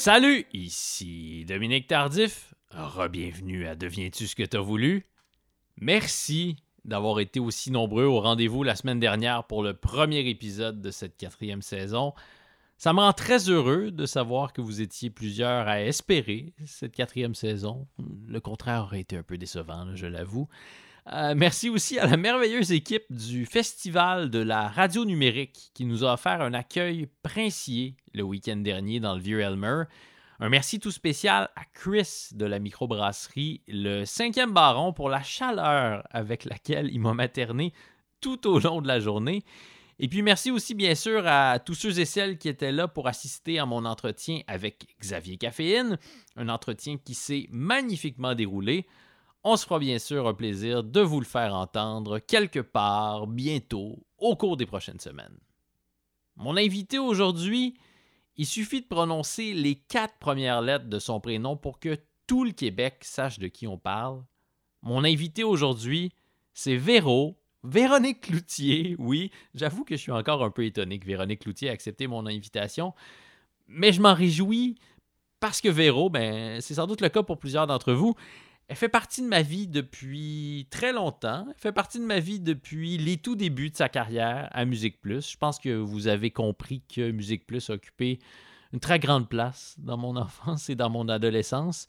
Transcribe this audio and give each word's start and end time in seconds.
Salut, 0.00 0.46
ici 0.54 1.44
Dominique 1.46 1.86
Tardif. 1.86 2.54
Re-bienvenue 2.70 3.66
à 3.66 3.74
Deviens-tu 3.74 4.28
ce 4.28 4.34
que 4.34 4.44
t'as 4.44 4.58
voulu? 4.58 5.04
Merci 5.78 6.56
d'avoir 6.86 7.20
été 7.20 7.38
aussi 7.38 7.70
nombreux 7.70 8.04
au 8.04 8.18
rendez-vous 8.18 8.62
la 8.62 8.76
semaine 8.76 8.98
dernière 8.98 9.44
pour 9.44 9.62
le 9.62 9.74
premier 9.74 10.20
épisode 10.20 10.80
de 10.80 10.90
cette 10.90 11.18
quatrième 11.18 11.60
saison. 11.60 12.14
Ça 12.78 12.94
me 12.94 13.00
rend 13.00 13.12
très 13.12 13.50
heureux 13.50 13.90
de 13.90 14.06
savoir 14.06 14.54
que 14.54 14.62
vous 14.62 14.80
étiez 14.80 15.10
plusieurs 15.10 15.68
à 15.68 15.82
espérer 15.82 16.54
cette 16.64 16.94
quatrième 16.94 17.34
saison. 17.34 17.86
Le 18.26 18.40
contraire 18.40 18.84
aurait 18.84 19.00
été 19.00 19.18
un 19.18 19.22
peu 19.22 19.36
décevant, 19.36 19.94
je 19.96 20.06
l'avoue. 20.06 20.48
Euh, 21.06 21.34
merci 21.36 21.70
aussi 21.70 21.98
à 21.98 22.06
la 22.06 22.16
merveilleuse 22.16 22.72
équipe 22.72 23.04
du 23.10 23.46
Festival 23.46 24.30
de 24.30 24.38
la 24.38 24.68
radio 24.68 25.04
numérique 25.04 25.70
qui 25.74 25.84
nous 25.84 26.04
a 26.04 26.12
offert 26.12 26.42
un 26.42 26.52
accueil 26.52 27.08
princier 27.22 27.96
le 28.12 28.22
week-end 28.22 28.56
dernier 28.56 29.00
dans 29.00 29.14
le 29.14 29.20
Vieux 29.20 29.40
Elmer. 29.40 29.84
Un 30.40 30.48
merci 30.48 30.78
tout 30.78 30.90
spécial 30.90 31.50
à 31.56 31.64
Chris 31.74 32.28
de 32.32 32.46
la 32.46 32.58
microbrasserie, 32.58 33.62
le 33.66 34.04
cinquième 34.04 34.52
baron, 34.52 34.92
pour 34.92 35.08
la 35.08 35.22
chaleur 35.22 36.06
avec 36.10 36.44
laquelle 36.44 36.90
il 36.92 37.00
m'a 37.00 37.14
materné 37.14 37.72
tout 38.20 38.46
au 38.46 38.58
long 38.58 38.80
de 38.80 38.88
la 38.88 39.00
journée. 39.00 39.42
Et 39.98 40.08
puis 40.08 40.22
merci 40.22 40.50
aussi 40.50 40.74
bien 40.74 40.94
sûr 40.94 41.26
à 41.26 41.58
tous 41.58 41.74
ceux 41.74 41.98
et 42.00 42.06
celles 42.06 42.38
qui 42.38 42.48
étaient 42.48 42.72
là 42.72 42.88
pour 42.88 43.06
assister 43.06 43.58
à 43.58 43.66
mon 43.66 43.84
entretien 43.84 44.40
avec 44.46 44.86
Xavier 44.98 45.36
Caféine, 45.36 45.98
un 46.36 46.48
entretien 46.48 46.96
qui 46.96 47.12
s'est 47.12 47.48
magnifiquement 47.50 48.34
déroulé. 48.34 48.86
On 49.42 49.56
se 49.56 49.64
fera 49.64 49.78
bien 49.78 49.98
sûr 49.98 50.28
un 50.28 50.34
plaisir 50.34 50.84
de 50.84 51.00
vous 51.00 51.18
le 51.18 51.26
faire 51.26 51.54
entendre 51.54 52.18
quelque 52.18 52.60
part, 52.60 53.26
bientôt, 53.26 54.04
au 54.18 54.36
cours 54.36 54.58
des 54.58 54.66
prochaines 54.66 55.00
semaines. 55.00 55.38
Mon 56.36 56.58
invité 56.58 56.98
aujourd'hui, 56.98 57.74
il 58.36 58.44
suffit 58.44 58.82
de 58.82 58.86
prononcer 58.86 59.54
les 59.54 59.76
quatre 59.76 60.18
premières 60.18 60.60
lettres 60.60 60.88
de 60.90 60.98
son 60.98 61.20
prénom 61.20 61.56
pour 61.56 61.80
que 61.80 61.98
tout 62.26 62.44
le 62.44 62.52
Québec 62.52 62.98
sache 63.00 63.38
de 63.38 63.48
qui 63.48 63.66
on 63.66 63.78
parle. 63.78 64.22
Mon 64.82 65.04
invité 65.04 65.42
aujourd'hui, 65.42 66.12
c'est 66.52 66.76
Véro, 66.76 67.40
Véronique 67.64 68.20
Cloutier. 68.20 68.94
Oui, 68.98 69.30
j'avoue 69.54 69.84
que 69.84 69.96
je 69.96 70.02
suis 70.02 70.12
encore 70.12 70.44
un 70.44 70.50
peu 70.50 70.66
étonné 70.66 70.98
que 70.98 71.06
Véronique 71.06 71.40
Cloutier 71.40 71.68
ait 71.68 71.72
accepté 71.72 72.06
mon 72.06 72.26
invitation, 72.26 72.94
mais 73.68 73.92
je 73.92 74.02
m'en 74.02 74.14
réjouis 74.14 74.76
parce 75.40 75.62
que 75.62 75.70
Véro, 75.70 76.10
ben, 76.10 76.60
c'est 76.60 76.74
sans 76.74 76.86
doute 76.86 77.00
le 77.00 77.08
cas 77.08 77.22
pour 77.22 77.38
plusieurs 77.38 77.66
d'entre 77.66 77.94
vous. 77.94 78.14
Elle 78.70 78.76
fait 78.76 78.88
partie 78.88 79.20
de 79.20 79.26
ma 79.26 79.42
vie 79.42 79.66
depuis 79.66 80.68
très 80.70 80.92
longtemps. 80.92 81.44
Elle 81.48 81.60
fait 81.60 81.72
partie 81.72 81.98
de 81.98 82.04
ma 82.04 82.20
vie 82.20 82.38
depuis 82.38 82.98
les 82.98 83.16
tout 83.16 83.34
débuts 83.34 83.70
de 83.70 83.76
sa 83.76 83.88
carrière 83.88 84.48
à 84.52 84.64
Musique 84.64 85.00
Plus. 85.00 85.32
Je 85.32 85.36
pense 85.36 85.58
que 85.58 85.76
vous 85.76 86.06
avez 86.06 86.30
compris 86.30 86.80
que 86.88 87.10
Musique 87.10 87.48
Plus 87.48 87.68
a 87.68 87.72
occupé 87.72 88.20
une 88.72 88.78
très 88.78 89.00
grande 89.00 89.28
place 89.28 89.74
dans 89.78 89.96
mon 89.96 90.14
enfance 90.16 90.70
et 90.70 90.76
dans 90.76 90.88
mon 90.88 91.08
adolescence. 91.08 91.88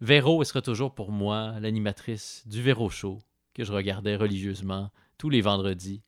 Véro, 0.00 0.40
elle 0.40 0.46
sera 0.46 0.62
toujours 0.62 0.94
pour 0.94 1.10
moi 1.10 1.58
l'animatrice 1.58 2.44
du 2.46 2.62
Véro 2.62 2.90
Show 2.90 3.18
que 3.52 3.64
je 3.64 3.72
regardais 3.72 4.14
religieusement 4.14 4.92
tous 5.18 5.30
les 5.30 5.40
vendredis. 5.40 6.04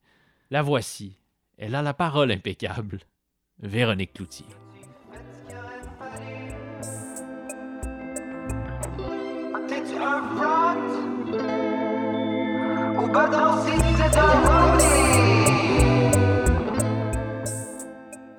La 0.53 0.63
voici. 0.63 1.17
Elle 1.59 1.75
a 1.75 1.83
la 1.83 1.95
parole 1.95 2.31
impeccable. 2.31 3.01
Véronique 3.59 4.13
Cloutier. 4.13 4.47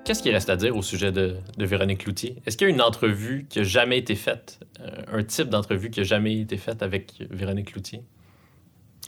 Qu'est-ce 0.06 0.22
qu'il 0.22 0.34
reste 0.34 0.50
à 0.50 0.56
dire 0.58 0.76
au 0.76 0.82
sujet 0.82 1.12
de, 1.12 1.38
Véronique 1.58 2.04
Cloutier? 2.04 2.42
Est-ce 2.46 2.58
qu'il 2.58 2.68
y 2.68 2.72
a 2.72 2.74
une 2.74 2.82
entrevue 2.82 3.46
qui 3.50 3.60
n'a 3.60 3.64
jamais 3.64 3.98
été 3.98 4.16
faite, 4.16 4.60
euh, 4.82 5.20
un 5.20 5.24
type 5.24 5.50
d'entrevue 5.50 5.90
qui 5.90 6.02
n'a 6.02 6.06
jamais 6.06 6.40
été 6.40 6.58
faite 6.58 6.84
avec 6.84 7.14
Véronique 7.30 7.72
Cloutier? 7.72 8.04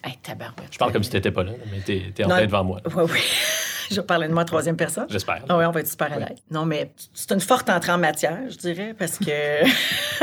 Hey, 0.03 0.17
tabarouette. 0.23 0.69
Je 0.71 0.77
parle 0.77 0.93
comme 0.93 1.03
si 1.03 1.09
tu 1.09 1.17
n'étais 1.17 1.31
pas 1.31 1.43
là, 1.43 1.51
mais 1.71 1.81
tu 1.85 1.91
es, 1.93 2.25
en 2.25 2.29
train 2.29 2.45
devant 2.45 2.63
moi. 2.63 2.81
Oui, 2.95 3.03
oui. 3.11 3.19
je 3.91 4.01
parler 4.01 4.27
de 4.27 4.33
moi 4.33 4.45
troisième 4.45 4.77
personne. 4.77 5.07
J'espère. 5.09 5.43
Ah 5.49 5.57
oui, 5.57 5.65
on 5.65 5.71
va 5.71 5.81
être 5.81 5.87
super 5.87 6.13
à 6.13 6.19
l'aise. 6.19 6.37
Non, 6.49 6.65
mais 6.65 6.91
c'est 7.13 7.31
une 7.31 7.41
forte 7.41 7.69
entrée 7.69 7.91
en 7.91 7.97
matière, 7.97 8.39
je 8.49 8.57
dirais, 8.57 8.95
parce 8.97 9.19
que 9.19 9.25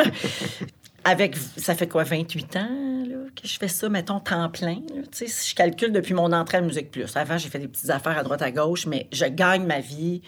avec, 1.04 1.36
ça 1.56 1.74
fait 1.74 1.88
quoi, 1.88 2.04
28 2.04 2.56
ans 2.56 3.04
là, 3.06 3.16
que 3.34 3.46
je 3.46 3.58
fais 3.58 3.68
ça, 3.68 3.88
mettons, 3.88 4.20
temps 4.20 4.48
plein. 4.50 4.78
Si 5.12 5.50
je 5.50 5.54
calcule 5.54 5.92
depuis 5.92 6.14
mon 6.14 6.32
entrée 6.32 6.58
à 6.58 6.60
Musique 6.60 6.90
Plus. 6.90 7.16
Avant, 7.16 7.38
j'ai 7.38 7.48
fait 7.48 7.58
des 7.58 7.68
petites 7.68 7.90
affaires 7.90 8.18
à 8.18 8.22
droite 8.22 8.42
à 8.42 8.50
gauche, 8.50 8.86
mais 8.86 9.08
je 9.12 9.24
gagne 9.24 9.64
ma 9.64 9.80
vie 9.80 10.22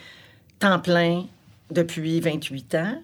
temps 0.58 0.80
plein 0.80 1.26
depuis 1.70 2.20
28 2.20 2.74
ans 2.76 3.02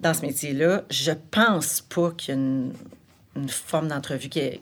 dans 0.00 0.14
ce 0.14 0.22
métier-là. 0.22 0.84
Je 0.90 1.12
pense 1.30 1.80
pas 1.82 2.10
qu'il 2.12 2.34
y 2.34 2.38
a 2.38 2.40
une, 2.40 3.48
forme 3.48 3.88
d'entrevue 3.88 4.28
qui 4.28 4.40
est. 4.40 4.60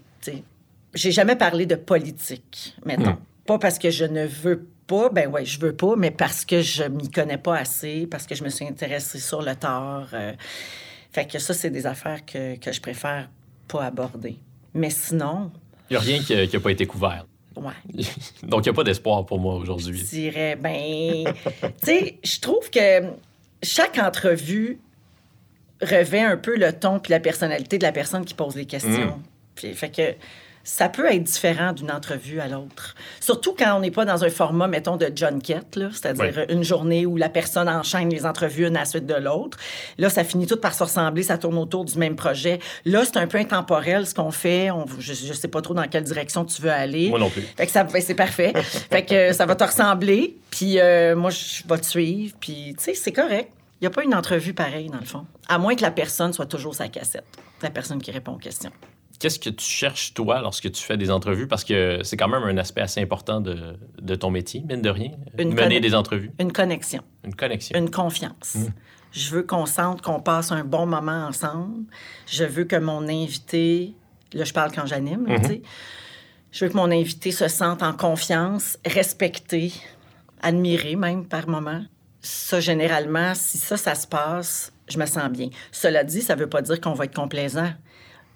J'ai 0.94 1.12
jamais 1.12 1.36
parlé 1.36 1.66
de 1.66 1.74
politique, 1.74 2.76
mettons. 2.84 3.16
Pas 3.46 3.58
parce 3.58 3.78
que 3.78 3.90
je 3.90 4.04
ne 4.04 4.26
veux 4.26 4.66
pas, 4.86 5.10
ben 5.10 5.28
ouais, 5.30 5.44
je 5.44 5.60
veux 5.60 5.74
pas, 5.74 5.96
mais 5.96 6.10
parce 6.10 6.44
que 6.44 6.60
je 6.60 6.84
m'y 6.84 7.10
connais 7.10 7.38
pas 7.38 7.56
assez, 7.56 8.06
parce 8.06 8.26
que 8.26 8.34
je 8.34 8.42
me 8.42 8.48
suis 8.48 8.66
intéressée 8.66 9.20
sur 9.20 9.42
le 9.42 9.54
tort. 9.54 10.08
Euh, 10.12 10.32
fait 11.12 11.26
que 11.26 11.38
ça, 11.38 11.54
c'est 11.54 11.70
des 11.70 11.86
affaires 11.86 12.24
que, 12.24 12.56
que, 12.56 12.72
je 12.72 12.80
préfère 12.80 13.28
pas 13.66 13.84
aborder. 13.84 14.36
Mais 14.74 14.90
sinon. 14.90 15.50
Il 15.90 15.94
n'y 15.94 15.96
a 15.96 16.00
rien 16.00 16.18
qui 16.20 16.34
n'a 16.34 16.60
pas 16.60 16.70
été 16.70 16.86
couvert. 16.86 17.26
Ouais. 17.56 17.72
Donc, 18.42 18.66
il 18.66 18.68
n'y 18.68 18.74
a 18.74 18.74
pas 18.74 18.84
d'espoir 18.84 19.24
pour 19.26 19.38
moi 19.38 19.54
aujourd'hui. 19.54 19.98
Je 19.98 20.04
dirais, 20.04 20.56
ben. 20.56 21.32
tu 21.62 21.68
sais, 21.82 22.18
je 22.22 22.40
trouve 22.40 22.70
que 22.70 23.04
chaque 23.62 23.98
entrevue 23.98 24.78
revêt 25.80 26.22
un 26.22 26.36
peu 26.36 26.56
le 26.56 26.72
ton 26.72 26.98
puis 26.98 27.10
la 27.10 27.20
personnalité 27.20 27.78
de 27.78 27.84
la 27.84 27.92
personne 27.92 28.24
qui 28.24 28.34
pose 28.34 28.56
les 28.56 28.66
questions. 28.66 29.20
Mm. 29.62 29.74
fait 29.74 29.90
que 29.90 30.14
ça 30.68 30.90
peut 30.90 31.10
être 31.10 31.24
différent 31.24 31.72
d'une 31.72 31.90
entrevue 31.90 32.40
à 32.40 32.46
l'autre. 32.46 32.94
Surtout 33.20 33.54
quand 33.58 33.74
on 33.74 33.80
n'est 33.80 33.90
pas 33.90 34.04
dans 34.04 34.22
un 34.22 34.28
format, 34.28 34.68
mettons, 34.68 34.98
de 34.98 35.10
John 35.14 35.40
Kett, 35.40 35.78
c'est-à-dire 35.92 36.44
une 36.50 36.62
journée 36.62 37.06
où 37.06 37.16
la 37.16 37.30
personne 37.30 37.70
enchaîne 37.70 38.10
les 38.10 38.26
entrevues 38.26 38.66
une 38.66 38.76
à 38.76 38.80
la 38.80 38.84
suite 38.84 39.06
de 39.06 39.14
l'autre. 39.14 39.56
Là, 39.96 40.10
ça 40.10 40.24
finit 40.24 40.46
tout 40.46 40.58
par 40.58 40.74
se 40.74 40.84
ressembler, 40.84 41.22
ça 41.22 41.38
tourne 41.38 41.56
autour 41.56 41.86
du 41.86 41.96
même 41.96 42.16
projet. 42.16 42.58
Là, 42.84 43.06
c'est 43.06 43.16
un 43.16 43.26
peu 43.26 43.38
intemporel 43.38 44.06
ce 44.06 44.14
qu'on 44.14 44.30
fait. 44.30 44.68
je, 44.98 45.28
ne 45.28 45.32
sais 45.32 45.48
pas 45.48 45.62
trop 45.62 45.72
dans 45.72 45.88
quelle 45.88 46.04
direction 46.04 46.44
tu 46.44 46.60
veux 46.60 46.70
aller. 46.70 47.08
Moi 47.08 47.18
non 47.18 47.30
plus. 47.30 47.42
Fait 47.56 47.64
que 47.64 47.72
ça, 47.72 47.84
ben, 47.84 48.02
c'est 48.02 48.14
parfait. 48.14 48.52
fait 48.62 49.06
que 49.06 49.32
ça 49.32 49.46
va 49.46 49.54
te 49.54 49.64
ressembler, 49.64 50.36
puis 50.50 50.78
euh, 50.80 51.16
moi, 51.16 51.30
je 51.30 51.62
vais 51.66 51.78
te 51.78 51.86
suivre, 51.86 52.36
puis 52.38 52.74
tu 52.76 52.84
sais, 52.84 52.94
c'est 52.94 53.12
correct. 53.12 53.50
Il 53.80 53.84
n'y 53.84 53.86
a 53.86 53.90
pas 53.90 54.04
une 54.04 54.14
entrevue 54.14 54.52
pareille, 54.52 54.90
dans 54.90 55.00
le 55.00 55.06
fond. 55.06 55.24
À 55.48 55.56
moins 55.56 55.74
que 55.74 55.82
la 55.82 55.92
personne 55.92 56.34
soit 56.34 56.46
toujours 56.46 56.74
sa 56.74 56.88
cassette, 56.88 57.24
la 57.62 57.70
personne 57.70 58.02
qui 58.02 58.10
répond 58.10 58.32
aux 58.32 58.38
questions 58.38 58.72
qu'est-ce 59.18 59.38
que 59.38 59.50
tu 59.50 59.64
cherches, 59.64 60.14
toi, 60.14 60.40
lorsque 60.40 60.70
tu 60.70 60.82
fais 60.82 60.96
des 60.96 61.10
entrevues? 61.10 61.46
Parce 61.46 61.64
que 61.64 62.00
c'est 62.02 62.16
quand 62.16 62.28
même 62.28 62.42
un 62.42 62.56
aspect 62.58 62.80
assez 62.80 63.00
important 63.00 63.40
de, 63.40 63.76
de 64.00 64.14
ton 64.14 64.30
métier, 64.30 64.62
mine 64.68 64.82
de 64.82 64.90
rien, 64.90 65.12
une 65.38 65.54
mener 65.54 65.80
des 65.80 65.94
entrevues. 65.94 66.30
Une 66.38 66.52
connexion. 66.52 67.02
Une 67.24 67.34
connexion. 67.34 67.78
Une 67.78 67.90
confiance. 67.90 68.54
Mmh. 68.54 68.66
Je 69.12 69.30
veux 69.30 69.42
qu'on 69.42 69.66
sente 69.66 70.02
qu'on 70.02 70.20
passe 70.20 70.52
un 70.52 70.64
bon 70.64 70.86
moment 70.86 71.26
ensemble. 71.26 71.84
Je 72.26 72.44
veux 72.44 72.64
que 72.64 72.76
mon 72.76 73.08
invité, 73.08 73.94
là, 74.32 74.44
je 74.44 74.52
parle 74.52 74.72
quand 74.72 74.86
j'anime, 74.86 75.22
mmh. 75.22 75.40
tu 75.40 75.48
sais, 75.48 75.62
je 76.50 76.64
veux 76.64 76.70
que 76.70 76.76
mon 76.76 76.90
invité 76.90 77.30
se 77.30 77.48
sente 77.48 77.82
en 77.82 77.92
confiance, 77.92 78.78
respecté, 78.86 79.72
admiré 80.40 80.96
même 80.96 81.26
par 81.26 81.48
moment. 81.48 81.82
Ça, 82.20 82.60
généralement, 82.60 83.34
si 83.34 83.58
ça, 83.58 83.76
ça 83.76 83.94
se 83.94 84.06
passe, 84.06 84.72
je 84.88 84.98
me 84.98 85.06
sens 85.06 85.30
bien. 85.30 85.50
Cela 85.72 86.04
dit, 86.04 86.20
ça 86.20 86.34
ne 86.34 86.40
veut 86.40 86.48
pas 86.48 86.62
dire 86.62 86.80
qu'on 86.80 86.94
va 86.94 87.04
être 87.04 87.14
complaisant 87.14 87.70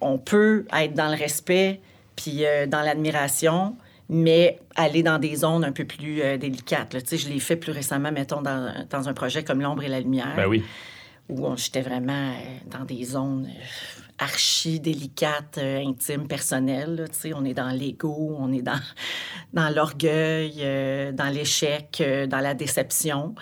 on 0.02 0.18
peut 0.18 0.66
être 0.72 0.94
dans 0.94 1.08
le 1.08 1.16
respect 1.16 1.80
puis 2.16 2.44
euh, 2.44 2.66
dans 2.66 2.82
l'admiration, 2.82 3.76
mais 4.08 4.58
aller 4.74 5.02
dans 5.02 5.18
des 5.18 5.36
zones 5.36 5.64
un 5.64 5.72
peu 5.72 5.84
plus 5.84 6.22
euh, 6.22 6.36
délicates. 6.36 6.96
sais, 7.06 7.16
Je 7.16 7.28
l'ai 7.28 7.40
fait 7.40 7.56
plus 7.56 7.72
récemment, 7.72 8.12
mettons, 8.12 8.42
dans, 8.42 8.72
dans 8.90 9.08
un 9.08 9.14
projet 9.14 9.44
comme 9.44 9.60
L'ombre 9.60 9.82
et 9.84 9.88
la 9.88 10.00
lumière. 10.00 10.34
Ben 10.36 10.46
oui. 10.46 10.62
Où 11.28 11.56
j'étais 11.56 11.80
vraiment 11.80 12.32
euh, 12.32 12.58
dans 12.66 12.84
des 12.84 13.04
zones 13.04 13.48
archi 14.18 14.78
délicates, 14.78 15.58
intimes, 15.58 16.28
personnelles. 16.28 17.06
sais, 17.12 17.32
on 17.34 17.44
est 17.44 17.54
dans 17.54 17.70
l'ego, 17.70 18.36
on 18.38 18.52
est 18.52 18.62
dans, 18.62 18.80
dans 19.52 19.68
l'orgueil, 19.70 20.62
dans 21.12 21.32
l'échec, 21.32 22.02
dans 22.28 22.40
la 22.40 22.54
déception 22.54 23.34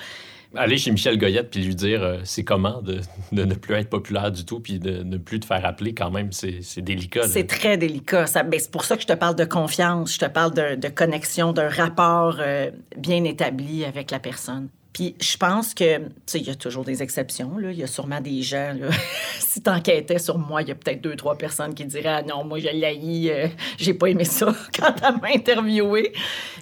aller 0.56 0.78
chez 0.78 0.90
Michel 0.90 1.18
Goyette 1.18 1.50
puis 1.50 1.62
lui 1.62 1.74
dire 1.74 2.02
euh, 2.02 2.18
c'est 2.24 2.44
comment 2.44 2.82
de, 2.82 3.00
ne 3.32 3.54
plus 3.54 3.74
être 3.74 3.88
populaire 3.88 4.30
du 4.32 4.44
tout 4.44 4.60
puis 4.60 4.78
de 4.78 5.02
ne 5.02 5.16
plus 5.16 5.40
te 5.40 5.46
faire 5.46 5.64
appeler 5.64 5.94
quand 5.94 6.10
même, 6.10 6.32
c'est 6.32 6.80
délicat. 6.80 7.28
C'est 7.28 7.46
très 7.46 7.76
délicat. 7.76 8.24
Ben, 8.44 8.58
c'est 8.58 8.70
pour 8.70 8.84
ça 8.84 8.96
que 8.96 9.02
je 9.02 9.06
te 9.06 9.12
parle 9.12 9.36
de 9.36 9.44
confiance, 9.44 10.14
je 10.14 10.18
te 10.18 10.26
parle 10.26 10.52
de, 10.54 10.88
connexion, 10.88 11.52
d'un 11.52 11.68
rapport 11.68 12.38
euh, 12.40 12.70
bien 12.96 13.24
établi 13.24 13.84
avec 13.84 14.10
la 14.10 14.18
personne. 14.18 14.68
Puis 14.92 15.14
je 15.20 15.36
pense 15.36 15.72
que, 15.72 15.98
tu 15.98 16.04
sais, 16.26 16.38
il 16.40 16.46
y 16.48 16.50
a 16.50 16.56
toujours 16.56 16.84
des 16.84 17.00
exceptions. 17.00 17.56
Là. 17.58 17.70
Il 17.70 17.78
y 17.78 17.84
a 17.84 17.86
sûrement 17.86 18.20
des 18.20 18.42
gens, 18.42 18.74
là, 18.78 18.88
si 19.38 19.62
t'enquêtais 19.62 20.18
sur 20.18 20.36
moi, 20.36 20.62
il 20.62 20.68
y 20.68 20.72
a 20.72 20.74
peut-être 20.74 21.00
deux, 21.00 21.14
trois 21.14 21.38
personnes 21.38 21.74
qui 21.74 21.84
diraient 21.84 22.08
Ah 22.08 22.22
non, 22.22 22.44
moi, 22.44 22.58
je 22.58 22.68
l'ai 22.68 23.30
euh, 23.30 23.46
j'ai 23.78 23.94
pas 23.94 24.08
aimé 24.08 24.24
ça 24.24 24.52
quand 24.76 24.94
elle 25.06 25.20
m'a 25.20 25.28
interviewé. 25.32 26.12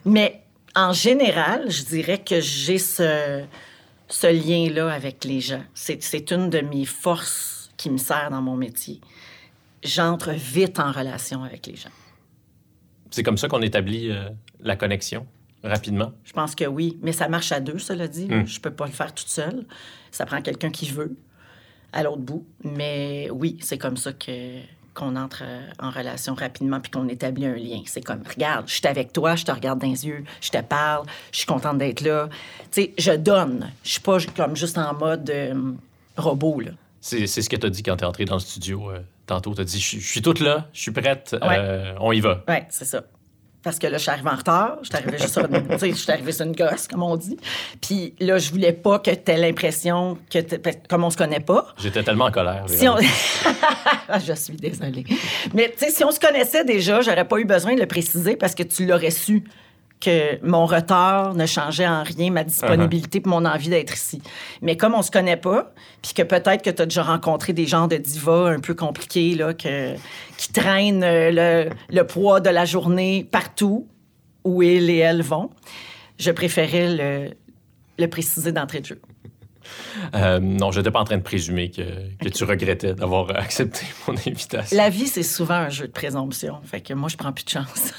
Mais 0.04 0.42
en 0.76 0.92
général, 0.92 1.70
je 1.70 1.84
dirais 1.84 2.18
que 2.18 2.40
j'ai 2.40 2.78
ce 2.78 3.44
ce 4.08 4.26
lien-là 4.26 4.90
avec 4.92 5.24
les 5.24 5.40
gens. 5.40 5.62
C'est 5.74 6.30
une 6.30 6.50
de 6.50 6.60
mes 6.60 6.84
forces 6.84 7.70
qui 7.76 7.90
me 7.90 7.98
sert 7.98 8.30
dans 8.30 8.42
mon 8.42 8.56
métier. 8.56 9.00
J'entre 9.82 10.30
vite 10.30 10.80
en 10.80 10.90
relation 10.90 11.44
avec 11.44 11.66
les 11.66 11.76
gens. 11.76 11.90
C'est 13.10 13.22
comme 13.22 13.38
ça 13.38 13.48
qu'on 13.48 13.62
établit 13.62 14.10
euh, 14.10 14.28
la 14.60 14.76
connexion 14.76 15.26
rapidement? 15.64 16.12
Je 16.24 16.32
pense 16.32 16.54
que 16.54 16.64
oui, 16.64 16.98
mais 17.02 17.12
ça 17.12 17.28
marche 17.28 17.52
à 17.52 17.60
deux, 17.60 17.78
cela 17.78 18.08
dit. 18.08 18.26
Mm. 18.26 18.46
Je 18.46 18.60
peux 18.60 18.70
pas 18.70 18.86
le 18.86 18.92
faire 18.92 19.14
toute 19.14 19.28
seule. 19.28 19.66
Ça 20.10 20.26
prend 20.26 20.40
quelqu'un 20.40 20.70
qui 20.70 20.90
veut 20.90 21.16
à 21.92 22.02
l'autre 22.02 22.22
bout. 22.22 22.46
Mais 22.64 23.28
oui, 23.32 23.58
c'est 23.60 23.78
comme 23.78 23.96
ça 23.96 24.12
que 24.12 24.60
qu'on 24.98 25.16
entre 25.16 25.42
euh, 25.44 25.60
en 25.78 25.90
relation 25.90 26.34
rapidement 26.34 26.80
puis 26.80 26.90
qu'on 26.90 27.08
établit 27.08 27.46
un 27.46 27.54
lien. 27.54 27.80
C'est 27.86 28.00
comme, 28.02 28.22
regarde, 28.28 28.64
je 28.68 28.74
suis 28.74 28.86
avec 28.86 29.12
toi, 29.12 29.36
je 29.36 29.44
te 29.44 29.52
regarde 29.52 29.78
dans 29.80 29.86
les 29.88 30.06
yeux, 30.06 30.24
je 30.40 30.50
te 30.50 30.60
parle, 30.60 31.06
je 31.32 31.38
suis 31.38 31.46
contente 31.46 31.78
d'être 31.78 32.00
là. 32.00 32.28
Tu 32.72 32.82
sais, 32.82 32.92
je 32.98 33.12
donne. 33.12 33.70
Je 33.84 33.90
suis 33.92 34.00
pas 34.00 34.18
comme 34.36 34.56
juste 34.56 34.76
en 34.78 34.92
mode 34.94 35.30
euh, 35.30 35.72
robot, 36.16 36.60
là. 36.60 36.70
C'est 37.00 37.26
c'est 37.28 37.42
ce 37.42 37.48
que 37.48 37.56
tu 37.56 37.64
as 37.66 37.70
dit 37.70 37.82
quand 37.84 37.96
tu 37.96 38.02
es 38.04 38.06
entré 38.06 38.24
dans 38.24 38.34
le 38.34 38.40
studio 38.40 38.90
euh, 38.90 38.98
tantôt. 39.26 39.54
Tu 39.54 39.60
as 39.60 39.64
dit 39.64 39.78
je 39.78 39.86
suis- 39.86 40.00
je 40.00 40.08
suis 40.10 40.20
toute 40.22 40.40
là, 40.40 40.66
je 40.72 40.80
suis 40.80 40.90
prête, 40.90 41.36
euh, 41.40 41.94
on 42.00 42.10
y 42.12 42.20
va. 42.20 42.42
Oui, 42.48 42.56
c'est 42.70 42.84
ça. 42.84 43.02
Parce 43.68 43.78
que 43.78 43.86
là, 43.86 43.98
je 43.98 44.02
suis 44.02 44.10
arrivée 44.10 44.30
en 44.30 44.36
retard. 44.36 44.78
Je 44.80 44.86
suis 44.86 44.96
arrivée 44.96 45.18
juste 45.18 45.34
sur 45.34 45.44
une, 45.44 45.78
je 45.78 45.94
suis 45.94 46.10
arrivée 46.10 46.32
sur 46.32 46.46
une 46.46 46.56
gosse, 46.56 46.88
comme 46.88 47.02
on 47.02 47.16
dit. 47.18 47.36
Puis 47.82 48.14
là, 48.18 48.38
je 48.38 48.50
voulais 48.50 48.72
pas 48.72 48.98
que 48.98 49.10
tu 49.10 49.30
aies 49.30 49.36
l'impression 49.36 50.16
que, 50.30 50.38
comme 50.88 51.04
on 51.04 51.10
se 51.10 51.18
connaît 51.18 51.40
pas, 51.40 51.66
J'étais 51.76 52.02
tellement 52.02 52.24
en 52.24 52.30
colère. 52.30 52.64
Si 52.66 52.88
on... 52.88 52.96
Ah, 54.08 54.18
je 54.20 54.32
suis 54.32 54.56
désolée. 54.56 55.04
Mais 55.52 55.70
tu 55.70 55.84
sais, 55.84 55.90
si 55.90 56.02
on 56.02 56.10
se 56.10 56.18
connaissait 56.18 56.64
déjà, 56.64 57.02
j'aurais 57.02 57.28
pas 57.28 57.36
eu 57.40 57.44
besoin 57.44 57.74
de 57.74 57.80
le 57.80 57.86
préciser 57.86 58.36
parce 58.36 58.54
que 58.54 58.62
tu 58.62 58.86
l'aurais 58.86 59.10
su 59.10 59.44
que 60.00 60.44
mon 60.46 60.66
retard 60.66 61.34
ne 61.34 61.46
changeait 61.46 61.86
en 61.86 62.02
rien 62.02 62.30
ma 62.30 62.44
disponibilité 62.44 63.18
et 63.18 63.28
mon 63.28 63.44
envie 63.44 63.68
d'être 63.68 63.94
ici. 63.94 64.22
Mais 64.62 64.76
comme 64.76 64.94
on 64.94 65.02
se 65.02 65.10
connaît 65.10 65.36
pas, 65.36 65.72
puis 66.02 66.14
que 66.14 66.22
peut-être 66.22 66.62
que 66.62 66.70
tu 66.70 66.82
as 66.82 66.86
déjà 66.86 67.02
rencontré 67.02 67.52
des 67.52 67.66
genres 67.66 67.88
de 67.88 67.96
divas 67.96 68.50
un 68.50 68.60
peu 68.60 68.74
compliqués 68.74 69.34
là, 69.34 69.54
que, 69.54 69.94
qui 70.36 70.52
traînent 70.52 71.02
euh, 71.02 71.30
le, 71.32 71.70
le 71.90 72.06
poids 72.06 72.40
de 72.40 72.50
la 72.50 72.64
journée 72.64 73.26
partout 73.30 73.88
où 74.44 74.62
ils 74.62 74.88
et 74.90 74.98
elles 74.98 75.22
vont, 75.22 75.50
je 76.18 76.30
préférais 76.30 76.96
le, 76.96 77.30
le 77.98 78.08
préciser 78.08 78.52
d'entrée 78.52 78.80
de 78.80 78.86
jeu. 78.86 79.00
Euh, 80.14 80.38
non, 80.40 80.70
je 80.70 80.80
n'étais 80.80 80.90
pas 80.90 81.00
en 81.00 81.04
train 81.04 81.18
de 81.18 81.22
présumer 81.22 81.70
que, 81.70 81.82
que 82.22 82.28
tu 82.28 82.44
regrettais 82.44 82.94
d'avoir 82.94 83.30
accepté 83.36 83.84
mon 84.06 84.14
invitation. 84.14 84.76
La 84.76 84.88
vie, 84.90 85.06
c'est 85.06 85.22
souvent 85.22 85.54
un 85.54 85.68
jeu 85.68 85.86
de 85.86 85.92
présomption. 85.92 86.60
Fait 86.64 86.80
que 86.80 86.94
moi, 86.94 87.08
je 87.08 87.16
prends 87.16 87.32
plus 87.32 87.44
de 87.44 87.50
chance. 87.50 87.92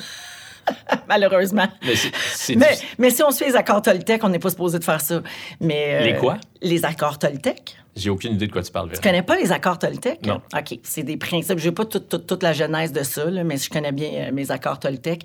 Malheureusement. 1.07 1.68
Mais 1.86 1.95
c'est- 1.95 2.12
c'est 2.33 2.56
Mais, 2.56 2.68
difficile. 2.68 2.88
mais 2.98 3.10
si 3.10 3.24
on 3.24 3.31
suit 3.31 3.45
les 3.45 3.56
accords 3.56 3.81
Toltec, 3.81 4.24
on 4.24 4.30
n'est 4.30 4.39
pas 4.39 4.50
supposé 4.50 4.80
de 4.80 4.83
faire 4.83 5.01
ça. 5.01 5.21
Mais, 5.60 5.95
euh, 5.95 6.06
Les 6.06 6.16
quoi? 6.16 6.38
Les 6.62 6.86
accords 6.86 7.19
Toltec. 7.19 7.75
J'ai 7.95 8.10
aucune 8.10 8.33
idée 8.33 8.48
de 8.48 8.51
quoi 8.51 8.62
tu 8.62 8.71
parles, 8.71 8.89
Tu 8.94 9.01
connais 9.01 9.24
pas 9.24 9.36
les 9.36 9.51
accords 9.51 9.77
Toltec? 9.80 10.25
Non. 10.25 10.42
OK. 10.57 10.80
C'est 10.83 11.04
des 11.04 11.18
principes. 11.18 11.60
Je 11.60 11.69
n'ai 11.69 11.75
pas 11.75 11.86
toute, 11.86 12.07
toute- 12.07 12.27
toute 12.27 12.44
la 12.44 12.54
genèse 12.54 12.92
de 12.94 13.04
ça, 13.04 13.25
là, 13.25 13.44
mais 13.44 13.57
je 13.57 13.69
connais 13.69 13.92
bien 13.92 14.10
euh, 14.13 14.31
mes 14.31 14.51
accords 14.51 14.80
Toltec. 14.80 15.24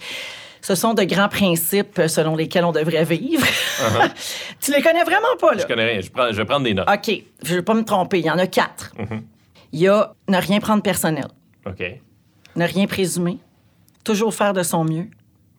Ce 0.61 0.75
sont 0.75 0.95
de 0.95 1.03
grands 1.05 1.29
principes 1.29 2.01
selon 2.09 2.35
lesquels 2.37 2.65
on 2.65 2.73
devrait 2.73 3.05
vivre. 3.05 3.47
tu 4.61 4.73
les 4.73 4.81
connais 4.83 5.05
vraiment 5.05 5.37
pas, 5.39 5.51
là? 5.53 5.59
Uh-huh. 5.59 5.63
Je 5.63 5.67
connais 5.67 5.85
rien. 5.85 6.01
Je, 6.01 6.11
prends- 6.11 6.33
je 6.33 6.37
vais 6.37 6.45
prendre 6.47 6.65
des 6.65 6.73
notes. 6.75 6.89
OK. 6.91 7.23
Je 7.43 7.51
ne 7.53 7.57
vais 7.59 7.63
pas 7.63 7.75
me 7.75 7.85
tromper. 7.85 8.21
Il 8.21 8.25
y 8.25 8.31
en 8.31 8.39
a 8.39 8.47
quatre. 8.47 8.93
Mm-hmm. 8.99 9.21
Il 9.73 9.81
y 9.81 9.89
a 9.89 10.13
ne 10.29 10.37
rien 10.39 10.61
prendre 10.61 10.83
personnel. 10.83 11.27
OK. 11.67 11.83
ne 12.57 12.65
rien 12.67 12.87
présumer, 12.87 13.39
toujours 14.05 14.33
faire 14.35 14.53
de 14.53 14.63
son 14.63 14.85
mieux 14.85 15.07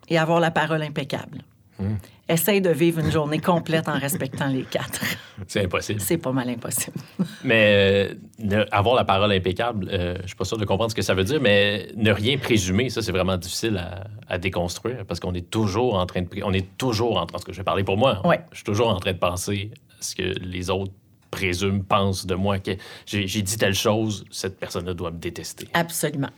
et 0.09 0.17
avoir 0.17 0.39
la 0.39 0.51
parole 0.51 0.81
impeccable. 0.81 1.39
Hmm. 1.77 1.95
Essaye 2.29 2.61
de 2.61 2.69
vivre 2.69 2.99
une 3.01 3.11
journée 3.11 3.39
complète 3.39 3.89
en 3.89 3.99
respectant 3.99 4.47
les 4.47 4.63
quatre. 4.63 5.01
C'est 5.47 5.65
impossible. 5.65 5.99
C'est 5.99 6.17
pas 6.17 6.31
mal 6.31 6.49
impossible. 6.49 6.97
Mais 7.43 8.15
euh, 8.51 8.65
avoir 8.71 8.95
la 8.95 9.03
parole 9.03 9.31
impeccable, 9.31 9.89
euh, 9.91 10.15
je 10.21 10.27
suis 10.27 10.35
pas 10.35 10.45
sûr 10.45 10.57
de 10.57 10.65
comprendre 10.65 10.91
ce 10.91 10.95
que 10.95 11.01
ça 11.01 11.13
veut 11.13 11.25
dire, 11.25 11.41
mais 11.41 11.89
ne 11.95 12.11
rien 12.11 12.37
présumer, 12.37 12.89
ça, 12.89 13.01
c'est 13.01 13.11
vraiment 13.11 13.37
difficile 13.37 13.77
à, 13.77 14.05
à 14.27 14.37
déconstruire 14.37 15.05
parce 15.05 15.19
qu'on 15.19 15.33
est 15.33 15.49
toujours 15.49 15.95
en 15.95 16.05
train 16.05 16.21
de... 16.21 16.27
On 16.43 16.53
est 16.53 16.77
toujours 16.77 17.19
en 17.19 17.25
train... 17.25 17.37
Tout 17.37 17.45
cas, 17.45 17.51
je 17.51 17.57
vais 17.57 17.63
parler 17.63 17.83
pour 17.83 17.97
moi. 17.97 18.25
Ouais. 18.25 18.39
Je 18.51 18.57
suis 18.57 18.63
toujours 18.63 18.87
en 18.87 18.99
train 18.99 19.13
de 19.13 19.17
penser 19.17 19.69
à 19.99 20.01
ce 20.01 20.15
que 20.15 20.23
les 20.23 20.69
autres 20.69 20.93
présument, 21.35 21.81
pensent 21.81 22.25
de 22.25 22.35
moi, 22.35 22.59
que 22.59 22.71
j'ai 23.05 23.25
dit 23.25 23.57
telle 23.57 23.75
chose, 23.75 24.25
cette 24.31 24.57
personne-là 24.57 24.93
doit 24.93 25.11
me 25.11 25.19
détester. 25.19 25.67
Absolument. 25.73 26.29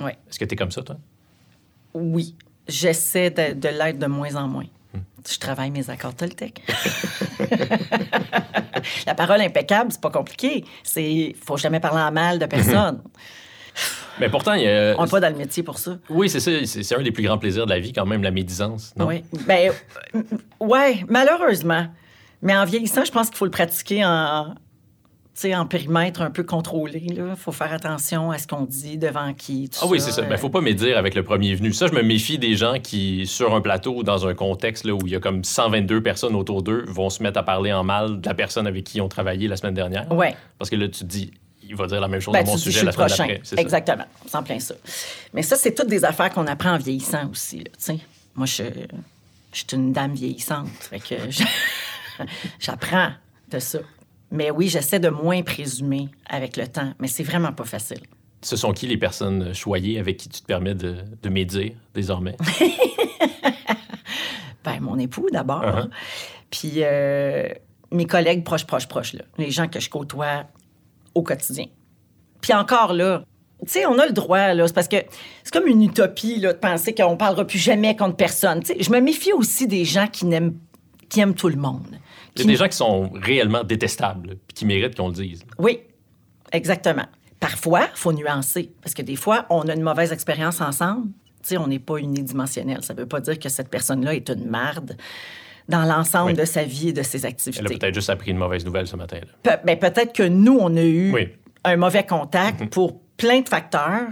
Oui. 0.00 0.12
Est-ce 0.28 0.38
que 0.38 0.44
tu 0.44 0.54
es 0.54 0.56
comme 0.56 0.70
ça, 0.70 0.82
toi? 0.82 0.96
Oui. 1.92 2.34
J'essaie 2.68 3.30
de, 3.30 3.54
de 3.54 3.68
l'être 3.68 3.98
de 3.98 4.06
moins 4.06 4.34
en 4.36 4.48
moins. 4.48 4.66
Je 5.30 5.38
travaille 5.38 5.70
mes 5.70 5.88
accords 5.88 6.14
Toltec. 6.14 6.62
la 9.06 9.14
parole 9.14 9.40
impeccable, 9.40 9.90
c'est 9.90 10.00
pas 10.00 10.10
compliqué. 10.10 10.64
C'est 10.82 11.34
faut 11.44 11.56
jamais 11.56 11.80
parler 11.80 12.02
en 12.02 12.12
mal 12.12 12.38
de 12.38 12.46
personne. 12.46 13.02
Mais 14.20 14.28
pourtant, 14.28 14.52
il 14.52 14.62
y 14.62 14.68
a... 14.68 14.94
On 14.98 15.04
n'est 15.04 15.10
pas 15.10 15.20
dans 15.20 15.30
le 15.30 15.38
métier 15.38 15.62
pour 15.62 15.78
ça. 15.78 15.98
Oui, 16.08 16.28
c'est 16.28 16.40
ça. 16.40 16.50
C'est 16.64 16.94
un 16.94 17.02
des 17.02 17.10
plus 17.10 17.24
grands 17.24 17.38
plaisirs 17.38 17.64
de 17.64 17.70
la 17.70 17.80
vie, 17.80 17.92
quand 17.92 18.06
même, 18.06 18.22
la 18.22 18.30
médisance, 18.30 18.92
non? 18.96 19.06
Oui. 19.06 19.24
Ben, 19.46 19.72
ouais, 20.60 21.04
malheureusement. 21.08 21.88
Mais 22.40 22.56
en 22.56 22.64
vieillissant, 22.64 23.04
je 23.04 23.10
pense 23.10 23.28
qu'il 23.28 23.38
faut 23.38 23.44
le 23.46 23.50
pratiquer 23.50 24.04
en, 24.04 24.54
en 25.54 25.66
périmètre 25.66 26.22
un 26.22 26.30
peu 26.30 26.42
contrôlé. 26.44 27.02
Il 27.04 27.34
faut 27.36 27.52
faire 27.52 27.72
attention 27.72 28.30
à 28.30 28.38
ce 28.38 28.46
qu'on 28.46 28.64
dit, 28.64 28.96
devant 28.98 29.34
qui. 29.34 29.68
tout 29.68 29.78
Ah 29.82 29.86
oui, 29.86 30.00
c'est 30.00 30.12
ça. 30.12 30.22
Ben, 30.22 30.36
faut 30.36 30.48
pas 30.48 30.60
médire 30.60 30.96
avec 30.96 31.14
le 31.14 31.22
premier 31.22 31.54
venu. 31.54 31.72
Ça, 31.72 31.86
je 31.86 31.92
me 31.92 32.02
méfie 32.02 32.38
des 32.38 32.56
gens 32.56 32.78
qui, 32.82 33.26
sur 33.26 33.54
un 33.54 33.60
plateau 33.60 33.96
ou 33.96 34.02
dans 34.02 34.26
un 34.26 34.34
contexte 34.34 34.84
là, 34.84 34.92
où 34.94 35.00
il 35.06 35.12
y 35.12 35.16
a 35.16 35.20
comme 35.20 35.42
122 35.44 36.02
personnes 36.02 36.34
autour 36.34 36.62
d'eux, 36.62 36.84
vont 36.86 37.10
se 37.10 37.22
mettre 37.22 37.38
à 37.38 37.42
parler 37.42 37.72
en 37.72 37.84
mal 37.84 38.20
de 38.20 38.26
la 38.26 38.34
personne 38.34 38.66
avec 38.66 38.84
qui 38.84 38.98
ils 38.98 39.00
ont 39.00 39.08
travaillé 39.08 39.48
la 39.48 39.56
semaine 39.56 39.74
dernière. 39.74 40.06
Oui. 40.10 40.26
Parce 40.58 40.70
que 40.70 40.76
là, 40.76 40.86
tu 40.88 41.00
te 41.00 41.04
dis, 41.04 41.32
il 41.62 41.74
va 41.74 41.86
dire 41.86 42.00
la 42.00 42.08
même 42.08 42.20
chose 42.20 42.32
Ben, 42.32 42.40
à 42.46 42.46
mon 42.46 42.56
sujet 42.56 42.84
la 42.84 42.92
semaine 42.92 43.06
prochain. 43.08 43.26
d'après. 43.26 43.60
Exactement. 43.60 44.04
C'est 44.26 44.36
en 44.36 44.42
plein 44.42 44.60
ça. 44.60 44.74
Mais 45.32 45.42
ça, 45.42 45.56
c'est 45.56 45.74
toutes 45.74 45.88
des 45.88 46.04
affaires 46.04 46.30
qu'on 46.30 46.46
apprend 46.46 46.72
en 46.74 46.78
vieillissant 46.78 47.30
aussi. 47.30 47.64
là. 47.64 47.94
Moi, 48.36 48.46
je, 48.46 48.62
je 49.52 49.58
suis 49.58 49.66
une 49.72 49.92
dame 49.92 50.14
vieillissante. 50.14 50.68
Fait 50.78 51.00
que 51.00 51.14
j'apprends 52.60 53.10
de 53.50 53.58
ça. 53.58 53.78
Mais 54.30 54.50
oui, 54.50 54.68
j'essaie 54.68 55.00
de 55.00 55.08
moins 55.08 55.42
présumer 55.42 56.08
avec 56.26 56.56
le 56.56 56.66
temps. 56.66 56.92
Mais 56.98 57.08
c'est 57.08 57.22
vraiment 57.22 57.52
pas 57.52 57.64
facile. 57.64 58.00
Ce 58.42 58.56
sont 58.56 58.72
qui 58.72 58.86
les 58.86 58.98
personnes 58.98 59.54
choyées 59.54 59.98
avec 59.98 60.16
qui 60.16 60.28
tu 60.28 60.40
te 60.40 60.46
permets 60.46 60.74
de, 60.74 60.96
de 61.22 61.28
médire 61.28 61.72
désormais? 61.94 62.36
Ben, 64.64 64.80
mon 64.80 64.98
époux 64.98 65.28
d'abord. 65.30 65.62
Uh-huh. 65.62 65.90
Puis 66.50 66.76
euh, 66.76 67.48
mes 67.90 68.06
collègues 68.06 68.44
proches, 68.44 68.64
proches, 68.64 68.88
proches, 68.88 69.12
là. 69.12 69.22
les 69.38 69.50
gens 69.50 69.68
que 69.68 69.78
je 69.78 69.90
côtoie 69.90 70.44
au 71.14 71.22
quotidien. 71.22 71.66
Puis 72.40 72.54
encore 72.54 72.94
là, 72.94 73.24
tu 73.64 73.72
sais, 73.72 73.86
on 73.86 73.98
a 73.98 74.06
le 74.06 74.12
droit, 74.12 74.52
là. 74.52 74.66
C'est 74.66 74.72
parce 74.72 74.88
que 74.88 74.96
c'est 75.42 75.52
comme 75.52 75.66
une 75.66 75.82
utopie, 75.82 76.40
là, 76.40 76.52
de 76.52 76.58
penser 76.58 76.94
qu'on 76.94 77.16
parlera 77.16 77.46
plus 77.46 77.58
jamais 77.58 77.94
contre 77.94 78.16
personne. 78.16 78.60
Tu 78.60 78.66
sais, 78.68 78.76
je 78.80 78.90
me 78.90 79.00
méfie 79.00 79.32
aussi 79.32 79.66
des 79.66 79.84
gens 79.84 80.06
qui 80.06 80.26
n'aiment 80.26 80.54
qui 81.08 81.20
aiment 81.20 81.34
tout 81.34 81.48
le 81.48 81.56
monde. 81.56 81.98
Qui- 82.42 82.46
des 82.46 82.56
gens 82.56 82.68
qui 82.68 82.76
sont 82.76 83.10
réellement 83.14 83.62
détestables 83.64 84.36
puis 84.46 84.54
qui 84.54 84.66
méritent 84.66 84.96
qu'on 84.96 85.08
le 85.08 85.14
dise. 85.14 85.42
Oui, 85.58 85.80
exactement. 86.52 87.06
Parfois, 87.40 87.88
il 87.94 87.98
faut 87.98 88.12
nuancer. 88.12 88.72
Parce 88.82 88.94
que 88.94 89.02
des 89.02 89.16
fois, 89.16 89.46
on 89.50 89.62
a 89.68 89.74
une 89.74 89.82
mauvaise 89.82 90.12
expérience 90.12 90.60
ensemble. 90.60 91.08
Tu 91.42 91.50
sais, 91.50 91.56
on 91.58 91.66
n'est 91.66 91.78
pas 91.78 91.98
unidimensionnel. 91.98 92.82
Ça 92.82 92.94
ne 92.94 93.00
veut 93.00 93.06
pas 93.06 93.20
dire 93.20 93.38
que 93.38 93.48
cette 93.48 93.68
personne-là 93.68 94.14
est 94.14 94.28
une 94.30 94.46
marde 94.48 94.96
dans 95.68 95.84
l'ensemble 95.84 96.32
Oui. 96.32 96.36
de 96.38 96.44
sa 96.44 96.62
vie 96.64 96.88
et 96.88 96.92
de 96.92 97.02
ses 97.02 97.18
Elle 97.18 97.26
a 97.26 97.28
activités. 97.28 97.78
peut-être 97.78 97.94
juste 97.94 98.10
appris 98.10 98.30
une 98.30 98.38
mauvaise 98.38 98.64
nouvelle 98.64 98.86
ce 98.86 98.96
matin. 98.96 99.18
Pe- 99.42 99.50
ben, 99.64 99.78
peut-être 99.78 100.12
que 100.14 100.22
nous, 100.22 100.56
on 100.58 100.74
a 100.76 100.82
eu 100.82 101.12
Oui. 101.12 101.28
un 101.64 101.76
mauvais 101.76 102.04
contact 102.04 102.64
pour 102.70 103.00
plein 103.16 103.40
de 103.40 103.48
facteurs. 103.48 104.08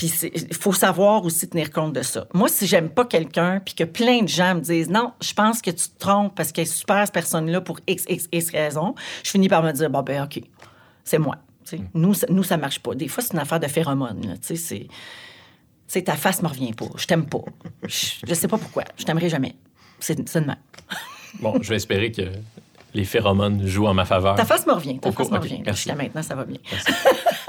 Puis 0.00 0.10
il 0.34 0.54
faut 0.56 0.72
savoir 0.72 1.26
aussi 1.26 1.46
tenir 1.46 1.70
compte 1.70 1.92
de 1.92 2.00
ça. 2.00 2.26
Moi, 2.32 2.48
si 2.48 2.66
j'aime 2.66 2.88
pas 2.88 3.04
quelqu'un, 3.04 3.60
puis 3.62 3.74
que 3.74 3.84
plein 3.84 4.22
de 4.22 4.28
gens 4.28 4.54
me 4.54 4.60
disent 4.60 4.88
non, 4.88 5.12
je 5.20 5.34
pense 5.34 5.60
que 5.60 5.70
tu 5.70 5.90
te 5.90 5.98
trompes 5.98 6.34
parce 6.34 6.52
qu'elle 6.52 6.62
est 6.62 6.74
super 6.74 7.04
cette 7.04 7.12
personne-là 7.12 7.60
pour 7.60 7.80
X, 7.86 8.06
X, 8.08 8.26
X 8.32 8.50
raison, 8.50 8.94
je 9.22 9.30
finis 9.30 9.50
par 9.50 9.62
me 9.62 9.70
dire 9.72 9.90
bon 9.90 10.00
ben 10.00 10.22
ok, 10.24 10.40
c'est 11.04 11.18
moi. 11.18 11.36
Sais, 11.64 11.82
Nous, 11.92 12.14
ça, 12.14 12.26
nous, 12.30 12.42
ça 12.42 12.56
marche 12.56 12.78
pas. 12.78 12.94
Des 12.94 13.08
fois, 13.08 13.22
c'est 13.22 13.34
une 13.34 13.40
affaire 13.40 13.60
de 13.60 13.66
phéromones. 13.66 14.26
là. 14.26 14.38
Tu 14.38 14.46
sais, 14.46 14.56
c'est, 14.56 14.86
sais, 15.86 16.00
ta 16.00 16.16
face 16.16 16.42
me 16.42 16.48
revient 16.48 16.72
pas. 16.72 16.86
Je 16.96 17.06
t'aime 17.06 17.26
pas. 17.26 17.44
Je, 17.86 18.06
je 18.26 18.32
sais 18.32 18.48
pas 18.48 18.56
pourquoi. 18.56 18.84
Je 18.96 19.04
t'aimerai 19.04 19.28
jamais. 19.28 19.54
C'est, 19.98 20.26
c'est 20.26 20.40
de 20.40 20.46
même. 20.46 20.56
Bon, 21.40 21.58
je 21.60 21.68
vais 21.68 21.76
espérer 21.76 22.10
que 22.10 22.22
les 22.94 23.04
phéromones 23.04 23.66
jouent 23.66 23.86
en 23.86 23.92
ma 23.94 24.06
faveur. 24.06 24.34
Ta 24.34 24.46
face 24.46 24.66
me 24.66 24.72
revient. 24.72 24.98
Ta 24.98 25.12
face 25.12 25.30
me 25.30 25.36
ok, 25.36 25.42
revient. 25.42 25.62
Jusqu'à 25.66 25.94
maintenant, 25.94 26.22
ça 26.22 26.34
va 26.34 26.44
bien. 26.44 26.58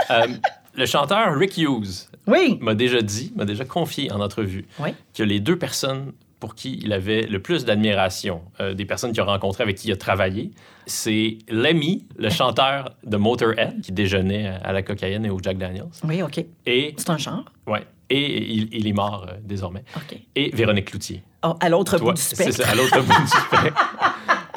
Euh, 0.09 0.27
le 0.73 0.85
chanteur 0.85 1.33
Rick 1.37 1.57
Hughes 1.57 2.09
Oui. 2.31 2.57
m'a 2.61 2.73
déjà 2.75 3.01
dit, 3.01 3.31
m'a 3.35 3.45
déjà 3.45 3.65
confié 3.65 4.11
en 4.11 4.21
entrevue 4.21 4.65
Oui. 4.79 4.89
que 5.15 5.23
les 5.23 5.39
deux 5.39 5.57
personnes 5.57 6.13
pour 6.39 6.55
qui 6.55 6.79
il 6.83 6.91
avait 6.91 7.21
le 7.27 7.39
plus 7.39 7.65
d'admiration, 7.65 8.41
euh, 8.59 8.73
des 8.73 8.85
personnes 8.85 9.11
qu'il 9.11 9.21
a 9.21 9.25
rencontrées 9.25 9.61
avec 9.63 9.77
qui 9.77 9.89
il 9.89 9.91
a 9.91 9.95
travaillé, 9.95 10.49
c'est 10.87 11.37
Lemmy, 11.49 12.07
le 12.17 12.29
chanteur 12.31 12.95
de 13.05 13.15
Motorhead, 13.17 13.81
qui 13.81 13.91
déjeunait 13.91 14.47
à 14.63 14.71
la 14.73 14.81
cocaïne 14.81 15.23
et 15.23 15.29
au 15.29 15.37
Jack 15.39 15.59
Daniels, 15.59 15.85
Oui, 16.03 16.23
OK. 16.23 16.43
et, 16.65 16.95
C'est 16.97 17.09
un 17.11 17.17
genre? 17.19 17.45
ouais, 17.67 17.85
et 18.09 18.53
il, 18.53 18.69
il 18.73 18.87
est 18.87 18.91
mort 18.93 19.27
euh, 19.29 19.33
désormais, 19.43 19.83
OK. 19.95 20.17
et 20.35 20.49
Véronique 20.55 20.85
Cloutier. 20.85 21.21
Oh, 21.43 21.53
à 21.59 21.69
l'autre 21.69 21.99
bout 21.99 22.13
du 22.13 22.19
c'est 22.21 22.33
spectre. 22.35 22.63
ça, 22.63 22.71
à 22.71 22.75
l'autre 22.75 23.01
bout 23.01 23.21
du 23.21 23.27
spectre. 23.27 23.91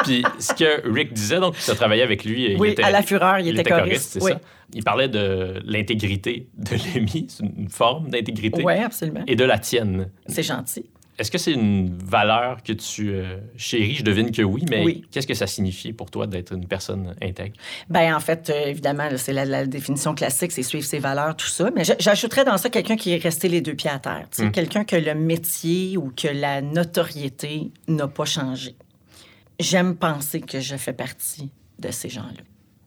Puis 0.05 0.23
ce 0.39 0.53
que 0.55 0.89
Rick 0.93 1.13
disait, 1.13 1.41
donc, 1.41 1.57
tu 1.57 1.71
as 1.71 1.75
travaillé 1.75 2.03
avec 2.03 2.25
lui. 2.25 2.53
il 2.53 2.59
Oui, 2.61 2.71
était- 2.71 2.83
à 2.83 2.91
la 2.91 3.03
fureur, 3.03 3.39
il, 3.41 3.49
il 3.49 3.59
était, 3.61 3.71
choriste. 3.71 4.19
oui. 4.23 4.33
ça. 4.33 4.41
Il 4.73 4.83
parlait 4.83 5.09
de 5.09 5.61
l'intégrité 5.67 6.49
de 6.57 6.71
Lémi, 6.95 7.27
c'est 7.29 7.45
une 7.45 7.69
forme 7.69 8.09
d'intégrité, 8.11 8.63
Oui, 8.65 8.75
absolument. 8.75 9.23
et 9.27 9.37
de 9.37 9.45
la 9.45 9.59
tienne. 9.59 10.09
C'est 10.27 10.43
gentil. 10.43 10.87
Est-ce 11.17 11.31
que 11.31 11.39
c'est 11.39 11.53
une 11.53 11.97
valeur 11.97 12.61
que 12.65 12.73
tu 12.73 13.11
euh, 13.13 13.37
chéris? 13.57 13.95
Je 13.99 14.03
devine 14.03 14.33
que 14.33 14.43
oui, 14.43 14.65
mais 14.69 14.83
Oui. 14.85 15.05
qu'est-ce 15.13 15.29
que 15.29 15.35
ça 15.35 15.47
signifie 15.47 15.93
pour 15.93 16.11
toi 16.11 16.27
d'être 16.27 16.53
une 16.53 16.67
personne 16.67 17.15
intègre? 17.23 17.55
Ben 17.89 18.17
en 18.17 18.19
fait, 18.19 18.51
euh, 18.51 18.67
évidemment, 18.67 19.09
c'est 19.17 19.33
la, 19.33 19.45
la 19.45 19.65
définition 19.65 20.13
classique, 20.17 20.51
c'est 20.51 20.65
suivre 20.65 20.85
ses 20.85 20.99
valeurs, 20.99 21.37
tout 21.37 21.47
ça. 21.47 21.71
Mais 21.77 21.85
j'ajouterais 22.01 22.45
dans 22.45 22.59
ça 22.59 22.69
quelqu'un 22.69 22.97
qui 22.97 23.13
est 23.13 23.23
resté 23.23 23.49
les 23.49 23.61
deux 23.61 23.75
pieds 23.75 23.91
à 23.91 24.01
terre. 24.01 24.27
Mm. 24.41 24.51
Quelqu'un 24.51 24.83
que 24.83 24.97
le 24.97 25.15
métier 25.15 25.97
ou 25.97 26.11
que 26.17 26.27
la 26.27 26.63
notoriété 26.63 27.71
n'a 27.87 28.09
pas 28.09 28.25
changé. 28.25 28.75
J'aime 29.61 29.97
penser 29.97 30.41
que 30.41 30.61
je 30.61 30.77
fais 30.77 30.93
partie 30.93 31.51
de 31.79 31.91
ces 31.91 32.09
gens-là. 32.09 32.43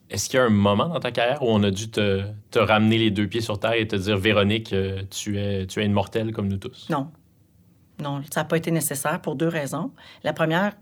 Est-ce 0.09 0.29
qu'il 0.29 0.37
y 0.37 0.41
a 0.41 0.45
un 0.45 0.49
moment 0.49 0.87
dans 0.87 0.99
ta 0.99 1.11
carrière 1.11 1.41
où 1.43 1.47
on 1.49 1.61
a 1.63 1.71
dû 1.71 1.89
te, 1.89 2.23
te 2.49 2.59
ramener 2.59 2.97
les 2.97 3.11
deux 3.11 3.27
pieds 3.27 3.41
sur 3.41 3.59
terre 3.59 3.73
et 3.73 3.87
te 3.87 3.95
dire, 3.95 4.17
Véronique, 4.17 4.71
euh, 4.71 5.01
tu 5.09 5.37
es, 5.37 5.67
tu 5.67 5.81
es 5.81 5.85
une 5.85 5.91
mortelle 5.91 6.31
comme 6.31 6.47
nous 6.47 6.57
tous? 6.57 6.87
Non. 6.89 7.11
Non, 8.01 8.21
ça 8.31 8.41
n'a 8.41 8.45
pas 8.45 8.57
été 8.57 8.71
nécessaire 8.71 9.21
pour 9.21 9.35
deux 9.35 9.47
raisons. 9.47 9.91
La 10.23 10.31
première 10.31 10.73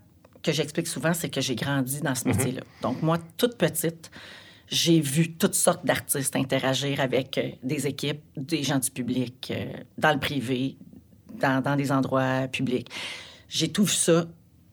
que 0.42 0.52
j'explique 0.52 0.86
souvent, 0.86 1.12
c'est 1.12 1.30
que 1.30 1.40
j'ai 1.40 1.56
grandi 1.56 2.00
dans 2.02 2.14
ce 2.14 2.28
métier-là. 2.28 2.60
Donc, 2.82 3.02
moi, 3.02 3.18
toute 3.36 3.56
petite, 3.56 4.10
j'ai 4.68 5.00
vu 5.00 5.32
toutes 5.32 5.54
sortes 5.54 5.84
d'artistes 5.84 6.36
interagir 6.36 7.00
avec 7.00 7.38
euh, 7.38 7.50
des 7.64 7.86
équipes, 7.86 8.22
des 8.36 8.62
gens 8.62 8.78
du 8.78 8.90
public, 8.90 9.52
euh, 9.54 9.72
dans 9.98 10.12
le 10.12 10.20
privé, 10.20 10.76
dans, 11.40 11.60
dans 11.62 11.74
des 11.74 11.90
endroits 11.90 12.46
publics. 12.48 12.88
J'ai 13.48 13.72
tout 13.72 13.84
vu 13.84 13.94
ça 13.94 14.26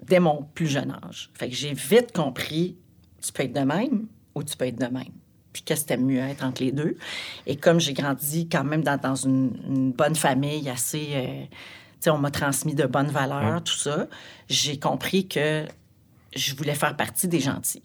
dès 0.07 0.19
mon 0.19 0.43
plus 0.53 0.67
jeune 0.67 0.91
âge. 1.05 1.29
Fait 1.33 1.50
que 1.50 1.55
j'ai 1.55 1.74
vite 1.74 2.12
compris, 2.13 2.77
tu 3.22 3.31
peux 3.31 3.43
être 3.43 3.53
de 3.53 3.62
même 3.62 4.07
ou 4.36 4.43
tu 4.43 4.55
peux 4.57 4.65
être 4.65 4.79
de 4.79 4.86
même. 4.86 5.13
Puis 5.51 5.62
qu'est-ce 5.62 5.83
que 5.83 5.89
t'aimes 5.89 6.05
mieux 6.05 6.19
être 6.19 6.43
entre 6.43 6.63
les 6.63 6.72
deux? 6.72 6.98
Et 7.45 7.55
comme 7.55 7.79
j'ai 7.79 7.93
grandi 7.93 8.50
quand 8.50 8.63
même 8.63 8.83
dans, 8.83 8.98
dans 8.98 9.15
une, 9.15 9.51
une 9.67 9.91
bonne 9.91 10.15
famille 10.15 10.67
assez... 10.69 11.10
euh, 11.12 11.43
tu 11.45 12.10
sais, 12.10 12.10
on 12.10 12.17
m'a 12.17 12.31
transmis 12.31 12.75
de 12.75 12.86
bonnes 12.86 13.12
valeurs, 13.12 13.63
tout 13.63 13.77
ça, 13.77 14.07
j'ai 14.50 14.77
compris 14.77 15.27
que 15.27 15.65
je 16.36 16.55
voulais 16.55 16.74
faire 16.74 16.98
partie 16.98 17.27
des 17.27 17.39
gentils. 17.39 17.83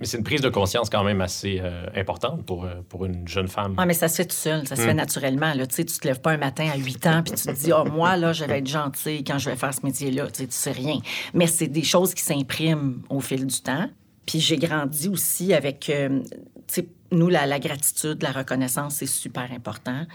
Mais 0.00 0.06
c'est 0.06 0.16
une 0.16 0.24
prise 0.24 0.40
de 0.40 0.48
conscience 0.48 0.88
quand 0.88 1.04
même 1.04 1.20
assez 1.20 1.60
euh, 1.62 1.86
importante 1.94 2.44
pour, 2.46 2.64
euh, 2.64 2.76
pour 2.88 3.04
une 3.04 3.28
jeune 3.28 3.48
femme. 3.48 3.74
Oui, 3.78 3.84
mais 3.86 3.94
ça 3.94 4.08
se 4.08 4.16
fait 4.16 4.24
tout 4.24 4.36
seul, 4.36 4.66
ça 4.66 4.74
se 4.74 4.80
fait 4.80 4.94
naturellement. 4.94 5.52
Là. 5.52 5.66
Tu 5.66 5.74
sais, 5.76 5.84
tu 5.84 5.98
te 5.98 6.08
lèves 6.08 6.20
pas 6.20 6.32
un 6.32 6.38
matin 6.38 6.68
à 6.72 6.76
8 6.76 7.06
ans 7.06 7.22
puis 7.22 7.34
tu 7.34 7.46
te 7.46 7.52
dis, 7.52 7.72
oh, 7.72 7.84
moi, 7.84 8.16
là, 8.16 8.32
je 8.32 8.44
vais 8.44 8.58
être 8.58 8.66
gentil 8.66 9.22
quand 9.24 9.38
je 9.38 9.50
vais 9.50 9.56
faire 9.56 9.74
ce 9.74 9.84
métier-là. 9.84 10.26
Tu 10.28 10.42
sais, 10.42 10.46
tu 10.46 10.54
sais 10.54 10.72
rien. 10.72 10.98
Mais 11.34 11.46
c'est 11.46 11.68
des 11.68 11.82
choses 11.84 12.14
qui 12.14 12.22
s'impriment 12.22 13.02
au 13.10 13.20
fil 13.20 13.46
du 13.46 13.60
temps. 13.60 13.88
Puis 14.26 14.40
j'ai 14.40 14.56
grandi 14.56 15.08
aussi 15.08 15.52
avec, 15.52 15.90
euh, 15.90 16.20
tu 16.66 16.82
sais, 16.82 16.88
nous, 17.12 17.28
la, 17.28 17.46
la 17.46 17.58
gratitude, 17.58 18.22
la 18.22 18.30
reconnaissance, 18.30 18.96
c'est 18.96 19.06
super 19.06 19.50
important. 19.52 20.06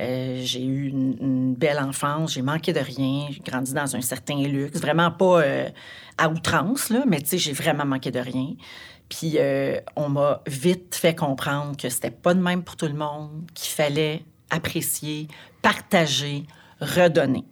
Euh, 0.00 0.40
j'ai 0.42 0.64
eu 0.64 0.88
une, 0.88 1.16
une 1.20 1.54
belle 1.54 1.78
enfance, 1.78 2.32
j'ai 2.32 2.42
manqué 2.42 2.72
de 2.72 2.80
rien, 2.80 3.26
j'ai 3.30 3.40
grandi 3.40 3.74
dans 3.74 3.94
un 3.94 4.00
certain 4.00 4.42
luxe, 4.42 4.80
vraiment 4.80 5.10
pas 5.10 5.42
euh, 5.42 5.68
à 6.16 6.30
outrance, 6.30 6.88
là, 6.90 7.04
mais 7.06 7.20
tu 7.20 7.28
sais, 7.28 7.38
j'ai 7.38 7.52
vraiment 7.52 7.84
manqué 7.84 8.10
de 8.10 8.20
rien. 8.20 8.54
Puis 9.08 9.34
euh, 9.36 9.80
on 9.96 10.08
m'a 10.08 10.42
vite 10.46 10.94
fait 10.94 11.14
comprendre 11.14 11.76
que 11.76 11.88
c'était 11.88 12.10
pas 12.10 12.34
de 12.34 12.40
même 12.40 12.62
pour 12.62 12.76
tout 12.76 12.86
le 12.86 12.94
monde, 12.94 13.50
qu'il 13.54 13.72
fallait 13.72 14.22
apprécier, 14.50 15.28
partager, 15.62 16.44
redonner. 16.80 17.44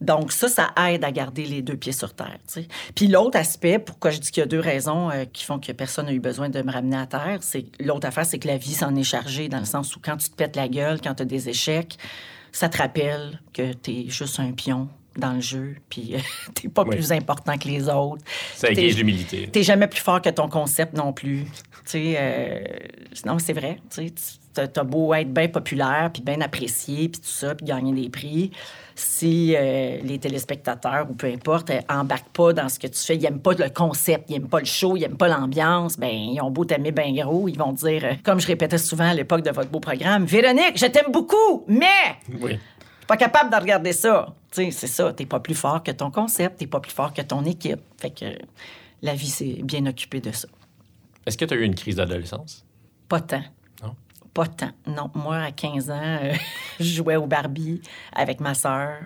Donc 0.00 0.30
ça, 0.30 0.48
ça 0.48 0.72
aide 0.88 1.04
à 1.04 1.10
garder 1.10 1.46
les 1.46 1.62
deux 1.62 1.76
pieds 1.76 1.92
sur 1.92 2.12
terre. 2.14 2.38
tu 2.46 2.60
sais. 2.60 2.68
Puis 2.94 3.06
l'autre 3.06 3.38
aspect, 3.38 3.78
pourquoi 3.78 4.10
je 4.10 4.18
dis 4.18 4.30
qu'il 4.30 4.42
y 4.42 4.44
a 4.44 4.46
deux 4.46 4.60
raisons 4.60 5.10
euh, 5.10 5.24
qui 5.24 5.44
font 5.44 5.58
que 5.58 5.72
personne 5.72 6.06
n'a 6.06 6.12
eu 6.12 6.20
besoin 6.20 6.50
de 6.50 6.60
me 6.60 6.70
ramener 6.70 6.98
à 6.98 7.06
terre, 7.06 7.38
c'est 7.40 7.64
l'autre 7.80 8.06
affaire, 8.06 8.26
c'est 8.26 8.38
que 8.38 8.48
la 8.48 8.58
vie 8.58 8.74
s'en 8.74 8.94
est 8.94 9.04
chargée 9.04 9.48
dans 9.48 9.58
le 9.58 9.64
sens 9.64 9.96
où 9.96 10.00
quand 10.00 10.18
tu 10.18 10.28
te 10.28 10.34
pètes 10.34 10.56
la 10.56 10.68
gueule, 10.68 11.00
quand 11.00 11.14
tu 11.14 11.22
as 11.22 11.26
des 11.26 11.48
échecs, 11.48 11.96
ça 12.52 12.68
te 12.68 12.76
rappelle 12.76 13.40
que 13.54 13.72
tu 13.72 13.90
es 13.92 14.08
juste 14.08 14.38
un 14.38 14.52
pion 14.52 14.88
dans 15.18 15.32
le 15.32 15.40
jeu, 15.40 15.76
puis 15.88 16.14
euh, 16.14 16.18
t'es 16.54 16.68
pas 16.68 16.82
Oui. 16.84 16.96
plus 16.96 17.12
important 17.12 17.56
que 17.58 17.68
les 17.68 17.88
autres. 17.88 18.22
Ça 18.54 18.70
exige 18.70 18.96
l'humilité. 18.98 19.48
T'es 19.50 19.62
jamais 19.62 19.86
plus 19.86 20.00
fort 20.00 20.20
que 20.22 20.30
ton 20.30 20.48
concept 20.48 20.94
non 20.96 21.12
plus. 21.12 21.44
Tu 21.44 21.92
sais, 21.92 22.14
euh, 22.18 22.60
non, 23.24 23.38
c'est 23.38 23.52
vrai. 23.52 23.78
Tu 23.90 24.08
sais, 24.08 24.12
t'as- 24.52 24.66
t'as 24.68 24.82
beau 24.84 25.14
être 25.14 25.32
bien 25.32 25.48
populaire, 25.48 26.10
puis 26.12 26.22
bien 26.22 26.40
apprécié, 26.40 27.08
puis 27.08 27.20
tout 27.20 27.28
ça, 27.28 27.54
puis 27.54 27.66
gagner 27.66 27.92
des 27.92 28.08
prix. 28.08 28.50
Si 28.98 29.54
euh, 29.54 29.98
les 30.02 30.18
téléspectateurs 30.18 31.06
ou 31.10 31.14
peu 31.14 31.26
importe 31.26 31.68
euh, 31.70 31.80
embarquent 31.88 32.30
pas 32.32 32.52
dans 32.54 32.68
ce 32.70 32.78
que 32.78 32.86
tu 32.86 32.98
fais, 32.98 33.16
ils 33.16 33.26
aiment 33.26 33.40
pas 33.40 33.52
le 33.52 33.68
concept, 33.68 34.30
ils 34.30 34.36
aiment 34.36 34.48
pas 34.48 34.58
le 34.60 34.64
show, 34.64 34.96
ils 34.96 35.04
aiment 35.04 35.18
pas 35.18 35.28
l'ambiance, 35.28 35.98
ben 35.98 36.10
ils 36.10 36.40
ont 36.40 36.50
beau 36.50 36.64
t'aimer 36.64 36.92
bien 36.92 37.12
gros, 37.12 37.46
ils 37.46 37.58
vont 37.58 37.72
dire, 37.72 38.16
comme 38.24 38.40
je 38.40 38.46
répétais 38.46 38.78
souvent 38.78 39.10
à 39.10 39.14
l'époque 39.14 39.42
de 39.42 39.50
votre 39.50 39.68
beau 39.70 39.80
programme, 39.80 40.24
Véronique, 40.24 40.76
je 40.76 40.86
t'aime 40.86 41.12
beaucoup, 41.12 41.64
mais 41.68 41.84
Oui. 42.40 42.58
Pas 43.06 43.16
capable 43.16 43.50
de 43.50 43.56
regarder 43.56 43.92
ça. 43.92 44.34
Tu 44.50 44.64
sais, 44.64 44.70
c'est 44.70 44.86
ça. 44.86 45.12
T'es 45.12 45.26
pas 45.26 45.40
plus 45.40 45.54
fort 45.54 45.82
que 45.82 45.90
ton 45.90 46.10
concept, 46.10 46.58
t'es 46.58 46.66
pas 46.66 46.80
plus 46.80 46.92
fort 46.92 47.12
que 47.12 47.22
ton 47.22 47.44
équipe. 47.44 47.80
Fait 47.98 48.10
que 48.10 48.26
la 49.02 49.14
vie, 49.14 49.28
c'est 49.28 49.62
bien 49.62 49.86
occupé 49.86 50.20
de 50.20 50.32
ça. 50.32 50.48
Est-ce 51.26 51.36
que 51.36 51.44
tu 51.44 51.54
as 51.54 51.56
eu 51.56 51.62
une 51.62 51.74
crise 51.74 51.96
d'adolescence? 51.96 52.64
Pas 53.08 53.20
tant. 53.20 53.42
Non? 53.82 53.94
Pas 54.32 54.46
tant. 54.46 54.70
Non, 54.86 55.10
moi, 55.14 55.36
à 55.38 55.52
15 55.52 55.90
ans, 55.90 56.00
euh, 56.00 56.34
je 56.80 56.84
jouais 56.84 57.16
au 57.16 57.26
Barbie 57.26 57.80
avec 58.12 58.40
ma 58.40 58.54
sœur. 58.54 58.98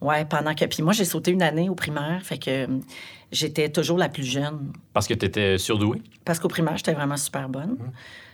Ouais, 0.00 0.24
pendant 0.24 0.54
que. 0.54 0.64
Puis 0.64 0.82
moi, 0.82 0.92
j'ai 0.92 1.04
sauté 1.04 1.30
une 1.30 1.42
année 1.42 1.68
au 1.68 1.74
primaire, 1.74 2.20
fait 2.22 2.38
que 2.38 2.50
euh, 2.50 2.78
j'étais 3.32 3.68
toujours 3.68 3.98
la 3.98 4.08
plus 4.08 4.24
jeune. 4.24 4.72
Parce 4.92 5.06
que 5.06 5.14
tu 5.14 5.26
étais 5.26 5.58
surdouée? 5.58 6.02
Parce 6.24 6.38
qu'au 6.38 6.48
primaire, 6.48 6.76
j'étais 6.76 6.92
vraiment 6.92 7.16
super 7.16 7.48
bonne. 7.48 7.76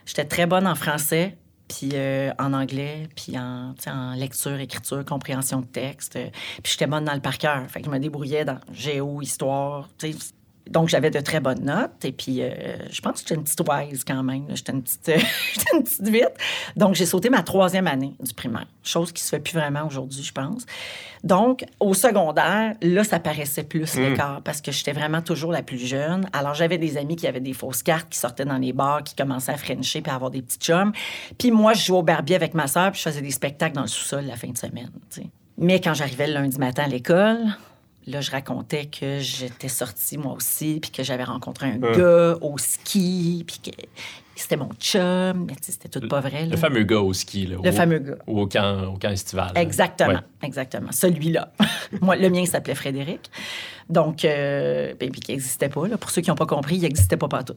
J'étais 0.05 0.27
très 0.27 0.47
bonne 0.47 0.67
en 0.67 0.75
français, 0.75 1.37
puis 1.69 1.91
euh, 1.95 2.33
en 2.39 2.53
anglais, 2.53 3.09
puis 3.17 3.39
en, 3.39 3.75
en 3.87 4.15
lecture, 4.15 4.59
écriture, 4.61 5.05
compréhension 5.05 5.61
de 5.61 5.67
texte. 5.67 6.13
puis 6.63 6.73
j'étais 6.73 6.87
bonne 6.87 7.05
dans 7.05 7.15
le 7.15 7.21
par 7.21 7.39
cœur. 7.39 7.69
Fait 7.69 7.81
que 7.81 7.87
je 7.87 7.91
me 7.91 7.99
débrouillais 7.99 8.45
dans 8.45 8.59
géo, 8.73 9.23
histoire. 9.23 9.89
Donc, 10.71 10.89
j'avais 10.89 11.11
de 11.11 11.21
très 11.21 11.41
bonnes 11.41 11.65
notes. 11.65 12.05
Et 12.05 12.13
puis, 12.13 12.43
euh, 12.43 12.51
je 12.91 13.01
pense 13.01 13.15
que 13.15 13.19
j'étais 13.21 13.35
une 13.35 13.45
petite 13.45 13.63
wise 13.69 14.05
quand 14.05 14.23
même. 14.23 14.45
J'étais 14.51 14.73
une 14.73 14.83
petite, 14.83 15.05
j'étais 15.55 15.77
une 15.77 15.83
petite 15.83 16.09
vite. 16.09 16.33
Donc, 16.77 16.95
j'ai 16.95 17.07
sauté 17.07 17.29
ma 17.29 17.43
troisième 17.43 17.87
année 17.87 18.15
du 18.21 18.33
primaire. 18.33 18.67
Chose 18.83 19.13
qui 19.13 19.23
se 19.23 19.29
fait 19.29 19.41
plus 19.41 19.59
vraiment 19.59 19.87
aujourd'hui, 19.87 20.23
je 20.23 20.33
pense. 20.33 20.65
Donc, 21.23 21.65
au 21.81 21.95
secondaire, 21.95 22.75
là, 22.83 23.05
ça 23.05 23.19
paraissait 23.19 23.65
plus 23.65 23.95
l'écart 23.97 24.43
parce 24.43 24.61
que 24.61 24.73
j'étais 24.73 24.93
vraiment 24.93 25.23
toujours 25.23 25.53
la 25.53 25.63
plus 25.63 25.79
jeune. 25.79 26.29
Alors, 26.33 26.55
j'avais 26.55 26.79
des 26.79 26.97
amis 26.97 27.17
qui 27.17 27.27
avaient 27.27 27.41
des 27.41 27.55
fausses 27.55 27.83
cartes, 27.83 28.09
qui 28.11 28.19
sortaient 28.19 28.45
dans 28.45 28.59
les 28.59 28.73
bars, 28.73 29.03
qui 29.03 29.15
commençaient 29.15 29.53
à 29.53 29.57
frencher 29.57 30.03
puis 30.03 30.11
à 30.11 30.17
avoir 30.17 30.31
des 30.31 30.43
petits 30.43 30.59
chums. 30.59 30.93
Puis 31.39 31.51
moi, 31.51 31.73
je 31.73 31.85
jouais 31.85 31.99
au 31.99 32.03
Barbie 32.03 32.35
avec 32.35 32.55
ma 32.55 32.67
sœur 32.67 32.91
puis 32.93 33.01
je 33.01 33.09
faisais 33.09 33.23
des 33.23 33.31
spectacles 33.31 33.75
dans 33.75 33.83
le 33.83 33.89
sous-sol 33.89 34.25
la 34.27 34.37
fin 34.37 34.49
de 34.49 34.59
semaine. 34.59 34.91
Mais 35.57 35.81
quand 35.81 35.95
j'arrivais 35.95 36.27
le 36.27 36.35
lundi 36.35 36.59
matin 36.59 36.85
à 36.85 36.89
l'école, 36.89 37.39
là, 38.07 38.21
je 38.21 38.31
racontais 38.31 38.87
que 38.87 39.19
j'étais 39.21 39.69
sortie 39.69 40.19
moi 40.19 40.33
aussi 40.33 40.79
puis 40.81 40.91
que 40.91 41.03
j'avais 41.03 41.25
rencontré 41.25 41.67
un 41.67 41.79
gars 41.79 42.39
au 42.41 42.59
ski 42.59 43.45
puis 43.47 43.59
que 43.59 43.71
c'était 44.37 44.57
mon 44.57 44.71
chum. 44.81 45.47
Mais 45.49 45.55
c'était 45.61 45.89
tout 45.89 46.07
pas 46.09 46.21
vrai. 46.21 46.47
Le 46.47 46.57
fameux 46.57 46.83
gars 46.83 47.01
au 47.01 47.13
ski, 47.13 47.47
là. 47.47 47.57
Le 47.63 47.71
au- 47.71 47.73
fameux 47.73 47.99
gars. 47.99 48.15
Ou 48.27 48.41
au 48.41 48.47
camp, 48.47 48.85
au 48.95 48.99
camp 48.99 49.11
estival. 49.11 49.53
là. 49.55 49.61
Exactement, 49.61 50.11
Ouais. 50.15 50.19
exactement. 50.43 50.93
Celui-là. 50.93 51.53
Moi, 52.01 52.17
le 52.17 52.29
mien 52.31 52.41
il 52.41 52.47
s'appelait 52.49 52.75
Frédéric. 52.75 53.31
Donc, 53.91 54.25
euh, 54.25 54.95
ben, 54.99 55.11
puis 55.11 55.21
qui 55.21 55.33
n'existait 55.33 55.69
pas. 55.69 55.87
Là. 55.87 55.99
Pour 55.99 56.11
ceux 56.11 56.23
qui 56.23 56.31
n'ont 56.31 56.37
pas 56.37 56.47
compris, 56.47 56.77
il 56.77 56.83
n'existait 56.83 57.19
pas 57.19 57.29
partout. 57.29 57.53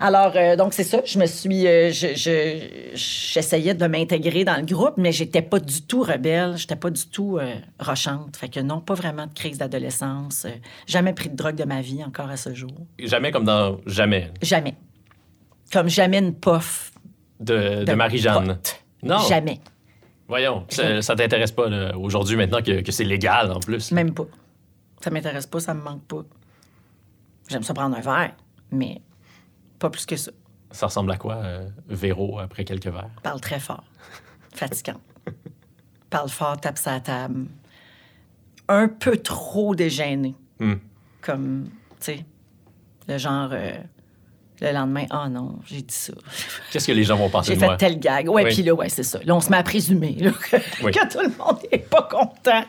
Alors, 0.00 0.32
euh, 0.34 0.56
donc 0.56 0.72
c'est 0.72 0.84
ça. 0.84 1.02
Je 1.04 1.18
me 1.18 1.26
suis, 1.26 1.66
euh, 1.66 1.92
je- 1.92 2.14
je- 2.16 2.94
j'essayais 2.94 3.74
de 3.74 3.86
m'intégrer 3.86 4.44
dans 4.44 4.56
le 4.56 4.64
groupe, 4.64 4.94
mais 4.96 5.12
j'étais 5.12 5.42
pas 5.42 5.60
du 5.60 5.82
tout 5.82 6.02
rebelle. 6.02 6.56
J'étais 6.56 6.76
pas 6.76 6.88
du 6.88 7.06
tout 7.06 7.36
euh, 7.38 7.54
rochante. 7.78 8.36
Fait 8.38 8.48
que 8.48 8.60
non, 8.60 8.80
pas 8.80 8.94
vraiment 8.94 9.26
de 9.26 9.34
crise 9.34 9.58
d'adolescence. 9.58 10.46
Jamais 10.86 11.12
pris 11.12 11.28
de 11.28 11.36
drogue 11.36 11.56
de 11.56 11.64
ma 11.64 11.82
vie 11.82 12.02
encore 12.02 12.30
à 12.30 12.38
ce 12.38 12.54
jour. 12.54 12.72
Jamais 12.98 13.30
comme 13.30 13.44
dans 13.44 13.76
Jamais. 13.86 14.30
Jamais. 14.40 14.74
Comme 15.72 15.88
jamais 15.88 16.18
une 16.18 16.34
puff 16.34 16.92
De, 17.40 17.80
de, 17.80 17.84
de 17.84 17.92
Marie-Jeanne. 17.94 18.58
Non. 19.02 19.18
Jamais. 19.28 19.60
Voyons. 20.28 20.64
Ça, 20.68 21.02
ça 21.02 21.14
t'intéresse 21.14 21.52
pas, 21.52 21.68
aujourd'hui, 21.96 22.36
maintenant 22.36 22.62
que, 22.62 22.80
que 22.80 22.92
c'est 22.92 23.04
légal, 23.04 23.52
en 23.52 23.60
plus. 23.60 23.92
Même 23.92 24.12
pas. 24.12 24.26
Ça 25.00 25.10
m'intéresse 25.10 25.46
pas, 25.46 25.60
ça 25.60 25.74
me 25.74 25.82
manque 25.82 26.04
pas. 26.04 26.22
J'aime 27.48 27.62
ça 27.62 27.74
prendre 27.74 27.96
un 27.96 28.00
verre, 28.00 28.34
mais 28.72 29.00
pas 29.78 29.90
plus 29.90 30.04
que 30.06 30.16
ça. 30.16 30.32
Ça 30.72 30.86
ressemble 30.86 31.12
à 31.12 31.16
quoi, 31.16 31.36
euh, 31.36 31.68
Véro, 31.88 32.40
après 32.40 32.64
quelques 32.64 32.88
verres? 32.88 33.10
Parle 33.22 33.40
très 33.40 33.60
fort. 33.60 33.84
Fatigant. 34.52 35.00
Parle 36.10 36.28
fort, 36.28 36.60
tape 36.60 36.78
sa 36.78 36.98
table. 37.00 37.46
Un 38.68 38.88
peu 38.88 39.16
trop 39.18 39.74
dégêné. 39.76 40.34
Hmm. 40.58 40.74
Comme, 41.20 41.68
tu 42.00 42.06
sais, 42.06 42.24
le 43.06 43.18
genre, 43.18 43.50
euh, 43.52 43.76
le 44.60 44.72
lendemain, 44.72 45.04
ah 45.10 45.28
non, 45.28 45.56
j'ai 45.66 45.82
dit 45.82 45.94
ça. 45.94 46.12
Qu'est-ce 46.72 46.86
que 46.86 46.92
les 46.92 47.04
gens 47.04 47.16
vont 47.16 47.28
penser 47.28 47.50
J'ai 47.50 47.54
de 47.56 47.60
fait 47.60 47.66
moi? 47.66 47.76
tel 47.76 47.98
gag. 47.98 48.28
Ouais, 48.28 48.44
Oui. 48.44 48.54
puis 48.54 48.62
là, 48.62 48.72
ouais, 48.74 48.88
c'est 48.88 49.02
ça. 49.02 49.18
Là, 49.24 49.34
on 49.36 49.40
se 49.40 49.50
met 49.50 49.56
à 49.58 49.62
présumer 49.62 50.16
là, 50.20 50.30
que, 50.30 50.56
Oui. 50.84 50.92
que 50.92 51.12
tout 51.12 51.20
le 51.20 51.28
monde 51.38 51.58
n'est 51.70 51.78
pas 51.78 52.02
content. 52.10 52.64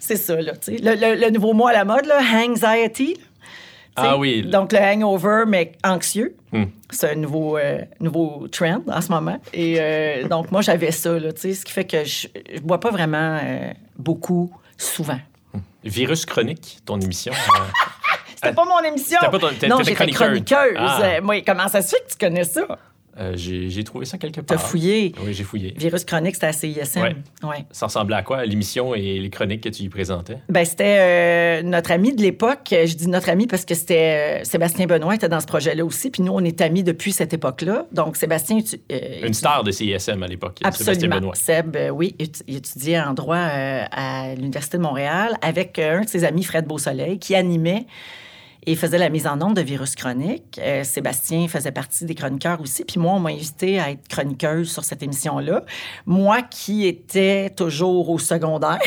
C'est 0.00 0.16
ça, 0.16 0.34
là. 0.40 0.52
Le, 0.66 0.74
le- 0.94 1.20
le 1.20 1.30
nouveau 1.30 1.52
mot 1.52 1.66
à 1.66 1.72
la 1.72 1.84
mode, 1.84 2.06
là, 2.06 2.20
anxiety. 2.46 3.16
Ah 3.98 4.18
oui. 4.18 4.42
Donc, 4.42 4.72
le 4.72 4.78
hangover, 4.78 5.44
mais 5.48 5.72
anxieux. 5.82 6.36
Hmm. 6.52 6.64
C'est 6.90 7.12
un 7.12 7.14
nouveau, 7.14 7.56
euh, 7.56 7.78
nouveau 7.98 8.46
trend 8.52 8.82
en 8.92 9.00
ce 9.00 9.08
moment. 9.10 9.38
Et 9.54 9.76
euh, 9.80 10.28
donc, 10.28 10.52
moi, 10.52 10.60
j'avais 10.60 10.90
ça, 10.90 11.18
là, 11.18 11.30
ce 11.34 11.48
qui 11.64 11.72
fait 11.72 11.84
que 11.86 12.04
je 12.04 12.28
ne 12.54 12.60
bois 12.60 12.78
pas 12.78 12.90
vraiment 12.90 13.38
euh, 13.42 13.70
beaucoup, 13.98 14.54
souvent. 14.76 15.18
Virus 15.82 16.26
chronique, 16.26 16.78
ton 16.84 17.00
émission. 17.00 17.32
C'était 18.46 18.56
pas 18.56 18.64
mon 18.64 18.88
émission. 18.88 19.18
Pas 19.20 19.38
ton- 19.38 19.46
non, 19.68 19.78
j'étais 19.78 19.94
chroniqueuse. 19.94 20.18
chroniqueuse. 20.44 20.76
Ah. 20.78 21.00
Euh, 21.02 21.40
comment 21.46 21.68
ça 21.68 21.82
se 21.82 21.90
fait 21.90 22.02
que 22.06 22.12
tu 22.12 22.18
connais 22.18 22.44
ça? 22.44 22.66
euh, 23.18 23.32
j'ai 23.34 23.82
trouvé 23.82 24.04
ça 24.04 24.18
quelque 24.18 24.42
T'as 24.42 24.56
part. 24.56 24.66
fouillé. 24.66 25.14
Oui, 25.24 25.32
j'ai 25.32 25.42
fouillé. 25.42 25.72
Virus 25.78 26.04
chronique, 26.04 26.34
c'était 26.34 26.48
à 26.48 26.52
CISM. 26.52 27.00
Ouais. 27.00 27.16
Ouais. 27.42 27.64
Ça 27.72 27.86
ressemblait 27.86 28.16
à 28.16 28.20
quoi, 28.22 28.44
l'émission 28.44 28.94
et 28.94 29.18
les 29.18 29.30
chroniques 29.30 29.62
que 29.62 29.70
tu 29.70 29.84
y 29.84 29.88
présentais? 29.88 30.36
Ben, 30.50 30.66
c'était 30.66 30.98
euh, 30.98 31.62
notre 31.62 31.92
ami 31.92 32.14
de 32.14 32.20
l'époque. 32.20 32.68
Je 32.72 32.94
dis 32.94 33.08
notre 33.08 33.30
ami 33.30 33.46
parce 33.46 33.64
que 33.64 33.74
c'était 33.74 34.40
euh, 34.42 34.44
Sébastien 34.44 34.84
Benoît 34.84 35.14
était 35.14 35.30
dans 35.30 35.40
ce 35.40 35.46
projet-là 35.46 35.82
aussi. 35.86 36.10
Puis 36.10 36.22
nous, 36.22 36.32
on 36.32 36.44
est 36.44 36.60
amis 36.60 36.82
depuis 36.82 37.12
cette 37.12 37.32
époque-là. 37.32 37.86
Donc, 37.90 38.18
Sébastien... 38.18 38.58
tu- 38.60 38.78
Une 39.26 39.32
star 39.32 39.64
de 39.64 39.70
CISM 39.70 40.22
à 40.22 40.26
l'époque, 40.26 40.60
Sébastien. 40.72 41.08
Benoît. 41.08 41.34
Seb, 41.36 41.74
oui, 41.94 42.14
il 42.46 42.56
étudiait 42.56 43.00
en 43.00 43.14
droit 43.14 43.38
à 43.38 44.34
l'Université 44.34 44.76
de 44.76 44.82
Montréal 44.82 45.38
avec 45.40 45.78
un 45.78 46.02
de 46.02 46.08
ses 46.10 46.22
amis, 46.24 46.44
Fred 46.44 46.66
Beausoleil, 46.66 47.18
qui 47.18 47.34
animait 47.34 47.86
et 48.66 48.74
faisait 48.74 48.98
la 48.98 49.08
mise 49.08 49.26
en 49.28 49.40
onde 49.40 49.54
de 49.54 49.60
Virus 49.62 49.94
Chronique. 49.94 50.60
Euh, 50.60 50.82
Sébastien 50.82 51.46
faisait 51.46 51.70
partie 51.70 52.04
des 52.04 52.16
chroniqueurs 52.16 52.60
aussi. 52.60 52.84
Puis 52.84 52.98
moi, 52.98 53.12
on 53.12 53.20
m'a 53.20 53.30
invité 53.30 53.78
à 53.78 53.90
être 53.92 54.08
chroniqueuse 54.08 54.70
sur 54.70 54.84
cette 54.84 55.04
émission-là. 55.04 55.62
Moi 56.04 56.42
qui 56.42 56.86
étais 56.86 57.50
toujours 57.50 58.10
au 58.10 58.18
secondaire. 58.18 58.80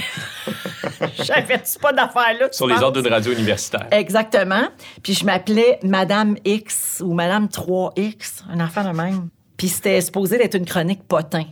J'avais 1.23 1.61
pas 1.81 1.93
d'affaires 1.93 2.37
là. 2.39 2.49
Sur 2.51 2.67
les 2.67 2.73
penses? 2.73 2.83
ordres 2.83 3.01
d'une 3.01 3.11
radio 3.11 3.31
universitaire. 3.31 3.87
Exactement. 3.91 4.67
Puis 5.01 5.13
je 5.13 5.25
m'appelais 5.25 5.79
Madame 5.83 6.35
X 6.43 7.01
ou 7.05 7.13
Madame 7.13 7.45
3X, 7.45 8.43
un 8.49 8.59
enfant 8.59 8.83
de 8.83 8.95
même. 8.95 9.29
Puis 9.55 9.69
c'était 9.69 10.01
supposé 10.01 10.37
d'être 10.37 10.55
une 10.55 10.65
chronique 10.65 11.03
potin. 11.03 11.45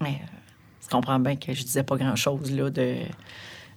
Mais 0.00 0.08
euh, 0.08 0.26
tu 0.82 0.88
comprends 0.88 1.20
bien 1.20 1.36
que 1.36 1.52
je 1.52 1.62
disais 1.62 1.84
pas 1.84 1.96
grand-chose 1.96 2.50
là 2.50 2.70
de 2.70 2.96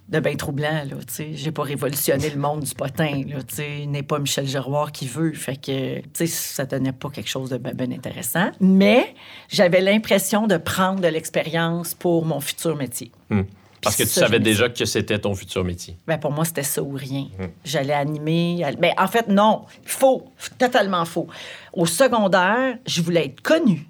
de 0.09 0.19
bien 0.19 0.35
troublant, 0.35 0.83
là, 0.83 0.95
tu 1.07 1.13
sais. 1.13 1.29
J'ai 1.33 1.51
pas 1.51 1.63
révolutionné 1.63 2.29
le 2.29 2.37
monde 2.39 2.61
du 2.61 2.73
potin, 2.75 3.21
là, 3.27 3.41
tu 3.47 3.55
sais. 3.55 3.79
Il 3.83 3.91
n'est 3.91 4.03
pas 4.03 4.19
Michel 4.19 4.45
Giroir 4.47 4.91
qui 4.91 5.07
veut. 5.07 5.33
Fait 5.33 5.55
que, 5.55 5.99
tu 6.01 6.07
sais, 6.13 6.27
ça 6.27 6.65
donnait 6.65 6.91
pas 6.91 7.09
quelque 7.09 7.29
chose 7.29 7.49
de 7.49 7.57
bien 7.57 7.91
intéressant. 7.91 8.51
Mais 8.59 9.15
j'avais 9.49 9.81
l'impression 9.81 10.45
de 10.47 10.57
prendre 10.57 10.99
de 10.99 11.07
l'expérience 11.07 11.93
pour 11.93 12.25
mon 12.25 12.39
futur 12.41 12.75
métier. 12.75 13.11
Hmm. 13.29 13.43
Parce 13.81 13.97
que 13.97 14.03
tu 14.03 14.09
ça, 14.09 14.21
savais 14.21 14.39
déjà 14.39 14.69
que 14.69 14.85
c'était 14.85 15.19
ton 15.19 15.35
futur 15.35 15.63
métier. 15.65 15.97
Ben 16.07 16.17
pour 16.17 16.31
moi, 16.31 16.45
c'était 16.45 16.63
ça 16.63 16.81
ou 16.81 16.91
rien. 16.93 17.27
J'allais 17.65 17.93
animer. 17.93 18.63
à- 18.63 18.71
Ben, 18.71 18.93
en 18.97 19.07
fait, 19.07 19.27
non. 19.27 19.63
Faux. 19.83 20.25
Totalement 20.57 21.03
faux. 21.03 21.27
Au 21.73 21.85
secondaire, 21.85 22.77
je 22.85 23.01
voulais 23.01 23.25
être 23.25 23.41
connue. 23.41 23.85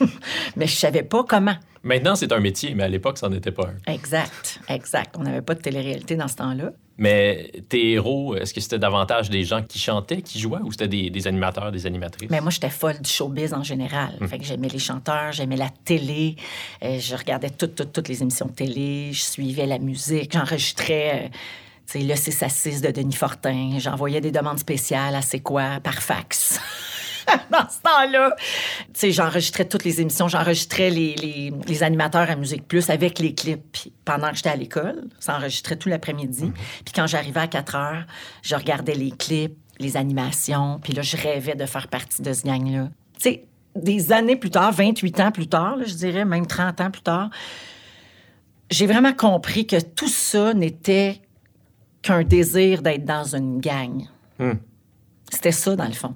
mais 0.56 0.66
je 0.66 0.74
savais 0.74 1.02
pas 1.02 1.24
comment. 1.24 1.54
Maintenant, 1.82 2.14
c'est 2.14 2.30
un 2.32 2.40
métier, 2.40 2.74
mais 2.74 2.82
à 2.82 2.88
l'époque, 2.88 3.16
ça 3.18 3.28
n'en 3.28 3.34
était 3.36 3.52
pas 3.52 3.68
un. 3.68 3.92
Exact. 3.92 4.60
Exact. 4.68 5.14
On 5.18 5.22
n'avait 5.22 5.40
pas 5.40 5.54
de 5.54 5.60
télé-réalité 5.60 6.14
dans 6.16 6.28
ce 6.28 6.36
temps-là. 6.36 6.72
Mais 6.98 7.50
tes 7.70 7.92
héros, 7.92 8.36
est-ce 8.36 8.52
que 8.52 8.60
c'était 8.60 8.78
davantage 8.78 9.30
des 9.30 9.42
gens 9.44 9.62
qui 9.62 9.78
chantaient, 9.78 10.20
qui 10.20 10.38
jouaient, 10.38 10.60
ou 10.62 10.70
c'était 10.70 10.88
des, 10.88 11.08
des 11.08 11.26
animateurs, 11.26 11.72
des 11.72 11.86
animatrices? 11.86 12.28
Mais 12.30 12.42
moi, 12.42 12.50
j'étais 12.50 12.68
folle 12.68 13.00
du 13.00 13.08
showbiz 13.08 13.54
en 13.54 13.62
général. 13.62 14.10
Fait 14.28 14.38
que 14.38 14.44
j'aimais 14.44 14.68
les 14.68 14.78
chanteurs, 14.78 15.32
j'aimais 15.32 15.56
la 15.56 15.70
télé. 15.84 16.36
Euh, 16.82 16.98
je 17.00 17.16
regardais 17.16 17.48
toutes, 17.48 17.74
toutes, 17.74 17.92
toutes 17.92 18.08
les 18.08 18.20
émissions 18.20 18.46
de 18.46 18.52
télé. 18.52 19.10
Je 19.14 19.22
suivais 19.22 19.64
la 19.66 19.78
musique. 19.78 20.32
J'enregistrais... 20.34 21.24
euh, 21.24 21.28
le 21.94 22.14
6 22.14 22.42
à 22.44 22.48
6 22.48 22.82
de 22.82 22.90
Denis 22.90 23.14
Fortin. 23.16 23.78
J'envoyais 23.78 24.20
des 24.20 24.30
demandes 24.30 24.58
spéciales 24.60 25.14
à 25.14 25.22
C'est 25.22 25.40
quoi 25.40 25.80
par 25.82 26.02
fax. 26.02 26.60
Dans 27.50 27.68
ce 27.68 27.80
temps-là, 27.82 28.34
tu 28.38 28.44
sais, 28.94 29.12
j'enregistrais 29.12 29.64
toutes 29.66 29.84
les 29.84 30.00
émissions. 30.00 30.28
J'enregistrais 30.28 30.90
les, 30.90 31.14
les- 31.16 31.52
les 31.66 31.82
animateurs 31.82 32.30
à 32.30 32.36
Musique 32.36 32.66
Plus 32.66 32.90
avec 32.90 33.18
les 33.18 33.34
clips 33.34 33.62
Puis 33.72 33.92
pendant 34.04 34.30
que 34.30 34.36
j'étais 34.36 34.50
à 34.50 34.56
l'école. 34.56 35.04
Ça 35.18 35.36
enregistrait 35.36 35.76
tout 35.76 35.88
l'après-midi. 35.88 36.52
Puis 36.84 36.92
quand 36.94 37.06
j'arrivais 37.06 37.40
à 37.40 37.46
4 37.48 37.74
heures, 37.76 38.04
je 38.42 38.54
regardais 38.54 38.94
les 38.94 39.10
clips, 39.10 39.56
les 39.78 39.96
animations. 39.96 40.78
Puis 40.82 40.92
là, 40.92 41.02
je 41.02 41.16
rêvais 41.16 41.54
de 41.54 41.66
faire 41.66 41.88
partie 41.88 42.22
de 42.22 42.32
ce 42.32 42.42
gang-là. 42.42 42.88
Tu 43.18 43.20
sais, 43.30 43.44
des 43.76 44.12
années 44.12 44.36
plus 44.36 44.50
tard, 44.50 44.72
28 44.72 45.20
ans 45.20 45.30
plus 45.30 45.46
tard, 45.46 45.76
là, 45.76 45.84
je 45.86 45.94
dirais, 45.94 46.24
même 46.24 46.46
30 46.46 46.80
ans 46.80 46.90
plus 46.90 47.02
tard, 47.02 47.30
j'ai 48.70 48.86
vraiment 48.86 49.12
compris 49.12 49.66
que 49.66 49.80
tout 49.80 50.08
ça 50.08 50.54
n'était 50.54 51.20
qu'un 52.02 52.22
désir 52.22 52.82
d'être 52.82 53.04
dans 53.04 53.34
une 53.36 53.60
gang. 53.60 54.04
Hmm. 54.38 54.54
C'était 55.30 55.52
ça, 55.52 55.76
dans 55.76 55.84
le 55.86 55.92
fond. 55.92 56.14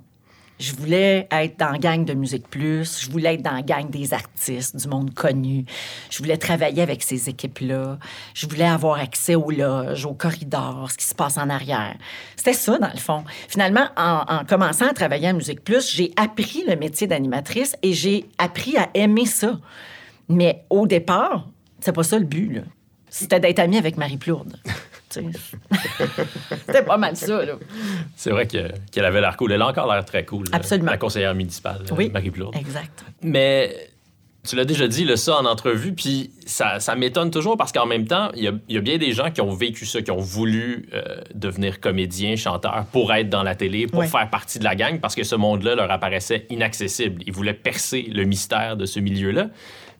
Je 0.60 0.72
voulais 0.74 1.26
être 1.32 1.58
dans 1.58 1.70
la 1.70 1.78
gang 1.78 2.04
de 2.04 2.14
Musique 2.14 2.48
Plus. 2.48 3.00
Je 3.00 3.10
voulais 3.10 3.34
être 3.34 3.42
dans 3.42 3.52
la 3.52 3.62
gang 3.62 3.90
des 3.90 4.14
artistes, 4.14 4.76
du 4.76 4.86
monde 4.86 5.12
connu. 5.12 5.64
Je 6.10 6.18
voulais 6.18 6.36
travailler 6.36 6.80
avec 6.80 7.02
ces 7.02 7.28
équipes-là. 7.28 7.98
Je 8.34 8.46
voulais 8.46 8.66
avoir 8.66 9.00
accès 9.00 9.34
aux 9.34 9.50
loges, 9.50 10.06
aux 10.06 10.14
corridors, 10.14 10.90
ce 10.92 10.96
qui 10.96 11.06
se 11.06 11.14
passe 11.14 11.38
en 11.38 11.50
arrière. 11.50 11.96
C'était 12.36 12.52
ça, 12.52 12.78
dans 12.78 12.90
le 12.92 13.00
fond. 13.00 13.24
Finalement, 13.48 13.88
en, 13.96 14.24
en 14.28 14.44
commençant 14.44 14.86
à 14.86 14.92
travailler 14.92 15.28
à 15.28 15.32
Musique 15.32 15.64
Plus, 15.64 15.92
j'ai 15.92 16.12
appris 16.16 16.64
le 16.68 16.76
métier 16.76 17.08
d'animatrice 17.08 17.74
et 17.82 17.92
j'ai 17.92 18.26
appris 18.38 18.76
à 18.76 18.90
aimer 18.94 19.26
ça. 19.26 19.58
Mais 20.28 20.64
au 20.70 20.86
départ, 20.86 21.48
c'est 21.80 21.92
pas 21.92 22.04
ça 22.04 22.18
le 22.18 22.24
but. 22.24 22.62
C'était 23.10 23.40
d'être 23.40 23.58
amie 23.58 23.76
avec 23.76 23.96
Marie 23.96 24.18
Plourde. 24.18 24.56
C'était 26.66 26.82
pas 26.82 26.96
mal 26.96 27.16
ça. 27.16 27.40
C'est 28.16 28.30
vrai 28.30 28.46
que- 28.46 28.68
qu'elle 28.90 29.04
avait 29.04 29.20
l'air 29.20 29.36
cool. 29.36 29.52
Elle 29.52 29.62
a 29.62 29.68
encore 29.68 29.92
l'air 29.92 30.04
très 30.04 30.24
cool. 30.24 30.44
Absolument. 30.52 30.90
La 30.90 30.96
conseillère 30.98 31.34
municipale, 31.34 31.82
euh, 31.90 31.94
Oui. 31.96 32.10
Marie 32.12 32.30
Plourde. 32.30 32.56
Exact. 32.56 33.04
Mais 33.22 33.90
tu 34.46 34.56
l'as 34.56 34.66
déjà 34.66 34.86
dit, 34.86 35.04
là, 35.04 35.16
ça 35.16 35.38
en 35.38 35.46
entrevue, 35.46 35.94
puis 35.94 36.30
ça, 36.44 36.78
ça 36.78 36.94
m'étonne 36.96 37.30
toujours 37.30 37.56
parce 37.56 37.72
qu'en 37.72 37.86
même 37.86 38.06
temps, 38.06 38.30
il 38.36 38.42
y, 38.44 38.48
a, 38.48 38.52
il 38.68 38.74
y 38.74 38.78
a 38.78 38.82
bien 38.82 38.98
des 38.98 39.12
gens 39.12 39.30
qui 39.30 39.40
ont 39.40 39.54
vécu 39.54 39.86
ça, 39.86 40.02
qui 40.02 40.10
ont 40.10 40.18
voulu 40.20 40.86
euh, 40.92 41.02
devenir 41.34 41.80
comédien, 41.80 42.36
chanteur 42.36 42.84
pour 42.92 43.12
être 43.14 43.30
dans 43.30 43.42
la 43.42 43.54
télé, 43.54 43.86
pour 43.86 44.00
Ouais. 44.00 44.06
faire 44.06 44.28
partie 44.28 44.58
de 44.58 44.64
la 44.64 44.74
gang, 44.76 45.00
parce 45.00 45.14
que 45.14 45.24
ce 45.24 45.34
monde-là 45.34 45.74
leur 45.76 45.90
apparaissait 45.90 46.46
inaccessible. 46.50 47.22
Ils 47.26 47.32
voulaient 47.32 47.54
percer 47.54 48.02
le 48.12 48.24
mystère 48.24 48.76
de 48.76 48.84
ce 48.84 49.00
milieu-là. 49.00 49.48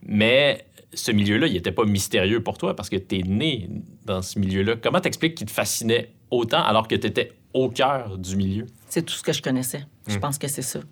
Mais 0.07 0.67
ce 0.95 1.13
milieu-là, 1.13 1.47
il 1.47 1.55
n'était 1.55 1.73
pas 1.73 1.85
mystérieux 1.85 2.43
pour 2.43 2.59
toi 2.59 2.75
parce 2.77 2.89
que 2.89 2.97
tu 2.97 3.19
es 3.19 3.23
né 3.23 3.69
dans 4.05 4.23
ce 4.23 4.39
milieu-là. 4.39 4.77
Comment 4.83 5.01
t'expliques 5.01 5.37
qu'il 5.37 5.47
te 5.47 5.53
fascinait 5.53 6.13
autant 6.31 6.63
alors 6.63 6.89
que 6.89 6.95
tu 6.95 7.07
étais 7.07 7.33
au 7.53 7.69
cœur 7.69 8.19
du 8.19 8.37
milieu? 8.37 8.67
C'est 8.89 9.03
tout 9.03 9.15
ce 9.15 9.23
que 9.23 9.33
je 9.33 9.43
connaissais. 9.43 9.85
Je 10.07 10.19
pense 10.19 10.39
que 10.39 10.49
c'est 10.49 10.63
ça. 10.63 10.81
Tu 10.81 10.87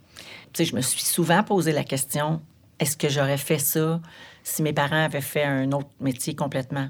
sais, 0.55 0.65
je 0.65 0.77
me 0.77 0.81
suis 0.81 1.03
souvent 1.03 1.43
posé 1.43 1.73
la 1.73 1.85
question 1.85 2.41
est-ce 2.83 2.97
que 2.97 3.09
j'aurais 3.09 3.39
fait 3.39 3.59
ça 3.59 4.01
si 4.43 4.61
mes 4.63 4.73
parents 4.73 5.05
avaient 5.05 5.21
fait 5.21 5.45
un 5.45 5.71
autre 5.71 5.91
métier 6.01 6.35
complètement? 6.35 6.89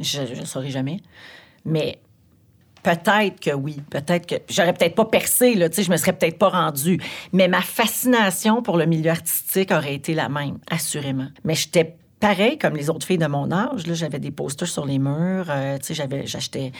Je 0.00 0.22
ne 0.22 0.44
saurais 0.44 0.70
jamais. 0.70 1.00
Mais 1.64 2.00
peut-être 2.82 3.38
que 3.38 3.54
oui. 3.54 3.80
Peut-être 3.88 4.26
que 4.26 4.34
j'aurais 4.48 4.72
peut-être 4.72 4.96
pas 4.96 5.04
percé, 5.04 5.54
là, 5.54 5.68
tu 5.68 5.76
sais, 5.76 5.82
je 5.84 5.90
me 5.92 5.96
serais 5.96 6.12
peut-être 6.12 6.38
pas 6.38 6.48
rendue. 6.48 7.00
Mais 7.32 7.46
ma 7.46 7.60
fascination 7.60 8.62
pour 8.62 8.78
le 8.78 8.86
milieu 8.86 9.10
artistique 9.10 9.70
aurait 9.70 9.94
été 9.94 10.14
la 10.14 10.28
même, 10.28 10.58
assurément. 10.70 11.28
Mais 11.44 11.54
j'étais 11.54 11.96
pareil 12.20 12.58
comme 12.58 12.76
les 12.76 12.90
autres 12.90 13.06
filles 13.06 13.18
de 13.18 13.26
mon 13.26 13.50
âge. 13.50 13.82
J'avais 13.84 14.18
des 14.18 14.30
posters 14.30 14.68
sur 14.68 14.84
les 14.84 14.98
murs. 14.98 15.46
euh, 15.48 15.78
tu 15.78 15.86
sais, 15.86 15.94
j'avais, 15.94 16.26
j'achetais 16.26 16.72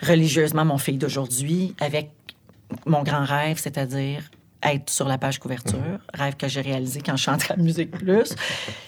religieusement 0.00 0.64
mon 0.64 0.78
fille 0.78 0.98
d'aujourd'hui 0.98 1.74
avec 1.80 2.10
mon 2.86 3.02
grand 3.02 3.24
rêve, 3.24 3.58
c'est-à-dire 3.58 4.22
être 4.62 4.90
sur 4.90 5.08
la 5.08 5.18
page 5.18 5.38
couverture, 5.40 5.98
rêve 6.14 6.36
que 6.36 6.46
j'ai 6.46 6.60
réalisé 6.60 7.00
quand 7.00 7.16
je 7.16 7.24
chantais 7.24 7.52
à 7.52 7.56
Musique 7.56 7.90
Plus. 7.90 8.28
tu 8.28 8.36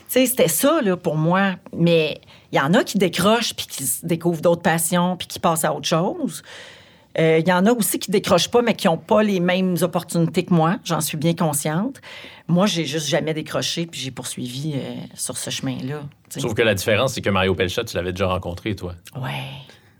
sais, 0.07 0.26
c'était 0.26 0.48
ça 0.48 0.80
là, 0.83 0.96
pour 0.96 1.16
moi. 1.16 1.57
Mais 1.76 2.20
il 2.52 2.59
y 2.59 2.61
en 2.61 2.74
a 2.74 2.85
qui 2.85 2.96
décrochent 2.98 3.54
puis 3.54 3.66
qui 3.66 3.85
découvrent 4.04 4.40
d'autres 4.40 4.62
passions 4.62 5.16
puis 5.16 5.26
qui 5.26 5.40
passent 5.40 5.64
à 5.64 5.74
autre 5.74 5.88
chose. 5.88 6.42
Euh, 7.18 7.38
Il 7.40 7.48
y 7.48 7.53
en 7.53 7.64
a 7.66 7.72
aussi 7.72 7.98
qui 7.98 8.11
décrochent 8.11 8.50
pas, 8.50 8.62
mais 8.62 8.74
qui 8.74 8.87
n'ont 8.87 8.96
pas 8.96 9.22
les 9.22 9.40
mêmes 9.40 9.77
opportunités 9.83 10.44
que 10.44 10.53
moi. 10.53 10.79
J'en 10.85 11.00
suis 11.00 11.16
bien 11.16 11.35
consciente. 11.35 12.00
Moi, 12.48 12.66
j'ai 12.66 12.85
juste 12.85 13.09
jamais 13.09 13.35
décroché, 13.35 13.87
puis 13.87 14.00
j'ai 14.00 14.11
poursuivi 14.11 14.72
euh, 14.74 14.94
sur 15.14 15.37
ce 15.37 15.50
chemin-là. 15.50 16.03
Sauf 16.29 16.55
que 16.55 16.62
la 16.62 16.74
différence, 16.74 17.14
c'est 17.14 17.22
que 17.22 17.31
Mario 17.31 17.55
Pelchat, 17.55 17.85
tu 17.85 17.96
l'avais 17.96 18.12
déjà 18.12 18.27
rencontré, 18.27 18.74
toi. 18.74 18.94
Ouais, 19.16 19.31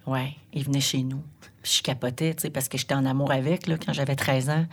ouais. 0.07 0.33
Il 0.53 0.64
venait 0.64 0.81
chez 0.81 1.03
nous. 1.03 1.22
Puis 1.64 1.77
je 1.79 1.83
capotais, 1.83 2.35
tu 2.35 2.42
sais, 2.42 2.50
parce 2.50 2.68
que 2.68 2.77
j'étais 2.79 2.94
en 2.94 3.07
amour 3.07 3.33
avec, 3.33 3.66
là, 3.66 3.77
quand 3.85 3.92
j'avais 3.94 4.14
13 4.16 4.50
ans. 4.50 4.66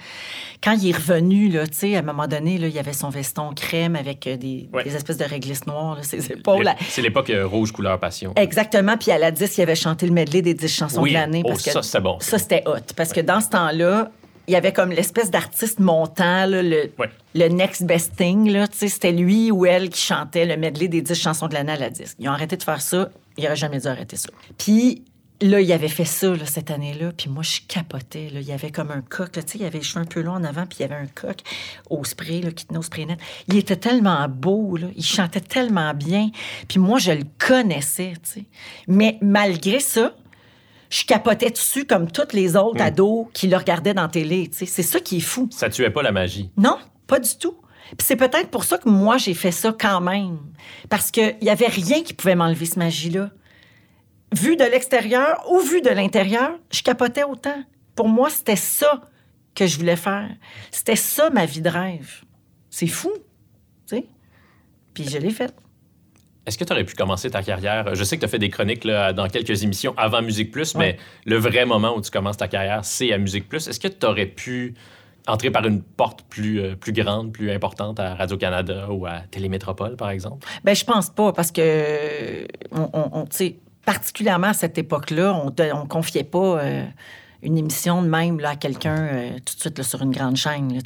Quand 0.62 0.74
il 0.74 0.90
est 0.90 0.96
revenu, 0.96 1.48
là, 1.50 1.66
tu 1.66 1.74
sais, 1.78 1.96
à 1.96 2.00
un 2.00 2.02
moment 2.04 2.28
donné, 2.28 2.58
là, 2.58 2.68
il 2.68 2.78
avait 2.78 2.92
son 2.94 3.10
veston 3.10 3.54
crème 3.56 3.96
avec 3.96 4.28
euh, 4.28 4.36
des, 4.36 4.68
Ouais. 4.74 4.84
des 4.84 4.96
espèces 4.96 5.16
de 5.18 5.24
réglisses 5.24 5.66
noires, 5.66 5.96
là, 5.96 6.04
ses 6.04 6.32
épaules. 6.34 6.70
C'est 6.90 7.02
l'époque 7.02 7.30
euh, 7.30 7.48
rouge 7.48 7.72
couleur 7.72 7.98
passion. 7.98 8.34
Exactement. 8.36 8.98
Puis 8.98 9.10
à 9.12 9.18
la 9.18 9.32
10, 9.32 9.58
il 9.58 9.62
avait 9.62 9.76
chanté 9.76 10.06
le 10.06 10.12
medley 10.12 10.42
des 10.42 10.54
10 10.54 10.68
chansons 10.68 11.02
Oui. 11.02 11.12
de 11.12 11.14
l'année. 11.16 11.44
Oh, 11.46 11.56
ça, 11.56 11.82
c'était 11.82 12.02
bon. 12.02 12.18
Ça, 12.20 12.38
c'était 12.38 12.64
hot. 12.68 12.76
Parce 12.98 13.14
que 13.14 13.22
dans 13.22 13.40
ce 13.40 13.48
temps-là, 13.48 14.12
il 14.48 14.54
y 14.54 14.58
avait 14.58 14.74
comme 14.74 14.92
l'espèce 14.92 15.32
d'artiste 15.32 15.80
montant, 15.80 16.46
là, 16.46 16.62
le, 16.62 16.92
Ouais. 17.00 17.10
le 17.36 17.48
next 17.48 17.84
best 17.86 18.18
thing. 18.18 18.54
C'était 18.74 19.14
lui 19.14 19.50
ou 19.50 19.66
elle 19.66 19.90
qui 19.90 20.02
chantait 20.02 20.46
le 20.46 20.58
medley 20.58 20.90
des 20.90 21.02
10 21.02 21.16
chansons 21.16 21.48
de 21.48 21.54
l'année 21.54 21.72
à 21.72 21.78
la 21.78 21.90
disque. 21.90 22.18
Ils 22.20 22.28
ont 22.28 22.34
arrêté 22.34 22.58
de 22.58 22.64
faire 22.64 22.82
ça. 22.82 23.10
Ils 23.38 23.44
n'auraient 23.46 23.56
jamais 23.56 23.80
dû 23.80 23.88
arrêter 23.88 24.18
ça. 24.18 24.28
Puis, 24.58 25.04
là, 25.42 25.60
il 25.60 25.72
avait 25.72 25.88
fait 25.88 26.06
ça 26.06 26.28
là, 26.36 26.46
cette 26.46 26.72
année-là, 26.72 27.12
puis 27.16 27.30
moi, 27.30 27.44
je 27.44 27.60
capotais. 27.68 28.30
Là. 28.30 28.40
Il 28.40 28.48
y 28.48 28.52
avait 28.52 28.72
comme 28.72 28.92
un 28.92 29.02
coq, 29.02 29.32
tu 29.32 29.42
sais, 29.42 29.58
il 29.58 29.66
avait 29.66 29.80
les 29.80 29.84
cheveux 29.84 30.02
un 30.02 30.06
peu 30.06 30.22
longs 30.22 30.36
en 30.36 30.44
avant, 30.44 30.66
puis 30.66 30.80
il 30.80 30.82
y 30.84 30.86
avait 30.86 30.96
un 30.96 31.08
coq 31.08 31.42
au 31.90 32.04
spray, 32.04 32.42
là, 32.42 32.52
qui 32.52 32.66
tenait 32.66 32.80
au 32.80 32.84
spray 32.84 33.06
net. 33.06 33.20
Il 33.48 33.58
était 33.58 33.76
tellement 33.76 34.28
beau, 34.30 34.78
là. 34.78 34.88
il 34.96 35.04
chantait 35.04 35.42
tellement 35.42 35.94
bien, 35.94 36.30
puis 36.68 36.80
moi, 36.80 37.00
je 37.00 37.12
le 37.12 37.24
connaissais, 37.40 38.14
tu 38.24 38.32
sais. 38.32 38.46
Mais 38.88 39.18
malgré 39.22 39.80
ça, 39.80 40.14
je 40.90 41.06
capotais 41.06 41.50
dessus 41.50 41.86
comme 41.86 42.12
tous 42.12 42.34
les 42.34 42.56
autres 42.56 42.82
ados 42.82 43.28
qui 43.34 43.48
le 43.48 43.58
regardaient 43.58 43.94
dans 43.94 44.04
la 44.04 44.08
télé, 44.10 44.50
tu 44.50 44.60
sais. 44.60 44.66
C'est 44.66 44.84
ça 44.84 45.00
qui 45.00 45.18
est 45.18 45.22
fou. 45.22 45.50
Ça 45.52 45.70
tuait 45.70 45.90
pas 45.90 46.04
la 46.04 46.12
magie. 46.12 46.52
Non, 46.58 46.78
pas 47.08 47.20
du 47.20 47.36
tout. 47.38 47.56
Puis 47.98 48.08
c'est 48.08 48.16
peut-être 48.16 48.50
pour 48.50 48.64
ça 48.64 48.78
que 48.78 48.88
moi, 48.88 49.18
j'ai 49.18 49.34
fait 49.34 49.52
ça 49.52 49.76
quand 49.78 50.00
même. 50.00 50.40
Parce 50.90 51.12
qu'il 51.12 51.36
n'y 51.42 51.50
avait 51.50 51.68
rien 51.68 52.04
qui 52.04 52.14
pouvait 52.14 52.36
m'enlever 52.36 52.66
cette 52.66 52.78
magie-là. 52.78 53.32
Vu 54.34 54.56
de 54.56 54.64
l'extérieur 54.64 55.44
ou 55.52 55.60
vu 55.60 55.82
de 55.82 55.90
l'intérieur, 55.90 56.52
je 56.72 56.82
capotais 56.84 57.24
autant. 57.24 57.64
Pour 57.96 58.08
moi, 58.08 58.30
c'était 58.30 58.56
ça 58.56 59.02
que 59.54 59.68
je 59.68 59.78
voulais 59.78 59.98
faire. 59.98 60.30
C'était 60.72 60.96
ça 60.96 61.30
ma 61.30 61.46
vie 61.46 61.62
de 61.62 61.70
rêve. 61.70 62.22
C'est 62.70 62.88
fou, 62.88 63.12
tu 63.88 63.98
sais. 63.98 64.06
Puis 64.94 65.10
je 65.10 65.18
l'ai 65.18 65.32
fait. 65.32 65.54
Est-ce 66.46 66.58
que 66.58 66.64
tu 66.64 66.72
aurais 66.74 66.86
pu 66.86 66.96
commencer 66.96 67.30
ta 67.30 67.44
carrière? 67.44 67.94
Je 67.94 68.04
sais 68.04 68.16
que 68.16 68.22
tu 68.22 68.26
as 68.26 68.30
fait 68.30 68.40
des 68.40 68.50
chroniques 68.50 68.84
là, 68.86 69.14
dans 69.14 69.28
quelques 69.28 69.64
émissions 69.64 69.94
avant 69.98 70.22
Musique 70.22 70.50
Plus, 70.52 70.74
mais 70.76 70.98
le 71.26 71.36
vrai 71.38 71.66
moment 71.66 71.96
où 71.96 72.02
tu 72.02 72.10
commences 72.10 72.38
ta 72.38 72.48
carrière, 72.48 72.84
c'est 72.86 73.12
à 73.14 73.18
Musique 73.18 73.48
Plus. 73.50 73.68
Est-ce 73.68 73.80
que 73.80 73.88
tu 73.90 74.06
aurais 74.06 74.26
pu 74.26 74.74
entrer 75.28 75.52
par 75.52 75.68
une 75.68 75.84
porte 75.84 76.24
plus, 76.24 76.60
euh, 76.62 76.76
plus 76.76 76.94
grande, 76.94 77.32
plus 77.32 77.52
importante 77.52 78.00
à 78.00 78.16
Radio-Canada 78.16 78.88
ou 78.90 79.06
à 79.06 79.20
Télémétropole, 79.30 79.96
par 79.98 80.10
exemple? 80.10 80.48
Ben 80.64 80.74
je 80.76 80.84
pense 80.84 81.10
pas, 81.12 81.32
parce 81.32 81.52
que, 81.52 82.48
on, 82.72 82.90
on- 82.94 83.10
on- 83.20 83.26
tu 83.26 83.36
sais, 83.38 83.56
particulièrement 83.86 84.48
à 84.48 84.54
cette 84.54 84.78
époque-là, 84.78 85.34
on 85.34 85.46
ne 85.48 85.88
confiait 85.88 86.24
pas 86.24 86.60
euh, 86.62 86.86
une 87.44 87.58
émission 87.58 88.02
de 88.02 88.08
même 88.08 88.40
là, 88.40 88.52
à 88.52 88.56
quelqu'un 88.56 88.98
euh, 88.98 89.30
tout 89.46 89.56
de 89.56 89.60
suite 89.60 89.78
là, 89.78 89.84
sur 89.84 90.02
une 90.02 90.12
grande 90.12 90.36
chaîne. 90.36 90.74
là. 90.74 90.80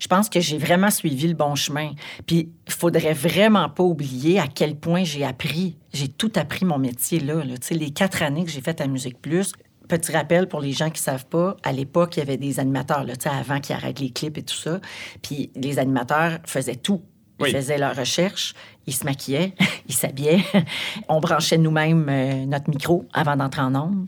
Je 0.00 0.06
pense 0.08 0.28
que 0.28 0.40
j'ai 0.40 0.58
vraiment 0.58 0.90
suivi 0.90 1.28
le 1.28 1.34
bon 1.34 1.54
chemin. 1.54 1.90
Puis 2.26 2.48
il 2.66 2.72
faudrait 2.72 3.12
vraiment 3.12 3.68
pas 3.68 3.82
oublier 3.82 4.38
à 4.40 4.46
quel 4.46 4.76
point 4.76 5.04
j'ai 5.04 5.24
appris. 5.24 5.76
J'ai 5.92 6.08
tout 6.08 6.32
appris 6.36 6.64
mon 6.64 6.78
métier 6.78 7.20
là. 7.20 7.44
là. 7.44 7.54
Les 7.70 7.90
quatre 7.90 8.22
années 8.22 8.44
que 8.44 8.50
j'ai 8.50 8.60
faites 8.62 8.80
à 8.80 8.86
Musique 8.86 9.20
Plus. 9.20 9.52
Petit 9.86 10.12
rappel 10.12 10.48
pour 10.48 10.62
les 10.62 10.72
gens 10.72 10.88
qui 10.88 11.02
savent 11.02 11.26
pas, 11.26 11.58
à 11.62 11.70
l'époque, 11.70 12.16
il 12.16 12.20
y 12.20 12.22
avait 12.22 12.38
des 12.38 12.58
animateurs, 12.58 13.04
là, 13.04 13.12
avant 13.30 13.60
qu'ils 13.60 13.76
arrêtent 13.76 14.00
les 14.00 14.08
clips 14.08 14.38
et 14.38 14.42
tout 14.42 14.54
ça. 14.54 14.80
Puis 15.20 15.50
les 15.54 15.78
animateurs 15.78 16.38
faisaient 16.46 16.76
tout. 16.76 17.02
Ils 17.40 17.42
Oui. 17.42 17.52
faisaient 17.52 17.76
leurs 17.76 17.94
recherches, 17.96 18.54
ils 18.86 18.94
se 18.94 19.04
maquillaient, 19.04 19.52
ils 19.88 19.94
s'habillaient. 19.94 20.44
On 21.08 21.20
branchait 21.20 21.58
nous-mêmes 21.58 22.08
euh, 22.08 22.46
notre 22.46 22.70
micro 22.70 23.06
avant 23.12 23.36
d'entrer 23.36 23.62
en 23.62 23.74
ondes. 23.74 24.06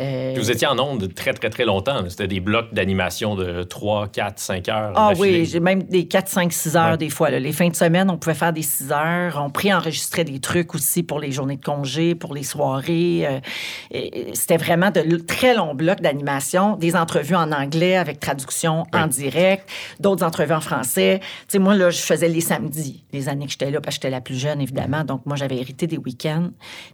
Euh, 0.00 0.34
Vous 0.36 0.50
étiez 0.50 0.66
en 0.66 0.78
ondes 0.78 1.12
très, 1.14 1.32
très, 1.34 1.50
très 1.50 1.64
longtemps. 1.64 2.02
C'était 2.08 2.26
des 2.26 2.40
blocs 2.40 2.72
d'animation 2.72 3.34
de 3.36 3.62
3, 3.62 4.08
4, 4.08 4.38
5 4.38 4.68
heures. 4.70 4.92
Ah 4.96 5.12
oui, 5.18 5.44
j'ai 5.44 5.60
même 5.60 5.82
des 5.82 6.08
4, 6.08 6.28
5, 6.28 6.52
6 6.52 6.76
heures 6.76 6.90
Ouais. 6.92 6.96
des 6.96 7.10
fois. 7.10 7.30
là. 7.30 7.38
Les 7.38 7.52
fins 7.52 7.68
de 7.68 7.76
semaine, 7.76 8.10
on 8.10 8.16
pouvait 8.16 8.34
faire 8.34 8.52
des 8.54 8.62
6 8.62 8.90
heures. 8.90 9.40
On 9.44 9.50
préenregistrait 9.50 10.24
des 10.24 10.40
trucs 10.40 10.74
aussi 10.74 11.02
pour 11.02 11.20
les 11.20 11.30
journées 11.30 11.56
de 11.58 11.64
congé, 11.64 12.14
pour 12.14 12.34
les 12.34 12.42
soirées. 12.42 13.26
Euh, 13.26 14.00
C'était 14.32 14.56
vraiment 14.56 14.90
de 14.90 15.16
très 15.18 15.54
longs 15.54 15.74
blocs 15.74 16.00
d'animation, 16.00 16.76
des 16.76 16.96
entrevues 16.96 17.36
en 17.36 17.52
anglais 17.52 17.96
avec 17.96 18.18
traduction 18.18 18.84
en 18.94 19.06
direct, 19.06 19.68
d'autres 20.00 20.24
entrevues 20.24 20.54
en 20.54 20.60
français. 20.60 21.20
Tu 21.20 21.28
sais, 21.48 21.58
moi, 21.58 21.74
là, 21.74 21.90
je 21.90 22.00
faisais 22.00 22.28
les 22.28 22.40
samedis, 22.40 23.04
les 23.12 23.28
années 23.28 23.44
que 23.46 23.52
j'étais 23.52 23.70
là, 23.70 23.80
parce 23.80 23.96
que 23.98 24.02
j'étais 24.02 24.10
la 24.10 24.20
plus 24.22 24.38
jeune, 24.38 24.60
évidemment. 24.60 25.04
Donc, 25.04 25.26
moi, 25.26 25.36
j'avais 25.36 25.58
hérité 25.58 25.86
des 25.86 25.98
week-ends. 25.98 26.48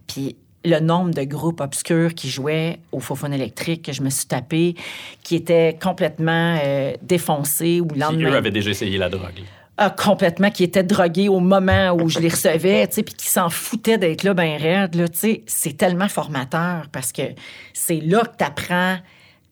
Puis 0.07 0.35
le 0.65 0.79
nombre 0.79 1.13
de 1.13 1.23
groupes 1.23 1.61
obscurs 1.61 2.13
qui 2.13 2.29
jouaient 2.29 2.79
au 2.91 2.99
Fofone 2.99 3.33
électrique 3.33 3.85
que 3.85 3.93
je 3.93 4.01
me 4.01 4.09
suis 4.09 4.27
tapé, 4.27 4.75
qui 5.23 5.35
étaient 5.35 5.77
complètement 5.81 6.57
euh, 6.63 6.93
défoncés 7.01 7.81
ou 7.81 7.87
lendemain 7.95 8.31
eux 8.31 8.35
avaient 8.35 8.51
déjà 8.51 8.71
essayé 8.71 8.97
la 8.97 9.09
drogue. 9.09 9.43
ah, 9.77 9.89
complètement, 9.89 10.51
qui 10.51 10.63
étaient 10.65 10.83
drogués 10.83 11.29
au 11.29 11.39
moment 11.39 11.91
où 11.93 12.09
je 12.09 12.19
les 12.19 12.27
recevais, 12.27 12.85
tu 12.87 12.95
sais, 12.95 13.03
puis 13.03 13.13
qui 13.13 13.27
s'en 13.27 13.49
foutaient 13.49 13.97
d'être 13.97 14.23
là 14.23 14.33
ben 14.33 14.57
raide, 14.61 14.95
là, 14.95 15.07
tu 15.07 15.17
sais. 15.17 15.43
C'est 15.45 15.77
tellement 15.77 16.09
formateur 16.09 16.87
parce 16.91 17.13
que 17.13 17.21
c'est 17.73 18.01
là 18.01 18.23
que 18.23 18.37
tu 18.37 18.43
apprends 18.43 18.97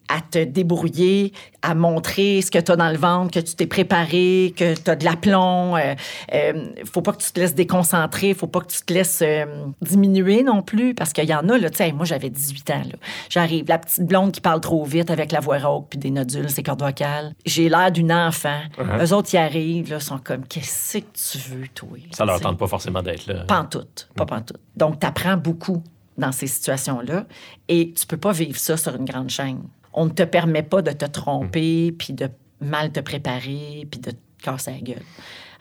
à 0.08 0.22
te 0.22 0.44
débrouiller, 0.44 1.34
à 1.62 1.76
montrer 1.76 2.42
ce 2.42 2.52
que 2.52 2.60
tu 2.60 2.72
as 2.72 2.76
dans 2.76 2.90
le 2.90 2.98
ventre, 2.98 3.32
que 3.32 3.40
tu 3.40 3.56
t'es 3.56 3.68
préparé, 3.68 4.54
que 4.56 4.76
tu 4.76 4.90
as 4.90 4.96
de 4.96 5.04
l'aplomb. 5.04 5.76
Euh, 5.76 5.96
euh, 6.34 6.66
faut 6.86 7.02
pas 7.02 7.14
que 7.14 7.22
tu 7.22 7.32
te 7.32 7.40
laisses 7.40 7.56
déconcentrer, 7.56 8.34
faut 8.34 8.48
pas 8.48 8.62
que 8.62 8.72
tu 8.72 8.82
te 8.82 8.94
laisses 8.94 9.22
euh, 9.22 9.46
diminuer 9.82 10.44
non 10.44 10.62
plus, 10.62 10.94
parce 10.94 11.14
qu'il 11.14 11.26
y 11.26 11.34
en 11.34 11.48
a, 11.50 11.58
là, 11.58 11.70
tu 11.70 11.78
sais, 11.78 11.92
moi 11.92 12.06
j'avais 12.06 12.30
18 12.30 12.70
ans. 12.72 12.82
J'arrive, 13.30 13.66
la 13.68 13.80
petite 13.80 14.06
blonde 14.06 14.32
qui 14.32 14.42
parle 14.42 14.62
trop 14.62 14.84
vite 14.86 15.12
avec 15.12 15.32
la 15.32 15.40
voix 15.40 15.60
rauque 15.60 15.88
puis 15.90 16.00
des 16.00 16.12
nodules, 16.12 16.50
ses 16.50 16.64
cordes 16.64 16.82
vocales. 16.82 17.34
J'ai 17.46 17.70
l'air 17.70 17.92
d'une 17.92 18.14
enfant. 18.14 18.60
Uh-huh. 18.78 19.06
Eux 19.06 19.14
autres, 19.14 19.30
ils 19.34 19.38
arrivent, 19.38 19.90
là, 19.90 20.00
sont 20.00 20.20
comme, 20.20 20.46
qu'est-ce 20.46 21.00
que 21.00 21.04
tu 21.14 21.38
veux, 21.50 21.68
toi? 21.74 21.90
Ça 22.12 22.26
leur 22.26 22.40
tente 22.40 22.58
pas 22.58 22.68
forcément 22.68 23.02
d'être 23.02 23.28
là. 23.28 23.44
Pantoute, 23.46 24.10
pas 24.16 24.26
pantoute. 24.26 24.60
Donc, 24.76 25.00
tu 25.00 25.06
apprends 25.06 25.38
beaucoup 25.38 25.84
dans 26.18 26.32
ces 26.32 26.48
situations-là 26.48 27.26
et 27.68 27.94
tu 27.94 28.06
peux 28.06 28.18
pas 28.18 28.32
vivre 28.32 28.58
ça 28.58 28.76
sur 28.78 28.96
une 28.96 29.06
grande 29.06 29.30
chaîne. 29.30 29.62
On 30.00 30.06
ne 30.06 30.12
te 30.12 30.22
permet 30.22 30.62
pas 30.62 30.84
de 30.84 30.92
te 30.92 31.06
tromper, 31.06 31.92
puis 31.92 32.14
de 32.14 32.30
mal 32.62 32.92
te 32.92 33.00
préparer, 33.00 33.88
puis 33.90 34.00
de 34.00 34.12
te 34.12 34.16
casser 34.44 34.72
la 34.72 34.80
gueule. 34.80 35.04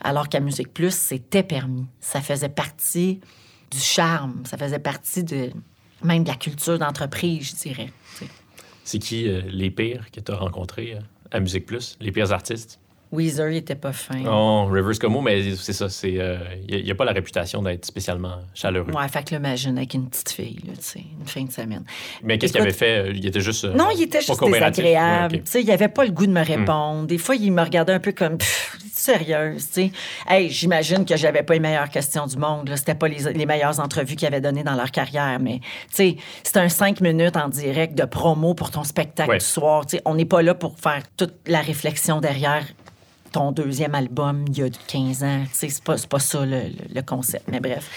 Alors 0.03 0.29
qu'à 0.29 0.40
Musique 0.40 0.75
Plus, 0.75 0.94
c'était 0.94 1.42
permis. 1.42 1.87
Ça 2.01 2.20
faisait 2.20 2.51
partie 2.51 3.20
du 3.70 3.79
charme, 3.79 4.44
ça 4.44 4.59
faisait 4.59 4.79
partie 4.79 5.25
de 5.25 5.51
même 6.05 6.22
de 6.22 6.29
la 6.29 6.35
culture 6.35 6.79
d'entreprise, 6.79 7.51
je 7.51 7.57
dirais. 7.57 7.90
C'est 8.85 8.99
qui 8.99 9.27
euh, 9.27 9.40
les 9.46 9.70
pires 9.70 10.11
que 10.11 10.20
tu 10.20 10.31
as 10.31 10.37
rencontrés 10.37 10.96
euh, 10.96 11.01
à 11.31 11.40
Musique 11.40 11.64
Plus? 11.64 11.96
Les 12.01 12.12
pires 12.12 12.31
artistes? 12.31 12.79
Weezer, 13.12 13.51
il 13.51 13.57
était 13.59 13.75
pas 13.77 13.92
fin. 13.92 14.25
Oh, 14.27 14.66
Rivers 14.71 14.99
Como, 14.99 15.21
mais 15.21 15.55
c'est 15.57 15.73
ça. 15.73 15.87
Il 16.03 16.83
n'y 16.85 16.90
a, 16.90 16.95
pas 16.95 17.05
la 17.05 17.12
réputation 17.12 17.62
d'être 17.62 17.85
spécialement 17.85 18.37
chaleureux. 18.55 18.90
Ouais, 18.92 19.09
fait 19.09 19.25
que 19.25 19.35
là, 19.35 19.38
imagine 19.38 19.77
avec 19.79 19.95
une 19.95 20.09
petite 20.09 20.31
fille, 20.31 20.59
là, 20.66 20.73
tu 20.77 20.83
sais, 20.83 21.05
une 21.21 21.27
fin 21.27 21.45
de 21.45 21.53
semaine. 21.53 21.85
Mais 22.23 22.37
qu'est-ce 22.38 22.53
qu'il 22.53 22.62
avait 22.62 22.73
fait? 22.73 23.09
Euh, 23.09 23.12
Il 23.14 23.25
était 23.27 23.40
juste. 23.40 23.64
euh, 23.64 23.75
Non, 23.75 23.88
il 23.95 24.03
était 24.03 24.21
juste 24.21 24.42
désagréable. 24.42 25.35
Ouais, 25.35 25.38
ok. 25.38 25.42
Hmm. 25.42 25.45
Tu 25.45 25.51
sais, 25.51 25.62
il 25.62 25.71
avait 25.71 25.88
pas 25.88 26.05
le 26.05 26.11
goût 26.11 26.27
de 26.27 26.33
me 26.33 26.45
répondre. 26.45 27.07
Des 27.07 27.19
fois, 27.19 27.37
il 27.37 27.53
me 27.53 27.62
regardait 27.62 27.92
un 27.92 28.01
peu 28.01 28.12
comme 28.12 28.38
sérieuse, 28.92 29.66
tu 29.69 29.73
sais. 29.73 29.92
Hey, 30.29 30.51
j'imagine 30.51 31.05
que 31.05 31.16
j'avais 31.16 31.42
pas 31.42 31.55
les 31.55 31.61
meilleures 31.61 31.90
questions 31.90 32.27
du 32.27 32.37
monde. 32.37 32.71
C'était 32.77 32.95
pas 32.95 33.09
les, 33.09 33.33
les 33.33 33.47
meilleures 33.47 33.79
entrevues 33.81 34.16
qu'ils 34.16 34.27
avaient 34.29 34.40
données 34.40 34.64
dans 34.64 34.75
leur 34.75 34.90
carrière, 34.90 35.38
mais 35.40 35.61
tu 35.61 35.66
sais, 35.92 36.16
c'était 36.42 36.61
un 36.61 36.69
cinq 36.69 37.01
minutes 37.01 37.37
en 37.37 37.49
direct 37.49 37.95
de 37.95 38.05
promo 38.05 38.55
pour 38.55 38.71
ton 38.71 38.85
spectacle 38.85 39.31
Ouais. 39.31 39.38
du 39.38 39.45
soir. 39.45 39.87
Tu 39.87 39.97
sais, 39.97 40.03
on 40.05 40.14
n'est 40.14 40.25
pas 40.25 40.42
là 40.42 40.55
pour 40.55 40.77
faire 40.79 41.03
toute 41.16 41.35
la 41.47 41.61
réflexion 41.61 42.21
derrière 42.21 42.64
ton 43.32 43.52
deuxième 43.52 43.94
album 43.94 44.44
il 44.48 44.58
y 44.58 44.62
a 44.62 44.68
15 44.88 45.24
ans. 45.24 45.44
C'est 45.52 45.82
pas, 45.82 45.96
pas 46.08 46.18
ça 46.18 46.44
le, 46.44 46.62
le- 46.62 46.94
le 46.94 47.02
concept. 47.02 47.44
Mais 47.48 47.60
bref. 47.60 47.88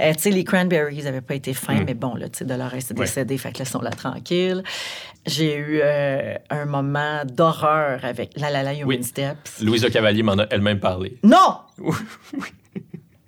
Euh, 0.00 0.12
tu 0.14 0.22
sais, 0.22 0.30
les 0.30 0.44
Cranberries 0.44 1.02
n'avaient 1.02 1.20
pas 1.20 1.34
été 1.34 1.54
fins, 1.54 1.82
mais 1.86 1.94
bon, 1.94 2.14
là, 2.14 2.28
tu 2.28 2.38
sais, 2.38 2.44
Dolores 2.44 2.74
est 2.74 2.90
Hmm. 2.92 2.98
Ouais. 2.98 3.04
décédé, 3.06 3.38
fait 3.38 3.52
que 3.52 3.58
laissons-la 3.60 3.90
tranquille. 3.90 4.62
J'ai 5.26 5.56
eu 5.56 5.80
euh, 5.82 6.34
un 6.50 6.66
moment 6.66 7.22
d'horreur 7.24 8.04
avec 8.04 8.32
La 8.36 8.50
La 8.50 8.62
La 8.62 8.74
Human 8.74 8.86
Oui. 8.86 9.02
Steps. 9.02 9.60
Louise 9.62 9.82
Le 9.82 9.90
Cavalier 9.90 10.22
m'en 10.22 10.34
a 10.38 10.46
elle-même 10.50 10.80
parlé. 10.80 11.16
Non! 11.22 11.58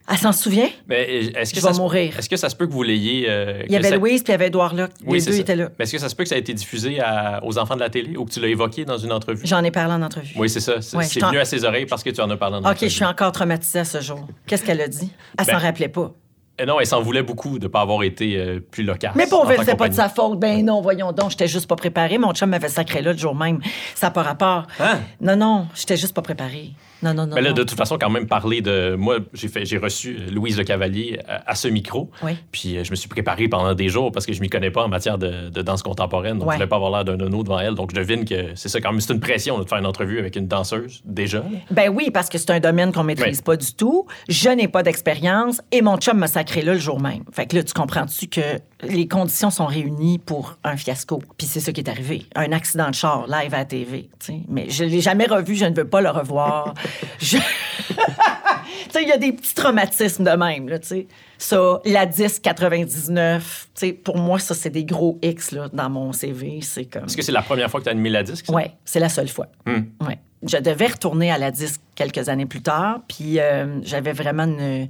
Elle 0.09 0.19
s'en 0.19 0.33
souvient? 0.33 0.69
Mais 0.89 1.03
est-ce 1.35 1.51
que 1.53 1.57
Je 1.61 1.65
ça 1.65 1.73
se- 1.73 1.81
mourir. 1.81 2.17
Est-ce 2.19 2.29
que 2.29 2.37
ça 2.37 2.49
se 2.49 2.55
peut 2.55 2.67
que 2.67 2.73
vous 2.73 2.83
l'ayez. 2.85 3.27
euh, 3.29 3.63
Il 3.67 3.73
y 3.73 3.77
avait 3.77 3.89
ça- 3.89 3.97
Louise 3.97 4.23
puis 4.23 4.31
il 4.31 4.35
y 4.35 4.35
avait 4.35 4.47
Édouard 4.47 4.75
Locke. 4.75 4.93
Oui, 5.05 5.15
Les 5.15 5.21
c'est 5.21 5.31
deux 5.31 5.37
ça. 5.37 5.43
étaient 5.43 5.57
là. 5.57 5.69
Mais 5.79 5.83
est-ce 5.83 5.93
que 5.93 5.99
ça 5.99 6.09
se 6.09 6.15
peut 6.15 6.23
que 6.23 6.29
ça 6.29 6.37
a 6.37 6.39
été 6.39 6.55
diffusé 6.55 7.01
à- 7.01 7.41
aux 7.45 7.59
enfants 7.59 7.75
de 7.75 7.81
la 7.81 7.91
télé 7.91 8.17
ou 8.17 8.25
que 8.25 8.31
tu 8.31 8.39
l'as 8.41 8.47
évoqué 8.49 8.85
dans 8.85 8.99
une 8.99 9.11
entrevue? 9.13 9.45
J'en 9.47 9.65
ai 9.65 9.71
parlé 9.73 9.95
en 9.95 10.03
entrevue. 10.03 10.33
Oui, 10.37 10.49
c'est 10.49 10.61
ça. 10.61 10.81
C'est 10.81 10.97
Ouais, 10.97 11.05
c'est 11.05 11.21
venu 11.25 11.39
à 11.39 11.45
ses 11.45 11.65
oreilles 11.65 11.87
parce 11.87 12.05
que 12.05 12.11
tu 12.11 12.21
en 12.21 12.31
as 12.31 12.37
parlé 12.37 12.57
en 12.57 12.61
OK, 12.61 12.67
entrevue. 12.67 12.89
je 12.89 12.95
suis 12.95 13.05
encore 13.05 13.33
traumatisée 13.33 13.81
à 13.81 13.85
ce 13.85 14.01
jour. 14.01 14.27
Qu'est-ce 14.47 14.63
qu'elle 14.65 14.81
a 14.81 14.89
dit? 14.89 15.11
Elle 15.39 15.45
Ben, 15.47 15.53
s'en 15.55 15.59
rappelait 15.59 15.89
pas. 15.89 16.13
Euh, 16.61 16.65
Non, 16.67 16.81
elle 16.81 16.87
s'en 16.87 17.03
voulait 17.03 17.23
beaucoup 17.23 17.59
de 17.59 17.65
ne 17.65 17.69
pas 17.69 17.81
avoir 17.83 18.03
été 18.03 18.37
euh, 18.39 18.61
plus 18.61 18.83
loquace. 18.85 19.13
Mais 19.15 19.27
pauvre, 19.27 19.53
tant 19.55 19.61
c'était 19.61 19.77
pas 19.77 19.89
de 19.91 19.95
sa 19.95 20.09
faute. 20.09 20.39
Ben 20.41 20.65
non, 20.65 20.81
voyons 20.81 21.13
donc, 21.13 21.31
j'étais 21.31 21.49
juste 21.49 21.67
pas 21.67 21.77
préparée. 21.77 22.17
Mon 22.17 22.33
chum 22.33 22.49
m'avait 22.49 22.69
sacré 22.69 23.03
là 23.03 23.13
le 23.13 23.19
jour 23.19 23.35
même. 23.35 23.61
Ça 23.95 24.07
n'a 24.07 24.11
pas 24.13 24.23
rapport. 24.23 24.67
Hein? 24.81 25.01
Non, 25.21 25.37
non, 25.37 25.67
j'étais 25.75 25.97
juste 25.99 26.15
pas 26.15 26.23
préparée. 26.23 26.71
Non, 27.03 27.13
non, 27.15 27.27
non. 27.27 27.35
Mais 27.35 27.43
là, 27.43 27.51
non. 27.51 27.55
de 27.57 27.63
toute 27.63 27.77
façon, 27.77 27.99
quand 27.99 28.11
même, 28.11 28.27
parler 28.27 28.61
de. 28.63 28.95
Moi, 28.97 29.19
j'ai 29.35 29.49
fait, 29.49 29.65
j'ai 29.65 29.79
reçu 29.79 30.15
Louise 30.33 30.57
Le 30.57 30.65
Cavalier 30.65 31.19
à, 31.29 31.51
à 31.51 31.55
ce 31.55 31.69
micro. 31.69 32.11
Oui. 32.23 32.33
Puis 32.53 32.77
euh, 32.79 32.85
je 32.85 32.91
me 32.91 32.97
suis 32.97 33.09
préparé 33.09 33.49
pendant 33.49 33.75
des 33.75 33.89
jours 33.89 34.13
parce 34.13 34.25
que 34.27 34.33
je 34.33 34.41
m'y 34.41 34.49
connais 34.49 34.71
pas 34.71 34.85
en 34.85 34.89
matière 34.89 35.19
de, 35.19 35.49
de 35.51 35.63
danse 35.63 35.83
contemporaine. 35.83 36.39
Donc, 36.39 36.49
Ouais. 36.49 36.55
je 36.55 36.59
voulais 36.59 36.69
pas 36.69 36.77
avoir 36.77 36.91
l'air 36.91 37.05
d'un 37.05 37.17
nono 37.17 37.43
devant 37.43 37.59
elle. 37.59 37.75
Donc, 37.75 37.91
je 37.95 37.97
devine 38.01 38.25
que 38.25 38.55
c'est 38.55 38.69
ça, 38.69 38.81
quand 38.81 38.93
même. 38.93 39.01
C'est 39.01 39.13
une 39.13 39.21
pression 39.21 39.59
là, 39.59 39.65
de 39.65 39.69
faire 39.69 39.79
une 39.79 39.87
entrevue 39.87 40.19
avec 40.19 40.37
une 40.37 40.47
danseuse, 40.49 41.03
déjà. 41.05 41.43
Ben 41.71 41.91
oui, 41.91 42.11
parce 42.13 42.29
que 42.29 42.39
c'est 42.39 42.51
un 42.51 42.61
domaine 42.61 42.93
qu'on 42.93 43.05
maîtrise 43.05 43.43
pas 43.43 43.57
du 43.57 43.73
tout. 43.75 44.07
Je 44.29 44.49
n'ai 44.49 44.69
pas 44.69 44.83
d'expérience 44.83 45.61
et 45.73 45.83
mon 45.83 45.97
chum 45.99 46.17
m'a 46.19 46.27
sacré 46.29 46.63
là 46.63 46.73
le 46.75 46.79
jour 46.79 47.01
même. 47.01 47.23
Fait 47.33 47.47
que 47.47 47.57
là, 47.57 47.63
tu 47.63 47.73
comprends-tu 47.75 48.27
que 48.29 48.41
les 48.83 49.09
conditions 49.09 49.51
sont 49.51 49.67
réunies 49.67 50.19
pour 50.19 50.57
un 50.65 50.77
fiasco. 50.77 51.23
Puis 51.39 51.47
c'est 51.47 51.61
ça 51.61 51.73
qui 51.73 51.81
est 51.81 51.89
arrivé. 51.89 52.27
Un 52.35 52.53
accident 52.53 52.89
de 52.91 52.95
char 52.95 53.27
live 53.27 53.55
à 53.55 53.59
la 53.59 53.65
TV. 53.65 54.11
tu 54.19 54.27
sais. 54.27 54.41
Mais 54.49 54.69
je 54.69 54.85
l'ai 54.85 55.01
jamais 55.01 55.27
revu, 55.27 55.55
je 55.55 55.65
ne 55.65 55.75
veux 55.75 55.89
pas 55.89 56.01
le 56.01 56.11
revoir. 56.11 56.75
Je- 57.19 57.39
sais, 58.91 59.03
il 59.03 59.09
y 59.09 59.13
a 59.13 59.17
des 59.19 59.33
petits 59.33 59.55
traumatismes 59.55 60.25
de 60.25 60.31
même, 60.31 60.69
là, 60.69 60.79
tu 60.79 60.89
sais. 60.89 61.07
Ça, 61.39 61.81
la 61.85 62.07
disque 62.07 62.43
99, 62.43 63.69
tu 63.75 63.81
sais, 63.87 63.93
pour 63.93 64.17
moi, 64.19 64.39
ça, 64.39 64.55
c'est 64.55 64.71
des 64.71 64.85
gros 64.85 65.19
X, 65.23 65.53
là, 65.53 65.69
dans 65.73 65.91
mon 65.91 66.13
CV. 66.13 66.61
C'est 66.63 66.87
comme... 66.87 67.05
Est-ce 67.05 67.17
que 67.17 67.23
c'est 67.23 67.33
la 67.33 67.43
première 67.43 67.71
fois 67.71 67.81
que 67.81 67.85
tu 67.85 67.89
as 67.91 67.93
animé 67.93 68.11
la 68.11 68.23
disque? 68.23 68.47
Oui, 68.49 68.63
c'est 68.85 69.01
la 69.01 69.09
seule 69.09 69.29
fois. 69.29 69.47
Hmm. 69.67 69.83
Ouais. 70.07 70.19
Je 70.47 70.59
devais 70.59 70.87
retourner 70.87 71.31
à 71.31 71.39
la 71.39 71.51
disque 71.51 71.81
quelques 71.95 72.29
années 72.29 72.47
plus 72.47 72.63
tard, 72.63 73.01
puis 73.09 73.39
euh, 73.41 73.81
j'avais 73.83 74.13
vraiment 74.13 74.45
une- 74.45 74.89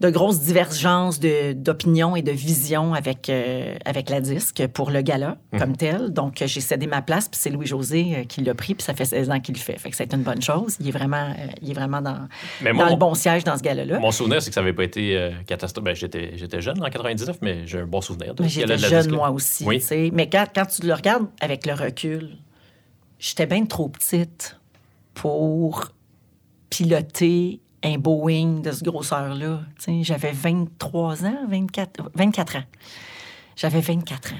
de 0.00 0.10
grosses 0.10 0.40
divergences 0.40 1.18
d'opinion 1.18 2.14
et 2.14 2.22
de 2.22 2.30
vision 2.30 2.94
avec, 2.94 3.28
euh, 3.28 3.74
avec 3.84 4.10
la 4.10 4.20
disque 4.20 4.66
pour 4.68 4.90
le 4.90 5.02
gala 5.02 5.38
Mhm. 5.52 5.58
comme 5.60 5.76
tel. 5.76 6.10
Donc, 6.12 6.42
j'ai 6.46 6.60
cédé 6.60 6.86
ma 6.86 7.02
place, 7.02 7.28
puis 7.28 7.40
c'est 7.40 7.50
Louis-José 7.50 8.14
euh, 8.18 8.24
qui 8.24 8.42
l'a 8.42 8.54
pris, 8.54 8.74
puis 8.76 8.84
ça 8.84 8.94
fait 8.94 9.04
16 9.04 9.28
ans 9.30 9.40
qu'il 9.40 9.54
le 9.54 9.60
fait. 9.60 9.76
Fait 9.78 9.90
que 9.90 9.96
c'est 9.96 10.12
une 10.14 10.22
bonne 10.22 10.40
chose. 10.40 10.76
Il 10.78 10.86
est 10.88 10.92
vraiment, 10.92 11.30
euh, 11.36 11.46
il 11.62 11.70
est 11.70 11.74
vraiment 11.74 12.00
dans, 12.00 12.28
Mais 12.62 12.72
dans 12.72 12.88
le 12.90 12.96
bon 12.96 13.14
siège 13.14 13.42
dans 13.42 13.56
ce 13.56 13.62
gala-là. 13.62 13.98
Mon 13.98 14.12
souvenir, 14.12 14.40
c'est 14.40 14.50
que 14.50 14.54
ça 14.54 14.60
n'avait 14.60 14.72
pas 14.72 14.84
été 14.84 15.16
euh, 15.16 15.30
catastrophique. 15.46 15.84
Ben, 15.86 15.94
j'étais, 15.96 16.32
j'étais 16.36 16.60
jeune 16.60 16.80
en 16.80 16.88
99, 16.90 17.38
mais 17.42 17.66
j'ai 17.66 17.80
un 17.80 17.86
bon 17.86 18.00
souvenir. 18.00 18.34
de 18.36 18.42
Mais 18.44 18.48
J'étais 18.48 18.78
jeune, 18.78 19.02
disque. 19.02 19.10
moi 19.14 19.30
aussi. 19.30 19.64
Oui. 19.64 19.82
Mais 20.12 20.28
quand, 20.28 20.46
quand 20.54 20.66
tu 20.66 20.86
le 20.86 20.94
regardes 20.94 21.26
avec 21.40 21.66
le 21.66 21.74
recul, 21.74 22.36
j'étais 23.18 23.46
bien 23.46 23.64
trop 23.66 23.88
petite 23.88 24.56
pour 25.14 25.88
piloter 26.70 27.60
un 27.82 27.98
Boeing 27.98 28.60
de 28.60 28.72
ce 28.72 28.82
grosseur-là. 28.84 29.60
J'avais 30.02 30.32
23 30.32 31.24
ans, 31.24 31.38
24, 31.48 32.10
24 32.14 32.56
ans. 32.56 32.64
J'avais 33.56 33.80
24 33.80 34.32
ans. 34.34 34.36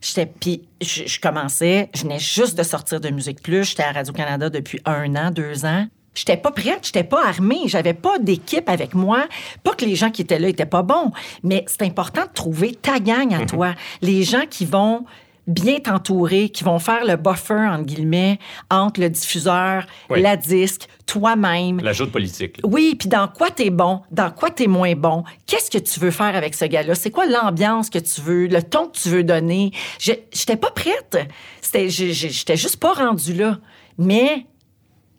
J'étais, 0.00 0.26
puis 0.26 0.62
je, 0.82 1.06
je 1.06 1.20
commençais, 1.20 1.88
je 1.94 2.02
venais 2.02 2.18
juste 2.18 2.58
de 2.58 2.62
sortir 2.62 3.00
de 3.00 3.08
Musique 3.08 3.42
Plus. 3.42 3.64
J'étais 3.64 3.84
à 3.84 3.92
Radio-Canada 3.92 4.50
depuis 4.50 4.80
un 4.84 5.14
an, 5.16 5.30
deux 5.30 5.64
ans. 5.64 5.86
J'étais 6.14 6.36
pas 6.36 6.52
prête, 6.52 6.80
j'étais 6.84 7.02
pas 7.02 7.26
armée, 7.26 7.62
j'avais 7.66 7.94
pas 7.94 8.18
d'équipe 8.18 8.68
avec 8.68 8.94
moi. 8.94 9.26
Pas 9.64 9.74
que 9.74 9.84
les 9.84 9.96
gens 9.96 10.10
qui 10.10 10.22
étaient 10.22 10.38
là 10.38 10.48
étaient 10.48 10.64
pas 10.64 10.82
bons, 10.82 11.10
mais 11.42 11.64
c'est 11.66 11.82
important 11.82 12.22
de 12.22 12.32
trouver 12.32 12.72
ta 12.72 13.00
gang 13.00 13.34
à 13.34 13.44
toi. 13.46 13.74
Les 14.00 14.22
gens 14.22 14.44
qui 14.48 14.64
vont 14.64 15.04
bien 15.46 15.78
t'entourer, 15.78 16.48
qui 16.48 16.64
vont 16.64 16.78
faire 16.78 17.04
le 17.04 17.16
buffer, 17.16 17.66
entre 17.70 17.84
guillemets, 17.84 18.38
entre 18.70 19.00
le 19.00 19.10
diffuseur, 19.10 19.84
Oui. 20.08 20.22
la 20.22 20.36
disque, 20.36 20.88
toi-même. 21.06 21.80
L'ajout 21.80 22.06
de 22.06 22.10
politique. 22.10 22.56
là. 22.62 22.68
Oui, 22.72 22.94
puis 22.98 23.08
dans 23.10 23.28
quoi 23.28 23.50
t'es 23.50 23.68
bon, 23.70 24.00
dans 24.10 24.30
quoi 24.30 24.50
t'es 24.50 24.66
moins 24.66 24.94
bon, 24.94 25.22
qu'est-ce 25.46 25.70
que 25.70 25.76
tu 25.76 26.00
veux 26.00 26.10
faire 26.10 26.34
avec 26.34 26.54
ce 26.54 26.64
gars-là, 26.64 26.94
c'est 26.94 27.10
quoi 27.10 27.26
l'ambiance 27.26 27.90
que 27.90 27.98
tu 27.98 28.20
veux, 28.22 28.46
le 28.46 28.62
ton 28.62 28.86
que 28.86 28.96
tu 28.98 29.08
veux 29.10 29.22
donner? 29.24 29.70
Je 30.00 30.12
j'étais 30.32 30.56
pas 30.56 30.70
prête, 30.70 31.18
j'étais 31.62 32.56
juste 32.56 32.78
pas 32.78 32.94
rendue 32.94 33.34
là, 33.34 33.58
mais 33.98 34.46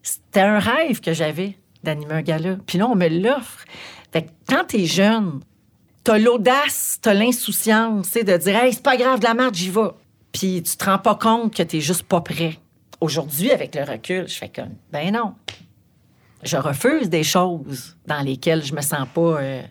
c'était 0.01 0.41
un 0.41 0.59
rêve 0.59 1.01
que 1.01 1.13
j'avais 1.13 1.57
d'animer 1.83 2.13
un 2.15 2.21
gala. 2.23 2.57
Puis 2.65 2.77
là 2.79 2.87
on 2.87 2.95
me 2.95 3.07
l'offre. 3.07 3.63
Fait 4.11 4.23
que 4.23 4.29
quand 4.49 4.63
t'es 4.69 4.85
jeune, 4.85 5.39
t'as 6.03 6.17
l'audace, 6.17 6.97
t'as 7.01 7.13
l'insouciance, 7.13 8.07
tu 8.07 8.11
sais, 8.19 8.23
de 8.23 8.35
dire 8.37 8.55
hey 8.55 8.73
c'est 8.73 8.81
pas 8.83 8.97
grave 8.97 9.19
de 9.19 9.25
la 9.25 9.33
merde, 9.35 9.53
j'y 9.53 9.69
vais. 9.69 9.81
Puis 10.37 10.61
tu 10.63 10.75
te 10.77 10.85
rends 10.85 10.99
pas 10.99 11.15
compte 11.15 11.55
que 11.55 11.63
t'es 11.63 11.79
juste 11.79 12.03
pas 12.03 12.21
prêt. 12.21 12.57
Aujourd'hui, 13.01 13.51
avec 13.51 13.73
le 13.75 13.83
recul, 13.83 14.27
je 14.27 14.35
fais 14.35 14.49
comme 14.49 14.71
ben 14.91 15.11
non 15.13 15.33
je 16.43 16.57
refuse 16.57 17.09
des 17.09 17.23
choses 17.23 17.95
dans 18.05 18.21
lesquelles 18.21 18.63
je 18.63 18.73
me 18.75 18.81
sens 18.81 19.07
pas 19.13 19.41
euh, 19.41 19.61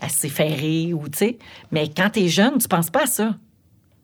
assez 0.00 0.28
ferrée 0.28 0.92
ou 0.92 1.08
tu 1.08 1.18
sais. 1.18 1.38
Mais 1.70 1.88
quand 1.88 2.10
t'es 2.10 2.28
jeune, 2.28 2.58
tu 2.58 2.68
penses 2.68 2.90
pas 2.90 3.04
à 3.04 3.06
ça. 3.06 3.34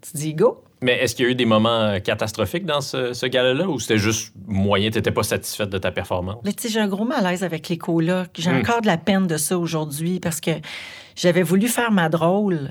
Tu 0.00 0.16
dis 0.16 0.34
go. 0.34 0.64
Mais 0.80 0.98
est-ce 1.00 1.14
qu'il 1.14 1.26
y 1.26 1.28
a 1.28 1.32
eu 1.32 1.34
des 1.34 1.44
moments 1.44 1.68
euh, 1.82 1.98
catastrophiques 1.98 2.64
dans 2.64 2.80
ce, 2.80 3.12
ce 3.12 3.26
gala-là 3.26 3.68
ou 3.68 3.78
c'était 3.78 3.98
juste 3.98 4.32
moyen, 4.46 4.90
tu 4.90 4.96
n'étais 4.98 5.10
pas 5.10 5.22
satisfaite 5.22 5.68
de 5.68 5.76
ta 5.78 5.92
performance? 5.92 6.38
Là, 6.44 6.52
tu 6.52 6.62
sais, 6.62 6.68
j'ai 6.70 6.80
un 6.80 6.88
gros 6.88 7.04
malaise 7.04 7.44
avec 7.44 7.68
les 7.68 7.76
colocs. 7.76 8.30
J'ai 8.38 8.50
Hmm. 8.50 8.60
encore 8.60 8.80
de 8.80 8.86
la 8.86 8.96
peine 8.96 9.26
de 9.26 9.36
ça 9.36 9.58
aujourd'hui 9.58 10.18
parce 10.18 10.40
que 10.40 10.52
j'avais 11.14 11.42
voulu 11.42 11.68
faire 11.68 11.92
ma 11.92 12.08
drôle. 12.08 12.70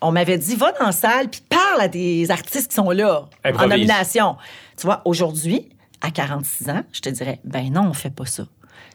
On 0.00 0.12
m'avait 0.12 0.38
dit, 0.38 0.56
va 0.56 0.72
dans 0.72 0.86
la 0.86 0.92
salle 0.92 1.28
puis 1.28 1.42
parle 1.48 1.80
à 1.80 1.88
des 1.88 2.30
artistes 2.30 2.68
qui 2.70 2.74
sont 2.74 2.90
là, 2.90 3.26
en 3.44 3.66
nomination. 3.66 4.36
Tu 4.76 4.86
vois, 4.86 5.02
aujourd'hui, 5.04 5.68
à 6.00 6.10
46 6.10 6.70
ans, 6.70 6.82
je 6.92 7.00
te 7.00 7.10
dirais, 7.10 7.40
ben 7.44 7.70
non, 7.72 7.82
on 7.88 7.92
fait 7.92 8.10
pas 8.14 8.24
ça. 8.26 8.44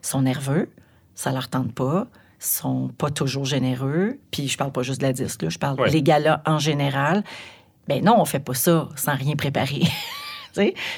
Ils 0.03 0.07
sont 0.07 0.21
nerveux, 0.23 0.71
ça 1.13 1.31
leur 1.31 1.47
tente 1.47 1.73
pas, 1.73 2.07
ils 2.41 2.45
sont 2.45 2.89
pas 2.97 3.11
toujours 3.11 3.45
généreux. 3.45 4.17
Puis 4.31 4.47
je 4.47 4.57
parle 4.57 4.71
pas 4.71 4.81
juste 4.81 5.01
de 5.01 5.05
la 5.05 5.13
disque, 5.13 5.43
là, 5.43 5.49
je 5.49 5.59
parle 5.59 5.79
Ouais. 5.79 5.89
les 5.89 6.01
galas 6.01 6.41
en 6.45 6.57
général. 6.57 7.23
Ben 7.87 8.03
non, 8.03 8.19
on 8.19 8.25
fait 8.25 8.39
pas 8.39 8.55
ça 8.55 8.89
sans 8.95 9.15
rien 9.15 9.35
préparer. 9.35 9.83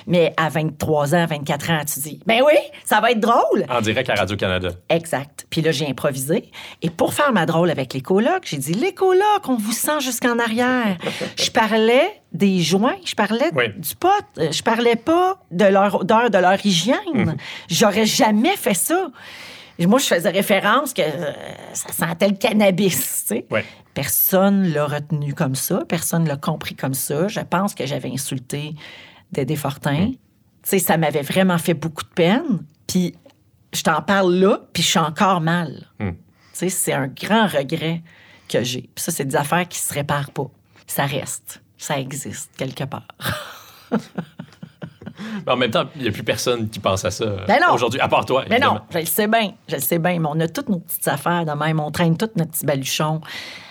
Mais 0.07 0.33
à 0.37 0.49
23 0.49 1.15
ans, 1.15 1.25
24 1.25 1.71
ans, 1.71 1.81
tu 1.91 1.99
dis, 1.99 2.19
ben 2.25 2.41
oui, 2.45 2.53
ça 2.85 2.99
va 3.01 3.11
être 3.11 3.19
drôle. 3.19 3.65
En 3.69 3.81
direct 3.81 4.09
à 4.09 4.15
Radio-Canada. 4.15 4.69
Exact. 4.89 5.45
Puis 5.49 5.61
là, 5.61 5.71
j'ai 5.71 5.87
improvisé. 5.87 6.51
Et 6.81 6.89
pour 6.89 7.13
faire 7.13 7.31
ma 7.33 7.45
drôle 7.45 7.69
avec 7.69 7.93
les 7.93 8.01
colocs, 8.01 8.43
j'ai 8.45 8.57
dit, 8.57 8.73
les 8.73 8.93
colocs, 8.93 9.47
on 9.47 9.55
vous 9.55 9.71
sent 9.71 9.99
jusqu'en 10.01 10.39
arrière. 10.39 10.97
je 11.37 11.49
parlais 11.51 12.21
des 12.33 12.59
joints, 12.59 12.97
je 13.05 13.15
parlais 13.15 13.49
Oui. 13.55 13.69
du 13.77 13.95
pot, 13.95 14.09
euh, 14.37 14.51
je 14.51 14.61
parlais 14.61 14.95
pas 14.97 15.37
de 15.51 15.65
leur 15.65 15.95
odeur, 16.01 16.29
de 16.29 16.37
leur 16.37 16.63
hygiène. 16.65 17.37
J'aurais 17.69 18.05
jamais 18.05 18.55
fait 18.57 18.73
ça. 18.73 19.07
Moi, 19.79 19.99
je 19.99 20.05
faisais 20.05 20.29
référence 20.29 20.91
que 20.93 21.03
euh, 21.03 21.31
ça 21.73 22.07
sentait 22.07 22.27
le 22.27 22.35
cannabis, 22.35 23.25
tu 23.27 23.35
sais. 23.35 23.45
Ouais. 23.51 23.63
Personne 23.93 24.67
l'a 24.73 24.85
retenu 24.85 25.33
comme 25.33 25.55
ça, 25.55 25.83
personne 25.87 26.27
l'a 26.27 26.35
compris 26.35 26.75
comme 26.75 26.93
ça. 26.93 27.27
Je 27.27 27.39
pense 27.39 27.73
que 27.75 27.85
j'avais 27.85 28.09
insulté 28.11 28.73
Dédé 29.31 29.55
Fortin. 29.55 30.11
Tu 30.11 30.17
sais, 30.63 30.79
ça 30.79 30.97
m'avait 30.97 31.21
vraiment 31.21 31.57
fait 31.57 31.73
beaucoup 31.73 32.03
de 32.03 32.09
peine. 32.09 32.65
Puis 32.87 33.15
je 33.73 33.81
t'en 33.83 34.01
parle 34.01 34.33
là, 34.35 34.61
puis 34.73 34.83
je 34.83 34.87
suis 34.87 34.99
encore 34.99 35.41
mal. 35.41 35.87
Tu 35.99 36.15
sais, 36.53 36.69
c'est 36.69 36.93
un 36.93 37.07
grand 37.07 37.47
regret 37.47 38.01
que 38.49 38.63
j'ai. 38.63 38.89
Puis 38.95 39.03
ça, 39.03 39.11
c'est 39.11 39.25
des 39.25 39.35
affaires 39.35 39.67
qui 39.67 39.79
se 39.79 39.93
réparent 39.93 40.31
pas. 40.31 40.49
Ça 40.87 41.05
reste. 41.05 41.61
Ça 41.77 41.99
existe 41.99 42.51
quelque 42.57 42.85
part. 42.85 43.07
Mais 45.45 45.51
en 45.51 45.57
même 45.57 45.71
temps, 45.71 45.85
il 45.95 46.03
n'y 46.03 46.07
a 46.07 46.11
plus 46.11 46.23
personne 46.23 46.69
qui 46.69 46.79
pense 46.79 47.03
à 47.05 47.11
ça 47.11 47.23
euh, 47.23 47.45
Ben 47.47 47.59
non. 47.65 47.73
aujourd'hui, 47.73 47.99
à 47.99 48.07
part 48.07 48.25
toi. 48.25 48.43
Mais 48.49 48.59
non, 48.59 48.67
évidemment. 48.67 48.85
je 48.91 48.97
le 48.99 49.05
sais 49.05 49.27
bien, 49.27 49.51
je 49.67 49.75
le 49.75 49.81
sais 49.81 49.99
bien, 49.99 50.19
mais 50.19 50.27
on 50.31 50.39
a 50.39 50.47
toutes 50.47 50.69
nos 50.69 50.79
petites 50.79 51.07
affaires 51.07 51.45
de 51.45 51.51
même. 51.51 51.79
On 51.79 51.91
traîne 51.91 52.17
tous 52.17 52.29
nos 52.35 52.45
petits 52.45 52.65
baluchons 52.65 53.21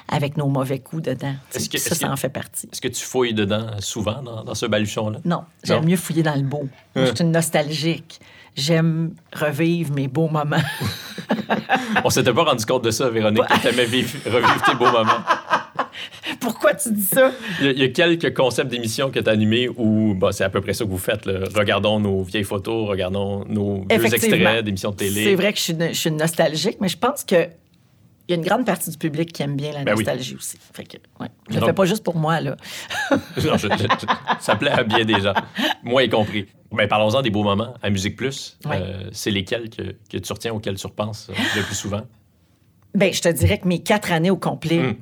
avec 0.09 0.37
nos 0.37 0.47
mauvais 0.49 0.79
coups 0.79 1.03
dedans. 1.03 1.35
Est-ce 1.55 1.69
que- 1.69 1.79
ça, 1.79 1.95
ça 1.95 2.07
que- 2.07 2.13
en 2.13 2.17
fait 2.17 2.29
partie. 2.29 2.69
Est-ce 2.73 2.81
que 2.81 2.89
tu 2.89 3.05
fouilles 3.05 3.35
dedans 3.35 3.67
souvent 3.81 4.23
dans, 4.23 4.45
dans 4.45 4.55
ce 4.55 4.67
baluchon-là? 4.67 5.19
Non, 5.25 5.45
j'aime 5.65 5.81
Non? 5.83 5.87
mieux 5.89 5.97
fouiller 5.97 6.23
dans 6.23 6.35
le 6.37 6.43
beau. 6.43 6.69
Moi, 6.95 7.07
Je 7.07 7.15
suis 7.15 7.25
une 7.25 7.33
nostalgique. 7.33 8.21
J'aime 8.55 9.13
revivre 9.35 9.93
mes 9.93 10.09
beaux 10.09 10.29
moments. 10.29 10.57
On 12.05 12.11
s'était 12.11 12.33
pas 12.33 12.45
rendu 12.45 12.65
compte 12.65 12.85
de 12.85 12.91
ça, 12.91 13.09
Véronique, 13.11 13.45
que 13.47 13.61
tu 13.61 13.67
aimais 13.69 13.85
revivre 13.85 14.63
tes 14.65 14.75
beaux 14.75 14.91
moments. 14.91 15.13
Pourquoi 16.41 16.75
tu 16.75 16.93
dis 16.93 17.03
ça? 17.03 17.33
Il 17.61 17.67
y, 17.67 17.69
a, 17.69 17.73
il 17.73 17.79
y 17.79 17.85
a 17.85 17.89
quelques 17.89 18.35
concepts 18.35 18.71
d'émissions 18.71 19.11
que 19.11 19.19
tu 19.21 19.29
as 19.29 19.33
animés 19.33 19.69
où 19.69 20.15
bah, 20.15 20.33
c'est 20.33 20.45
à 20.45 20.51
peu 20.51 20.61
près 20.61 20.73
ça 20.75 20.85
que 20.85 20.91
vous 20.91 20.99
faites. 20.99 21.27
là. 21.27 21.41
Regardons 21.55 22.01
nos 22.01 22.23
vieilles 22.23 22.45
photos, 22.45 22.89
regardons 22.89 23.45
nos 23.49 23.85
vieux 23.89 24.05
extraits 24.15 24.65
d'émissions 24.65 24.91
de 24.91 24.97
télé. 24.97 25.25
C'est 25.25 25.35
vrai 25.35 25.53
que 25.53 25.59
je 25.59 25.65
suis, 25.65 25.77
je 25.79 25.93
suis 25.93 26.11
nostalgique, 26.11 26.79
mais 26.81 26.89
je 26.89 26.99
pense 26.99 27.25
que 27.25 27.49
il 28.29 28.33
y 28.33 28.35
a 28.35 28.39
une 28.39 28.45
grande 28.45 28.67
partie 28.67 28.91
du 28.91 28.99
public 28.99 29.33
qui 29.33 29.41
aime 29.45 29.55
bien 29.55 29.71
la 29.71 29.85
Ben 29.85 29.93
oui. 29.93 29.99
nostalgie 30.05 30.35
aussi. 30.35 30.59
Fait 30.73 30.83
que, 30.83 30.97
ouais. 31.21 31.29
Je 31.49 31.55
le 31.55 31.61
Non. 31.61 31.67
fais 31.69 31.73
pas 31.73 31.85
juste 31.85 32.03
pour 32.03 32.17
moi, 32.17 32.41
là. 32.41 32.57
Non, 33.11 33.19
je- 33.57 33.69
je- 33.69 33.69
je- 33.69 34.07
ça 34.41 34.57
plaît 34.57 34.73
à 34.73 34.83
bien 34.83 35.05
des 35.05 35.21
gens, 35.21 35.35
moi 35.85 36.03
y 36.03 36.09
compris. 36.09 36.47
Ben, 36.73 36.89
Parlons-en 36.89 37.23
des 37.23 37.31
beaux 37.31 37.45
moments 37.45 37.75
à 37.81 37.89
Musique 37.91 38.17
Plus. 38.17 38.59
Euh, 38.67 39.09
c'est 39.13 39.31
lesquels 39.31 39.71
que, 39.71 39.95
que 40.11 40.19
tu 40.19 40.33
retiens, 40.33 40.53
auxquels 40.53 40.75
tu 40.75 40.87
repenses 40.89 41.29
euh, 41.31 41.35
le 41.55 41.63
plus 41.63 41.77
souvent? 41.77 42.03
Ben, 42.97 43.13
je 43.15 43.21
te 43.23 43.29
dirais 43.29 43.59
que 43.59 43.69
mes 43.69 43.79
quatre 43.85 44.11
années 44.11 44.31
au 44.31 44.37
complet, 44.37 44.79
Hmm. 44.81 44.95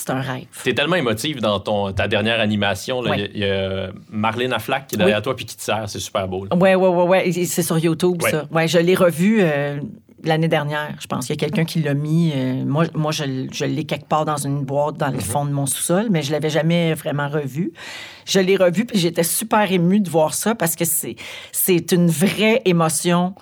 C'est 0.00 0.10
un 0.10 0.20
rêve. 0.20 0.46
Tu 0.62 0.70
es 0.70 0.74
tellement 0.74 0.96
émotive 0.96 1.40
dans 1.40 1.60
ton, 1.60 1.92
ta 1.92 2.08
dernière 2.08 2.40
animation. 2.40 3.02
Il 3.04 3.08
y 3.08 3.10
a- 3.10 3.14
Ouais. 3.16 3.30
il 3.34 3.40
y, 3.40 3.44
a 3.44 3.90
Marlène 4.10 4.52
Aflac 4.52 4.86
qui 4.86 4.94
est 4.94 4.98
derrière 4.98 5.22
toi 5.22 5.34
puis 5.36 5.44
qui 5.44 5.56
te 5.56 5.62
sert. 5.62 5.84
C'est 5.88 6.00
super 6.00 6.26
beau. 6.28 6.46
là. 6.50 6.56
Ouais, 6.56 6.74
ouais, 6.74 6.88
ouais, 7.04 7.32
C'est 7.44 7.62
sur 7.62 7.78
YouTube, 7.78 8.22
Ouais. 8.22 8.30
ça. 8.30 8.46
Ouais, 8.50 8.66
je 8.68 8.78
l'ai 8.78 8.94
revu 8.94 9.38
euh, 9.40 9.78
l'année 10.24 10.48
dernière. 10.48 10.94
Je 11.00 11.06
pense 11.06 11.26
qu'il 11.26 11.34
y 11.34 11.38
a 11.38 11.40
quelqu'un 11.40 11.64
qui 11.64 11.80
l'a 11.80 11.94
mis. 11.94 12.32
euh, 12.34 12.64
moi, 12.64 12.84
moi, 12.94 13.12
je, 13.12 13.24
l'ai 13.64 13.84
quelque 13.84 14.06
part 14.08 14.24
dans 14.24 14.36
une 14.36 14.64
boîte 14.64 14.96
dans 14.96 15.08
le 15.08 15.14
Mhm. 15.14 15.20
fond 15.20 15.44
de 15.44 15.50
mon 15.50 15.66
sous-sol, 15.66 16.06
mais 16.10 16.22
je 16.22 16.32
l'avais 16.32 16.50
jamais 16.50 16.94
vraiment 16.94 17.28
revu. 17.28 17.72
Je 18.26 18.38
l'ai 18.40 18.56
revu, 18.56 18.84
puis 18.86 18.98
j'étais 18.98 19.22
super 19.22 19.70
émue 19.72 20.00
de 20.00 20.08
voir 20.10 20.34
ça 20.34 20.54
parce 20.54 20.76
que 20.76 20.84
c'est 20.84 21.92
une 21.92 22.08
vraie 22.08 22.62
émotion 22.64 23.34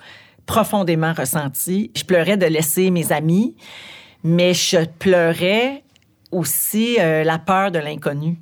profondément 0.45 1.13
ressentie. 1.13 1.91
Je 1.95 2.03
pleurais 2.03 2.37
de 2.37 2.45
laisser 2.45 2.89
mes 2.89 3.11
amis, 3.11 3.55
mais 4.23 4.53
je 4.53 4.77
pleurais 4.97 5.83
aussi 6.31 6.97
euh, 6.99 7.23
la 7.23 7.39
peur 7.39 7.71
de 7.71 7.79
l'inconnu. 7.79 8.39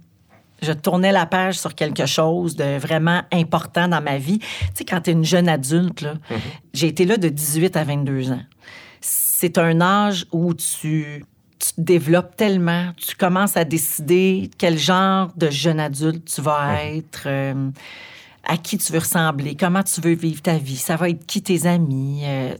Je 0.62 0.72
tournais 0.72 1.12
la 1.12 1.26
page 1.28 1.60
sur 1.60 1.76
quelque 1.76 2.06
chose 2.08 2.56
de 2.56 2.78
vraiment 2.80 3.22
important 3.32 3.88
dans 3.88 4.02
ma 4.02 4.18
vie. 4.18 4.40
Tu 4.40 4.46
sais, 4.74 4.86
quand 4.86 5.02
tu 5.02 5.12
es 5.12 5.14
une 5.14 5.24
jeune 5.24 5.48
adulte, 5.48 6.02
là, 6.02 6.16
j'ai 6.74 6.88
été 6.88 7.06
là 7.06 7.18
de 7.18 7.30
18 7.30 7.76
à 7.78 7.84
22 7.84 8.32
ans. 8.32 8.42
C'est 9.02 9.60
un 9.60 9.80
âge 9.82 10.26
où 10.32 10.56
tu, 10.56 11.24
tu 11.60 11.74
te 11.74 11.82
développes 11.82 12.36
tellement, 12.36 12.92
tu 12.98 13.16
commences 13.16 13.56
à 13.56 13.66
décider 13.66 14.50
quel 14.58 14.80
genre 14.80 15.30
de 15.38 15.52
jeune 15.52 15.80
adulte 15.80 16.26
tu 16.34 16.42
vas 16.42 16.84
être. 16.86 17.24
euh, 17.28 17.70
à 18.48 18.58
qui 18.58 18.78
tu 18.78 18.94
veux 18.94 19.00
ressembler, 19.00 19.56
comment 19.56 19.84
tu 19.84 20.00
veux 20.00 20.16
vivre 20.16 20.42
ta 20.42 20.58
vie, 20.58 20.78
ça 20.78 20.96
va 20.96 21.10
être 21.10 21.26
qui 21.26 21.42
tes 21.42 21.68
amis. 21.68 22.22
euh, 22.24 22.56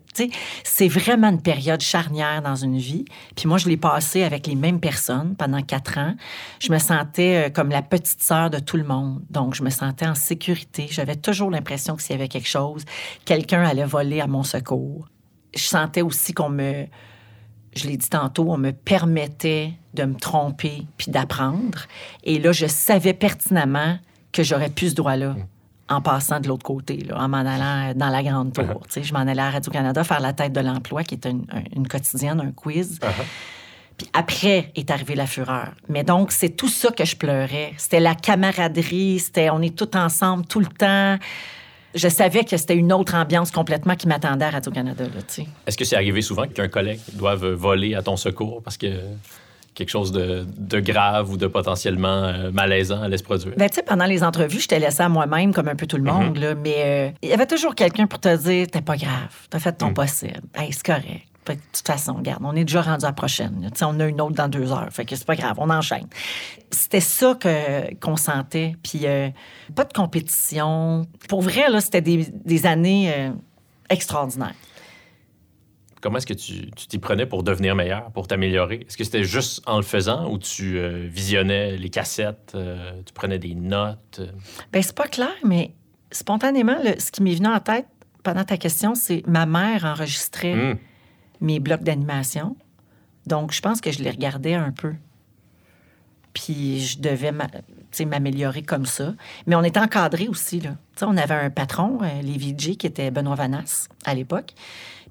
c'est 0.64 0.88
vraiment 0.88 1.30
une 1.30 1.42
période 1.42 1.80
charnière 1.80 2.42
dans 2.42 2.56
une 2.56 2.78
vie. 2.78 3.06
Puis 3.36 3.48
moi, 3.48 3.58
je 3.58 3.70
l'ai 3.70 3.78
passée 3.78 4.24
avec 4.24 4.48
les 4.48 4.56
mêmes 4.56 4.82
personnes 4.82 5.36
pendant 5.36 5.62
quatre 5.62 5.98
ans. 5.98 6.16
Je 6.60 6.72
me 6.72 6.78
sentais 6.78 7.48
euh, 7.48 7.50
comme 7.50 7.70
la 7.70 7.82
petite 7.82 8.22
sœur 8.22 8.50
de 8.50 8.60
tout 8.60 8.76
le 8.76 8.84
monde. 8.84 9.22
Donc, 9.30 9.56
je 9.56 9.64
me 9.64 9.70
sentais 9.70 10.06
en 10.06 10.16
sécurité. 10.16 10.88
J'avais 10.92 11.16
toujours 11.16 11.50
l'impression 11.50 11.96
que 11.96 12.02
s'il 12.02 12.12
y 12.12 12.20
avait 12.20 12.28
quelque 12.28 12.50
chose, 12.50 12.84
quelqu'un 13.24 13.64
allait 13.64 13.86
voler 13.86 14.20
à 14.20 14.28
mon 14.28 14.44
secours. 14.44 15.08
Je 15.56 15.64
sentais 15.64 16.02
aussi 16.02 16.34
qu'on 16.34 16.50
me 16.50 16.86
je 17.76 17.88
l'ai 17.88 17.98
dit 17.98 18.10
tantôt, 18.10 18.52
on 18.52 18.58
me 18.58 18.72
permettait 18.72 19.74
de 19.94 20.04
me 20.04 20.16
tromper 20.16 20.88
puis 20.98 21.12
d'apprendre. 21.12 21.86
Et 22.24 22.40
là, 22.40 22.52
je 22.52 22.66
savais 22.66 23.14
pertinemment 23.14 24.00
que 24.32 24.42
j'aurais 24.42 24.70
plus 24.72 24.90
ce 24.90 24.96
droit-là 24.96 25.36
en 25.90 26.02
passant 26.02 26.40
de 26.40 26.48
l'autre 26.48 26.64
côté, 26.66 26.98
là, 26.98 27.18
en 27.20 27.28
m'en 27.30 27.38
allant 27.38 27.94
dans 27.96 28.10
la 28.10 28.22
grande 28.24 28.54
tour. 28.54 28.82
Sais, 28.90 29.04
je 29.04 29.14
m'en 29.14 29.20
allais 29.22 29.42
à 29.42 29.50
Radio-Canada 29.52 30.04
faire 30.04 30.20
la 30.20 30.34
tête 30.34 30.52
de 30.54 30.60
l'emploi, 30.60 31.04
qui 31.04 31.16
est 31.16 31.26
une, 31.26 31.46
un- 31.52 31.64
une 31.76 31.88
quotidienne, 31.88 32.42
un 32.42 32.52
quiz. 32.52 33.00
Puis 33.98 34.08
après 34.14 34.72
est 34.76 34.92
arrivée 34.92 35.16
la 35.16 35.26
fureur. 35.26 35.70
Mais 35.90 36.04
donc, 36.04 36.32
c'est 36.32 36.50
tout 36.50 36.68
ça 36.68 36.92
que 36.92 37.04
je 37.06 37.16
pleurais. 37.16 37.74
C'était 37.78 38.00
la 38.00 38.14
camaraderie, 38.16 39.20
c'était 39.20 39.50
on 39.50 39.62
est 39.62 39.76
tous 39.76 39.98
ensemble 39.98 40.46
tout 40.46 40.60
le 40.60 40.68
temps. 40.68 41.18
Je 41.96 42.08
savais 42.10 42.44
que 42.44 42.58
c'était 42.58 42.76
une 42.76 42.94
autre 42.94 43.16
ambiance 43.16 43.50
complètement 43.50 43.96
qui 43.96 44.08
m'attendait 44.08 44.46
à 44.46 44.52
Radio-Canada. 44.52 45.06
Est-ce 45.66 45.78
que 45.78 45.86
c'est 45.86 45.96
arrivé 45.96 46.22
souvent 46.22 46.46
qu'un 46.48 46.68
collègue 46.68 47.00
doive 47.14 47.46
voler 47.54 47.96
à 47.96 48.04
ton 48.04 48.18
secours 48.18 48.62
parce 48.62 48.78
que 48.78 48.88
quelque 49.78 49.90
chose 49.90 50.12
de, 50.12 50.46
de 50.58 50.80
grave 50.80 51.30
ou 51.30 51.38
de 51.38 51.46
potentiellement 51.46 52.24
euh, 52.24 52.52
malaisant 52.52 53.02
allait 53.04 53.18
se 53.18 53.24
produire? 53.24 53.54
Ben, 53.56 53.70
tu 53.70 53.76
sais, 53.76 53.84
pendant 53.84 54.06
les 54.06 54.24
entrevues, 54.24 54.60
je 54.60 54.68
t'ai 54.68 54.80
laissé 54.80 55.04
à 55.04 55.10
moi-même, 55.10 55.54
comme 55.54 55.68
un 55.68 55.76
peu 55.76 55.86
tout 55.86 55.98
le 55.98 56.04
monde, 56.04 56.38
là, 56.38 56.56
mais 56.56 56.76
euh, 56.78 57.10
il 57.22 57.30
y 57.30 57.34
avait 57.34 57.46
toujours 57.46 57.76
quelqu'un 57.76 58.08
pour 58.08 58.20
te 58.20 58.36
dire 58.36 58.68
T'es 58.72 58.82
pas 58.82 58.98
grave, 58.98 59.30
t'as 59.50 59.60
fait 59.60 59.74
ton 59.74 59.94
possible. 59.94 60.42
Hey, 60.56 60.74
c'est 60.74 60.86
correct. 60.86 61.28
Fait 61.46 61.56
que, 61.56 61.62
De 61.62 61.66
toute 61.72 61.88
façon, 61.88 62.16
regarde, 62.16 62.42
on 62.44 62.56
est 62.56 62.66
déjà 62.66 62.82
rendu 62.82 63.06
à 63.06 63.10
la 63.10 63.14
prochaine. 63.14 63.60
là. 63.62 63.70
Tu 63.70 63.78
sais, 63.78 63.86
on 63.86 64.00
a 64.00 64.06
une 64.08 64.20
autre 64.20 64.36
dans 64.36 64.50
deux 64.50 64.72
heures. 64.72 64.90
Fait 64.92 65.06
que 65.06 65.16
c'est 65.16 65.28
pas 65.28 65.36
grave, 65.36 65.56
on 65.60 65.70
enchaîne. 65.70 66.08
C'était 66.72 67.00
ça 67.00 67.36
que, 67.40 67.94
qu'on 68.02 68.18
sentait. 68.18 68.76
Puis 68.84 69.02
euh, 69.06 69.30
pas 69.76 69.86
de 69.86 69.94
compétition. 69.94 71.06
Pour 71.30 71.42
vrai, 71.44 71.70
là, 71.70 71.80
c'était 71.80 72.02
des, 72.02 72.28
des 72.44 72.66
années 72.66 73.32
extraordinaires. 73.90 74.56
Comment 76.02 76.18
est-ce 76.18 76.28
que 76.28 76.34
tu 76.34 76.70
t'y 76.72 77.00
prenais 77.00 77.26
pour 77.26 77.42
devenir 77.44 77.76
meilleur, 77.76 78.12
pour 78.12 78.28
t'améliorer? 78.28 78.86
Est-ce 78.88 78.98
que 78.98 79.04
c'était 79.04 79.24
juste 79.24 79.62
en 79.66 79.78
le 79.78 79.84
faisant 79.84 80.30
ou 80.32 80.38
tu 80.38 80.78
euh, 80.78 81.08
visionnais 81.10 81.76
les 81.78 81.90
cassettes, 81.90 82.52
euh, 82.56 83.02
tu 83.06 83.14
prenais 83.14 83.40
des 83.40 83.56
notes? 83.56 84.22
Ben, 84.72 84.82
c'est 84.84 84.96
pas 84.96 85.08
clair, 85.08 85.34
mais 85.44 85.74
spontanément, 86.12 86.78
le- 86.84 87.00
ce 87.00 87.12
qui 87.12 87.24
m'est 87.24 87.34
venu 87.36 87.48
en 87.48 87.60
tête 87.60 87.88
pendant 88.24 88.44
ta 88.44 88.58
question, 88.58 88.94
c'est 88.94 89.26
ma 89.28 89.46
mère 89.46 89.86
enregistrait 89.86 90.54
Hmm. 90.74 90.78
mes 91.42 91.60
blocs 91.60 91.84
d'animation. 91.84 92.56
Donc, 93.26 93.52
je 93.52 93.62
pense 93.62 93.82
que 93.82 93.92
je 93.92 94.04
les 94.04 94.10
regardais 94.12 94.54
un 94.54 94.72
peu. 94.72 94.94
Puis, 96.34 96.80
je 96.82 97.00
devais 97.00 97.32
m'améliorer 98.06 98.62
comme 98.62 98.86
ça. 98.86 99.14
Mais 99.46 99.56
on 99.56 99.64
était 99.64 99.80
encadrés 99.80 100.28
aussi. 100.28 100.60
Là. 100.60 100.72
On 101.02 101.18
avait 101.18 101.34
un 101.34 101.50
patron, 101.50 102.00
euh, 102.02 102.22
les 102.22 102.38
qui 102.76 102.88
était 102.88 103.12
Benoît 103.12 103.36
Vanas 103.36 103.88
à 104.06 104.14
l'époque. 104.14 104.54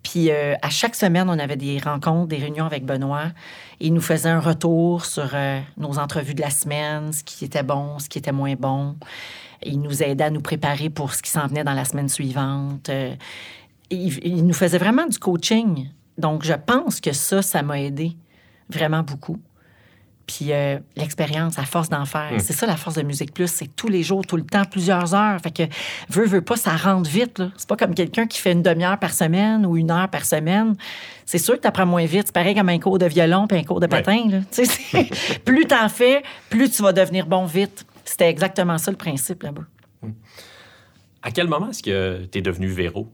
Puis, 0.07 0.31
euh, 0.31 0.55
à 0.62 0.71
chaque 0.71 0.95
semaine, 0.95 1.29
on 1.29 1.37
avait 1.37 1.57
des 1.57 1.79
rencontres, 1.79 2.29
des 2.29 2.37
réunions 2.37 2.65
avec 2.65 2.87
Benoît. 2.87 3.33
Il 3.81 3.93
nous 3.93 4.01
faisait 4.01 4.29
un 4.29 4.39
retour 4.39 5.05
sur 5.05 5.31
euh, 5.35 5.61
nos 5.79 5.99
entrevues 5.99 6.35
de 6.35 6.43
la 6.43 6.51
semaine, 6.51 7.12
ce 7.12 7.25
qui 7.25 7.45
était 7.45 7.65
bon, 7.65 7.99
ce 7.99 8.09
qui 8.09 8.19
était 8.19 8.31
moins 8.31 8.55
bon. 8.55 8.95
Il 9.65 9.81
nous 9.81 10.05
aidait 10.05 10.23
à 10.23 10.31
nous 10.31 10.43
préparer 10.43 10.91
pour 10.91 11.12
ce 11.12 11.23
qui 11.23 11.31
s'en 11.33 11.49
venait 11.49 11.65
dans 11.65 11.75
la 11.75 11.85
semaine 11.85 12.09
suivante. 12.09 12.89
Euh, 12.89 13.17
il, 13.91 14.25
il 14.25 14.47
nous 14.47 14.55
faisait 14.55 14.79
vraiment 14.79 15.07
du 15.07 15.19
coaching. 15.19 15.89
Donc, 16.19 16.45
je 16.45 16.55
pense 16.55 17.01
que 17.01 17.12
ça, 17.12 17.43
ça 17.43 17.65
m'a 17.65 17.81
aidé 17.81 18.17
vraiment 18.71 19.03
beaucoup. 19.03 19.41
Puis 20.27 20.53
euh, 20.53 20.79
l'expérience, 20.97 21.57
à 21.59 21.65
force 21.65 21.89
d'en 21.89 22.05
faire, 22.05 22.33
c'est 22.41 22.53
ça 22.53 22.67
la 22.67 22.77
force 22.77 22.97
de 22.97 23.03
Musique 23.03 23.33
Plus, 23.33 23.47
c'est 23.47 23.69
tous 23.77 23.87
les 23.87 24.03
jours, 24.03 24.27
tout 24.27 24.37
le 24.37 24.43
temps, 24.45 24.65
plusieurs 24.65 25.15
heures. 25.15 25.41
Fait 25.41 25.53
que 25.53 25.62
veut, 26.09 26.27
veut 26.27 26.41
pas, 26.43 26.57
ça 26.57 26.75
rentre 26.77 27.09
vite. 27.09 27.41
C'est 27.57 27.69
pas 27.69 27.77
comme 27.77 27.95
quelqu'un 27.95 28.27
qui 28.27 28.41
fait 28.41 28.51
une 28.51 28.62
demi-heure 28.62 28.99
par 28.99 29.12
semaine 29.12 29.65
ou 29.65 29.77
une 29.77 29.91
heure 29.93 30.09
par 30.11 30.25
semaine. 30.25 30.75
C'est 31.25 31.39
sûr 31.39 31.55
que 31.55 31.61
tu 31.61 31.69
apprends 31.69 31.87
moins 31.87 32.07
vite. 32.07 32.25
C'est 32.27 32.35
pareil 32.35 32.57
comme 32.57 32.69
un 32.69 32.79
cours 32.81 32.99
de 32.99 33.07
violon 33.07 33.47
puis 33.47 33.57
un 33.59 33.62
cours 33.62 33.79
de 33.79 33.87
patin. 33.87 34.29
là. 34.29 34.39
Plus 35.45 35.65
t'en 35.67 35.89
fais, 35.89 36.23
plus 36.51 36.71
tu 36.71 36.83
vas 36.83 36.93
devenir 36.93 37.27
bon 37.27 37.45
vite. 37.45 37.87
C'était 38.05 38.29
exactement 38.29 38.79
ça 38.79 38.91
le 38.91 38.97
principe 38.97 39.45
là-bas. 39.45 39.65
À 41.23 41.31
quel 41.31 41.47
moment 41.49 41.71
est-ce 41.71 41.83
que 41.83 42.27
tu 42.31 42.39
es 42.39 42.43
devenu 42.43 42.67
Véro? 42.69 43.12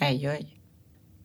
Aïe, 0.00 0.26
aïe. 0.26 0.46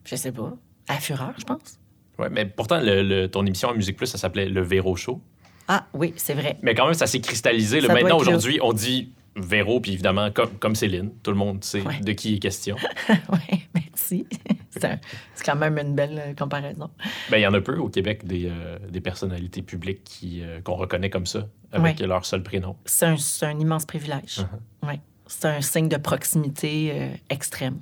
Je 0.06 0.15
sais 0.15 0.32
pas. 0.32 0.54
À 0.88 0.95
fureur, 0.95 1.34
je 1.38 1.43
pense. 1.45 1.80
Ouais, 2.19 2.30
mais 2.30 2.45
pourtant, 2.45 2.80
le- 2.80 3.02
le- 3.04 3.28
ton 3.28 3.45
émission 3.45 3.69
à 3.69 3.73
Musique 3.73 3.97
Plus, 3.97 4.08
ça 4.08 4.17
s'appelait 4.17 4.47
Le 4.47 4.62
Véro 4.62 4.95
Show. 4.95 5.21
Ah 5.67 5.88
oui, 5.93 6.13
c'est 6.17 6.34
vrai. 6.34 6.58
Mais 6.62 6.76
quand 6.76 6.86
même, 6.86 6.93
ça 6.93 7.08
s'est 7.08 7.21
cristallisé. 7.21 7.78
là. 7.82 7.88
Ça 7.88 7.93
doit 7.93 8.02
Maintenant, 8.02 8.17
aujourd'hui, 8.19 8.60
on 8.62 8.73
dit 8.73 9.12
Véro, 9.36 9.80
puis 9.80 9.93
évidemment, 9.93 10.30
comme, 10.32 10.52
comme 10.60 10.76
Céline, 10.76 11.12
tout 11.23 11.32
le 11.32 11.38
monde 11.38 11.63
sait 11.63 11.82
Ouais. 11.82 11.99
de 12.02 12.12
qui 12.12 12.32
il 12.32 12.36
est 12.36 12.39
question. 12.39 12.76
oui, 13.32 13.63
merci. 13.73 14.28
C'est 14.76 15.45
quand 15.45 15.56
même 15.56 15.78
une 15.78 15.95
belle 15.95 16.19
euh, 16.19 16.34
comparaison. 16.34 16.89
Ben, 17.32 17.38
il 17.38 17.41
y 17.41 17.47
en 17.47 17.54
a 17.54 17.62
peu 17.62 17.78
au 17.78 17.88
Québec 17.89 18.26
des, 18.26 18.47
euh, 18.47 18.78
des 18.89 19.02
personnalités 19.02 19.62
publiques 19.62 20.04
qui, 20.04 20.41
euh, 20.43 20.60
qu'on 20.62 20.76
reconnaît 20.76 21.10
comme 21.10 21.26
ça, 21.26 21.47
avec 21.71 21.99
Ouais. 21.99 22.08
leur 22.08 22.26
seul 22.26 22.43
prénom. 22.43 22.76
C'est 22.86 23.06
un, 23.43 23.60
immense 23.60 23.86
privilège. 23.86 24.39
Uh-huh. 24.39 24.88
Oui. 24.89 24.99
C'est 25.28 25.45
un 25.45 25.62
signe 25.62 25.88
de 25.89 25.97
proximité 25.97 26.91
euh, 26.93 27.10
extrême. 27.30 27.80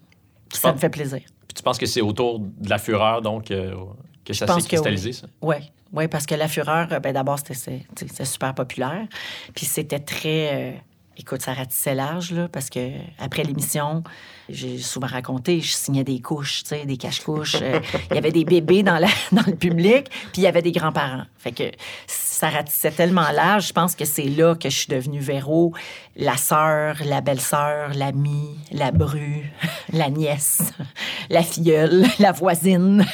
Tu 0.50 0.58
Ça 0.60 0.70
penses- 0.70 0.76
me 0.76 0.82
fait 0.82 0.90
plaisir. 0.90 1.20
Puis 1.48 1.56
tu 1.56 1.64
penses 1.64 1.78
que 1.80 1.86
c'est 1.86 2.02
autour 2.02 2.40
de 2.40 2.70
la 2.70 2.78
fureur, 2.78 3.22
donc, 3.22 3.52
que 4.32 4.38
ça 4.38 4.60
s'est 4.60 4.68
cristallisé, 4.68 5.10
oui. 5.10 5.14
ça? 5.14 5.28
Oui, 5.42 5.56
oui, 5.94 6.08
parce 6.08 6.26
que 6.26 6.36
La 6.36 6.48
Fureur, 6.48 6.88
euh, 6.92 7.00
ben, 7.00 7.14
d'abord, 7.14 7.40
c'était 7.40 8.26
super 8.26 8.54
populaire. 8.54 9.06
Puis 9.56 9.66
c'était 9.66 10.00
très. 10.00 10.50
euh, 10.54 10.72
écoute, 11.18 11.42
ça 11.42 11.54
ratissait 11.54 11.96
large, 11.96 12.32
là, 12.32 12.48
parce 12.48 12.70
que 12.70 12.90
après 13.20 13.44
l'émission, 13.44 14.04
j'ai 14.50 14.78
souvent 14.80 15.08
raconté, 15.08 15.62
je 15.62 15.72
signais 15.74 16.04
des 16.04 16.20
couches, 16.20 16.64
tu 16.64 16.70
sais, 16.70 16.86
des 16.86 16.98
cache-couches. 16.98 17.58
Euh, 17.62 17.80
Il 18.10 18.16
y 18.16 18.18
avait 18.18 18.32
des 18.32 18.46
bébés 18.46 18.84
dans, 18.84 18.98
la, 18.98 19.08
dans 19.32 19.44
le 19.46 19.56
public, 19.56 20.10
puis 20.10 20.42
il 20.42 20.44
y 20.44 20.48
avait 20.48 20.62
des 20.62 20.72
grands-parents. 20.72 21.24
Fait 21.38 21.52
que 21.52 21.64
ça 22.08 22.50
ratissait 22.50 22.92
tellement 22.92 23.30
large, 23.32 23.68
je 23.68 23.74
pense 23.74 23.96
que 23.96 24.06
c'est 24.06 24.24
là 24.24 24.56
que 24.56 24.70
je 24.70 24.76
suis 24.76 24.88
devenue 24.88 25.20
Véro, 25.20 25.74
la 26.16 26.38
sœur, 26.38 26.96
la 27.06 27.22
belle-sœur, 27.22 27.94
l'amie, 27.94 28.58
la 28.72 28.92
bru, 28.92 29.52
la 29.94 30.10
nièce, 30.10 30.74
la 31.30 31.44
filleule, 31.44 32.06
la 32.20 32.32
voisine. 32.32 33.06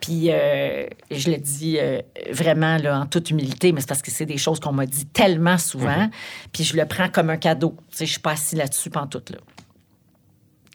Puis 0.00 0.30
euh, 0.30 0.86
je 1.10 1.30
le 1.30 1.36
dis 1.38 1.78
euh, 1.78 2.00
vraiment 2.30 2.76
là, 2.76 3.00
en 3.00 3.06
toute 3.06 3.30
humilité, 3.30 3.72
mais 3.72 3.80
c'est 3.80 3.88
parce 3.88 4.02
que 4.02 4.10
c'est 4.10 4.26
des 4.26 4.38
choses 4.38 4.60
qu'on 4.60 4.72
m'a 4.72 4.86
dit 4.86 5.06
tellement 5.06 5.58
souvent. 5.58 6.08
Puis 6.52 6.64
je 6.64 6.76
le 6.76 6.86
prends 6.86 7.08
comme 7.08 7.30
un 7.30 7.36
cadeau. 7.36 7.76
Tu 7.90 7.98
sais, 7.98 8.06
je 8.06 8.12
suis 8.12 8.20
pas 8.20 8.32
assis 8.32 8.56
là-dessus 8.56 8.90
pantoute, 8.90 9.30
là. 9.30 9.38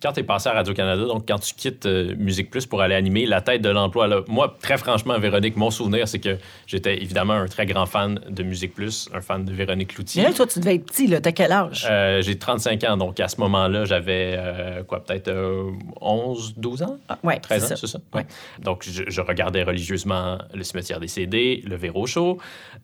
Quand 0.04 0.12
tu 0.12 0.20
es 0.20 0.24
passé 0.24 0.50
à 0.50 0.54
Radio-Canada, 0.54 1.06
donc 1.06 1.26
quand 1.26 1.40
tu 1.40 1.54
quittes 1.54 1.86
euh, 1.86 2.14
Musique 2.18 2.50
Plus 2.52 2.66
pour 2.66 2.82
aller 2.82 2.94
animer 2.94 3.26
La 3.26 3.40
tête 3.40 3.62
de 3.62 3.70
l'emploi, 3.70 4.08
là, 4.08 4.20
moi, 4.28 4.54
très 4.62 4.78
franchement, 4.78 5.18
Véronique, 5.18 5.56
mon 5.56 5.72
souvenir, 5.72 6.10
c'est 6.10 6.20
que 6.20 6.38
j'étais 6.68 7.02
évidemment 7.02 7.34
un 7.36 7.46
très 7.48 7.66
grand 7.66 7.86
fan 7.86 8.20
de 8.30 8.44
Musique 8.44 8.74
Plus, 8.74 9.08
un 9.14 9.22
fan 9.22 9.46
de 9.46 9.54
Véronique 9.54 9.88
Mais 9.92 9.96
Cloutier. 9.96 10.24
là, 10.24 10.34
toi, 10.34 10.46
tu 10.46 10.60
devais 10.60 10.76
être 10.76 10.86
petit, 10.88 11.08
là. 11.08 11.22
T'as 11.22 11.32
quel 11.32 11.54
âge? 11.54 11.88
Euh, 11.90 12.22
j'ai 12.22 12.38
35 12.38 12.84
ans, 12.84 12.98
donc 12.98 13.18
à 13.22 13.30
ce 13.30 13.40
moment-là, 13.40 13.86
j'avais 13.86 14.36
euh, 14.38 14.84
quoi, 14.84 15.02
peut-être 15.06 15.30
euh, 15.30 15.72
11, 16.02 16.56
12 16.58 16.84
ans? 16.84 16.98
Ah, 17.08 17.18
ouais, 17.24 17.40
13 17.40 17.64
ans, 17.64 17.68
c'est 17.70 17.76
c'est 17.78 17.88
ça? 17.88 18.00
ça? 18.12 18.18
Ouais. 18.18 18.26
Donc, 18.62 18.84
je, 18.86 19.04
je 19.08 19.22
regardais 19.22 19.64
religieusement 19.64 20.38
Le 20.54 20.64
cimetière 20.64 21.00
des 21.00 21.08
CD, 21.08 21.64
Le 21.66 21.78
Véro 21.78 22.06
Show. 22.08 22.40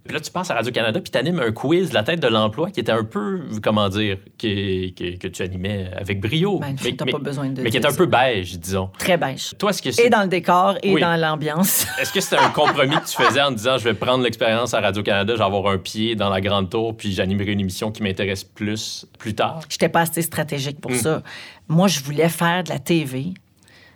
Puis 0.06 0.14
là, 0.14 0.22
tu 0.22 0.32
passes 0.32 0.52
à 0.52 0.56
Radio-Canada, 0.56 1.02
puis 1.02 1.12
tu 1.12 1.18
animes 1.18 1.42
un 1.42 1.52
quiz, 1.52 1.92
La 1.92 2.04
tête 2.04 2.22
de 2.22 2.28
l'emploi, 2.28 2.72
qui 2.72 2.80
était 2.80 2.94
un 2.94 3.04
peu, 3.04 3.42
comment 3.62 3.90
dire, 3.90 4.18
qui- 4.38 4.94
qui- 4.96 5.18
que 5.20 5.28
tu 5.28 5.42
animais 5.44 5.90
avec 5.98 6.22
brio. 6.22 6.60
Ben, 6.60 6.76
t'as 7.12 7.18
pas 7.18 7.24
besoin 7.24 7.50
de 7.50 7.62
Mais 7.62 7.70
qui 7.70 7.78
était 7.78 7.88
un 7.88 7.94
peu 7.94 8.06
beige, 8.06 8.58
disons. 8.60 8.90
Très 8.98 9.18
beige. 9.18 9.54
Toi, 9.58 9.70
est-ce 9.72 9.82
que 9.82 10.02
Et 10.02 10.10
dans 10.10 10.22
le 10.24 10.28
décor, 10.28 10.76
et 10.84 10.94
Oui. 10.94 11.02
dans 11.02 11.16
l'ambiance. 11.20 11.86
est-ce 12.02 12.12
que 12.14 12.22
c'était 12.22 12.38
un 12.42 12.50
compromis 12.50 12.96
que 12.96 13.08
tu 13.10 13.16
faisais 13.22 13.42
en 13.42 13.52
disant 13.52 13.78
je 13.78 13.84
vais 13.84 13.94
prendre 13.94 14.24
l'expérience 14.24 14.74
à 14.74 14.82
Radio-Canada, 14.82 15.34
je 15.34 15.40
vais 15.40 15.46
avoir 15.46 15.68
un 15.68 15.78
pied 15.78 16.16
dans 16.16 16.30
la 16.30 16.42
grande 16.42 16.70
tour, 16.70 16.96
puis 16.96 17.12
j'animerai 17.14 17.52
une 17.54 17.60
émission 17.62 17.92
qui 17.92 18.04
m'intéresse 18.04 18.44
plus 18.44 19.06
plus 19.18 19.36
tard? 19.36 19.60
J'étais 19.70 19.90
pas 19.90 20.02
assez 20.02 20.22
stratégique 20.22 20.80
pour 20.80 20.94
ça. 20.94 21.22
Moi, 21.68 21.88
je 21.88 22.00
voulais 22.02 22.30
faire 22.30 22.64
de 22.64 22.70
la 22.70 22.80
TV. 22.80 23.34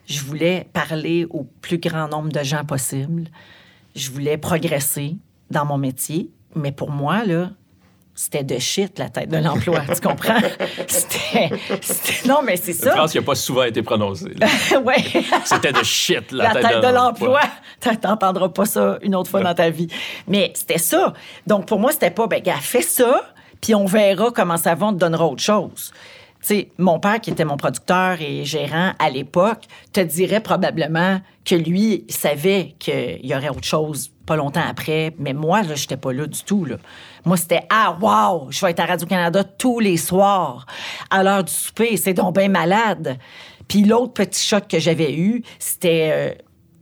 Je 0.05 0.21
voulais 0.21 0.67
parler 0.73 1.25
au 1.29 1.47
plus 1.61 1.77
grand 1.77 2.07
nombre 2.09 2.29
de 2.29 2.43
gens 2.43 2.65
possible. 2.65 3.23
Je 3.95 4.11
voulais 4.11 4.37
progresser 4.37 5.15
dans 5.49 5.65
mon 5.65 5.77
métier. 5.77 6.29
Mais 6.55 6.71
pour 6.71 6.91
moi, 6.91 7.23
là, 7.25 7.49
c'était 8.15 8.43
de 8.43 8.59
shit, 8.59 8.99
la 8.99 9.09
tête 9.09 9.29
de 9.29 9.37
l'emploi. 9.37 9.81
tu 9.93 9.99
comprends? 10.07 10.39
C'était, 10.87 11.49
c'était- 11.81 12.27
Non, 12.27 12.41
mais 12.43 12.57
c'est 12.57 12.73
ça. 12.73 12.91
phrase 12.91 13.11
qui 13.11 13.17
n'a 13.17 13.23
pas 13.23 13.35
souvent 13.35 13.63
été 13.63 13.81
prononcée. 13.81 14.33
là. 14.39 14.47
ouais. 14.81 14.97
C'était 15.45 15.71
de 15.73 15.83
shit, 15.83 16.31
la, 16.31 16.53
la 16.53 16.61
tête, 16.61 16.81
de 16.83 16.93
l'emploi. 16.93 17.41
T'en- 17.79 17.95
T'entendras 17.95 18.49
pas 18.49 18.65
ça 18.65 18.99
une 19.01 19.15
autre 19.15 19.29
fois 19.31 19.41
dans 19.41 19.55
ta 19.55 19.69
vie. 19.69 19.87
Mais 20.27 20.51
c'était 20.55 20.77
ça. 20.77 21.13
Donc, 21.47 21.65
pour 21.67 21.79
moi, 21.79 21.91
c'était 21.91 22.11
pas, 22.11 22.27
ben, 22.27 22.41
gars, 22.41 22.57
fais 22.61 22.81
ça, 22.83 23.21
Puis 23.61 23.73
on 23.73 23.85
verra 23.85 24.29
comment 24.31 24.57
ça 24.57 24.75
va, 24.75 24.87
on 24.87 24.93
te 24.93 24.97
donnera 24.99 25.25
autre 25.25 25.41
chose. 25.41 25.91
Tu 26.41 26.47
sais, 26.47 26.69
mon 26.77 26.99
père, 26.99 27.21
qui 27.21 27.29
était 27.31 27.45
mon 27.45 27.55
producteur 27.55 28.17
et 28.21 28.43
gérant 28.43 28.91
à 28.99 29.09
l'époque, 29.09 29.63
te 29.93 30.01
dirait 30.01 30.41
probablement 30.41 31.21
que 31.45 31.55
lui 31.55 32.03
savait 32.09 32.75
qu'il 32.79 33.21
y 33.25 33.33
aurait 33.33 33.47
autre 33.49 33.63
chose 33.63 34.11
pas 34.25 34.35
longtemps 34.35 34.63
après. 34.69 35.13
Mais 35.17 35.31
moi, 35.33 35.61
là, 35.63 35.75
j'étais 35.75 35.95
pas 35.97 36.11
là 36.11 36.27
du 36.27 36.43
tout. 36.43 36.65
Là. 36.65 36.75
Moi, 37.25 37.37
c'était 37.37 37.61
Ah, 37.69 37.97
wow, 38.01 38.51
je 38.51 38.59
vais 38.65 38.71
être 38.71 38.79
à 38.81 38.85
Radio-Canada 38.85 39.43
tous 39.43 39.79
les 39.79 39.97
soirs 39.97 40.65
à 41.09 41.23
l'heure 41.23 41.43
du 41.43 41.53
souper. 41.53 41.95
C'est 41.97 42.13
donc 42.13 42.35
bien 42.35 42.49
malade. 42.49 43.17
Puis 43.67 43.83
l'autre 43.83 44.13
petit 44.13 44.45
choc 44.45 44.67
que 44.67 44.79
j'avais 44.79 45.13
eu, 45.15 45.41
c'était. 45.59 46.09
euh, 46.11 46.33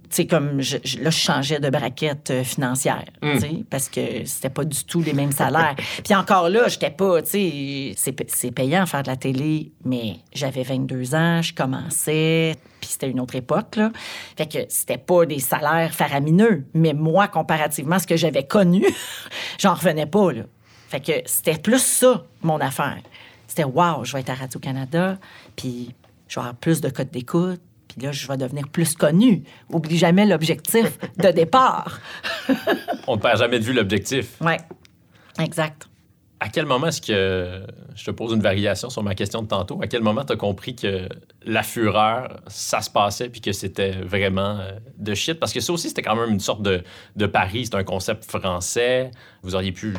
tu 0.10 0.16
sais, 0.18 0.28
comme 0.28 0.60
je, 0.62 0.76
je- 0.84 0.98
là, 1.00 1.10
je 1.10 1.18
changeais 1.18 1.60
de 1.62 1.70
braquette 1.70 2.32
euh, 2.32 2.44
financière, 2.44 3.06
sais, 3.40 3.64
parce 3.70 3.88
que 3.88 4.26
c'était 4.26 4.50
pas 4.50 4.66
du 4.66 4.84
tout 4.84 5.02
les 5.02 5.14
mêmes 5.14 5.32
salaires. 5.32 5.76
Puis 6.04 6.14
encore 6.14 6.50
là, 6.50 6.68
j'étais 6.68 6.90
pas, 6.90 7.22
tu 7.22 7.30
sais, 7.30 7.94
c'est 7.96 8.12
pa- 8.12 8.26
c'est 8.28 8.52
payant 8.52 8.86
faire 8.86 9.04
de 9.04 9.08
la 9.08 9.16
télé, 9.16 9.72
mais 9.86 10.18
j'avais 10.34 10.64
22 10.64 11.16
ans, 11.16 11.42
je 11.42 11.54
commençais, 11.54 12.58
c'était 12.92 13.10
une 13.10 13.20
autre 13.20 13.36
époque, 13.36 13.76
là. 13.76 13.92
Fait 14.38 14.48
que 14.48 14.60
c'était 14.70 14.98
pas 14.98 15.26
des 15.26 15.40
salaires 15.40 15.94
faramineux, 15.94 16.66
mais 16.74 16.94
moi, 16.94 17.28
comparativement 17.28 17.96
à 17.96 18.00
ce 18.00 18.08
que 18.08 18.18
j'avais 18.18 18.46
connu, 18.46 18.86
j'en 19.60 19.74
revenais 19.74 20.06
pas, 20.06 20.32
là. 20.32 20.44
Fait 20.90 21.00
que 21.00 21.14
c'était 21.26 21.58
plus 21.58 21.82
ça, 21.82 22.26
mon 22.42 22.60
affaire. 22.60 23.00
C'était, 23.48 23.64
wow, 23.64 24.04
je 24.04 24.14
vais 24.14 24.22
être 24.22 24.30
à 24.30 24.36
Radio-Canada, 24.36 25.18
puis 25.56 25.96
je 26.28 26.36
vais 26.36 26.42
avoir 26.42 26.56
plus 26.56 26.82
de 26.82 26.90
codes 26.90 27.12
d'écoute, 27.12 27.62
puis 27.88 28.06
là, 28.06 28.12
je 28.12 28.28
vais 28.28 28.38
devenir 28.38 28.68
plus 28.70 28.96
connu. 28.96 29.44
Oublie 29.70 29.98
jamais 29.98 30.26
l'objectif 30.26 30.98
de 31.18 31.30
départ. 31.30 32.00
On 33.08 33.16
ne 33.16 33.22
perd 33.22 33.40
jamais 33.40 33.60
de 33.60 33.66
vue 33.66 33.74
l'objectif. 33.74 34.40
Ouais, 34.42 34.58
exact. 35.40 35.88
À 36.44 36.50
quel 36.50 36.66
moment 36.66 36.88
est-ce 36.88 37.02
que, 37.02 37.62
je 37.96 38.04
te 38.04 38.10
pose 38.10 38.34
une 38.34 38.42
variation 38.42 38.90
sur 38.90 39.04
ma 39.04 39.14
question 39.14 39.44
de 39.44 39.48
tantôt, 39.48 39.80
à 39.84 39.86
quel 39.88 40.02
moment 40.02 40.26
tu 40.26 40.34
as 40.34 40.38
compris 40.38 40.76
que 40.76 41.08
la 41.46 41.62
fureur, 41.62 42.42
ça 42.48 42.82
se 42.82 42.90
passait 42.90 43.30
puis 43.30 43.42
que 43.42 43.52
c'était 43.52 43.92
vraiment 43.92 44.58
euh, 44.60 44.72
de 44.98 45.14
shit? 45.14 45.40
Parce 45.40 45.54
que 45.54 45.60
ça 45.60 45.72
aussi, 45.72 45.90
c'était 45.90 46.02
quand 46.02 46.16
même 46.16 46.32
une 46.32 46.40
sorte 46.40 46.64
de, 46.64 46.84
de 47.16 47.26
pari, 47.28 47.68
c'est 47.68 47.76
un 47.76 47.84
concept 47.84 48.26
français. 48.26 49.12
Vous 49.44 49.54
auriez 49.54 49.72
pu 49.72 49.94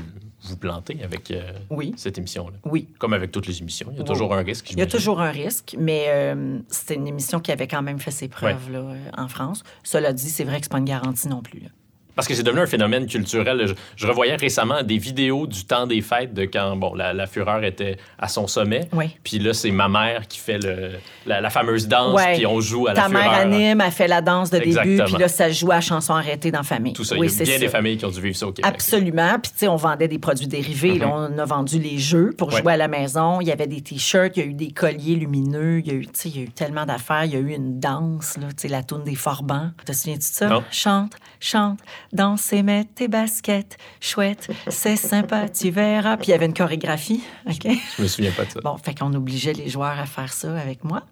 vous 0.44 0.56
planter 0.56 0.98
avec 1.04 1.30
euh, 1.30 1.52
Oui. 1.70 1.92
cette 1.96 2.18
émission-là. 2.18 2.56
Oui. 2.64 2.88
Comme 2.98 3.12
avec 3.12 3.30
toutes 3.30 3.46
les 3.46 3.60
émissions, 3.60 3.86
il 3.92 3.94
y 3.94 3.98
a 3.98 4.02
Oui. 4.02 4.08
toujours 4.08 4.34
un 4.34 4.42
risque. 4.42 4.72
Il 4.72 4.78
y 4.80 4.82
a 4.82 4.86
toujours 4.86 5.20
un 5.20 5.30
risque, 5.30 5.76
mais 5.78 6.06
euh, 6.08 6.58
c'était 6.70 6.96
une 6.96 7.06
émission 7.06 7.38
qui 7.38 7.52
avait 7.52 7.68
quand 7.68 7.82
même 7.82 8.00
fait 8.00 8.10
ses 8.10 8.26
preuves 8.26 8.68
là, 8.68 8.80
euh, 8.80 8.96
en 9.16 9.28
France. 9.28 9.62
Cela 9.84 10.12
dit, 10.12 10.28
c'est 10.28 10.42
vrai 10.42 10.56
que 10.56 10.64
c'est 10.64 10.72
pas 10.72 10.78
une 10.78 10.84
garantie 10.86 11.28
non 11.28 11.40
plus. 11.42 11.60
là. 11.60 11.68
Parce 12.14 12.28
que 12.28 12.34
c'est 12.34 12.42
devenu 12.42 12.60
un 12.60 12.66
phénomène 12.66 13.06
culturel. 13.06 13.66
Je, 13.66 13.74
je 13.96 14.06
revoyais 14.06 14.36
récemment 14.36 14.82
des 14.82 14.98
vidéos 14.98 15.46
du 15.46 15.64
temps 15.64 15.86
des 15.86 16.00
fêtes 16.02 16.34
de 16.34 16.44
quand 16.44 16.76
bon, 16.76 16.94
la, 16.94 17.12
la 17.12 17.26
fureur 17.26 17.64
était 17.64 17.96
à 18.18 18.28
son 18.28 18.46
sommet. 18.46 18.88
Oui. 18.92 19.16
Puis 19.24 19.38
là, 19.38 19.52
c'est 19.54 19.70
ma 19.70 19.88
mère 19.88 20.26
qui 20.28 20.38
fait 20.38 20.58
le, 20.58 20.92
la, 21.26 21.40
la 21.40 21.50
fameuse 21.50 21.88
danse, 21.88 22.14
Ouais. 22.20 22.34
puis 22.36 22.46
on 22.46 22.60
joue 22.60 22.86
à 22.86 22.94
la 22.94 23.02
Ta 23.02 23.08
fureur. 23.08 23.22
mère 23.24 23.32
anime, 23.32 23.80
elle 23.80 23.90
fait 23.92 24.08
la 24.08 24.20
danse 24.20 24.50
de 24.50 24.58
début, 24.58 25.02
puis 25.04 25.16
là, 25.18 25.28
ça 25.28 25.50
joue 25.50 25.70
à 25.72 25.80
chanson 25.80 26.14
arrêtée 26.14 26.50
dans 26.50 26.58
la 26.58 26.64
famille. 26.64 26.92
Tout 26.92 27.04
ça. 27.04 27.16
Oui, 27.16 27.28
il 27.28 27.38
y 27.38 27.42
a 27.42 27.44
bien 27.44 27.54
ça. 27.54 27.60
des 27.60 27.68
familles 27.68 27.96
qui 27.96 28.04
ont 28.04 28.10
dû 28.10 28.20
vivre 28.20 28.36
ça 28.36 28.46
au 28.46 28.52
Québec. 28.52 28.70
Absolument. 28.74 29.38
Puis, 29.42 29.52
tu 29.52 29.58
sais, 29.58 29.68
on 29.68 29.76
vendait 29.76 30.08
des 30.08 30.18
produits 30.18 30.46
dérivés. 30.46 30.98
là. 30.98 31.08
on 31.12 31.38
a 31.38 31.44
vendu 31.44 31.78
les 31.78 31.98
jeux 31.98 32.32
pour 32.36 32.48
Mhm. 32.48 32.54
Ouais. 32.54 32.60
jouer 32.62 32.72
à 32.72 32.76
la 32.76 32.88
maison. 32.88 33.40
Il 33.40 33.46
y 33.48 33.52
avait 33.52 33.66
des 33.66 33.80
T-shirts, 33.80 34.36
il 34.36 34.40
y 34.42 34.42
a 34.42 34.48
eu 34.48 34.54
des 34.54 34.70
colliers 34.72 35.14
lumineux. 35.16 35.78
Il 35.80 35.86
y 35.86 35.90
a 35.90 35.94
eu, 35.94 36.06
tu 36.06 36.28
il 36.28 36.36
y 36.36 36.40
a 36.40 36.42
eu 36.42 36.50
tellement 36.50 36.84
d'affaires. 36.86 37.24
Il 37.24 37.32
y 37.32 37.36
a 37.36 37.38
eu 37.38 37.52
une 37.52 37.80
danse, 37.80 38.36
là, 38.38 38.48
tu 38.58 38.68
la 38.68 38.82
tourne 38.82 39.04
des 39.04 39.14
Forbans. 39.14 39.70
Te 39.84 39.92
souviens-tu 39.92 40.18
de 40.20 40.24
ça? 40.24 40.48
Non. 40.48 40.62
Chante, 40.70 41.12
chante, 41.40 41.78
danse 42.12 42.52
et 42.52 42.62
mets 42.62 42.84
tes 42.84 43.08
baskets. 43.08 43.76
Chouette, 44.00 44.50
c'est 44.68 44.96
sympa, 44.96 45.48
tu 45.48 45.70
verras. 45.70 46.16
Puis, 46.16 46.28
il 46.28 46.30
y 46.30 46.34
avait 46.34 46.46
une 46.46 46.54
chorégraphie. 46.54 47.22
OK? 47.46 47.68
Je 47.96 48.02
me 48.02 48.08
souviens 48.08 48.30
pas 48.32 48.44
de 48.44 48.50
ça. 48.50 48.60
Bon, 48.62 48.76
fait 48.76 48.94
qu'on 48.94 49.12
obligeait 49.14 49.52
les 49.52 49.68
joueurs 49.68 49.98
à 49.98 50.06
faire 50.06 50.32
ça 50.32 50.54
avec 50.56 50.84
moi. 50.84 51.02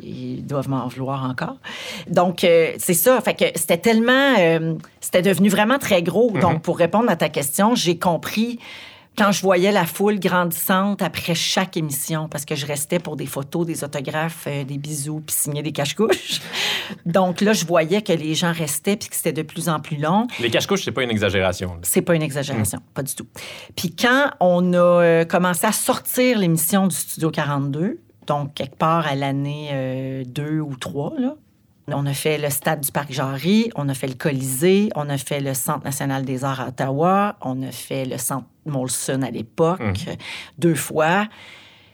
Ils 0.00 0.44
doivent 0.44 0.68
m'en 0.68 0.86
vouloir 0.88 1.24
encore. 1.24 1.56
Donc, 2.08 2.44
euh, 2.44 2.72
c'est 2.78 2.94
ça. 2.94 3.20
Fait 3.20 3.34
que 3.34 3.44
c'était 3.54 3.78
tellement... 3.78 4.36
euh, 4.38 4.74
c'était 5.00 5.22
devenu 5.22 5.48
vraiment 5.48 5.78
très 5.78 6.02
gros. 6.02 6.30
Donc, 6.30 6.62
pour 6.62 6.78
répondre 6.78 7.10
à 7.10 7.16
ta 7.16 7.28
question, 7.28 7.74
j'ai 7.74 7.98
compris 7.98 8.58
quand 9.16 9.32
je 9.32 9.40
voyais 9.40 9.72
la 9.72 9.86
foule 9.86 10.18
grandissante 10.18 11.02
après 11.02 11.34
chaque 11.34 11.76
émission, 11.76 12.28
parce 12.28 12.44
que 12.44 12.54
je 12.54 12.66
restais 12.66 12.98
pour 12.98 13.16
des 13.16 13.26
photos, 13.26 13.66
des 13.66 13.84
autographes, 13.84 14.46
euh, 14.46 14.64
des 14.64 14.78
bisous, 14.78 15.22
puis 15.24 15.34
signer 15.34 15.62
des 15.62 15.72
cache-couches. 15.72 16.40
Donc 17.06 17.40
là, 17.40 17.52
je 17.52 17.64
voyais 17.64 18.02
que 18.02 18.12
les 18.12 18.34
gens 18.34 18.52
restaient, 18.52 18.96
puis 18.96 19.08
que 19.08 19.16
c'était 19.16 19.32
de 19.32 19.42
plus 19.42 19.68
en 19.68 19.80
plus 19.80 19.96
long. 19.96 20.26
Les 20.40 20.50
cache-couches, 20.50 20.84
c'est 20.84 20.92
pas 20.92 21.02
une 21.02 21.10
exagération. 21.10 21.78
C'est 21.82 22.02
pas 22.02 22.14
une 22.14 22.22
exagération, 22.22 22.80
pas 22.92 23.02
du 23.02 23.14
tout. 23.14 23.26
Puis 23.76 23.94
quand 23.94 24.30
on 24.40 24.72
a 24.72 24.76
euh, 24.76 25.24
commencé 25.24 25.66
à 25.66 25.72
sortir 25.72 26.38
l'émission 26.38 26.86
du 26.86 26.96
Studio 26.96 27.30
42, 27.30 28.00
donc 28.26 28.54
quelque 28.54 28.76
part 28.76 29.06
à 29.06 29.14
l'année 29.14 30.24
2 30.26 30.60
ou 30.60 30.76
3, 30.76 31.14
là, 31.18 31.36
on 31.88 32.06
a 32.06 32.14
fait 32.14 32.38
le 32.38 32.48
stade 32.50 32.80
du 32.80 32.90
Parc 32.90 33.12
Jarry, 33.12 33.70
on 33.74 33.88
a 33.88 33.94
fait 33.94 34.06
le 34.06 34.14
Colisée, 34.14 34.90
on 34.94 35.08
a 35.10 35.18
fait 35.18 35.40
le 35.40 35.52
Centre 35.54 35.84
national 35.84 36.24
des 36.24 36.44
arts 36.44 36.60
à 36.60 36.68
Ottawa, 36.68 37.36
on 37.42 37.62
a 37.62 37.70
fait 37.70 38.06
le 38.06 38.16
Centre 38.16 38.46
Molson 38.64 39.22
à 39.22 39.30
l'époque, 39.30 39.80
euh, 40.08 40.14
deux 40.58 40.74
fois, 40.74 41.28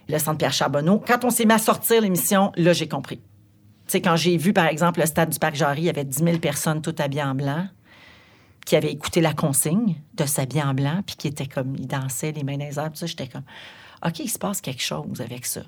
le 0.09 0.19
Centre 0.19 0.39
Pierre 0.39 0.53
Charbonneau. 0.53 1.03
Quand 1.05 1.25
on 1.25 1.31
s'est 1.31 1.45
mis 1.45 1.53
à 1.53 1.59
sortir 1.59 2.03
l'émission, 2.03 2.53
là, 2.57 2.73
j'ai 2.73 2.89
compris. 2.89 3.17
Tu 3.17 3.23
sais, 3.89 4.01
quand 4.01 4.15
j'ai 4.15 4.37
vu, 4.37 4.53
par 4.53 4.67
exemple, 4.67 5.01
le 5.01 5.07
stade 5.07 5.31
du 5.31 5.39
Parc 5.39 5.57
Jarry, 5.57 5.83
il 5.83 5.87
y 5.87 5.91
avait 5.91 6.05
10 6.05 6.23
000 6.23 6.39
personnes 6.39 6.81
toutes 6.83 7.01
habillées 7.01 7.25
en 7.25 7.35
blanc 7.35 7.67
qui 8.65 8.77
avaient 8.77 8.93
écouté 8.93 9.21
la 9.21 9.33
consigne 9.33 9.97
de 10.15 10.27
s'habiller 10.27 10.63
en 10.63 10.75
blanc, 10.75 11.03
puis 11.05 11.17
qui 11.17 11.27
étaient 11.27 11.47
comme, 11.47 11.75
ils 11.77 11.89
dansaient 11.89 12.31
les 12.31 12.45
mains 12.45 12.59
dans 12.59 12.67
les 12.67 12.79
airs, 12.79 12.91
tout 12.91 12.97
ça, 12.97 13.07
j'étais 13.07 13.27
comme, 13.27 13.43
OK, 14.07 14.21
il 14.21 14.31
se 14.31 14.39
passe 14.39 14.61
quelque 14.61 14.83
chose 14.83 15.21
avec 15.21 15.45
ça. 15.47 15.63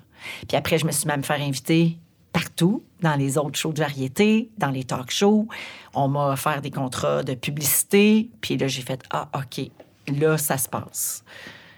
Puis 0.47 0.55
après, 0.55 0.77
je 0.77 0.85
me 0.85 0.91
suis 0.91 1.07
même 1.07 1.23
fait 1.23 1.33
inviter 1.33 1.97
partout, 2.33 2.83
dans 3.01 3.15
les 3.15 3.37
autres 3.37 3.57
shows 3.57 3.71
de 3.71 3.79
variété, 3.79 4.49
dans 4.57 4.69
les 4.71 4.83
talk 4.83 5.09
shows. 5.11 5.47
On 5.93 6.07
m'a 6.09 6.33
offert 6.33 6.61
des 6.61 6.71
contrats 6.71 7.23
de 7.23 7.33
publicité, 7.35 8.29
puis 8.41 8.57
là, 8.57 8.67
j'ai 8.67 8.81
fait, 8.81 9.01
ah, 9.11 9.29
OK, 9.35 9.69
là, 10.19 10.37
ça 10.37 10.57
se 10.57 10.67
passe. 10.67 11.23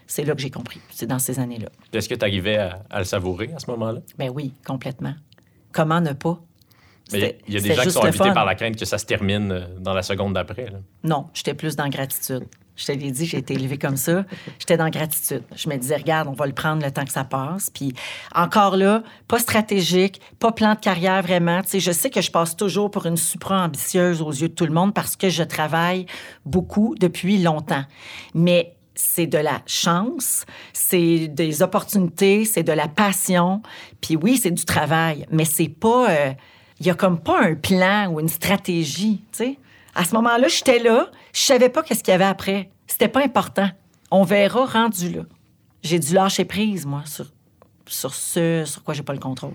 C'est 0.08 0.24
là 0.24 0.34
que 0.34 0.42
j'ai 0.42 0.50
compris. 0.52 0.80
C'est 0.92 1.08
dans 1.08 1.20
ces 1.20 1.40
années-là. 1.40 1.68
Est-ce 1.94 2.08
que 2.10 2.16
tu 2.16 2.24
arrivais 2.26 2.58
à, 2.58 2.84
à 2.90 3.00
le 3.00 3.06
savourer 3.06 3.52
à 3.56 3.60
ce 3.60 3.70
moment-là? 3.72 4.00
Ben 4.18 4.30
oui, 4.34 4.54
complètement. 4.66 5.14
Comment 5.72 6.00
ne 6.02 6.14
pas? 6.14 6.40
Il 7.12 7.20
y 7.20 7.24
a- 7.26 7.28
y 7.48 7.62
des 7.62 7.74
gens 7.76 7.84
qui 7.84 7.92
sont 7.92 8.12
fun. 8.14 8.34
par 8.34 8.46
la 8.46 8.56
crainte 8.56 8.78
que 8.78 8.86
ça 8.86 8.98
se 8.98 9.06
termine 9.06 9.52
euh, 9.52 9.68
dans 9.80 9.94
la 9.94 10.02
seconde 10.02 10.34
d'après. 10.34 10.72
Non, 11.04 11.28
j'étais 11.34 11.54
plus 11.54 11.76
dans 11.76 11.88
gratitude. 11.90 12.46
Je 12.76 12.86
te 12.86 12.92
l'ai 12.92 13.12
dit, 13.12 13.26
j'ai 13.26 13.38
été 13.38 13.54
élevée 13.54 13.78
comme 13.78 13.96
ça. 13.96 14.26
J'étais 14.60 14.76
dans 14.76 14.90
gratitude. 14.90 15.44
Je 15.56 15.70
me 15.70 15.78
disais, 15.78 15.96
regarde, 15.96 16.28
on 16.28 16.34
va 16.34 16.46
le 16.46 16.54
prendre 16.54 16.84
le 16.84 16.92
temps 16.92 17.06
que 17.06 17.12
ça 17.12 17.24
passe. 17.24 17.70
Puis 17.70 17.94
encore 18.34 18.76
là, 18.76 19.02
pas 19.28 19.40
stratégique, 19.40 20.20
pas 20.40 20.52
plan 20.52 20.74
de 20.74 20.80
carrière 20.80 21.22
vraiment. 21.22 21.62
Tu 21.62 21.70
sais, 21.70 21.80
je 21.80 21.92
sais 21.92 22.10
que 22.10 22.22
je 22.22 22.32
passe 22.32 22.58
toujours 22.58 22.92
pour 22.92 23.06
une 23.06 23.18
supra 23.18 23.64
ambitieuse 23.64 24.22
aux 24.22 24.32
yeux 24.32 24.50
de 24.50 24.54
tout 24.54 24.66
le 24.66 24.74
monde 24.74 24.94
parce 24.94 25.16
que 25.16 25.30
je 25.30 25.44
travaille 25.44 26.06
beaucoup 26.46 26.96
depuis 27.00 27.38
longtemps. 27.42 27.86
Mais 28.34 28.74
c'est 28.94 29.28
de 29.28 29.38
la 29.38 29.62
chance, 29.66 30.46
c'est 30.72 31.28
des 31.28 31.62
opportunités, 31.62 32.46
c'est 32.46 32.64
de 32.64 32.72
la 32.72 32.88
passion. 32.88 33.62
Puis 34.02 34.16
oui, 34.16 34.38
c'est 34.38 34.52
du 34.52 34.66
travail, 34.66 35.26
mais 35.32 35.46
c'est 35.46 35.70
pas. 35.70 36.10
euh, 36.10 36.34
Il 36.80 36.88
y 36.88 36.90
a 36.90 36.94
comme 36.94 37.20
pas 37.20 37.42
un 37.42 37.56
plan 37.56 38.08
ou 38.12 38.20
une 38.20 38.28
stratégie, 38.28 39.22
tu 39.32 39.38
sais. 39.38 39.58
À 39.96 40.04
ce 40.04 40.14
moment-là, 40.16 40.48
j'étais 40.50 40.80
là, 40.80 41.10
je 41.34 41.40
savais 41.40 41.70
pas 41.70 41.82
qu'est-ce 41.82 42.04
qu'il 42.04 42.12
y 42.12 42.16
avait 42.16 42.26
après. 42.26 42.70
C'était 42.86 43.08
pas 43.08 43.24
important. 43.24 43.70
On 44.12 44.24
verra 44.24 44.66
rendu 44.66 45.10
là. 45.10 45.24
J'ai 45.84 46.00
dû 46.00 46.14
lâcher 46.14 46.46
prise, 46.46 46.86
moi, 46.86 47.04
sur, 47.06 47.26
ce 48.14 48.64
sur 48.66 48.84
quoi 48.84 48.94
j'ai 48.94 49.04
pas 49.04 49.14
le 49.14 49.20
contrôle. 49.20 49.54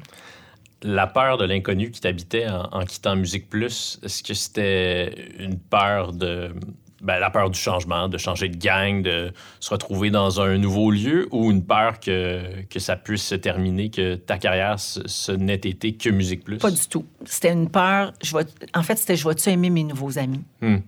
La 0.83 1.07
peur 1.07 1.37
de 1.37 1.45
l'inconnu 1.45 1.91
qui 1.91 2.01
t'habitait 2.01 2.49
en, 2.49 2.63
en 2.73 2.85
quittant 2.85 3.17
Musique 3.17 3.51
Plus, 3.51 4.01
est-ce 4.03 4.23
que 4.23 4.33
c'était 4.35 5.31
une 5.39 5.59
peur 5.59 6.13
de. 6.13 6.55
Ben, 7.01 7.19
la 7.19 7.31
peur 7.31 7.51
du 7.51 7.59
changement, 7.59 8.09
de 8.09 8.19
changer 8.19 8.49
de 8.49 8.57
gang, 8.57 9.03
de 9.03 9.33
se 9.59 9.71
retrouver 9.71 10.11
dans 10.11 10.41
un 10.41 10.59
nouveau 10.59 10.91
lieu, 10.91 11.29
ou 11.31 11.51
une 11.51 11.65
peur 11.65 12.01
que, 12.01 12.63
que 12.69 12.79
ça 12.79 12.97
puisse 12.97 13.25
se 13.25 13.35
terminer, 13.35 13.91
que 13.91 14.15
ta 14.15 14.39
carrière, 14.39 14.79
ce, 14.79 15.07
ce 15.07 15.33
n'ait 15.33 15.55
été 15.55 15.95
que 15.95 16.11
Musique 16.11 16.45
Plus? 16.45 16.59
Pas 16.59 16.71
du 16.71 16.87
tout. 16.89 17.07
C'était 17.25 17.53
une 17.53 17.71
peur. 17.71 18.13
Je 18.23 18.37
vais, 18.37 18.45
en 18.75 18.83
fait, 18.83 18.97
c'était 18.97 19.17
je 19.17 19.27
vais-tu 19.27 19.49
aimer 19.51 19.71
mes 19.71 19.85
nouveaux 19.85 20.19
amis? 20.19 20.43
Hmm. 20.61 20.79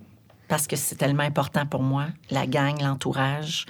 Parce 0.47 0.67
que 0.67 0.75
c'est 0.75 0.95
tellement 0.95 1.23
important 1.23 1.65
pour 1.65 1.81
moi, 1.81 2.07
la 2.29 2.45
gang, 2.45 2.79
l'entourage, 2.81 3.65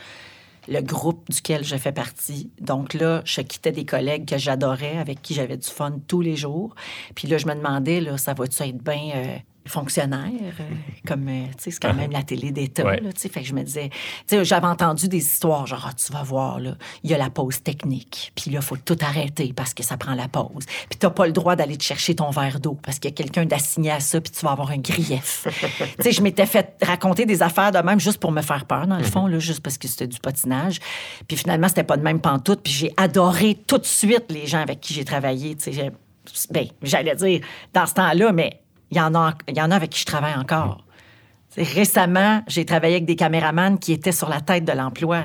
le 0.68 0.82
groupe 0.82 1.30
duquel 1.30 1.64
je 1.64 1.76
fais 1.76 1.92
partie. 1.92 2.50
Donc 2.60 2.94
là, 2.94 3.22
je 3.26 3.42
quittais 3.42 3.72
des 3.72 3.86
collègues 3.86 4.28
que 4.28 4.38
j'adorais, 4.38 4.98
avec 4.98 5.22
qui 5.22 5.34
j'avais 5.34 5.58
du 5.58 5.68
fun 5.68 6.00
tous 6.08 6.22
les 6.22 6.36
jours. 6.36 6.76
Puis 7.16 7.28
là, 7.28 7.38
je 7.38 7.48
me 7.48 7.54
demandais, 7.54 8.02
là, 8.02 8.18
ça 8.18 8.34
va-tu 8.34 8.64
être 8.64 8.84
bien 8.84 9.12
euh, 9.16 9.38
fonctionnaire, 9.66 10.30
euh, 10.60 10.64
comme, 11.08 11.28
euh, 11.28 11.46
tu 11.58 11.64
sais, 11.64 11.72
c'est 11.72 11.80
quand 11.82 11.94
même 11.94 12.12
la 12.12 12.24
télé 12.24 12.52
d'État, 12.52 12.84
Ouais. 12.86 13.00
là, 13.00 13.12
tu 13.14 13.22
sais. 13.22 13.30
Fait 13.30 13.42
que 13.42 13.48
je 13.48 13.54
me 13.54 13.64
disais, 13.64 13.90
tu 14.28 14.36
sais, 14.36 14.46
j'avais 14.46 14.68
entendu 14.68 15.08
des 15.08 15.18
histoires, 15.18 15.66
genre, 15.68 15.86
Ah, 15.90 15.94
tu 15.94 16.12
vas 16.14 16.24
voir, 16.24 16.60
là, 16.60 16.76
il 17.04 17.10
y 17.12 17.14
a 17.14 17.18
la 17.18 17.30
pause 17.30 17.62
technique, 17.62 18.32
puis 18.36 18.52
là, 18.52 18.60
il 18.62 18.66
faut 18.66 18.78
tout 18.78 18.98
arrêter 19.02 19.54
parce 19.56 19.74
que 19.74 19.84
ça 19.84 19.98
prend 19.98 20.14
la 20.16 20.28
pause. 20.28 20.66
Puis 20.90 20.98
t'as 21.00 21.10
pas 21.10 21.26
le 21.26 21.32
droit 21.34 21.56
d'aller 21.56 21.78
te 21.78 21.84
chercher 21.84 22.16
ton 22.16 22.30
verre 22.30 22.60
d'eau 22.60 22.78
parce 22.82 23.00
qu'il 23.00 23.12
y 23.12 23.14
a 23.14 23.16
quelqu'un 23.16 23.46
d'assigné 23.46 23.92
à 23.92 24.00
ça, 24.00 24.20
puis 24.22 24.32
tu 24.32 24.46
vas 24.46 24.52
avoir 24.52 24.72
un 24.72 24.78
grief. 24.78 25.48
tu 25.98 26.04
sais, 26.04 26.12
je 26.12 26.22
m'étais 26.22 26.46
fait 26.46 26.76
raconter 26.82 27.26
des 27.26 27.42
affaires 27.44 27.72
de 27.72 27.80
même 27.80 28.00
juste 28.00 28.20
pour 28.20 28.32
me 28.32 28.42
faire 28.42 28.66
peur, 28.66 28.88
dans 28.88 28.98
le 28.98 29.04
fond, 29.04 29.28
là, 29.28 29.40
juste 29.40 29.62
parce 29.62 29.78
que 29.78 29.88
c'était 29.88 30.08
du 30.08 30.20
patinage. 30.20 30.80
Puis 31.28 31.38
finalement, 31.38 31.68
c'était 31.68 31.84
pas 31.84 31.98
de 31.98 32.04
même 32.04 32.20
pantoute, 32.20 32.62
puis 32.64 32.74
j'ai 32.74 32.94
adoré 32.98 33.56
tout 33.68 33.78
de 33.78 33.86
suite 33.86 34.26
les 34.30 34.48
gens 34.48 34.60
avec 34.62 34.80
qui 34.82 34.94
j'ai 34.94 35.06
travaillé, 35.06 35.56
tu 35.56 35.74
sais. 35.74 35.92
Ben, 36.52 36.68
j'allais 36.82 37.16
dire, 37.16 37.42
dans 37.74 37.86
ce 37.86 37.94
temps-là, 37.96 38.32
mais 38.32 38.62
il 38.94 38.98
y 38.98 39.02
en 39.02 39.16
a, 39.16 39.34
y 39.48 39.62
en 39.62 39.72
a 39.72 39.76
avec 39.76 39.90
qui 39.90 40.00
je 40.00 40.06
travaille 40.06 40.36
encore. 40.36 40.84
Récemment, 41.56 42.42
j'ai 42.48 42.66
travaillé 42.66 42.96
avec 42.96 43.06
des 43.06 43.16
caméramans 43.16 43.78
qui 43.78 43.94
étaient 43.94 44.12
sur 44.12 44.28
la 44.28 44.42
tête 44.42 44.66
de 44.66 44.72
l'emploi. 44.72 45.24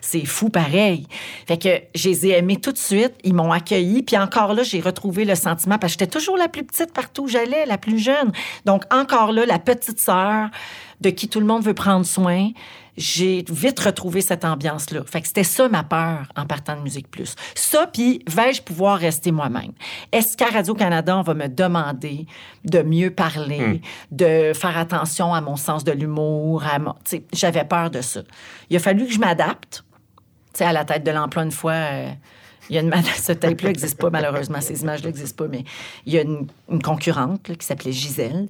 C'est 0.00 0.24
fou 0.24 0.48
pareil. 0.48 1.06
Fait 1.48 1.58
que 1.58 1.68
je 1.96 2.08
les 2.08 2.26
ai 2.26 2.38
aimés 2.38 2.58
tout 2.58 2.70
de 2.70 2.78
suite. 2.78 3.12
Ils 3.24 3.34
m'ont 3.34 3.50
accueilli. 3.50 4.02
Puis 4.02 4.16
encore 4.16 4.54
là, 4.54 4.62
j'ai 4.62 4.80
retrouvé 4.80 5.24
le 5.24 5.34
sentiment 5.34 5.78
parce 5.78 5.94
que 5.94 6.00
j'étais 6.00 6.18
toujours 6.18 6.36
la 6.36 6.48
plus 6.48 6.64
petite 6.64 6.92
partout 6.92 7.24
où 7.24 7.28
j'allais, 7.28 7.66
la 7.66 7.78
plus 7.78 7.98
jeune. 7.98 8.30
Donc 8.64 8.84
encore 8.92 9.32
là, 9.32 9.46
la 9.46 9.58
petite 9.58 9.98
sœur 9.98 10.48
de 11.00 11.10
qui 11.10 11.28
tout 11.28 11.40
le 11.40 11.46
monde 11.46 11.64
veut 11.64 11.74
prendre 11.74 12.06
soin. 12.06 12.50
J'ai 12.96 13.44
vite 13.50 13.80
retrouvé 13.80 14.20
cette 14.20 14.44
ambiance-là. 14.44 15.00
Fait 15.04 15.20
que 15.20 15.26
c'était 15.26 15.42
ça 15.44 15.68
ma 15.68 15.82
peur 15.82 16.28
en 16.36 16.46
partant 16.46 16.76
de 16.76 16.80
Musique 16.82 17.10
Plus. 17.10 17.34
Ça, 17.54 17.86
puis 17.92 18.22
vais-je 18.28 18.62
pouvoir 18.62 18.98
rester 18.98 19.32
moi-même? 19.32 19.72
Est-ce 20.12 20.36
qu'à 20.36 20.46
Radio-Canada, 20.46 21.16
on 21.18 21.22
va 21.22 21.34
me 21.34 21.48
demander 21.48 22.26
de 22.64 22.82
mieux 22.82 23.10
parler, 23.10 23.80
de 24.12 24.52
faire 24.54 24.78
attention 24.78 25.34
à 25.34 25.40
mon 25.40 25.56
sens 25.56 25.82
de 25.84 25.92
l'humour? 25.92 26.62
à 26.64 26.78
mon- 26.78 26.94
J'avais 27.32 27.64
peur 27.64 27.90
de 27.90 28.00
ça. 28.00 28.20
Il 28.70 28.76
a 28.76 28.80
fallu 28.80 29.06
que 29.06 29.12
je 29.12 29.18
m'adapte. 29.18 29.84
Tu 30.52 30.58
sais, 30.58 30.64
à 30.64 30.72
la 30.72 30.84
tête 30.84 31.02
de 31.04 31.10
l'emploi, 31.10 31.42
une 31.42 31.50
fois, 31.50 31.72
euh, 31.72 32.08
il 32.70 32.76
y 32.76 32.78
a 32.78 32.82
une 32.82 32.92
ce 33.22 33.32
tape-là 33.32 33.68
n'existe 33.68 33.98
pas, 33.98 34.10
malheureusement, 34.10 34.60
ces 34.60 34.82
images-là 34.82 35.06
n'existent 35.08 35.44
pas, 35.44 35.48
mais 35.50 35.64
il 36.06 36.12
y 36.14 36.18
a 36.18 36.22
une, 36.22 36.46
une 36.70 36.82
concurrente 36.82 37.48
là, 37.48 37.54
qui 37.54 37.66
s'appelait 37.66 37.92
Gisèle, 37.92 38.48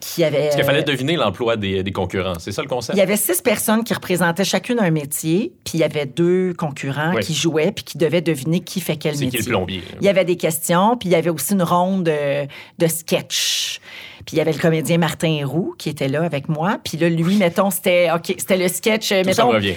qui 0.00 0.24
avait... 0.24 0.44
Parce 0.44 0.56
qu'il 0.56 0.64
fallait 0.64 0.80
euh, 0.80 0.84
deviner 0.92 1.16
l'emploi 1.16 1.56
des, 1.56 1.82
des 1.82 1.92
concurrents. 1.92 2.38
C'est 2.38 2.52
ça 2.52 2.62
le 2.62 2.68
concept? 2.68 2.96
il 2.96 3.00
y 3.00 3.02
avait 3.02 3.16
six 3.16 3.40
personnes 3.42 3.84
qui 3.84 3.94
représentaient 3.94 4.44
chacune 4.44 4.78
un 4.80 4.90
métier, 4.90 5.52
puis 5.64 5.78
il 5.78 5.80
y 5.80 5.84
avait 5.84 6.06
deux 6.06 6.54
concurrents 6.54 7.12
Oui. 7.14 7.22
qui 7.22 7.34
jouaient, 7.34 7.72
puis 7.72 7.84
qui 7.84 7.98
devaient 7.98 8.20
deviner 8.20 8.60
qui 8.60 8.80
fait 8.80 8.96
quel 8.96 9.12
métier. 9.18 9.30
qui 9.30 9.38
le 9.38 9.44
plombier? 9.50 9.82
Il 10.00 10.04
y 10.04 10.08
avait 10.08 10.24
des 10.24 10.36
questions, 10.36 10.96
puis 10.96 11.08
il 11.08 11.12
y 11.12 11.16
avait 11.16 11.30
aussi 11.30 11.54
une 11.54 11.62
ronde 11.62 12.04
de, 12.04 12.46
de 12.78 12.86
sketch. 12.86 13.80
Puis 14.26 14.34
il 14.34 14.38
y 14.38 14.40
avait 14.40 14.52
le 14.52 14.58
comédien 14.58 14.98
Martin 14.98 15.40
Roux 15.44 15.74
qui 15.78 15.88
était 15.88 16.08
là 16.08 16.24
avec 16.24 16.48
moi. 16.48 16.78
Puis 16.82 16.98
là, 16.98 17.08
lui, 17.08 17.36
mettons, 17.36 17.70
c'était 17.70 18.08
OK, 18.12 18.34
c'était 18.38 18.56
le 18.56 18.66
sketch. 18.68 19.12
euh, 19.12 19.22
Tout 19.22 19.32
ça 19.32 19.44
mettons, 19.44 19.52
me 19.52 19.54
revient. 19.58 19.74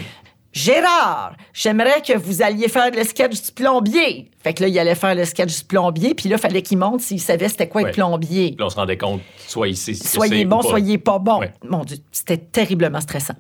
Gérard, 0.52 1.36
j'aimerais 1.54 2.02
que 2.02 2.18
vous 2.18 2.42
alliez 2.42 2.68
faire 2.68 2.92
le 2.92 3.04
sketch 3.04 3.42
du 3.42 3.52
plombier. 3.52 4.32
Fait 4.50 4.56
que 4.56 4.64
là, 4.64 4.68
il 4.68 4.80
allait 4.80 4.96
faire 4.96 5.14
le 5.14 5.26
sketch 5.26 5.60
du 5.60 5.64
plombier, 5.64 6.16
puis 6.16 6.28
là, 6.28 6.38
il 6.38 6.40
fallait 6.40 6.64
qu'il 6.64 6.80
montre 6.80 7.04
s'il 7.04 7.20
savait 7.22 7.50
c'était 7.50 7.68
quoi 7.68 7.84
Ouais. 7.84 7.90
être 7.90 7.94
plombier. 7.94 8.56
Là, 8.58 8.66
on 8.66 8.70
se 8.72 8.76
rendait 8.78 8.98
compte, 8.98 9.22
soit 9.48 9.68
ici, 9.68 9.94
si 9.94 10.08
Soyez 10.08 10.44
bon, 10.44 10.58
pas. 10.62 10.70
soyez 10.70 10.98
pas 10.98 11.20
bon. 11.20 11.42
Ouais. 11.42 11.52
Mon 11.64 11.84
Dieu, 11.84 11.98
c'était 12.12 12.38
terriblement 12.38 13.00
stressant. 13.00 13.36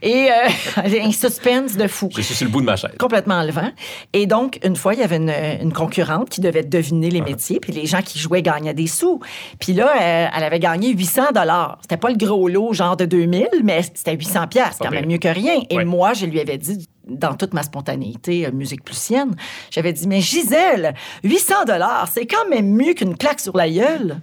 Et 0.00 0.28
euh, 0.30 0.80
un 1.02 1.12
suspense 1.12 1.76
de 1.76 1.86
fou. 1.86 2.08
Je 2.16 2.22
suis 2.22 2.34
sur 2.34 2.46
le 2.46 2.50
bout 2.50 2.62
de 2.62 2.64
ma 2.64 2.76
chaise. 2.76 2.92
Complètement 2.98 3.34
enlevant. 3.34 3.68
Et 4.14 4.24
donc, 4.26 4.58
une 4.64 4.74
fois, 4.74 4.94
il 4.94 5.00
y 5.00 5.02
avait 5.02 5.16
une, 5.18 5.34
une 5.60 5.72
concurrente 5.74 6.30
qui 6.30 6.40
devait 6.40 6.62
deviner 6.64 7.10
les 7.10 7.20
métiers, 7.20 7.60
puis 7.60 7.70
les 7.74 7.84
gens 7.84 8.00
qui 8.00 8.18
jouaient 8.18 8.40
gagnaient 8.40 8.72
des 8.72 8.86
sous. 8.86 9.20
Puis 9.58 9.74
là, 9.74 9.90
euh, 10.00 10.28
elle 10.34 10.44
avait 10.44 10.60
gagné 10.60 10.92
800 10.94 11.32
dollars. 11.34 11.76
C'était 11.82 11.98
pas 11.98 12.08
le 12.08 12.16
gros 12.16 12.48
lot, 12.48 12.72
genre 12.72 12.96
de 12.96 13.04
2000, 13.04 13.48
mais 13.64 13.82
c'était 13.82 14.14
800 14.16 14.46
pièces, 14.46 14.78
quand 14.80 14.90
même 14.90 15.04
mieux 15.06 15.18
que 15.18 15.28
rien. 15.28 15.60
Et 15.68 15.76
Ouais. 15.76 15.84
moi, 15.84 16.14
je 16.14 16.24
lui 16.24 16.40
avais 16.40 16.56
dit, 16.56 16.88
dans 17.06 17.34
toute 17.34 17.52
ma 17.54 17.62
spontanéité 17.62 18.46
euh, 18.46 18.52
musique 18.52 18.82
plusienne, 18.84 19.34
j'avais 19.70 19.92
dit, 19.92 20.06
mais 20.08 20.20
Gisèle, 20.20 20.94
800 21.22 21.64
dollars, 21.66 22.08
c'est 22.12 22.26
quand 22.26 22.48
même 22.48 22.66
mieux 22.74 22.94
qu'une 22.94 23.16
claque 23.16 23.40
sur 23.40 23.56
la 23.56 23.68
gueule. 23.70 24.16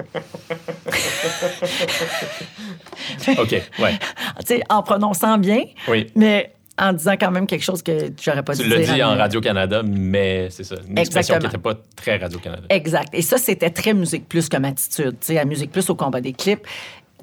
OK, 3.38 3.51
ouais. 3.79 3.93
Tu 4.39 4.45
sais, 4.45 4.61
en 4.69 4.82
prononçant 4.84 5.38
bien, 5.38 5.63
Oui. 5.88 6.07
mais 6.15 6.53
en 6.79 6.93
disant 6.93 7.13
quand 7.19 7.32
même 7.32 7.45
quelque 7.45 7.63
chose 7.63 7.84
que 7.84 8.11
j'aurais 8.21 8.41
pas 8.43 8.55
Tu 8.55 8.63
dû 8.63 8.69
l'as 8.69 8.77
dire 8.79 8.93
dit 8.95 9.01
à 9.01 9.09
en 9.09 9.13
mes- 9.15 9.21
Radio-Canada, 9.21 9.84
mais 9.86 10.49
c'est 10.49 10.63
ça. 10.63 10.75
Une 10.88 10.97
expression 10.97 11.38
qui 11.38 11.45
n'était 11.45 11.57
pas 11.57 11.75
très 11.95 12.17
Radio-Canada. 12.17 12.63
Exact. 12.69 13.09
Et 13.13 13.21
ça, 13.21 13.38
c'était 13.38 13.69
très 13.69 13.93
Musique 13.93 14.27
Plus 14.27 14.49
comme 14.49 14.65
attitude. 14.65 15.17
Tu 15.19 15.27
sais, 15.34 15.38
à 15.38 15.45
Musique 15.45 15.71
Plus, 15.71 15.88
au 15.89 15.95
combat 15.95 16.21
des 16.21 16.34
clips, 16.34 16.65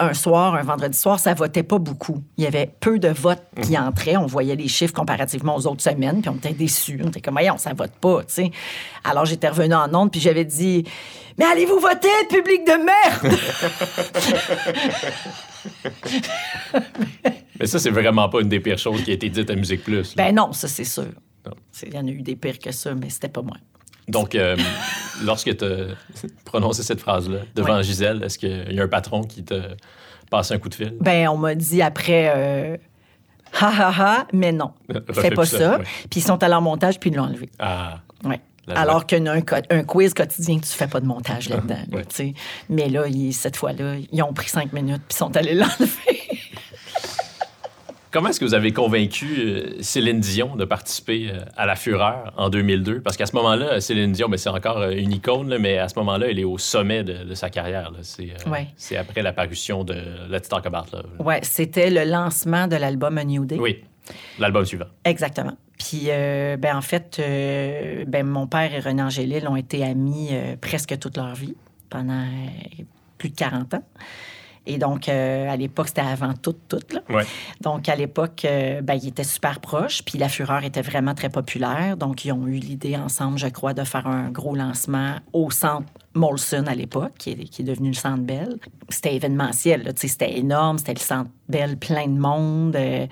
un 0.00 0.14
soir, 0.14 0.54
un 0.54 0.62
vendredi 0.62 0.96
soir, 0.96 1.18
ça 1.18 1.34
votait 1.34 1.62
pas 1.62 1.78
beaucoup. 1.78 2.22
Il 2.36 2.44
y 2.44 2.46
avait 2.46 2.70
peu 2.80 2.98
de 2.98 3.08
votes 3.08 3.42
qui 3.62 3.78
entraient. 3.78 4.16
On 4.16 4.26
voyait 4.26 4.56
les 4.56 4.68
chiffres 4.68 4.94
comparativement 4.94 5.56
aux 5.56 5.66
autres 5.66 5.82
semaines, 5.82 6.20
puis 6.20 6.30
on 6.30 6.36
était 6.36 6.52
déçus. 6.52 7.00
On 7.04 7.08
était 7.08 7.20
comme, 7.20 7.34
voyons, 7.34 7.58
ça 7.58 7.72
vote 7.74 7.92
pas, 8.00 8.20
tu 8.24 8.34
sais. 8.34 8.50
Alors, 9.04 9.24
j'étais 9.24 9.48
revenue 9.48 9.74
en 9.74 9.92
ondes, 9.94 10.10
puis 10.10 10.20
j'avais 10.20 10.44
dit, 10.44 10.84
mais 11.38 11.44
allez-vous 11.44 11.78
voter, 11.78 12.08
public 12.28 12.66
de 12.66 12.72
merde! 12.84 13.38
Mais 17.60 17.66
ça, 17.66 17.78
c'est 17.78 17.90
vraiment 17.90 18.28
pas 18.28 18.40
une 18.40 18.48
des 18.48 18.60
pires 18.60 18.78
choses 18.78 19.02
qui 19.02 19.10
a 19.10 19.14
été 19.14 19.28
dite 19.28 19.50
à 19.50 19.56
Musique 19.56 19.82
Plus. 19.82 20.14
là. 20.14 20.24
ben 20.24 20.34
non, 20.34 20.52
ça, 20.52 20.68
c'est 20.68 20.84
sûr. 20.84 21.08
Il 21.82 21.94
y 21.94 21.98
en 21.98 22.06
a 22.06 22.10
eu 22.10 22.22
des 22.22 22.36
pires 22.36 22.58
que 22.58 22.70
ça, 22.72 22.94
mais 22.94 23.10
c'était 23.10 23.28
pas 23.28 23.42
moi. 23.42 23.56
Donc, 24.08 24.34
euh, 24.34 24.56
lorsque 25.24 25.56
tu 25.56 25.64
as 25.64 26.28
prononcé 26.44 26.82
cette 26.82 27.00
phrase-là 27.00 27.38
devant 27.54 27.76
Ouais. 27.76 27.82
Gisèle, 27.82 28.22
est-ce 28.22 28.38
qu'il 28.38 28.72
y 28.72 28.80
a 28.80 28.82
un 28.84 28.88
patron 28.88 29.22
qui 29.22 29.44
te 29.44 29.60
passe 30.30 30.50
un 30.50 30.58
coup 30.58 30.68
de 30.68 30.74
fil? 30.74 30.94
Ben, 31.00 31.28
on 31.28 31.36
m'a 31.36 31.54
dit 31.54 31.82
après, 31.82 32.32
euh, 32.34 32.76
ha 33.60 33.68
ha 33.68 33.92
ha, 34.20 34.26
mais 34.32 34.52
non, 34.52 34.72
Refais 34.88 35.20
fais 35.22 35.30
pas 35.30 35.44
ça, 35.46 35.58
ça. 35.58 35.78
ouais. 35.78 35.84
Puis 36.10 36.20
ils 36.20 36.22
sont 36.22 36.42
allés 36.42 36.54
en 36.54 36.60
montage, 36.60 36.98
puis 37.00 37.10
ils 37.10 37.16
l'ont 37.16 37.24
enlevé. 37.24 37.48
Ah, 37.58 38.00
Ouais. 38.24 38.40
Alors 38.74 39.06
qu'un 39.06 39.24
un, 39.26 39.40
quiz 39.84 40.12
quotidien, 40.12 40.58
tu 40.58 40.68
fais 40.68 40.86
pas 40.88 41.00
de 41.00 41.06
montage 41.06 41.48
là-dedans. 41.48 41.78
là, 41.90 41.96
Ouais. 41.96 42.04
tu 42.04 42.14
sais. 42.14 42.34
Mais 42.68 42.90
là, 42.90 43.06
ils- 43.08 43.32
cette 43.32 43.56
fois-là, 43.56 43.94
ils 44.12 44.22
ont 44.22 44.34
pris 44.34 44.50
cinq 44.50 44.74
minutes 44.74 45.00
puis 45.08 45.16
sont 45.16 45.34
allés 45.38 45.54
l'enlever. 45.54 46.17
Comment 48.10 48.30
est-ce 48.30 48.40
que 48.40 48.44
vous 48.46 48.54
avez 48.54 48.72
convaincu 48.72 49.26
euh, 49.38 49.82
Céline 49.82 50.20
Dion 50.20 50.56
de 50.56 50.64
participer 50.64 51.28
euh, 51.30 51.40
à 51.58 51.66
La 51.66 51.76
Fureur 51.76 52.32
en 52.38 52.48
2002? 52.48 53.00
Parce 53.02 53.18
qu'à 53.18 53.26
ce 53.26 53.36
moment-là, 53.36 53.82
Céline 53.82 54.12
Dion, 54.12 54.30
ben, 54.30 54.38
c'est 54.38 54.48
encore 54.48 54.78
euh, 54.78 54.92
une 54.92 55.12
icône, 55.12 55.50
là, 55.50 55.58
mais 55.58 55.76
à 55.76 55.88
ce 55.88 55.98
moment-là, 55.98 56.28
elle 56.30 56.38
est 56.38 56.44
au 56.44 56.56
sommet 56.56 57.04
de, 57.04 57.24
de 57.24 57.34
sa 57.34 57.50
carrière. 57.50 57.92
C'est 58.02 58.30
euh, 58.46 58.50
Ouais. 58.50 58.68
après 58.98 59.20
l'apparition 59.20 59.84
de 59.84 59.94
Let's 60.30 60.48
Talk 60.48 60.64
About 60.64 60.86
Love. 60.94 61.04
ouais, 61.26 61.40
c'était 61.42 61.90
le 61.90 62.04
lancement 62.10 62.66
de 62.66 62.76
l'album 62.76 63.18
A 63.18 63.24
New 63.24 63.44
Day. 63.44 63.58
Oui, 63.58 63.84
l'album 64.38 64.64
suivant. 64.64 64.86
Exactement. 65.04 65.52
Puis, 65.78 66.04
euh, 66.08 66.56
ben, 66.56 66.76
en 66.76 66.80
fait, 66.82 67.18
euh, 67.20 68.04
ben, 68.08 68.26
mon 68.26 68.46
père 68.46 68.74
et 68.74 68.80
René 68.80 69.02
Angélil 69.02 69.46
ont 69.48 69.56
été 69.56 69.84
amis 69.84 70.30
presque 70.62 70.98
toute 70.98 71.18
leur 71.18 71.34
vie, 71.34 71.54
pendant 71.90 72.24
plus 73.18 73.28
de 73.28 73.36
40 73.36 73.74
ans. 73.74 73.82
Et 74.68 74.76
donc, 74.76 75.08
euh, 75.08 75.48
à 75.48 75.56
l'époque, 75.56 75.88
c'était 75.88 76.02
avant 76.02 76.34
tout, 76.34 76.54
tout, 76.68 76.78
là. 76.92 77.00
Ouais. 77.08 77.24
Donc, 77.62 77.88
à 77.88 77.96
l'époque, 77.96 78.44
euh, 78.44 78.82
ben, 78.82 78.94
ils 79.02 79.08
étaient 79.08 79.24
super 79.24 79.60
proches, 79.60 80.02
puis 80.04 80.18
La 80.18 80.28
Fureur 80.28 80.62
était 80.62 80.82
vraiment 80.82 81.14
très 81.14 81.30
populaire. 81.30 81.96
Donc, 81.96 82.26
ils 82.26 82.32
ont 82.32 82.46
eu 82.46 82.56
l'idée 82.56 82.94
ensemble, 82.96 83.38
je 83.38 83.48
crois, 83.48 83.72
de 83.72 83.82
faire 83.82 84.06
un 84.06 84.28
gros 84.30 84.54
lancement 84.54 85.16
au 85.32 85.50
centre 85.50 85.88
Molson 86.14 86.64
à 86.66 86.74
l'époque, 86.74 87.12
qui 87.18 87.30
est, 87.30 87.44
qui 87.44 87.62
est 87.62 87.64
devenu 87.64 87.88
le 87.88 87.94
Centre 87.94 88.22
Bell. 88.22 88.58
C'était 88.90 89.14
événementiel, 89.14 89.90
c'était 89.96 90.36
énorme, 90.36 90.76
c'était 90.76 90.94
le 90.94 91.00
Centre 91.00 91.30
Bell, 91.48 91.78
plein 91.78 92.06
de 92.06 92.18
monde, 92.18 92.76
euh, 92.76 93.06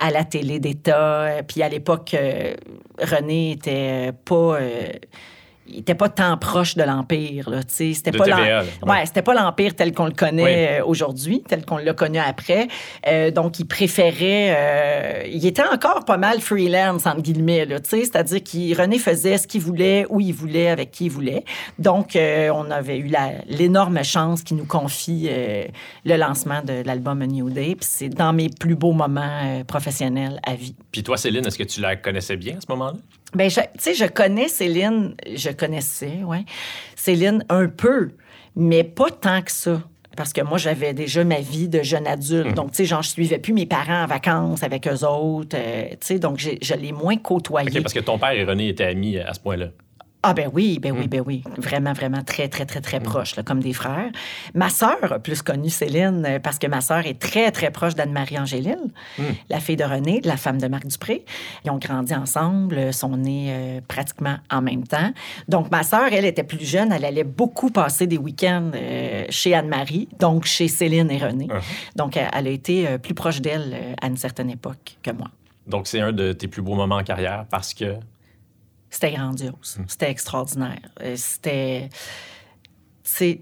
à 0.00 0.10
la 0.10 0.24
télé 0.24 0.58
d'État. 0.58 1.42
Puis 1.46 1.62
à 1.62 1.68
l'époque, 1.68 2.14
euh, 2.14 2.54
René 3.00 3.52
était 3.52 4.12
pas... 4.24 4.56
euh, 4.60 4.88
il 5.68 5.80
était 5.80 5.94
pas 5.94 6.08
tant 6.08 6.36
proche 6.36 6.74
de 6.76 6.82
l'Empire, 6.82 7.50
là, 7.50 7.62
tu 7.62 7.74
sais. 7.74 7.92
C'était 7.94 8.12
pas 8.12 8.24
TVA, 8.24 8.62
ouais. 8.62 8.68
Ouais, 8.90 9.06
c'était 9.06 9.22
pas 9.22 9.34
l'Empire 9.34 9.74
tel 9.74 9.92
qu'on 9.92 10.06
le 10.06 10.12
connaît 10.12 10.42
Oui. 10.44 10.50
euh, 10.80 10.84
aujourd'hui, 10.84 11.42
tel 11.48 11.64
qu'on 11.64 11.78
l'a 11.78 11.92
connu 11.92 12.18
après. 12.18 12.68
Euh, 13.06 13.30
donc, 13.30 13.58
il 13.58 13.66
préférait... 13.66 14.54
euh, 14.56 15.22
il 15.26 15.44
était 15.46 15.64
encore 15.64 16.04
pas 16.04 16.16
mal 16.16 16.40
freelance, 16.40 17.06
entre 17.06 17.22
guillemets, 17.22 17.64
là, 17.64 17.80
tu 17.80 17.90
sais. 17.90 18.00
C'est-à-dire 18.04 18.42
qu'il 18.42 18.80
René 18.80 18.98
faisait 18.98 19.38
ce 19.38 19.46
qu'il 19.46 19.60
voulait, 19.60 20.06
où 20.08 20.20
il 20.20 20.32
voulait, 20.32 20.68
avec 20.68 20.90
qui 20.90 21.06
il 21.06 21.10
voulait. 21.10 21.44
Donc, 21.78 22.16
euh, 22.16 22.50
on 22.54 22.70
avait 22.70 22.98
eu 22.98 23.10
l'énorme 23.48 24.02
chance 24.04 24.42
qu'il 24.42 24.56
nous 24.56 24.66
confie 24.66 25.28
le 26.04 26.16
lancement 26.16 26.62
de 26.62 26.82
l'album 26.84 27.22
A 27.22 27.26
New 27.26 27.50
Day. 27.50 27.74
Puis 27.76 27.88
c'est 27.88 28.08
dans 28.08 28.32
mes 28.32 28.48
plus 28.48 28.74
beaux 28.76 28.92
moments 28.92 29.62
professionnels 29.66 30.40
à 30.46 30.54
vie. 30.54 30.74
Puis 30.92 31.02
toi, 31.02 31.16
Céline, 31.16 31.46
est-ce 31.46 31.58
que 31.58 31.64
tu 31.64 31.80
la 31.80 31.96
connaissais 31.96 32.36
bien 32.36 32.56
à 32.56 32.60
ce 32.60 32.66
moment-là? 32.70 32.96
Ben, 33.34 33.50
je- 33.50 33.60
tu 33.60 33.66
sais, 33.78 33.94
je 33.94 34.04
connais 34.06 34.48
Céline, 34.48 35.14
je 35.34 35.50
connaissais, 35.50 36.22
ouais. 36.24 36.44
Céline 36.94 37.44
un 37.48 37.68
peu, 37.68 38.10
mais 38.54 38.84
pas 38.84 39.10
tant 39.10 39.42
que 39.42 39.50
ça. 39.52 39.82
Parce 40.16 40.32
que 40.32 40.40
moi, 40.40 40.56
j'avais 40.56 40.94
déjà 40.94 41.24
ma 41.24 41.40
vie 41.40 41.68
de 41.68 41.82
jeune 41.82 42.06
adulte. 42.06 42.54
Donc, 42.54 42.70
tu 42.70 42.76
sais, 42.78 42.84
genre, 42.86 43.02
je 43.02 43.10
suivais 43.10 43.38
plus 43.38 43.52
mes 43.52 43.66
parents 43.66 44.04
en 44.04 44.06
vacances 44.06 44.62
avec 44.62 44.88
eux 44.88 45.04
autres. 45.04 45.54
euh, 45.58 45.88
tu 45.90 45.96
sais, 46.00 46.18
donc, 46.18 46.38
je 46.38 46.74
l'ai 46.74 46.92
moins 46.92 47.16
côtoyé. 47.18 47.68
Parce 47.82 47.92
que 47.92 48.00
ton 48.00 48.18
père 48.18 48.30
et 48.30 48.42
René 48.44 48.68
étaient 48.68 48.84
amis 48.86 49.18
à 49.18 49.34
ce 49.34 49.40
point-là. 49.40 49.66
Ah 50.28 50.34
ben 50.34 50.50
oui, 50.52 50.80
ben 50.80 50.92
oui, 50.92 51.06
ben 51.06 51.22
oui. 51.24 51.44
Vraiment, 51.56 51.92
vraiment 51.92 52.22
très, 52.24 52.48
très, 52.48 52.66
très, 52.66 52.80
très 52.80 52.98
proche, 52.98 53.36
là, 53.36 53.44
comme 53.44 53.60
des 53.60 53.72
frères. 53.72 54.10
Ma 54.54 54.70
sœur 54.70 55.12
a 55.12 55.18
plus 55.20 55.40
connu 55.40 55.70
Céline 55.70 56.24
euh, 56.26 56.38
parce 56.40 56.58
que 56.58 56.66
ma 56.66 56.80
sœur 56.80 57.06
est 57.06 57.20
très, 57.20 57.52
très 57.52 57.70
proche 57.70 57.94
d'Anne-Marie 57.94 58.38
Angéline, 58.38 58.90
Hmm. 59.18 59.22
la 59.48 59.60
fille 59.60 59.76
de 59.76 59.84
René, 59.84 60.20
la 60.24 60.36
femme 60.36 60.60
de 60.60 60.66
Marc 60.66 60.86
Dupré. 60.86 61.24
Ils 61.64 61.70
ont 61.70 61.78
grandi 61.78 62.14
ensemble, 62.14 62.76
euh, 62.76 62.92
sont 62.92 63.16
nés 63.16 63.46
euh, 63.50 63.80
pratiquement 63.86 64.36
en 64.50 64.60
même 64.62 64.86
temps. 64.86 65.12
Donc 65.48 65.70
ma 65.70 65.82
sœur, 65.82 66.08
elle 66.12 66.24
était 66.24 66.42
plus 66.42 66.64
jeune, 66.64 66.92
elle 66.92 67.04
allait 67.04 67.24
beaucoup 67.24 67.70
passer 67.70 68.06
des 68.06 68.18
week-ends 68.18 68.72
euh, 68.74 69.24
chez 69.30 69.54
Anne-Marie, 69.54 70.08
donc 70.18 70.44
chez 70.44 70.68
Céline 70.68 71.10
et 71.10 71.18
René. 71.18 71.46
Uh-huh. 71.46 71.96
Donc 71.96 72.16
elle 72.16 72.46
a 72.46 72.50
été 72.50 72.98
plus 72.98 73.14
proche 73.14 73.40
d'elle 73.40 73.94
à 74.02 74.08
une 74.08 74.16
certaine 74.16 74.50
époque 74.50 74.96
que 75.02 75.12
moi. 75.12 75.28
Donc, 75.66 75.88
c'est 75.88 76.00
un 76.00 76.12
de 76.12 76.32
tes 76.32 76.46
plus 76.46 76.62
beaux 76.62 76.74
moments 76.74 76.96
en 76.96 77.02
carrière 77.02 77.44
parce 77.50 77.74
que. 77.74 77.96
C'était 78.90 79.12
grandiose. 79.12 79.78
C'était 79.88 80.10
extraordinaire. 80.10 80.78
Euh, 81.02 81.14
C'était. 81.16 81.88
C'est 83.02 83.40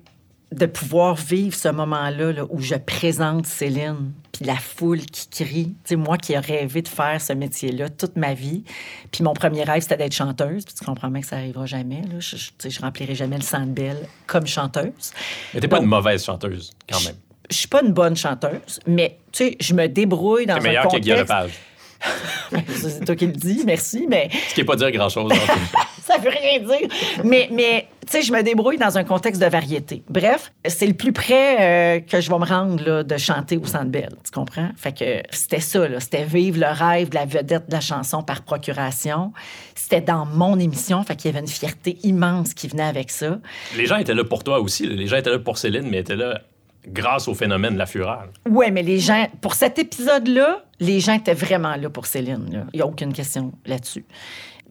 de 0.52 0.66
pouvoir 0.66 1.16
vivre 1.16 1.56
ce 1.56 1.68
moment-là 1.68 2.32
là, 2.32 2.44
où 2.48 2.60
je 2.60 2.76
présente 2.76 3.44
Céline, 3.46 4.12
puis 4.30 4.44
la 4.44 4.54
foule 4.54 5.00
qui 5.00 5.28
crie. 5.28 5.64
Tu 5.66 5.90
sais, 5.90 5.96
moi 5.96 6.16
qui 6.16 6.32
ai 6.32 6.38
rêvé 6.38 6.80
de 6.80 6.86
faire 6.88 7.20
ce 7.20 7.32
métier-là 7.32 7.88
toute 7.88 8.14
ma 8.16 8.34
vie. 8.34 8.62
Puis 9.10 9.24
mon 9.24 9.32
premier 9.32 9.64
rêve, 9.64 9.82
c'était 9.82 9.96
d'être 9.96 10.14
chanteuse. 10.14 10.64
Puis 10.64 10.74
tu 10.78 10.84
comprends 10.84 11.08
bien 11.10 11.22
que 11.22 11.26
ça 11.26 11.36
n'arrivera 11.36 11.66
jamais. 11.66 12.02
Là. 12.02 12.20
Je, 12.20 12.36
je, 12.36 12.46
tu 12.50 12.52
sais, 12.58 12.70
je 12.70 12.80
remplirai 12.80 13.16
jamais 13.16 13.36
le 13.36 13.42
Centre 13.42 13.72
Bell 13.72 13.96
comme 14.26 14.46
chanteuse. 14.46 15.12
Mais 15.54 15.60
t'es 15.60 15.66
pas 15.66 15.76
Donc- 15.76 15.84
une 15.84 15.90
mauvaise 15.90 16.24
chanteuse, 16.24 16.70
quand 16.88 17.00
même. 17.04 17.16
Je 17.50 17.56
suis 17.56 17.68
pas 17.68 17.82
une 17.82 17.92
bonne 17.92 18.16
chanteuse, 18.16 18.80
mais 18.86 19.18
tu 19.32 19.44
sais, 19.48 19.56
je 19.60 19.74
me 19.74 19.86
débrouille 19.88 20.46
dans 20.46 20.54
un 20.54 20.60
meilleure 20.60 20.84
que 20.88 20.96
Guy 20.98 21.10
contexte... 21.10 21.18
Lepage. 21.30 21.52
C'est 22.74 23.04
toi 23.04 23.16
qui 23.16 23.26
le 23.26 23.32
dis, 23.32 23.62
merci, 23.64 24.06
mais 24.08 24.28
Ce 24.48 24.54
qui 24.54 24.60
n'est 24.60 24.66
pas 24.66 24.76
dire 24.76 24.90
grand-chose. 24.90 25.32
hein. 25.32 25.80
ça 26.04 26.18
veut 26.18 26.30
rien 26.30 26.60
dire. 26.60 26.88
Mais, 27.24 27.48
mais 27.52 27.86
tu 28.06 28.12
sais, 28.12 28.22
je 28.22 28.32
me 28.32 28.42
débrouille 28.42 28.76
dans 28.76 28.98
un 28.98 29.04
contexte 29.04 29.40
de 29.40 29.46
variété. 29.46 30.02
Bref, 30.10 30.52
c'est 30.66 30.86
le 30.86 30.92
plus 30.92 31.12
près 31.12 31.96
euh, 31.96 32.00
que 32.00 32.20
je 32.20 32.30
vais 32.30 32.38
me 32.38 32.44
rendre 32.44 32.84
là, 32.84 33.02
de 33.02 33.16
chanter 33.16 33.56
au 33.56 33.64
Centre 33.64 33.86
Bell, 33.86 34.10
tu 34.22 34.30
comprends? 34.30 34.68
Fait 34.76 34.92
que 34.96 35.22
c'était 35.30 35.60
ça, 35.60 35.88
là. 35.88 36.00
C'était 36.00 36.24
vivre 36.24 36.60
le 36.60 36.66
rêve 36.66 37.08
de 37.08 37.14
la 37.14 37.24
vedette 37.24 37.66
de 37.68 37.72
la 37.72 37.80
chanson 37.80 38.22
par 38.22 38.42
procuration. 38.42 39.32
C'était 39.74 40.02
dans 40.02 40.26
mon 40.26 40.58
émission, 40.58 41.02
fait 41.04 41.16
qu'il 41.16 41.30
y 41.30 41.34
avait 41.34 41.40
une 41.44 41.50
fierté 41.50 41.96
immense 42.02 42.52
qui 42.54 42.68
venait 42.68 42.82
avec 42.84 43.10
ça. 43.10 43.38
Les 43.76 43.86
gens 43.86 43.96
étaient 43.96 44.14
là 44.14 44.24
pour 44.24 44.44
toi 44.44 44.60
aussi. 44.60 44.86
là. 44.86 44.94
Les 44.94 45.06
gens 45.06 45.16
étaient 45.16 45.30
là 45.30 45.38
pour 45.38 45.56
Céline, 45.58 45.88
mais 45.90 45.98
étaient 45.98 46.16
là 46.16 46.42
grâce 46.86 47.28
au 47.28 47.34
phénomène 47.34 47.74
de 47.74 47.78
la 47.78 47.86
fureur. 47.86 48.28
Ouais, 48.48 48.70
mais 48.70 48.82
les 48.82 48.98
gens, 48.98 49.26
pour 49.40 49.54
cet 49.54 49.78
épisode-là, 49.78 50.64
les 50.80 51.00
gens 51.00 51.14
étaient 51.14 51.34
vraiment 51.34 51.76
là 51.76 51.90
pour 51.90 52.06
Céline. 52.06 52.48
là. 52.52 52.64
Il 52.72 52.76
n'y 52.76 52.82
a 52.82 52.86
aucune 52.86 53.12
question 53.12 53.52
là-dessus. 53.66 54.04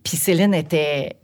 Puis 0.03 0.17
Céline 0.17 0.53
était, 0.53 1.15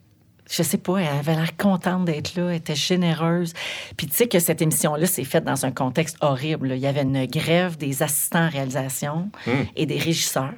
je 0.49 0.63
sais 0.63 0.77
pas, 0.77 0.97
elle 0.99 1.07
avait 1.07 1.35
l'air 1.35 1.55
contente 1.57 2.05
d'être 2.05 2.35
là, 2.35 2.49
elle 2.49 2.55
était 2.55 2.75
généreuse. 2.75 3.53
Puis 3.97 4.07
tu 4.07 4.15
sais 4.15 4.27
que 4.27 4.39
cette 4.39 4.61
émission-là 4.61 5.05
s'est 5.05 5.23
faite 5.25 5.43
dans 5.43 5.65
un 5.65 5.71
contexte 5.71 6.17
horrible. 6.21 6.69
là. 6.69 6.75
Il 6.75 6.81
y 6.81 6.87
avait 6.87 7.01
une 7.03 7.25
grève 7.25 7.77
des 7.77 8.01
assistants 8.03 8.45
à 8.45 8.47
réalisation 8.47 9.29
et 9.75 9.85
des 9.85 9.97
régisseurs. 9.97 10.53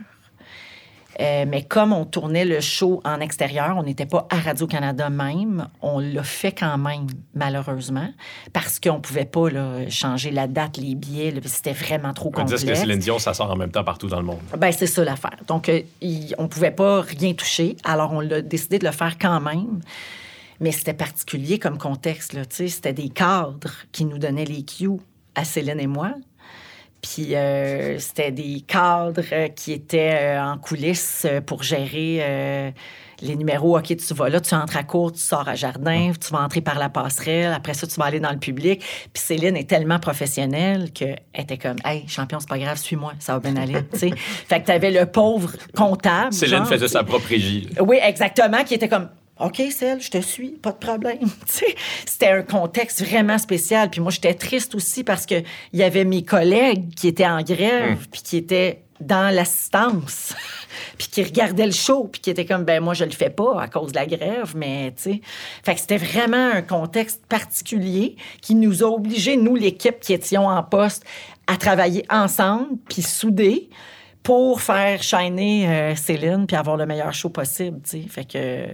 Euh, 1.20 1.46
mais 1.48 1.64
comme 1.64 1.94
on 1.94 2.06
tournait 2.06 2.46
le 2.46 2.62
show 2.62 3.02
en 3.04 3.20
extérieur, 3.20 3.76
on 3.78 3.84
n'était 3.84 4.06
pas 4.06 4.28
à 4.30 4.38
Radio-Canada 4.38 5.10
même, 5.10 5.68
on 5.82 6.00
l'a 6.00 6.24
fait 6.24 6.52
quand 6.52 6.78
même, 6.78 7.08
malheureusement, 7.36 8.10
parce 8.54 8.80
qu'on 8.80 8.96
ne 8.96 9.00
pouvait 9.00 9.26
pas 9.26 9.50
là, 9.50 9.90
changer 9.90 10.32
la 10.32 10.48
date, 10.48 10.78
les 10.78 10.96
billets, 10.96 11.34
c'était 11.46 11.74
vraiment 11.74 12.14
trop 12.14 12.30
On 12.30 12.42
complexe. 12.42 12.64
que 12.64 12.76
Céline 12.76 13.00
Dion, 13.00 13.20
ça 13.20 13.34
sort 13.34 13.52
en 13.52 13.56
même 13.56 13.72
temps 13.72 13.84
partout 13.84 14.08
dans 14.08 14.20
le 14.20 14.26
monde. 14.26 14.40
Ben, 14.58 14.72
c'est 14.72 14.88
ça 14.88 15.04
l'affaire. 15.04 15.38
Donc, 15.48 15.70
euh, 15.70 15.82
on 16.38 16.44
ne 16.44 16.48
pouvait 16.48 16.72
pas 16.72 17.02
rien 17.02 17.34
toucher. 17.34 17.76
Alors, 17.84 18.14
on 18.14 18.22
l'a 18.22 18.42
décidé 18.42 18.80
de 18.80 18.86
le 18.86 18.92
faire 18.92 19.18
quand 19.20 19.42
même. 19.42 19.82
Mais 20.60 20.72
c'était 20.72 20.94
particulier 20.94 21.58
comme 21.58 21.78
contexte. 21.80 22.34
Là, 22.34 22.44
c'était 22.50 22.94
des 22.94 23.10
cadres 23.10 23.74
qui 23.92 24.06
nous 24.06 24.20
donnaient 24.20 24.46
les 24.46 24.64
cues 24.64 25.00
à 25.34 25.44
Céline 25.44 25.80
et 25.80 25.88
moi. 25.88 26.14
Puis 27.02 27.36
euh, 27.36 27.98
c'était 28.00 28.32
des 28.32 28.62
cadres 28.62 29.24
euh, 29.32 29.48
qui 29.48 29.74
étaient 29.74 30.36
euh, 30.38 30.44
en 30.44 30.58
coulisses 30.58 31.26
pour 31.46 31.64
gérer 31.64 32.74
les 33.22 33.36
numéros. 33.36 33.78
OK, 33.78 33.96
tu 33.96 34.14
vas 34.14 34.30
là, 34.30 34.40
tu 34.40 34.54
entres 34.56 34.78
à 34.78 34.84
court, 34.84 35.12
tu 35.12 35.20
sors 35.20 35.48
à 35.48 35.56
jardin, 35.56 36.12
tu 36.20 36.32
vas 36.34 36.42
entrer 36.42 36.62
par 36.62 36.80
la 36.80 36.90
passerelle. 36.90 37.54
Après 37.54 37.74
ça, 37.74 37.86
tu 37.88 37.96
vas 38.00 38.06
aller 38.06 38.20
dans 38.20 38.32
le 38.32 38.40
public. 38.40 38.84
Puis 39.14 39.24
Céline 39.24 39.56
est 39.56 39.70
tellement 39.70 40.00
professionnelle 40.00 40.92
qu'elle 40.92 41.22
était 41.36 41.58
comme 41.58 41.78
Hey, 41.86 42.08
champion, 42.08 42.40
c'est 42.40 42.50
pas 42.50 42.58
grave, 42.58 42.78
suis-moi, 42.78 43.14
ça 43.20 43.34
va 43.34 43.40
bien 43.40 43.62
aller. 43.62 43.78
fait 43.94 44.62
que 44.62 44.66
tu 44.66 44.72
avais 44.72 44.92
le 44.92 45.06
pauvre 45.06 45.52
comptable. 45.76 46.34
Céline 46.34 46.58
genre, 46.58 46.68
faisait 46.68 46.88
sa 46.88 47.04
propre 47.04 47.28
régie. 47.28 47.70
oui, 47.80 48.00
exactement, 48.02 48.64
qui 48.64 48.74
était 48.74 48.90
comme 48.90 49.10
OK, 49.42 49.62
Celle, 49.72 50.02
je 50.02 50.12
te 50.12 50.20
suis, 50.20 50.52
pas 50.52 50.72
de 50.72 50.78
problème. 50.78 51.28
C'était 52.06 52.30
un 52.30 52.44
contexte 52.44 53.04
vraiment 53.04 53.38
spécial. 53.38 53.90
Puis 53.90 54.00
moi, 54.00 54.12
j'étais 54.12 54.36
triste 54.36 54.76
aussi 54.76 55.04
parce 55.04 55.26
qu'il 55.26 55.44
y 55.74 55.84
avait 55.84 56.06
mes 56.06 56.24
collègues 56.24 56.94
qui 56.94 57.08
étaient 57.08 57.28
en 57.28 57.42
grève, 57.42 58.08
puis 58.12 58.22
qui 58.22 58.38
étaient 58.38 58.84
dans 59.00 59.34
l'assistance, 59.34 60.36
puis 60.98 61.08
qui 61.08 61.24
regardaient 61.24 61.66
le 61.66 61.72
show, 61.72 62.08
puis 62.12 62.22
qui 62.22 62.30
étaient 62.30 62.46
comme, 62.46 62.64
ben 62.64 62.84
moi, 62.84 62.94
je 62.94 63.04
le 63.04 63.12
fais 63.12 63.32
pas 63.32 63.60
à 63.60 63.68
cause 63.68 63.92
de 63.92 63.98
la 63.98 64.06
grève, 64.06 64.54
mais 64.56 64.94
tu 64.96 65.04
sais. 65.04 65.22
Fait 65.64 65.74
que 65.74 65.82
c'était 65.82 65.98
vraiment 65.98 66.52
un 66.54 66.62
contexte 66.62 67.26
particulier 67.28 68.16
qui 68.42 68.54
nous 68.54 68.84
a 68.84 68.88
obligés, 68.88 69.38
nous, 69.38 69.56
l'équipe 69.56 70.00
qui 70.00 70.14
étions 70.14 70.48
en 70.48 70.62
poste, 70.62 71.04
à 71.48 71.58
travailler 71.58 72.06
ensemble, 72.10 72.78
puis 72.88 73.02
soudés 73.02 73.70
pour 74.24 74.62
faire 74.62 75.02
shiner 75.02 75.68
euh, 75.68 75.96
Céline 75.96 76.46
puis 76.46 76.56
avoir 76.56 76.78
le 76.78 76.86
meilleur 76.86 77.14
show 77.14 77.30
possible, 77.30 77.80
tu 77.84 78.04
sais. 78.04 78.08
Fait 78.08 78.26
que 78.26 78.68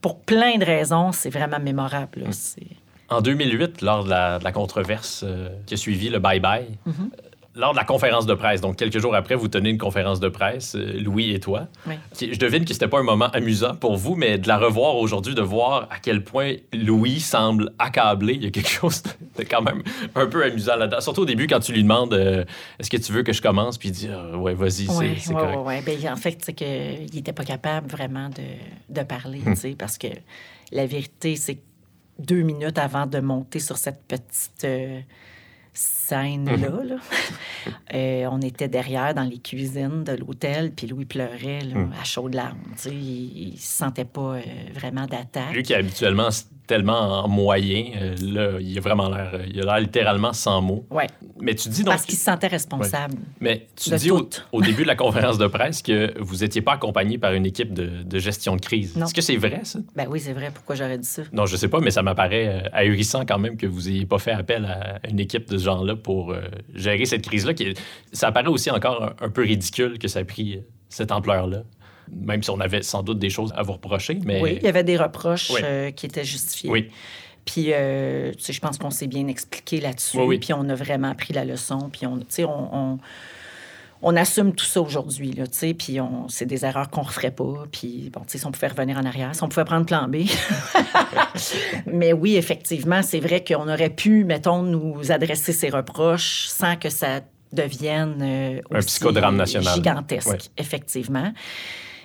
pour 0.00 0.20
plein 0.20 0.56
de 0.58 0.64
raisons, 0.64 1.12
c'est 1.12 1.30
vraiment 1.30 1.58
mémorable. 1.60 2.20
là. 2.20 2.32
C'est- 2.32 2.62
En 3.08 3.20
2008, 3.20 3.82
lors 3.82 4.04
de 4.04 4.10
la, 4.10 4.38
de 4.38 4.44
la 4.44 4.52
controverse 4.52 5.22
euh, 5.26 5.48
qui 5.66 5.74
a 5.74 5.76
suivi 5.76 6.08
le 6.10 6.18
bye-bye, 6.20 6.64
euh, 6.86 6.92
lors 7.56 7.72
de 7.72 7.76
la 7.76 7.84
conférence 7.84 8.26
de 8.26 8.34
presse, 8.34 8.60
donc 8.60 8.76
quelques 8.76 8.98
jours 9.00 9.14
après, 9.14 9.34
vous 9.34 9.48
tenez 9.48 9.70
une 9.70 9.78
conférence 9.78 10.20
de 10.20 10.28
presse, 10.28 10.76
euh, 10.76 11.00
Louis 11.00 11.32
et 11.32 11.40
toi. 11.40 11.66
Oui. 11.86 11.94
Je 12.20 12.38
devine 12.38 12.64
que 12.64 12.72
c'était 12.72 12.86
pas 12.86 13.00
un 13.00 13.02
moment 13.02 13.26
amusant 13.32 13.74
pour 13.74 13.96
vous, 13.96 14.14
mais 14.14 14.38
de 14.38 14.46
la 14.46 14.56
revoir 14.56 14.96
aujourd'hui, 14.96 15.34
de 15.34 15.42
voir 15.42 15.88
à 15.90 15.98
quel 16.00 16.22
point 16.22 16.54
Louis 16.72 17.18
semble 17.18 17.72
accablé, 17.78 18.34
il 18.34 18.44
y 18.44 18.46
a 18.46 18.50
quelque 18.50 18.68
chose 18.70 19.02
de 19.36 19.42
quand 19.42 19.62
même 19.62 19.82
un 20.14 20.26
peu 20.26 20.44
amusant 20.44 20.76
là-dedans. 20.76 21.00
Surtout 21.00 21.22
au 21.22 21.26
début, 21.26 21.48
quand 21.48 21.60
tu 21.60 21.72
lui 21.72 21.82
demandes 21.82 22.14
euh, 22.14 22.44
Est-ce 22.78 22.88
que 22.88 22.96
tu 22.96 23.10
veux 23.12 23.24
que 23.24 23.32
je 23.32 23.42
commence? 23.42 23.78
Puis 23.78 23.88
il 23.88 23.92
dit 23.92 24.08
Ah, 24.12 24.36
Ouais, 24.38 24.54
vas-y, 24.54 24.86
c'est 24.86 24.92
Ouais, 24.92 25.16
c'est 25.18 25.34
ouais, 25.34 25.40
correct. 25.40 25.58
ouais. 25.66 25.82
Ben, 25.82 26.12
en 26.12 26.16
fait, 26.16 26.38
c'est 26.42 26.52
qu'il 26.52 27.12
n'était 27.14 27.32
pas 27.32 27.44
capable 27.44 27.88
vraiment 27.88 28.28
de, 28.28 28.94
de 28.94 29.02
parler, 29.04 29.40
sais, 29.56 29.74
parce 29.76 29.98
que 29.98 30.06
la 30.70 30.86
vérité, 30.86 31.34
c'est 31.34 31.56
que 31.56 31.60
deux 32.20 32.42
minutes 32.42 32.78
avant 32.78 33.06
de 33.06 33.18
monter 33.18 33.58
sur 33.58 33.76
cette 33.76 34.02
petite 34.06 34.64
euh, 34.64 35.00
scène-là, 36.10 36.56
Hmm. 36.56 36.88
là, 36.88 36.96
euh, 37.94 38.26
on 38.30 38.40
était 38.40 38.68
derrière 38.68 39.14
dans 39.14 39.22
les 39.22 39.38
cuisines 39.38 40.04
de 40.04 40.12
l'hôtel, 40.12 40.72
puis 40.72 40.86
Louis 40.86 41.04
pleurait 41.04 41.60
là, 41.60 41.78
Hmm. 41.80 41.92
à 42.00 42.04
chaudes 42.04 42.34
larmes. 42.34 42.58
Il 42.86 43.52
ne 43.52 43.56
se 43.56 43.62
sentait 43.62 44.04
pas 44.04 44.34
euh, 44.36 44.40
vraiment 44.74 45.06
d'attaque. 45.06 45.52
Lui 45.52 45.62
qui 45.62 45.72
est 45.72 45.76
habituellement 45.76 46.28
tellement 46.66 47.24
en 47.24 47.28
moyen, 47.28 47.86
euh, 48.00 48.14
là, 48.22 48.60
il 48.60 48.78
a 48.78 48.80
vraiment 48.80 49.08
l'air, 49.08 49.40
il 49.52 49.60
a 49.60 49.64
l'air 49.64 49.80
littéralement 49.80 50.32
sans 50.32 50.62
mots. 50.62 50.86
Ouais, 50.88 51.08
Mais 51.40 51.56
tu 51.56 51.68
dis 51.68 51.82
donc. 51.82 51.94
parce 51.94 52.06
qu'il 52.06 52.16
se 52.16 52.22
sentait 52.24 52.46
responsable. 52.46 53.16
Mais 53.40 53.66
tu 53.74 53.90
de 53.90 53.96
dis 53.96 54.10
au, 54.12 54.62
début 54.62 54.82
de 54.82 54.86
la 54.86 54.94
conférence 54.94 55.36
de 55.36 55.48
presse 55.48 55.82
que 55.82 56.16
vous 56.20 56.36
n'étiez 56.36 56.60
pas 56.62 56.74
accompagné 56.74 57.18
par 57.18 57.32
une 57.32 57.44
équipe 57.44 57.74
de, 57.74 58.04
de 58.04 58.18
gestion 58.20 58.54
de 58.54 58.60
crise. 58.60 58.94
Non. 58.96 59.06
Est-ce 59.06 59.14
que 59.14 59.20
c'est 59.20 59.36
vrai, 59.36 59.62
ça? 59.64 59.80
Ben 59.96 60.06
oui, 60.08 60.20
c'est 60.20 60.32
vrai. 60.32 60.52
Pourquoi 60.54 60.76
j'aurais 60.76 60.98
dit 60.98 61.08
ça? 61.08 61.22
Non, 61.32 61.44
je 61.44 61.56
sais 61.56 61.66
pas, 61.66 61.80
mais 61.80 61.90
ça 61.90 62.02
m'apparaît 62.02 62.62
ahurissant 62.72 63.24
quand 63.26 63.38
même 63.40 63.56
que 63.56 63.66
vous 63.66 63.88
n'ayez 63.88 64.06
pas 64.06 64.18
fait 64.20 64.30
appel 64.30 64.64
à 64.64 65.00
une 65.10 65.18
équipe 65.18 65.50
de 65.50 65.58
ce 65.58 65.64
genre-là 65.64 65.96
pour 66.02 66.32
euh, 66.32 66.42
gérer 66.74 67.04
cette 67.04 67.22
crise-là. 67.22 67.52
Ça 68.12 68.28
apparaît 68.28 68.48
aussi 68.48 68.70
encore 68.70 69.02
un, 69.02 69.14
un 69.20 69.30
peu 69.30 69.42
ridicule 69.42 69.98
que 69.98 70.08
ça 70.08 70.20
a 70.20 70.24
pris 70.24 70.56
euh, 70.56 70.60
cette 70.88 71.12
ampleur-là. 71.12 71.62
Même 72.12 72.42
si 72.42 72.50
on 72.50 72.58
avait 72.58 72.82
sans 72.82 73.02
doute 73.02 73.18
des 73.20 73.30
choses 73.30 73.52
à 73.56 73.62
vous 73.62 73.74
reprocher, 73.74 74.18
mais... 74.24 74.40
Oui, 74.42 74.58
il 74.60 74.64
y 74.64 74.68
avait 74.68 74.82
des 74.82 74.96
reproches 74.96 75.50
Oui. 75.50 75.60
euh, 75.62 75.90
qui 75.92 76.06
étaient 76.06 76.24
justifiés. 76.24 76.68
Oui. 76.68 76.90
Puis, 77.44 77.66
euh, 77.68 78.32
tu 78.32 78.42
sais, 78.44 78.52
je 78.52 78.60
pense 78.60 78.78
qu'on 78.78 78.90
s'est 78.90 79.06
bien 79.06 79.26
expliqué 79.28 79.80
là-dessus. 79.80 80.18
Oui, 80.18 80.24
oui. 80.26 80.38
Puis, 80.38 80.52
on 80.52 80.68
a 80.68 80.74
vraiment 80.74 81.14
pris 81.14 81.32
la 81.32 81.44
leçon. 81.44 81.88
Puis, 81.90 82.06
on, 82.06 82.18
tu 82.18 82.24
sais, 82.28 82.44
on, 82.44 82.74
on, 82.74 82.98
on 84.02 84.16
assume 84.16 84.54
tout 84.54 84.64
ça 84.64 84.80
aujourd'hui, 84.80 85.32
là, 85.32 85.46
tu 85.46 85.58
sais. 85.58 85.74
Puis, 85.74 86.00
on, 86.00 86.28
c'est 86.28 86.46
des 86.46 86.64
erreurs 86.64 86.88
qu'on 86.90 87.02
referait 87.02 87.30
pas. 87.30 87.64
Puis, 87.70 88.10
bon, 88.12 88.20
tu 88.20 88.32
sais, 88.32 88.38
si 88.38 88.46
on 88.46 88.50
pouvait 88.52 88.68
revenir 88.68 88.96
en 88.98 89.04
arrière, 89.04 89.34
si 89.34 89.42
on 89.42 89.48
pouvait 89.48 89.64
prendre 89.64 89.84
plan 89.86 90.08
B. 90.08 90.22
Mais 91.86 92.12
oui, 92.12 92.36
effectivement, 92.36 93.02
c'est 93.02 93.20
vrai 93.20 93.44
qu'on 93.44 93.68
aurait 93.68 93.90
pu, 93.90 94.24
mettons, 94.24 94.62
nous 94.62 95.12
adresser 95.12 95.52
ces 95.52 95.68
reproches 95.70 96.46
sans 96.48 96.76
que 96.76 96.88
ça 96.88 97.20
devienne 97.52 98.18
euh, 98.22 98.60
Un 98.70 98.78
aussi 98.78 98.86
psychodrame 98.88 99.36
national. 99.36 99.74
gigantesque, 99.74 100.28
Ouais. 100.28 100.38
effectivement. 100.56 101.32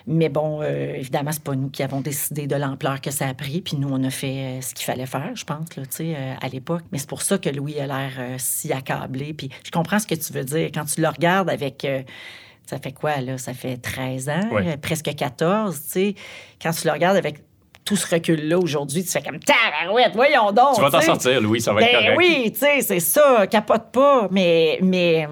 Mais 0.08 0.30
bon, 0.30 0.62
euh, 0.62 0.94
évidemment, 0.96 1.32
c'est 1.32 1.44
pas 1.44 1.56
nous 1.56 1.70
qui 1.70 1.82
avons 1.82 2.00
décidé 2.02 2.46
de 2.46 2.56
l'ampleur 2.56 3.02
que 3.02 3.10
ça 3.12 3.28
a 3.28 3.34
pris. 3.34 3.62
Puis 3.62 3.76
nous, 3.78 3.90
on 3.92 4.04
a 4.04 4.10
fait 4.12 4.58
euh, 4.58 4.62
ce 4.62 4.74
qu'il 4.76 4.86
fallait 4.86 5.08
faire, 5.08 5.32
je 5.36 5.44
pense, 5.46 5.76
là, 5.76 5.84
euh, 6.02 6.34
à 6.42 6.48
l'époque. 6.48 6.84
Mais 6.92 7.00
c'est 7.00 7.10
pour 7.10 7.22
ça 7.24 7.38
que 7.40 7.50
Louis 7.50 7.80
a 7.80 7.88
l'air 7.88 8.12
euh, 8.20 8.36
si 8.38 8.72
accablé. 8.72 9.34
Puis 9.34 9.50
je 9.64 9.72
comprends 9.72 9.98
ce 10.00 10.06
que 10.06 10.16
tu 10.16 10.32
veux 10.32 10.44
dire. 10.44 10.70
Quand 10.74 10.86
tu 10.86 11.02
le 11.02 11.08
regardes 11.08 11.50
avec... 11.50 11.88
ça 12.68 12.78
fait 12.78 12.92
quoi, 12.92 13.18
là? 13.22 13.38
Ça 13.40 13.54
fait 13.54 13.78
13 13.78 14.30
ans, 14.30 14.50
Ouais. 14.52 14.78
presque 14.78 15.14
14, 15.16 15.76
tu 15.76 15.90
sais. 15.90 16.16
Quand 16.62 16.72
tu 16.72 16.86
le 16.88 16.94
regardes 16.94 17.18
avec 17.18 17.38
tout 17.84 17.96
ce 17.96 18.08
recul-là 18.14 18.58
aujourd'hui, 18.58 19.04
tu 19.04 19.10
fais 19.12 19.22
comme 19.22 19.40
tabarouette, 19.40 20.14
voyons 20.16 20.52
donc. 20.52 20.76
Tu 20.76 20.82
vas 20.82 20.90
t'en 20.90 21.02
sortir, 21.02 21.40
Louis, 21.42 21.62
ça 21.62 21.72
va 21.74 21.82
être 21.84 21.92
Ben 21.92 22.00
correct. 22.14 22.18
oui, 22.18 22.52
tu 22.52 22.60
sais, 22.60 22.82
c'est 22.82 23.00
ça, 23.00 23.46
capote 23.48 23.92
pas. 23.92 24.28
Mais, 24.32 24.80
mais 24.82 25.28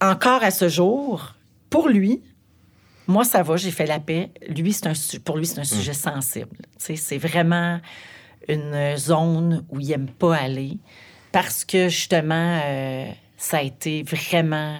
encore 0.00 0.42
à 0.42 0.50
ce 0.50 0.68
jour, 0.68 1.34
pour 1.70 1.88
lui, 1.88 2.22
moi, 3.08 3.24
ça 3.24 3.42
va, 3.42 3.56
j'ai 3.56 3.70
fait 3.70 3.86
la 3.86 3.98
paix. 3.98 4.30
Lui, 4.48 4.72
c'est 4.72 4.86
un, 4.86 4.92
pour 5.24 5.36
lui, 5.36 5.46
c'est 5.46 5.58
un 5.58 5.64
sujet 5.64 5.92
sensible. 5.92 6.56
C'est 6.78 7.18
vraiment 7.18 7.80
une 8.48 8.96
zone 8.96 9.64
où 9.70 9.80
il 9.80 9.88
n'aime 9.88 10.08
pas 10.08 10.36
aller 10.36 10.78
parce 11.32 11.64
que, 11.64 11.88
justement, 11.88 12.60
euh, 12.64 13.10
ça 13.36 13.58
a 13.58 13.62
été 13.62 14.02
vraiment, 14.02 14.78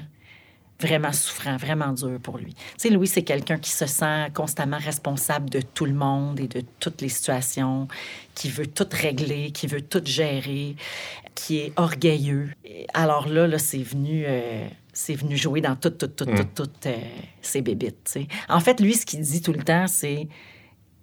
vraiment 0.79 1.12
souffrant, 1.12 1.57
vraiment 1.57 1.93
dur 1.93 2.20
pour 2.23 2.39
lui. 2.39 2.55
Tu 2.55 2.62
sais, 2.77 2.91
Louis, 2.91 3.09
c'est 3.09 3.23
quelqu'un 3.23 3.59
qui 3.59 3.70
se 3.70 3.87
sent 3.87 4.29
constamment 4.35 4.79
responsable 4.79 5.51
de 5.51 5.61
tout 5.61 5.87
le 5.87 5.95
monde 5.95 6.39
et 6.39 6.49
de 6.49 6.62
toutes 6.79 7.01
les 7.01 7.09
situations, 7.09 7.89
qui 8.35 8.51
veut 8.51 8.66
tout 8.66 8.89
régler, 8.91 9.51
qui 9.51 9.66
veut 9.66 9.83
tout 9.83 10.03
gérer, 10.05 10.77
qui 11.35 11.59
est 11.59 11.73
orgueilleux. 11.77 12.51
Alors 12.95 13.29
là, 13.29 13.47
là 13.47 13.59
c'est 13.59 13.83
venu... 13.83 14.25
euh, 14.27 14.66
c'est 14.93 15.14
venu 15.14 15.36
jouer 15.36 15.61
dans 15.61 15.74
toutes, 15.76 15.99
toutes, 15.99 16.16
toutes, 16.16 16.34
toutes, 16.34 16.55
toutes 16.55 16.86
euh, 16.86 16.97
ses 17.40 17.62
bébites. 17.62 18.18
En 18.49 18.61
fait, 18.61 18.80
lui, 18.80 18.95
ce 18.95 19.07
qu'il 19.07 19.20
dit 19.20 19.40
tout 19.40 19.53
le 19.53 19.62
temps, 19.62 19.86
c'est 19.86 20.28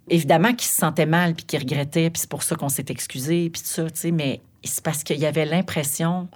évidemment 0.08 0.50
qu'il 0.54 0.68
se 0.68 0.76
sentait 0.76 1.06
mal 1.06 1.34
puis 1.34 1.44
qu'il 1.44 1.58
regrettait, 1.60 2.10
puis 2.10 2.20
c'est 2.20 2.30
pour 2.30 2.42
ça 2.42 2.56
qu'on 2.56 2.68
s'est 2.68 2.86
excusé, 2.88 3.50
puis 3.50 3.62
tout 3.62 3.68
ça, 3.68 3.90
tu 3.90 4.00
sais, 4.00 4.10
mais 4.10 4.40
c'est 4.64 4.82
parce 4.82 5.02
qu'il 5.02 5.18
y 5.18 5.26
avait 5.26 5.44
l'impression 5.46 6.28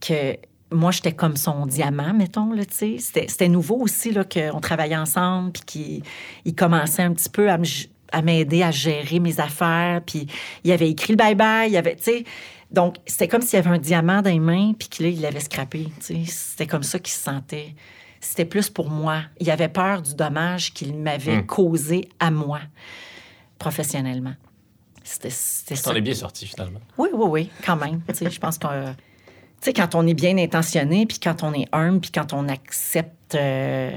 que 0.00 0.36
moi, 0.72 0.90
j'étais 0.90 1.12
comme 1.12 1.36
son 1.36 1.66
diamant, 1.66 2.14
mettons, 2.14 2.52
là, 2.52 2.64
tu 2.64 2.74
sais. 2.74 2.96
C'était, 2.98 3.48
nouveau 3.48 3.76
aussi, 3.76 4.10
là, 4.10 4.24
qu'on 4.24 4.60
travaillait 4.60 4.96
ensemble, 4.96 5.52
puis 5.52 5.62
qu'il 5.66 6.02
il 6.44 6.54
commençait 6.54 7.02
un 7.02 7.12
petit 7.12 7.28
peu 7.28 7.50
à, 7.50 7.62
g- 7.62 7.90
à 8.10 8.22
m'aider 8.22 8.62
à 8.62 8.70
gérer 8.70 9.20
mes 9.20 9.38
affaires, 9.38 10.00
puis 10.06 10.26
il 10.64 10.72
avait 10.72 10.88
écrit 10.90 11.12
le 11.12 11.18
bye-bye, 11.18 11.68
il 11.68 11.76
avait, 11.76 11.96
tu 11.96 12.04
sais... 12.04 12.24
Donc, 12.72 12.96
c'était 13.06 13.28
comme 13.28 13.42
s'il 13.42 13.54
y 13.54 13.56
avait 13.56 13.70
un 13.70 13.78
diamant 13.78 14.22
dans 14.22 14.30
les 14.30 14.40
mains, 14.40 14.72
puis 14.72 14.88
qu'il 14.88 15.06
il 15.06 15.20
l'avait 15.20 15.40
scrappé. 15.40 15.88
C'était 16.00 16.66
comme 16.66 16.82
ça 16.82 16.98
qu'il 16.98 17.12
se 17.12 17.20
sentait. 17.20 17.74
C'était 18.20 18.44
plus 18.44 18.70
pour 18.70 18.88
moi. 18.88 19.22
Il 19.40 19.50
avait 19.50 19.68
peur 19.68 20.00
du 20.00 20.14
dommage 20.14 20.72
qu'il 20.72 20.96
m'avait 20.96 21.44
causé 21.44 22.08
à 22.18 22.30
moi, 22.30 22.60
professionnellement. 23.58 24.34
C'était, 25.04 25.30
ça. 25.30 25.90
t'en 25.90 25.96
es 25.96 26.00
bien 26.00 26.14
sorti, 26.14 26.46
finalement. 26.46 26.80
Oui, 26.96 27.08
oui, 27.12 27.26
oui, 27.28 27.50
quand 27.66 27.76
même. 27.76 28.00
Je 28.08 28.38
pense 28.38 28.56
que, 28.56 28.66
tu 28.66 28.94
sais, 29.60 29.72
quand 29.72 29.94
on 29.96 30.06
est 30.06 30.14
bien 30.14 30.38
intentionné, 30.38 31.06
puis 31.06 31.18
quand 31.18 31.42
on 31.42 31.52
est 31.52 31.66
humble, 31.72 32.00
puis 32.00 32.12
quand 32.12 32.32
on 32.32 32.48
accepte 32.48 33.34
euh, 33.34 33.90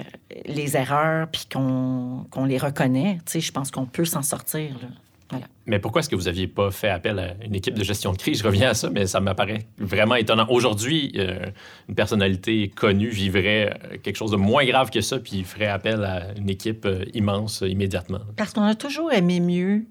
les 0.45 0.75
erreurs, 0.75 1.27
puis 1.31 1.47
qu'on 1.51 2.45
les 2.45 2.57
reconnaît, 2.57 3.19
tu 3.25 3.33
sais, 3.33 3.39
je 3.39 3.51
pense 3.51 3.69
qu'on 3.69 3.85
peut 3.85 4.05
s'en 4.05 4.23
sortir. 4.23 4.71
Là. 4.81 4.87
Voilà. 5.31 5.47
Mais 5.65 5.79
pourquoi 5.79 6.01
est-ce 6.01 6.09
que 6.09 6.15
vous 6.15 6.23
n'aviez 6.25 6.45
pas 6.47 6.69
fait 6.69 6.89
appel 6.89 7.17
à 7.17 7.33
une 7.43 7.55
équipe 7.55 7.73
de 7.73 7.83
gestion 7.83 8.11
de 8.11 8.17
crise? 8.17 8.39
Je 8.39 8.43
reviens 8.43 8.69
à 8.69 8.73
ça, 8.75 8.91
mais 8.91 9.07
ça 9.07 9.19
m'apparaît 9.19 9.65
vraiment 9.79 10.13
étonnant. 10.15 10.45
Aujourd'hui, 10.49 11.11
euh, 11.17 11.47
une 11.89 11.95
personnalité 11.95 12.67
connue 12.69 13.09
vivrait 13.09 13.75
euh, 13.91 13.97
quelque 14.03 14.17
chose 14.17 14.29
de 14.31 14.35
moins 14.37 14.63
grave 14.65 14.91
que 14.91 15.01
ça, 15.01 15.17
puis 15.17 15.43
ferait 15.43 15.65
appel 15.65 16.03
à 16.03 16.33
une 16.37 16.49
équipe 16.49 16.85
euh, 16.85 17.05
immense 17.15 17.63
euh, 17.63 17.67
immédiatement. 17.69 18.19
Parce 18.37 18.53
qu'on 18.53 18.61
a 18.63 18.75
toujours 18.75 19.11
aimé 19.11 19.39
mieux 19.39 19.85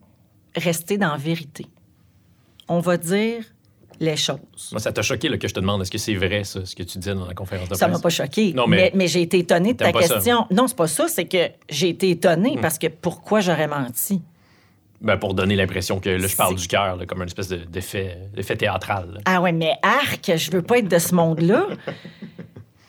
rester 0.54 0.98
dans 0.98 1.10
la 1.10 1.16
vérité. 1.18 1.66
On 2.68 2.78
va 2.78 2.96
dire 2.96 3.42
les 4.00 4.16
choses. 4.16 4.38
Moi, 4.70 4.80
ça 4.80 4.92
t'a 4.92 5.02
choqué 5.02 5.28
là, 5.28 5.36
que 5.36 5.48
je 5.48 5.54
te 5.54 5.60
demande, 5.60 5.82
est-ce 5.82 5.90
que 5.90 5.98
c'est 5.98 6.14
vrai, 6.14 6.44
ça, 6.44 6.64
ce 6.64 6.74
que 6.76 6.82
tu 6.84 6.98
disais 6.98 7.14
dans 7.14 7.26
la 7.26 7.34
conférence 7.34 7.68
de 7.68 7.74
Ça 7.74 7.86
presse? 7.86 7.98
m'a 7.98 8.02
pas 8.02 8.08
choqué. 8.08 8.52
Non, 8.52 8.66
mais... 8.68 8.76
mais- 8.76 8.92
mais, 8.94 9.08
j'ai 9.08 9.22
été 9.22 9.38
étonnée 9.40 9.72
de 9.72 9.78
ta 9.78 9.92
pas 9.92 10.02
ça? 10.02 10.14
question. 10.14 10.46
Non, 10.52 10.68
c'est 10.68 10.76
pas 10.76 10.86
ça. 10.86 11.08
C'est 11.08 11.24
que 11.26 11.48
j'ai 11.68 11.88
été 11.88 12.10
étonnée 12.10 12.56
parce 12.62 12.78
que 12.78 12.86
pourquoi 12.86 13.40
j'aurais 13.40 13.66
menti? 13.68 14.22
Ben, 15.00 15.16
pour 15.18 15.34
donner 15.34 15.54
l'impression 15.56 16.00
que 16.00 16.08
là, 16.08 16.26
je 16.26 16.34
parle 16.36 16.54
du 16.56 16.66
cœur, 16.66 16.98
comme 17.06 17.20
une 17.20 17.26
espèce 17.26 17.48
de- 17.48 17.56
d'effet 17.56 18.16
d'effet 18.34 18.56
théâtral. 18.56 19.10
là. 19.14 19.20
Ah 19.26 19.40
ouais, 19.42 19.52
mais 19.52 19.72
arc, 19.82 20.32
je 20.36 20.50
veux 20.50 20.62
pas 20.62 20.78
être 20.78 20.88
de 20.88 20.98
ce 20.98 21.14
monde-là. 21.14 21.66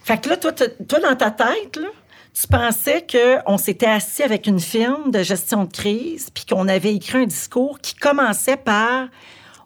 fait 0.03 0.21
que 0.21 0.29
là, 0.29 0.37
toi, 0.37 0.51
toi, 0.53 0.99
dans 0.99 1.15
ta 1.15 1.31
tête, 1.31 1.75
là, 1.77 1.87
tu 2.33 2.47
pensais 2.47 3.05
qu'on 3.09 3.57
s'était 3.57 3.85
assis 3.87 4.23
avec 4.23 4.47
une 4.47 4.59
firme 4.59 5.11
de 5.11 5.23
gestion 5.23 5.63
de 5.65 5.71
crise, 5.71 6.29
puis 6.33 6.45
qu'on 6.45 6.67
avait 6.67 6.93
écrit 6.95 7.19
un 7.19 7.25
discours 7.25 7.79
qui 7.79 7.95
commençait 7.95 8.57
par 8.57 9.07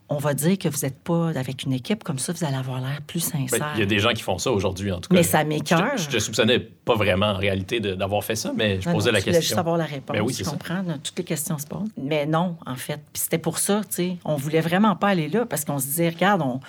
on 0.10 0.18
va 0.18 0.34
dire 0.34 0.58
que 0.58 0.68
vous 0.70 0.80
n'êtes 0.82 1.00
pas 1.00 1.30
avec 1.36 1.64
une 1.64 1.74
équipe, 1.74 2.04
comme 2.04 2.18
ça, 2.20 2.34
vous 2.34 2.44
allez 2.44 2.56
avoir 2.56 2.80
l'air 2.82 3.00
plus 3.06 3.30
Ben, 3.32 3.48
sincère. 3.48 3.72
Il 3.76 3.80
y 3.80 3.84
a 3.84 3.86
des 3.86 4.00
gens 4.00 4.10
qui 4.14 4.24
font 4.24 4.38
ça 4.38 4.52
aujourd'hui, 4.52 4.92
en 4.92 5.00
tout 5.00 5.10
cas. 5.10 5.16
Mais 5.16 5.24
ça 5.24 5.44
Je 5.44 5.48
m'écoeure. 5.48 5.96
te- 5.96 6.02
Je 6.02 6.10
te 6.10 6.20
soupçonnais 6.20 6.60
pas 6.60 6.96
vraiment, 6.96 7.28
en 7.28 7.38
réalité, 7.38 7.80
d'avoir 7.80 8.24
fait 8.24 8.36
ça, 8.36 8.52
mais 8.56 8.82
je 8.82 8.88
Non, 8.90 8.96
posais 8.96 9.10
non, 9.10 9.14
la 9.14 9.20
tu 9.20 9.26
question. 9.26 9.42
juste 9.42 9.58
avoir 9.58 9.78
la 9.78 9.86
réponse. 9.86 10.16
Ben 10.16 10.22
oui, 10.24 10.34
tu 10.34 10.40
c'est 10.40 10.44
ça. 10.46 10.52
comprends? 10.52 10.82
là, 10.82 10.98
Toutes 11.04 11.18
les 11.18 11.24
questions 11.24 11.58
se 11.58 11.68
posent. 11.68 11.90
Mais 11.98 12.26
non, 12.26 12.58
en 12.66 12.76
fait. 12.76 13.00
Puis 13.14 13.22
c'était 13.24 13.38
pour 13.38 13.60
ça, 13.60 13.82
tu 13.82 13.96
sais. 13.96 14.18
On 14.26 14.36
voulait 14.36 14.62
vraiment 14.62 14.96
pas 14.96 15.10
aller 15.10 15.28
là 15.30 15.46
parce 15.46 15.64
qu'on 15.66 15.78
se 15.80 15.86
disait, 15.86 16.10
regarde, 16.10 16.42
on 16.42 16.60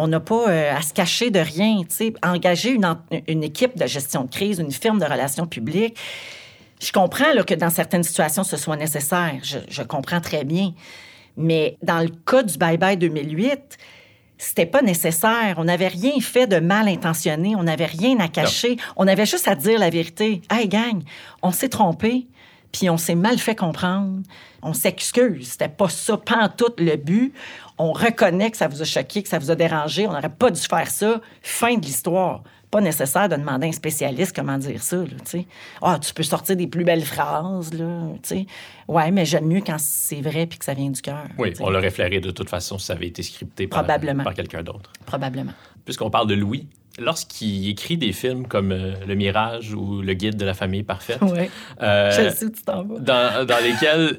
on 0.00 0.06
n'a 0.06 0.20
pas 0.20 0.48
euh, 0.48 0.76
à 0.76 0.80
se 0.80 0.92
cacher 0.94 1.30
de 1.30 1.40
rien, 1.40 1.80
tu 1.80 1.86
sais. 1.96 2.14
Engager 2.22 2.70
une, 2.70 2.86
une 3.26 3.42
équipe 3.42 3.76
de 3.76 3.84
gestion 3.88 4.22
de 4.22 4.30
crise, 4.30 4.60
une 4.60 4.70
firme 4.70 5.00
de 5.00 5.04
relations 5.04 5.46
publiques. 5.48 5.96
Je 6.80 6.92
comprends 6.92 7.32
là, 7.34 7.42
que 7.42 7.54
dans 7.54 7.70
certaines 7.70 8.04
situations, 8.04 8.44
ce 8.44 8.56
soit 8.56 8.76
nécessaire. 8.76 9.34
Je, 9.42 9.58
je 9.68 9.82
comprends 9.82 10.20
très 10.20 10.44
bien. 10.44 10.72
Mais 11.38 11.78
dans 11.82 12.00
le 12.00 12.10
cas 12.26 12.42
du 12.42 12.58
Bye 12.58 12.76
Bye 12.76 12.96
2008, 12.96 13.78
c'était 14.38 14.66
pas 14.66 14.82
nécessaire. 14.82 15.54
On 15.58 15.64
n'avait 15.64 15.88
rien 15.88 16.20
fait 16.20 16.46
de 16.46 16.58
mal 16.58 16.88
intentionné. 16.88 17.54
On 17.56 17.62
n'avait 17.62 17.86
rien 17.86 18.18
à 18.18 18.28
cacher. 18.28 18.76
On 18.96 19.06
avait 19.06 19.24
juste 19.24 19.48
à 19.48 19.54
dire 19.54 19.78
la 19.78 19.88
vérité. 19.88 20.42
Hey, 20.50 20.68
gang, 20.68 21.02
on 21.42 21.52
s'est 21.52 21.68
trompé, 21.68 22.26
puis 22.72 22.90
on 22.90 22.96
s'est 22.96 23.14
mal 23.14 23.38
fait 23.38 23.54
comprendre. 23.54 24.20
On 24.62 24.72
s'excuse. 24.72 25.52
C'était 25.52 25.68
pas 25.68 25.88
ça, 25.88 26.16
pas 26.16 26.36
en 26.36 26.48
tout 26.48 26.72
le 26.78 26.96
but. 26.96 27.32
On 27.78 27.92
reconnaît 27.92 28.50
que 28.50 28.56
ça 28.56 28.66
vous 28.66 28.82
a 28.82 28.84
choqué, 28.84 29.22
que 29.22 29.28
ça 29.28 29.38
vous 29.38 29.52
a 29.52 29.54
dérangé. 29.54 30.08
On 30.08 30.12
n'aurait 30.12 30.28
pas 30.28 30.50
dû 30.50 30.60
faire 30.60 30.90
ça. 30.90 31.20
Fin 31.42 31.76
de 31.76 31.82
l'histoire. 31.84 32.42
Pas 32.70 32.80
nécessaire 32.82 33.28
de 33.28 33.36
demander 33.36 33.66
à 33.66 33.68
un 33.70 33.72
spécialiste 33.72 34.36
comment 34.36 34.58
dire 34.58 34.82
ça. 34.82 34.98
Ah, 35.80 35.98
tu 35.98 36.12
peux 36.12 36.22
sortir 36.22 36.54
des 36.56 36.66
plus 36.66 36.84
belles 36.84 37.04
phrases, 37.04 37.72
là, 37.72 38.08
tu 38.22 38.28
sais. 38.28 38.46
Ouais, 38.88 39.10
mais 39.10 39.24
j'aime 39.24 39.46
mieux 39.46 39.60
quand 39.66 39.78
c'est 39.78 40.20
vrai 40.20 40.46
puis 40.46 40.58
que 40.58 40.64
ça 40.64 40.74
vient 40.74 40.90
du 40.90 41.00
cœur. 41.00 41.24
Oui, 41.38 41.50
tu 41.50 41.56
sais. 41.56 41.64
on 41.64 41.70
l'aurait 41.70 41.90
flairé 41.90 42.20
de 42.20 42.30
toute 42.30 42.50
façon 42.50 42.78
si 42.78 42.86
ça 42.86 42.92
avait 42.92 43.06
été 43.06 43.22
scripté 43.22 43.66
par, 43.66 43.80
Probablement. 43.84 44.24
par 44.24 44.34
quelqu'un 44.34 44.62
d'autre. 44.62 44.92
Probablement. 45.06 45.52
Puisqu'on 45.84 46.10
parle 46.10 46.26
de 46.26 46.34
Louis, 46.34 46.66
lorsqu'il 46.98 47.68
écrit 47.68 47.96
des 47.96 48.12
films 48.12 48.46
comme 48.46 48.72
euh, 48.72 48.94
Le 49.06 49.14
Mirage 49.14 49.72
ou 49.72 50.02
Le 50.02 50.12
Guide 50.14 50.36
de 50.36 50.44
la 50.44 50.54
famille 50.54 50.82
parfaite, 50.82 51.20
euh, 51.82 52.10
Je 52.10 52.34
sais 52.34 52.44
où 52.44 52.50
tu 52.50 52.62
vas. 52.66 52.82
dans, 52.82 53.46
dans 53.46 53.64
lesquels 53.64 54.18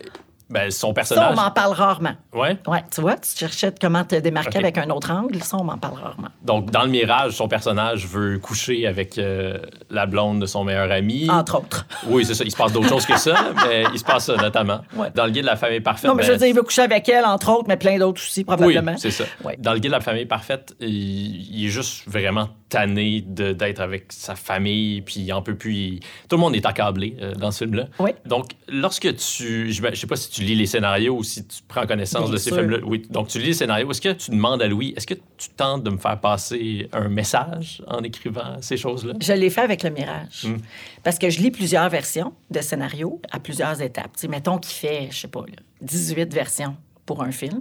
ben, 0.49 0.71
son 0.71 0.87
Ça, 0.89 0.93
personnage... 0.93 1.33
on 1.37 1.41
m'en 1.41 1.51
parle 1.51 1.73
rarement. 1.73 2.13
Ouais. 2.33 2.57
Ouais, 2.67 2.83
tu 2.93 3.01
vois, 3.01 3.15
tu 3.17 3.29
cherchais 3.35 3.73
comment 3.79 4.03
te 4.03 4.15
démarquer 4.15 4.57
avec 4.57 4.77
un 4.77 4.89
autre 4.89 5.11
angle. 5.11 5.41
Ça, 5.43 5.57
on 5.57 5.63
m'en 5.63 5.77
parle 5.77 5.99
rarement. 5.99 6.29
Donc, 6.43 6.71
dans 6.71 6.83
Le 6.83 6.89
Mirage, 6.89 7.33
son 7.33 7.47
personnage 7.47 8.07
veut 8.07 8.39
coucher 8.39 8.87
avec 8.87 9.17
euh, 9.17 9.59
la 9.89 10.05
blonde 10.05 10.41
de 10.41 10.45
son 10.45 10.63
meilleur 10.63 10.91
ami. 10.91 11.29
Entre 11.29 11.57
autres. 11.57 11.85
Oui, 12.07 12.25
c'est 12.25 12.33
ça. 12.33 12.43
Il 12.43 12.51
se 12.51 12.55
passe 12.55 12.71
d'autres 12.71 12.89
choses 12.89 13.05
que 13.05 13.17
ça, 13.17 13.35
mais 13.67 13.83
il 13.93 13.99
se 13.99 14.03
passe 14.03 14.25
ça 14.25 14.35
notamment. 14.35 14.81
Ouais. 14.95 15.11
Dans 15.13 15.25
Le 15.25 15.31
Guide 15.31 15.43
de 15.43 15.47
la 15.47 15.55
famille 15.55 15.81
parfaite... 15.81 16.09
Non, 16.09 16.15
mais 16.15 16.23
je 16.23 16.29
ben, 16.29 16.33
veux 16.33 16.39
dire, 16.39 16.47
il 16.47 16.55
veut 16.55 16.63
coucher 16.63 16.81
avec 16.81 17.07
elle, 17.09 17.25
entre 17.25 17.49
autres, 17.51 17.65
mais 17.67 17.77
plein 17.77 17.97
d'autres 17.99 18.21
aussi, 18.21 18.43
probablement. 18.43 18.93
Oui, 18.93 18.99
c'est 18.99 19.11
ça. 19.11 19.25
Ouais. 19.43 19.55
Dans 19.59 19.73
le 19.73 19.79
guide 19.79 19.91
de 19.91 19.95
la 19.95 20.01
famille 20.01 20.25
parfaite, 20.25 20.75
il, 20.79 20.87
il 20.87 21.65
est 21.65 21.69
juste 21.69 22.07
vraiment 22.07 22.49
tanné 22.69 23.21
d'être 23.21 23.79
avec 23.79 24.05
sa 24.13 24.35
famille, 24.35 25.01
puis 25.01 25.21
il 25.21 25.33
en 25.33 25.41
peut 25.41 25.55
plus. 25.55 25.73
il- 25.75 25.99
Tout 26.29 26.35
le 26.35 26.41
monde 26.41 26.55
est 26.55 26.65
accablé 26.65 27.15
euh, 27.19 27.33
dans 27.33 27.51
ce 27.51 27.65
film-là. 27.65 27.87
Oui. 27.99 28.11
Donc, 28.25 28.51
lorsque 28.67 29.13
tu. 29.15 29.71
Je 29.71 29.81
ne 29.85 29.95
sais 29.95 30.07
pas 30.07 30.15
si 30.15 30.29
tu 30.29 30.43
lis 30.43 30.55
les 30.55 30.65
scénarios 30.67 31.17
ou 31.17 31.23
si 31.23 31.45
tu 31.45 31.57
prends 31.67 31.85
connaissance 31.87 32.25
Bien 32.25 32.31
de 32.33 32.37
ces 32.37 32.51
films-là. 32.51 32.77
Oui. 32.85 33.01
Donc, 33.09 33.27
tu 33.27 33.39
lis 33.39 33.47
les 33.47 33.53
scénarios. 33.53 33.89
Est-ce 33.91 34.01
que 34.01 34.13
tu 34.13 34.31
demandes 34.31 34.61
à 34.61 34.67
Louis, 34.67 34.93
est-ce 34.95 35.07
que 35.07 35.15
tu 35.15 35.49
tentes 35.57 35.83
de 35.83 35.89
me 35.89 35.97
faire 35.97 36.19
passer 36.19 36.87
un 36.93 37.09
message 37.09 37.81
en 37.87 38.03
écrivant 38.03 38.57
ces 38.61 38.77
choses-là? 38.77 39.13
Je 39.19 39.33
l'ai 39.33 39.49
fait 39.49 39.61
avec 39.61 39.83
le 39.83 39.89
Mirage. 39.89 40.45
Hmm. 40.45 40.57
Parce 41.03 41.17
que 41.17 41.29
je 41.29 41.39
lis 41.39 41.51
plusieurs 41.51 41.89
versions 41.89 42.33
de 42.51 42.59
scénarios 42.61 43.21
à 43.31 43.39
plusieurs 43.39 43.81
étapes. 43.81 44.11
Tu 44.15 44.21
sais, 44.21 44.27
mettons 44.27 44.57
qu'il 44.59 44.73
fait, 44.75 45.07
je 45.11 45.17
sais 45.17 45.27
pas, 45.27 45.41
là, 45.41 45.55
18 45.81 46.33
versions 46.33 46.75
pour 47.05 47.23
un 47.23 47.31
film. 47.31 47.59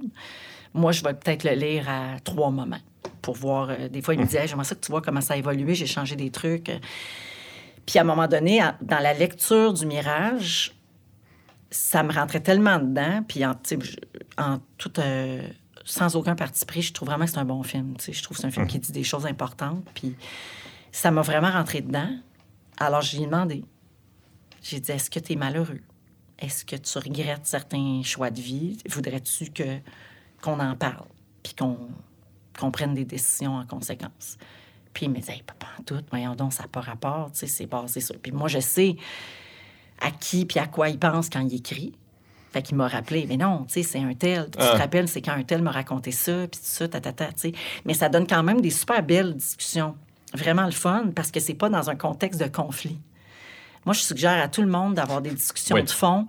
Moi, 0.74 0.92
je 0.92 1.02
vais 1.02 1.14
peut-être 1.14 1.44
le 1.44 1.52
lire 1.52 1.88
à 1.88 2.20
trois 2.22 2.50
moments 2.50 2.76
pour 3.22 3.36
voir. 3.36 3.70
euh, 3.70 3.88
des 3.88 4.02
fois, 4.02 4.14
il 4.14 4.20
me 4.20 4.26
dit 4.26 4.36
Hey, 4.36 4.48
J'aimerais 4.48 4.64
ça 4.64 4.74
que 4.74 4.80
tu 4.84 4.90
vois 4.90 5.02
comment 5.02 5.20
ça 5.20 5.34
a 5.34 5.36
évolué, 5.36 5.74
j'ai 5.74 5.86
changé 5.86 6.16
des 6.16 6.30
trucs. 6.30 6.70
Puis 7.86 7.98
à 7.98 8.02
un 8.02 8.04
moment 8.04 8.28
donné, 8.28 8.61
dans 8.82 8.98
la 8.98 9.14
lecture 9.14 9.72
du 9.72 9.86
Mirage, 9.86 10.74
ça 11.70 12.02
me 12.02 12.12
rentrait 12.12 12.40
tellement 12.40 12.78
dedans. 12.78 13.22
Puis 13.26 13.44
en, 13.44 13.54
tout. 13.54 15.00
euh, 15.00 15.42
sans 15.84 16.16
aucun 16.16 16.34
parti 16.34 16.66
pris, 16.66 16.82
je 16.82 16.92
trouve 16.92 17.09
vraiment 17.09 17.24
que 17.24 17.30
c'est 17.30 17.38
un 17.38 17.46
bon 17.46 17.62
film. 17.62 17.94
Je 17.98 18.22
trouve 18.22 18.36
que 18.36 18.42
c'est 18.42 18.46
un 18.46 18.50
film 18.50 18.66
qui 18.66 18.78
dit 18.78 18.92
des 18.92 19.04
choses 19.04 19.24
importantes. 19.24 19.84
Puis 19.94 20.14
ça 20.92 21.11
m'a 21.11 21.22
vraiment 21.22 21.50
rentré 21.50 21.80
dedans. 21.80 22.11
Alors, 22.78 23.00
je 23.00 23.16
lui 23.16 23.22
ai 23.22 23.26
demandé. 23.26 23.64
J'ai 24.62 24.80
dit, 24.80 24.92
est-ce 24.92 25.09
que 25.09 25.18
tu 25.18 25.32
es 25.32 25.36
malheureux? 25.36 25.80
Est-ce 26.38 26.64
que 26.64 26.76
tu 26.76 26.98
regrettes 26.98 27.46
certains 27.46 28.02
choix 28.04 28.30
de 28.30 28.40
vie? 28.40 28.78
Voudrais-tu 28.88 29.50
que 29.50 29.78
qu'on 30.42 30.61
en 30.61 30.76
parle? 30.76 31.06
Puis 31.42 31.54
qu'on 31.54 31.88
qu'on 32.59 32.70
prenne 32.70 32.94
des 32.94 33.04
décisions 33.04 33.56
en 33.56 33.66
conséquence? 33.66 34.36
Puis 34.94 35.06
il 35.06 35.11
me 35.12 35.18
dit, 35.20 35.30
hey, 35.30 35.42
pas 35.42 35.54
en 35.78 35.82
tout, 35.84 36.00
voyons 36.11 36.34
donc, 36.34 36.52
ça 36.52 36.62
n'a 36.64 36.68
pas 36.68 36.80
rapport, 36.80 37.30
tu 37.32 37.40
sais, 37.40 37.46
c'est 37.46 37.66
basé 37.66 38.00
sur... 38.00 38.16
Puis 38.18 38.32
moi, 38.32 38.48
je 38.48 38.59
sais 38.59 38.96
à 40.00 40.11
qui 40.11 40.44
puis 40.44 40.59
à 40.59 40.66
quoi 40.66 40.88
il 40.88 40.98
pense 40.98 41.28
quand 41.28 41.40
il 41.40 41.54
écrit. 41.54 41.92
Fait 42.52 42.62
qu'il 42.62 42.76
m'a 42.76 42.88
rappelé, 42.88 43.26
mais 43.28 43.36
non, 43.36 43.64
tu 43.68 43.74
sais, 43.74 43.82
c'est 43.82 43.98
un 43.98 44.14
tel. 44.14 44.46
Tu 44.50 44.59
Ah. 44.61 44.70
te 44.72 44.76
rappelles, 44.78 45.06
c'est 45.09 45.20
quand 45.20 45.32
un 45.32 45.42
tel 45.42 45.61
m'a 45.62 45.70
raconté 45.70 46.12
ça, 46.12 46.32
puis 46.48 46.59
tout 46.59 46.66
ça, 46.66 46.88
tatata, 46.88 47.26
tu 47.26 47.32
sais. 47.36 47.52
Mais 47.84 47.92
ça 47.94 48.09
donne 48.09 48.26
quand 48.26 48.42
même 48.42 48.61
des 48.62 48.70
super 48.70 49.02
belles 49.02 49.34
discussions. 49.36 49.94
Vraiment 50.34 50.64
le 50.64 50.72
fun, 50.72 51.11
parce 51.14 51.30
que 51.30 51.40
c'est 51.40 51.54
pas 51.54 51.68
dans 51.68 51.90
un 51.90 51.96
contexte 51.96 52.40
de 52.40 52.46
conflit. 52.48 52.98
Moi, 53.84 53.92
je 53.94 54.00
suggère 54.00 54.42
à 54.42 54.48
tout 54.48 54.62
le 54.62 54.68
monde 54.68 54.94
d'avoir 54.94 55.20
des 55.20 55.30
discussions 55.30 55.76
Oui. 55.76 55.82
de 55.84 55.90
fond, 55.90 56.26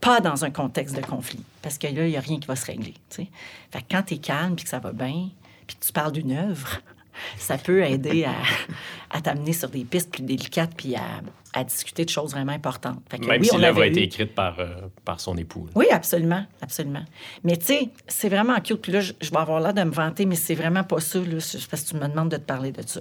pas 0.00 0.20
dans 0.20 0.44
un 0.44 0.50
contexte 0.50 0.96
de 0.96 1.00
conflit. 1.06 1.42
Parce 1.62 1.78
que 1.78 1.86
là, 1.86 2.04
il 2.06 2.10
n'y 2.10 2.16
a 2.16 2.20
rien 2.20 2.38
qui 2.40 2.46
va 2.48 2.56
se 2.56 2.66
régler. 2.66 2.94
tu 3.10 3.22
sais. 3.22 3.28
Fait 3.70 3.80
que 3.82 3.86
quand 3.90 4.02
tu 4.02 4.14
es 4.14 4.18
calme 4.18 4.56
puis 4.56 4.64
que 4.64 4.70
ça 4.70 4.80
va 4.80 4.92
bien, 4.92 5.28
puis 5.66 5.76
tu 5.80 5.92
parles 5.92 6.12
d'une 6.12 6.32
œuvre, 6.32 6.80
ça 7.38 7.58
peut 7.58 7.82
aider 7.84 8.24
à, 8.24 8.34
à 9.10 9.20
t'amener 9.20 9.52
sur 9.52 9.68
des 9.68 9.84
pistes 9.84 10.10
plus 10.10 10.22
délicates 10.22 10.72
puis 10.76 10.96
à, 10.96 11.02
à 11.52 11.62
discuter 11.64 12.04
de 12.04 12.10
choses 12.10 12.32
vraiment 12.32 12.52
importantes. 12.52 13.00
Fait 13.08 13.18
que 13.18 13.26
Même 13.26 13.40
oui, 13.40 13.46
si 13.48 13.56
l'œuvre 13.56 13.82
a 13.82 13.86
été 13.86 14.00
eu- 14.00 14.04
écrite 14.04 14.34
par, 14.34 14.58
euh, 14.58 14.88
par 15.04 15.20
son 15.20 15.36
époux. 15.36 15.66
là. 15.66 15.72
oui, 15.76 15.86
absolument, 15.92 16.44
absolument. 16.60 17.04
Mais 17.44 17.56
tu 17.56 17.66
sais, 17.66 17.88
c'est 18.08 18.28
vraiment 18.28 18.60
cute. 18.60 18.82
Puis 18.82 18.90
là, 18.92 19.00
je, 19.00 19.12
je 19.20 19.30
vais 19.30 19.36
avoir 19.38 19.60
l'air 19.60 19.72
de 19.74 19.82
me 19.84 19.92
vanter, 19.92 20.26
mais 20.26 20.34
c'est 20.36 20.56
vraiment 20.56 20.82
pas 20.84 21.00
ça, 21.00 21.20
là, 21.20 21.36
parce 21.70 21.82
que 21.84 21.88
tu 21.90 21.94
me 21.96 22.08
demandes 22.08 22.30
de 22.30 22.36
te 22.36 22.42
parler 22.42 22.72
de 22.72 22.82
ça. 22.82 23.00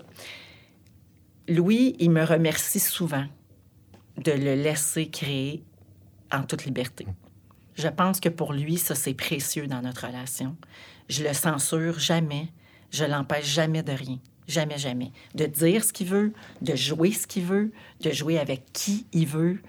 Louis, 1.48 1.96
il 2.00 2.12
me 2.12 2.24
remercie 2.24 2.80
souvent 2.80 3.26
de 4.18 4.32
le 4.32 4.56
laisser 4.56 5.08
créer 5.10 5.64
en 6.32 6.44
toute 6.44 6.66
liberté. 6.66 7.06
Je 7.76 7.88
pense 7.88 8.20
que 8.20 8.30
pour 8.30 8.54
lui, 8.54 8.78
ça, 8.78 8.96
c'est 8.96 9.14
précieux 9.16 9.68
dans 9.68 9.82
notre 9.82 10.06
relation. 10.08 10.56
Je 11.10 11.24
le 11.24 11.34
censure 11.34 12.00
jamais. 12.00 12.48
Je 12.92 13.06
l'empêche 13.06 13.46
jamais 13.46 13.84
de 13.84 13.92
rien. 13.92 14.20
Jamais, 14.48 14.78
jamais. 14.78 15.12
De 15.36 15.46
dire 15.46 15.84
ce 15.84 15.94
qu'il 15.94 16.08
veut, 16.08 16.34
de 16.62 16.76
jouer 16.76 17.12
ce 17.12 17.28
qu'il 17.28 17.44
veut, 17.44 17.72
de 18.02 18.12
jouer 18.12 18.40
avec 18.40 18.72
qui 18.74 19.06
il 19.14 19.28
veut. 19.28 19.62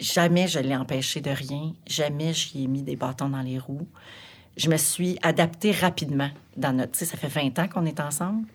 Jamais 0.00 0.48
je 0.48 0.58
l'ai 0.58 0.76
empêché 0.76 1.20
de 1.20 1.30
rien. 1.30 1.74
Jamais 1.86 2.32
j'y 2.32 2.64
ai 2.64 2.66
mis 2.66 2.82
des 2.82 2.96
bâtons 2.96 3.28
dans 3.28 3.42
les 3.42 3.58
roues. 3.58 3.86
Je 4.56 4.68
me 4.68 4.76
suis 4.76 5.18
adaptée 5.22 5.70
rapidement 5.70 6.30
dans 6.56 6.72
notre... 6.72 6.96
Ça 6.96 7.16
fait 7.16 7.28
20 7.28 7.58
ans 7.60 7.68
qu'on 7.68 7.86
est 7.86 8.00
ensemble. 8.00 8.46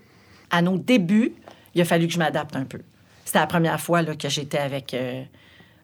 À 0.51 0.61
nos 0.61 0.78
débuts, 0.78 1.34
il 1.74 1.82
a 1.82 1.86
fallu 1.86 2.07
que 2.07 2.13
je 2.13 2.19
m'adapte 2.19 2.55
un 2.55 2.65
peu. 2.65 2.82
C'était 3.26 3.39
la 3.39 3.47
première 3.47 3.80
fois 3.80 4.03
que 4.03 4.30
j'étais 4.30 4.57
avec 4.57 4.93
euh, 4.93 5.24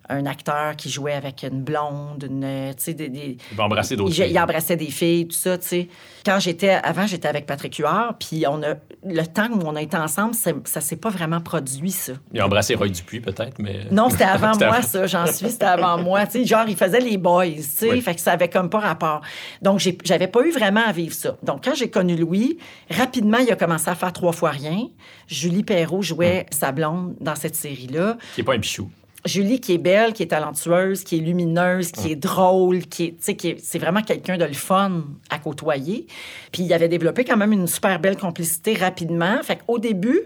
un 0.09 0.25
acteur 0.25 0.75
qui 0.75 0.89
jouait 0.89 1.13
avec 1.13 1.43
une 1.43 1.61
blonde, 1.61 2.25
une, 2.29 2.43
euh, 2.43 2.69
tu 2.73 2.83
sais, 2.85 2.93
des, 2.93 3.09
des- 3.09 3.37
Il 3.51 3.57
va 3.57 3.65
embrasser 3.65 3.95
d'autres 3.95 4.09
il, 4.11 4.23
filles. 4.23 4.31
il 4.33 4.39
embrassait 4.39 4.75
des 4.75 4.89
filles, 4.89 5.27
tout 5.27 5.35
ça, 5.35 5.57
tu 5.57 5.67
sais. 5.67 5.87
Quand 6.25 6.39
j'étais, 6.39 6.69
avant, 6.71 7.05
j'étais 7.07 7.27
avec 7.27 7.45
Patrick 7.45 7.75
Huard, 7.77 8.15
puis 8.19 8.45
on 8.47 8.61
a, 8.63 8.75
le 9.05 9.23
temps 9.25 9.47
où 9.51 9.61
on 9.65 9.75
a 9.75 9.81
été 9.81 9.95
ensemble, 9.97 10.33
ça 10.65 10.81
s'est 10.81 10.95
pas 10.97 11.09
vraiment 11.09 11.39
produit, 11.41 11.91
ça. 11.91 12.13
Il 12.33 12.39
a 12.41 12.45
embrassé 12.45 12.75
Roy 12.75 12.89
Dupuis, 12.89 13.19
peut-être, 13.21 13.59
mais... 13.59 13.81
Non, 13.91 14.09
c'était 14.09 14.23
avant 14.25 14.51
moi, 14.59 14.81
ça, 14.81 15.05
j'en 15.07 15.25
suis, 15.27 15.49
c'était 15.49 15.65
avant 15.65 15.97
moi. 16.03 16.25
Tu 16.25 16.39
sais, 16.39 16.45
genre, 16.45 16.65
il 16.67 16.75
faisait 16.75 16.99
les 16.99 17.17
boys, 17.17 17.45
tu 17.45 17.61
sais, 17.61 17.89
Oui. 17.91 18.01
fait 18.01 18.15
que 18.15 18.21
ça 18.21 18.31
avait 18.33 18.49
comme 18.49 18.69
pas 18.69 18.79
rapport. 18.79 19.21
Donc, 19.61 19.79
j'avais 20.03 20.27
pas 20.27 20.41
eu 20.45 20.51
vraiment 20.51 20.81
à 20.85 20.91
vivre 20.91 21.13
ça. 21.13 21.37
Donc, 21.43 21.63
quand 21.63 21.75
j'ai 21.75 21.89
connu 21.89 22.15
Louis, 22.15 22.57
rapidement, 22.89 23.37
il 23.37 23.51
a 23.51 23.55
commencé 23.55 23.89
à 23.89 23.95
faire 23.95 24.11
trois 24.13 24.31
fois 24.33 24.49
rien. 24.49 24.87
Julie 25.27 25.63
Perrault 25.63 26.01
jouait 26.01 26.47
Mm. 26.49 26.53
sa 26.55 26.71
blonde 26.71 27.15
dans 27.19 27.35
cette 27.35 27.55
série-là. 27.55 28.17
Qui 28.35 28.41
n'est 28.41 28.45
pas 28.45 28.53
un 28.55 28.59
pichou. 28.59 28.89
Julie 29.25 29.59
qui 29.59 29.73
est 29.73 29.77
belle, 29.77 30.13
qui 30.13 30.23
est 30.23 30.27
talentueuse, 30.27 31.03
qui 31.03 31.17
est 31.17 31.21
lumineuse, 31.21 31.91
qui 31.91 32.11
est 32.11 32.15
drôle, 32.15 32.79
qui 32.83 33.03
est, 33.05 33.09
tu 33.11 33.15
sais, 33.19 33.35
qui 33.35 33.49
est- 33.49 33.59
c'est 33.63 33.79
vraiment 33.79 34.01
quelqu'un 34.01 34.37
de 34.37 34.45
le 34.45 34.53
fun 34.53 35.03
à 35.29 35.39
côtoyer. 35.39 36.07
Puis 36.51 36.63
il 36.63 36.73
avait 36.73 36.87
développé 36.87 37.25
quand 37.25 37.37
même 37.37 37.51
une 37.51 37.67
super 37.67 37.99
belle 37.99 38.17
complicité 38.17 38.73
rapidement. 38.75 39.41
Fait 39.43 39.57
qu'au 39.65 39.77
début, 39.79 40.21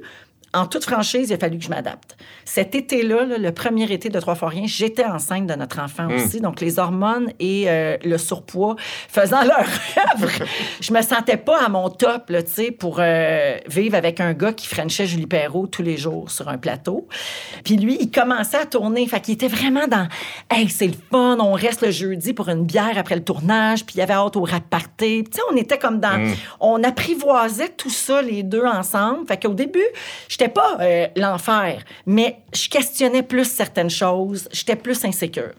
en 0.53 0.67
toute 0.67 0.83
franchise, 0.83 1.29
il 1.29 1.33
a 1.33 1.37
fallu 1.37 1.57
que 1.57 1.63
je 1.63 1.69
m'adapte. 1.69 2.15
Cet 2.45 2.75
été-là, 2.75 3.25
là, 3.25 3.37
le 3.37 3.51
premier 3.51 3.91
été 3.91 4.09
de 4.09 4.19
Trois 4.19 4.35
fois 4.35 4.49
rien, 4.49 4.67
j'étais 4.67 5.03
enceinte 5.03 5.47
de 5.47 5.53
notre 5.53 5.79
enfant 5.79 6.07
aussi. 6.09 6.39
Donc 6.39 6.61
les 6.61 6.79
hormones 6.79 7.31
et 7.39 7.65
euh, 7.67 7.97
le 8.05 8.17
surpoids 8.17 8.75
faisant 9.09 9.43
leur 9.43 9.57
œuvre, 10.13 10.31
je 10.79 10.93
me 10.93 11.01
sentais 11.01 11.35
pas 11.35 11.61
à 11.61 11.67
mon 11.67 11.89
top, 11.89 12.29
là, 12.29 12.41
tu 12.41 12.51
sais, 12.51 12.71
pour 12.71 12.97
euh, 12.99 13.57
vivre 13.67 13.95
avec 13.95 14.19
un 14.21 14.33
gars 14.33 14.53
qui 14.53 14.67
frenchait 14.67 15.07
Julie 15.07 15.27
Perrault 15.27 15.67
tous 15.67 15.81
les 15.81 15.97
jours 15.97 16.31
sur 16.31 16.47
un 16.47 16.57
plateau. 16.57 17.07
Puis 17.65 17.75
lui, 17.75 17.97
il 17.99 18.11
commençait 18.11 18.57
à 18.57 18.65
tourner. 18.65 19.05
Fait 19.07 19.19
qu'il 19.19 19.33
était 19.33 19.47
vraiment 19.47 19.87
dans 19.87 20.07
Hey, 20.49 20.69
c'est 20.69 20.87
le 20.87 20.93
fun, 21.11 21.37
on 21.39 21.53
reste 21.53 21.81
le 21.81 21.91
jeudi 21.91 22.33
pour 22.33 22.47
une 22.49 22.63
bière 22.63 22.97
après 22.97 23.15
le 23.15 23.23
tournage. 23.23 23.85
Puis 23.85 23.95
il 23.95 23.99
y 23.99 24.01
avait 24.01 24.13
hâte 24.13 24.35
au 24.37 24.43
rap 24.43 24.63
party. 24.69 25.23
Puis, 25.23 25.23
Tu 25.25 25.37
sais, 25.37 25.41
on 25.51 25.55
était 25.55 25.77
comme 25.77 25.99
dans. 25.99 26.33
On 26.59 26.83
apprivoisait 26.83 27.69
tout 27.69 27.89
ça, 27.89 28.21
les 28.21 28.43
deux 28.43 28.65
ensemble. 28.65 29.27
Fait 29.27 29.41
qu'au 29.41 29.53
début, 29.53 29.83
j'étais 30.29 30.42
pas 30.49 30.77
euh, 30.81 31.07
l'enfer, 31.15 31.83
mais 32.05 32.37
je 32.53 32.69
questionnais 32.69 33.23
plus 33.23 33.45
certaines 33.45 33.89
choses. 33.89 34.47
J'étais 34.51 34.75
plus 34.75 35.03
insécure. 35.05 35.51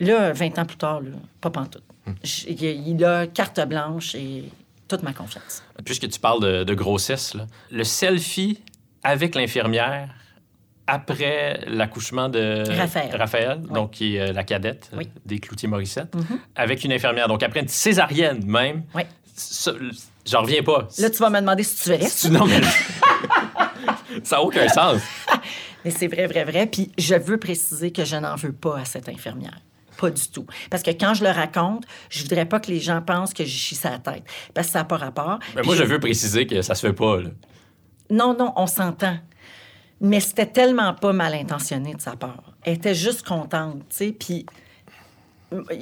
Là, 0.00 0.32
20 0.32 0.58
ans 0.58 0.64
plus 0.64 0.76
tard, 0.76 1.00
là, 1.00 1.10
pas 1.40 1.50
pantoute. 1.50 1.82
J- 2.24 2.46
Il, 2.86 3.04
a 3.04 3.26
carte 3.28 3.60
blanche 3.68 4.14
et 4.16 4.44
toute 4.88 5.02
ma 5.04 5.12
confiance. 5.12 5.62
Puisque 5.84 6.08
tu 6.08 6.18
parles 6.18 6.40
de, 6.42 6.64
de 6.64 6.74
grossesse, 6.74 7.34
là, 7.34 7.46
le 7.70 7.84
selfie 7.84 8.60
avec 9.04 9.34
l'infirmière 9.34 10.08
après 10.88 11.60
l'accouchement 11.68 12.28
de 12.28 12.64
Raphaël. 13.16 13.62
donc 13.62 13.92
qui 13.92 14.16
est 14.16 14.20
euh, 14.30 14.32
la 14.32 14.42
cadette 14.42 14.90
euh, 14.92 14.96
Oui. 14.98 15.08
des 15.24 15.38
Cloutier-Morissette, 15.38 16.12
avec 16.56 16.82
une 16.84 16.92
infirmière. 16.92 17.28
Donc 17.28 17.42
après 17.44 17.60
une 17.60 17.68
césarienne 17.68 18.44
même, 18.44 18.82
Oui. 18.94 19.02
j'en 20.26 20.42
reviens 20.42 20.62
pas. 20.64 20.88
Là, 20.98 21.08
tu 21.10 21.18
vas 21.18 21.30
me 21.30 21.38
demander 21.40 21.62
si 21.62 21.82
tu 21.84 21.88
verrais 21.90 22.08
ça. 22.08 22.28
Non, 22.30 22.46
mais... 22.46 22.60
ça 24.24 24.36
n'a 24.36 24.42
aucun 24.42 24.68
sens. 24.68 25.00
Mais 25.84 25.90
c'est 25.90 26.06
vrai, 26.06 26.26
vrai, 26.26 26.44
vrai. 26.44 26.66
Puis 26.66 26.92
je 26.98 27.14
veux 27.14 27.38
préciser 27.38 27.90
que 27.90 28.04
je 28.04 28.16
n'en 28.16 28.36
veux 28.36 28.52
pas 28.52 28.78
à 28.78 28.84
cette 28.84 29.08
infirmière. 29.08 29.58
Pas 29.98 30.10
du 30.10 30.28
tout. 30.28 30.46
Parce 30.70 30.82
que 30.82 30.90
quand 30.90 31.14
je 31.14 31.24
le 31.24 31.30
raconte, 31.30 31.84
je 32.08 32.22
voudrais 32.22 32.46
pas 32.46 32.60
que 32.60 32.70
les 32.70 32.80
gens 32.80 33.02
pensent 33.02 33.34
que 33.34 33.44
j'y 33.44 33.58
chie 33.58 33.74
sa 33.74 33.98
tête. 33.98 34.22
Parce 34.54 34.68
que 34.68 34.72
ça 34.72 34.80
n'a 34.80 34.84
pas 34.84 34.96
rapport. 34.96 35.38
Mais 35.54 35.60
Puis 35.62 35.66
moi, 35.66 35.76
je 35.76 35.84
veux 35.84 36.00
préciser 36.00 36.46
que 36.46 36.62
ça 36.62 36.74
se 36.74 36.86
fait 36.86 36.92
pas. 36.92 37.20
là. 37.20 37.30
Non, 38.10 38.36
non, 38.38 38.52
on 38.56 38.66
s'entend. 38.66 39.18
Mais 40.00 40.20
c'était 40.20 40.46
tellement 40.46 40.94
pas 40.94 41.12
mal 41.12 41.34
intentionné 41.34 41.94
de 41.94 42.00
sa 42.00 42.16
part. 42.16 42.42
Elle 42.62 42.74
était 42.74 42.94
juste 42.94 43.26
contente, 43.26 43.80
tu 43.88 43.96
sais. 43.96 44.12
Puis 44.18 44.46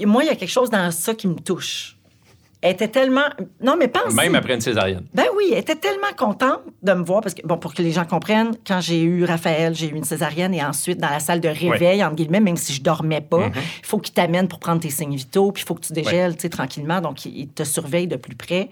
moi, 0.05 0.25
il 0.25 0.27
y 0.27 0.31
a 0.31 0.37
quelque 0.37 0.51
chose 0.51 0.71
dans 0.71 0.91
ça 0.91 1.15
qui 1.15 1.27
me 1.27 1.37
touche. 1.37 1.97
Elle 2.63 2.73
était 2.73 2.89
tellement... 2.89 3.25
Non, 3.63 3.77
mais 3.79 3.89
pense 3.89 4.13
Même 4.13 4.35
après 4.35 4.55
une 4.55 4.61
césarienne. 4.61 5.05
Ben 5.15 5.25
oui, 5.37 5.49
elle 5.53 5.59
était 5.59 5.77
tellement 5.77 6.13
contente 6.17 6.61
de 6.83 6.93
me 6.93 7.03
voir 7.03 7.23
parce 7.23 7.35
que, 7.35 7.47
bon, 7.47 7.57
pour 7.57 7.73
que 7.73 7.81
les 7.81 7.93
gens 7.93 8.05
comprennent, 8.05 8.55
quand 8.67 8.83
j'ai 8.83 9.01
eu 9.03 9.25
Raphaël, 9.25 9.75
j'ai 9.75 9.89
eu 9.89 9.95
une 9.95 10.05
césarienne 10.05 10.53
et 10.53 10.63
ensuite 10.63 10.99
dans 10.99 11.09
la 11.09 11.21
salle 11.21 11.41
de 11.41 11.49
réveil, 11.49 12.05
entre 12.05 12.17
guillemets, 12.17 12.41
même 12.41 12.59
si 12.59 12.75
je 12.75 12.83
dormais 12.83 13.23
pas, 13.23 13.47
il 13.47 13.87
faut 13.87 13.99
qu'il 13.99 14.13
t'amène 14.13 14.47
pour 14.47 14.59
prendre 14.59 14.81
tes 14.81 14.91
signes 14.91 15.17
vitaux, 15.17 15.53
puis 15.53 15.63
il 15.63 15.67
faut 15.67 15.75
que 15.75 15.87
tu 15.87 15.95
dégèles, 15.95 16.35
tu 16.35 16.43
sais, 16.43 16.49
tranquillement. 16.51 17.01
Donc, 17.01 17.25
il 17.25 17.41
il 17.41 17.49
te 17.49 17.65
surveille 17.65 18.07
de 18.07 18.17
plus 18.17 18.37
près. 18.37 18.69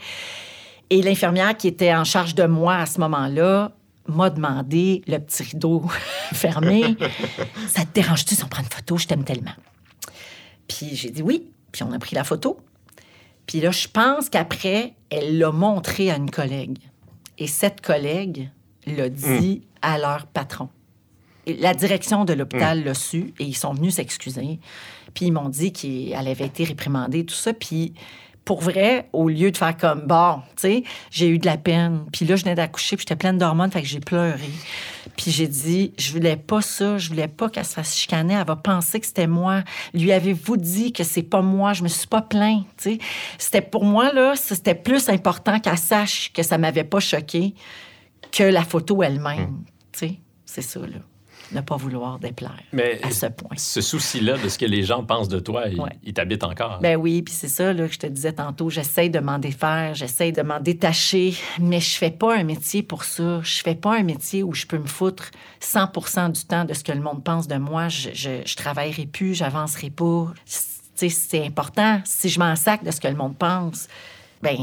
Et 0.91 1.03
l'infirmière 1.03 1.57
qui 1.57 1.68
était 1.68 1.95
en 1.95 2.05
charge 2.05 2.34
de 2.34 2.45
moi 2.45 2.76
à 2.76 2.86
ce 2.86 3.01
moment-là 3.01 3.72
m'a 4.07 4.30
demandé, 4.30 5.03
le 5.07 5.18
petit 5.18 5.43
rideau 5.43 5.84
fermé, 6.32 6.97
ça 7.68 7.82
te 7.82 7.93
dérange-tu 7.95 8.34
si 8.34 8.45
on 8.45 8.49
prend 8.49 8.62
une 8.62 8.68
photo? 8.68 8.97
Je 8.97 9.07
t'aime 9.07 9.24
tellement. 9.24 9.53
Puis 10.66 10.91
j'ai 10.95 11.11
dit 11.11 11.22
oui. 11.22 11.51
Puis 11.72 11.82
on 11.82 11.93
a 11.93 11.99
pris 11.99 12.14
la 12.14 12.24
photo. 12.24 12.59
Puis 13.49 13.61
là, 13.61 13.72
je 13.72 13.88
pense 13.88 14.28
qu'après, 14.28 14.94
elle 15.11 15.38
l'a 15.38 15.51
montré 15.51 16.11
à 16.11 16.16
une 16.16 16.30
collègue. 16.30 16.78
Et 17.38 17.46
cette 17.46 17.80
collègue 17.80 18.51
l'a 18.86 19.09
dit 19.09 19.62
à 19.80 19.99
leur 19.99 20.26
patron. 20.26 20.68
Et 21.46 21.57
la 21.57 21.72
direction 21.72 22.26
de 22.26 22.34
l'hôpital 22.34 22.84
l'a 22.84 22.92
su 22.92 23.32
et 23.38 23.44
ils 23.44 23.57
sont 23.57 23.72
venus 23.72 23.94
s'excuser. 23.94 24.61
Puis 25.14 25.26
ils 25.26 25.32
m'ont 25.32 25.49
dit 25.49 25.72
qu'elle 25.72 26.28
avait 26.28 26.44
été 26.44 26.64
réprimandée, 26.64 27.24
tout 27.24 27.34
ça. 27.34 27.55
Puis 27.55 27.94
pour 28.49 28.62
vrai, 28.62 29.11
au 29.12 29.28
lieu 29.28 29.51
de 29.51 29.59
faire 29.59 29.76
comme, 29.76 30.07
bon, 30.07 30.40
tu 30.57 30.62
sais, 30.62 30.84
j'ai 31.11 31.28
eu 31.28 31.38
de 31.38 31.44
la 31.44 31.59
peine. 31.59 32.07
Puis 32.14 32.24
là, 32.24 32.34
je 32.34 32.44
venais 32.44 32.55
d'accoucher, 32.55 32.96
puis 32.96 33.03
j'étais 33.07 33.14
pleine 33.14 33.36
d'hormones, 33.36 33.70
fait 33.70 33.82
que 33.82 33.86
j'ai 33.86 34.01
pleuré. 34.01 34.49
Puis 35.18 35.30
j'ai 35.30 35.46
dit, 35.46 35.92
je 35.99 36.12
voulais 36.12 36.38
pas 36.38 36.62
ça, 36.62 36.96
je 36.96 37.11
voulais 37.11 37.28
pas 37.28 37.51
qu'elle 37.51 37.66
se 37.66 37.74
fasse 37.74 37.94
chicaner, 37.94 38.32
elle 38.40 38.46
va 38.46 38.57
penser 38.57 39.01
que 39.01 39.07
c'était 39.07 39.26
moi. 39.26 39.64
Lui 39.92 40.12
avez-vous 40.12 40.57
dit 40.57 40.94
que 40.94 41.05
c'est 41.05 41.22
pas 41.22 41.42
moi, 41.42 41.74
je 41.74 41.82
me 41.82 41.88
suis 41.88 42.07
pas 42.07 42.22
plaint, 42.22 42.62
tu 42.78 42.92
sais. 42.92 42.99
C'était 43.36 43.61
pour 43.61 43.84
moi, 43.84 44.14
là, 44.14 44.32
c'était 44.34 44.74
plus 44.74 45.11
important 45.11 45.61
qu'elle 45.61 45.76
sache 45.76 46.32
que 46.32 46.42
ça 46.42 46.57
m'avait 46.57 46.84
pas 46.84 47.01
choqué 47.01 47.55
que 48.32 48.44
la 48.44 48.62
photo 48.62 49.03
elle-même, 49.03 49.62
tu 49.92 49.99
sais. 49.99 50.14
C'est 50.46 50.62
ça, 50.62 50.80
là. 50.80 51.01
Ne 51.53 51.62
pas 51.62 51.76
vouloir 51.76 52.18
déplaire 52.18 52.61
Mais 52.72 53.01
à 53.03 53.11
ce 53.11 53.24
point. 53.26 53.57
ce 53.57 53.80
souci-là 53.80 54.36
de 54.36 54.49
ce 54.51 54.59
que 54.59 54.66
les 54.66 54.82
gens 54.82 55.03
pensent 55.03 55.28
de 55.28 55.41
toi, 55.41 55.64
il, 55.68 55.80
Ouais. 55.80 55.91
il 56.05 56.12
t'habite 56.12 56.45
encore. 56.45 56.78
Ben 56.80 56.97
oui, 56.97 57.22
puis 57.22 57.32
c'est 57.32 57.49
ça 57.49 57.72
là, 57.72 57.86
que 57.89 57.95
je 57.95 57.99
te 57.99 58.07
disais 58.07 58.32
tantôt. 58.34 58.68
J'essaie 58.68 59.09
de 59.09 59.18
m'en 59.18 59.39
défaire, 59.39 59.95
j'essaie 59.95 60.30
de 60.30 60.43
m'en 60.43 60.61
détacher, 60.61 61.34
mais 61.59 61.80
je 61.80 61.97
fais 61.97 62.11
pas 62.11 62.36
un 62.36 62.45
métier 62.45 62.82
pour 62.82 63.05
ça. 63.05 63.41
Je 63.43 63.62
fais 63.62 63.74
pas 63.74 63.97
un 63.97 64.03
métier 64.03 64.43
où 64.43 64.53
je 64.53 64.66
peux 64.66 64.76
me 64.78 64.86
foutre 64.86 65.30
100 65.61 66.28
du 66.30 66.45
temps 66.45 66.64
de 66.66 66.74
ce 66.74 66.84
que 66.84 66.93
le 66.93 67.01
monde 67.01 67.24
pense 67.24 67.49
de 67.49 67.57
moi. 67.57 67.89
Je, 67.89 68.11
je, 68.12 68.43
je 68.45 68.57
travaillerai 68.57 69.07
plus, 69.07 69.34
j'avancerai 69.34 69.89
pas. 69.91 70.26
Tu 70.45 70.53
sais, 70.95 71.09
c'est 71.09 71.47
important. 71.47 72.01
Si 72.05 72.28
je 72.28 72.39
m'en 72.41 72.57
sac 72.57 72.84
de 72.84 72.91
ce 72.91 73.01
que 73.01 73.09
le 73.09 73.14
monde 73.16 73.39
pense, 73.39 73.89
ben 74.43 74.57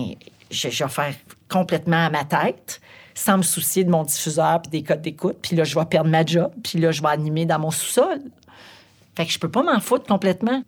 je, 0.51 0.69
je 0.69 0.83
vais 0.83 0.89
faire 0.89 1.15
complètement 1.49 2.05
à 2.05 2.09
ma 2.11 2.25
tête 2.25 2.79
sans 3.15 3.37
me 3.37 3.43
soucier 3.43 3.83
de 3.83 3.89
mon 3.89 4.03
diffuseur 4.03 4.61
puis 4.61 4.69
des 4.69 4.83
codes 4.83 5.01
d'écoute. 5.01 5.37
Puis 5.41 5.55
là, 5.55 5.63
je 5.63 5.73
vais 5.73 5.85
perdre 5.85 6.09
ma 6.09 6.23
job. 6.25 6.51
Puis 6.63 6.77
là, 6.79 6.91
je 6.91 7.01
vais 7.01 7.07
animer 7.09 7.45
dans 7.45 7.57
mon 7.59 7.71
sous-sol. 7.71 8.19
Fait 9.15 9.25
que 9.25 9.31
je 9.31 9.39
peux 9.39 9.49
pas 9.49 9.63
m'en 9.63 9.79
foutre 9.79 10.05
complètement. 10.05 10.61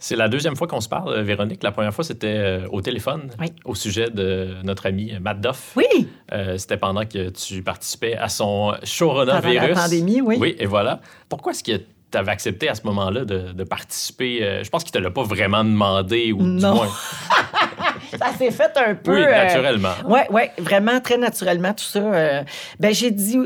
C'est 0.00 0.16
la 0.16 0.28
deuxième 0.28 0.56
fois 0.56 0.66
qu'on 0.66 0.80
se 0.80 0.88
parle, 0.88 1.12
euh, 1.12 1.22
Véronique. 1.22 1.62
La 1.62 1.70
première 1.70 1.94
fois, 1.94 2.02
c'était 2.02 2.26
euh, 2.36 2.66
au 2.72 2.80
téléphone 2.82 3.30
Oui. 3.38 3.52
au 3.64 3.76
sujet 3.76 4.10
de 4.10 4.56
notre 4.64 4.86
ami 4.86 5.12
Matt 5.20 5.40
Duff. 5.40 5.74
Oui, 5.76 6.08
Euh, 6.32 6.58
c'était 6.58 6.76
pendant 6.76 7.06
que 7.06 7.28
tu 7.30 7.62
participais 7.62 8.16
à 8.16 8.28
son 8.28 8.74
show 8.82 9.10
pendant 9.12 9.38
Virus. 9.38 9.68
la 9.68 9.74
pandémie, 9.82 10.20
oui. 10.20 10.38
Oui, 10.40 10.56
et 10.58 10.66
voilà. 10.66 11.00
Pourquoi 11.28 11.52
est-ce 11.52 11.62
que 11.62 11.80
tu 12.12 12.18
avais 12.18 12.30
accepté 12.32 12.68
à 12.68 12.74
ce 12.74 12.82
moment-là 12.84 13.24
de, 13.24 13.52
de 13.52 13.64
participer? 13.64 14.42
euh, 14.42 14.62
je 14.64 14.70
pense 14.70 14.84
qu'il 14.84 14.92
te 14.92 14.98
l'a 14.98 15.10
pas 15.10 15.22
vraiment 15.24 15.64
demandé, 15.64 16.32
ou 16.32 16.42
Non. 16.42 16.70
du 16.72 16.76
moins. 16.76 16.88
Ça 18.18 18.26
s'est 18.36 18.50
fait 18.50 18.76
un 18.76 18.94
peu. 18.94 19.14
Oui, 19.14 19.22
euh, 19.22 19.44
naturellement. 19.44 19.94
Oui, 20.06 20.20
oui, 20.30 20.42
vraiment 20.58 21.00
très 21.00 21.16
naturellement, 21.16 21.72
tout 21.72 21.84
ça. 21.84 21.98
euh, 22.00 22.42
ben, 22.78 22.92
j'ai 22.94 23.10
dit. 23.10 23.38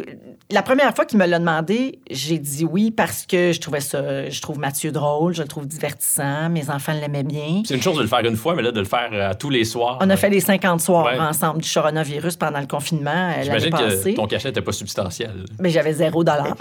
La 0.49 0.63
première 0.63 0.95
fois 0.95 1.05
qu'il 1.05 1.19
me 1.19 1.27
l'a 1.27 1.41
demandé, 1.41 1.99
j'ai 2.09 2.39
dit 2.39 2.65
oui 2.65 2.93
parce 2.93 3.27
que 3.27 3.51
je 3.51 3.61
trouvais 3.61 3.81
ça. 3.81 4.31
Je 4.31 4.41
trouve 4.41 4.61
Mathieu 4.61 4.93
drôle, 4.93 5.35
je 5.35 5.43
le 5.43 5.49
trouve 5.49 5.67
divertissant, 5.67 6.49
mes 6.51 6.71
enfants 6.71 6.93
l'aimaient 6.93 7.25
bien. 7.25 7.63
C'est 7.67 7.75
une 7.75 7.83
chose 7.83 7.97
de 7.97 8.03
le 8.03 8.07
faire 8.09 8.25
une 8.25 8.37
fois, 8.37 8.55
mais 8.55 8.63
là, 8.63 8.71
de 8.71 8.79
le 8.79 8.87
faire 8.87 9.09
euh, 9.13 9.33
tous 9.37 9.51
les 9.51 9.65
soirs. 9.65 9.99
On 10.01 10.09
a 10.09 10.17
fait 10.17 10.31
les 10.31 10.39
50 10.39 10.81
soirs 10.81 11.07
Ouais. 11.07 11.19
ensemble 11.19 11.63
du 11.63 11.69
coronavirus 11.69 12.37
pendant 12.37 12.61
le 12.61 12.69
confinement 12.69 13.33
euh, 13.37 13.43
J'imagine 13.43 13.71
que 13.71 14.15
ton 14.15 14.29
cachet 14.29 14.49
n'était 14.49 14.61
pas 14.63 14.71
substantiel. 14.71 15.47
Mais 15.59 15.71
j'avais 15.71 15.95
zéro 15.95 16.23
dollar. 16.23 16.55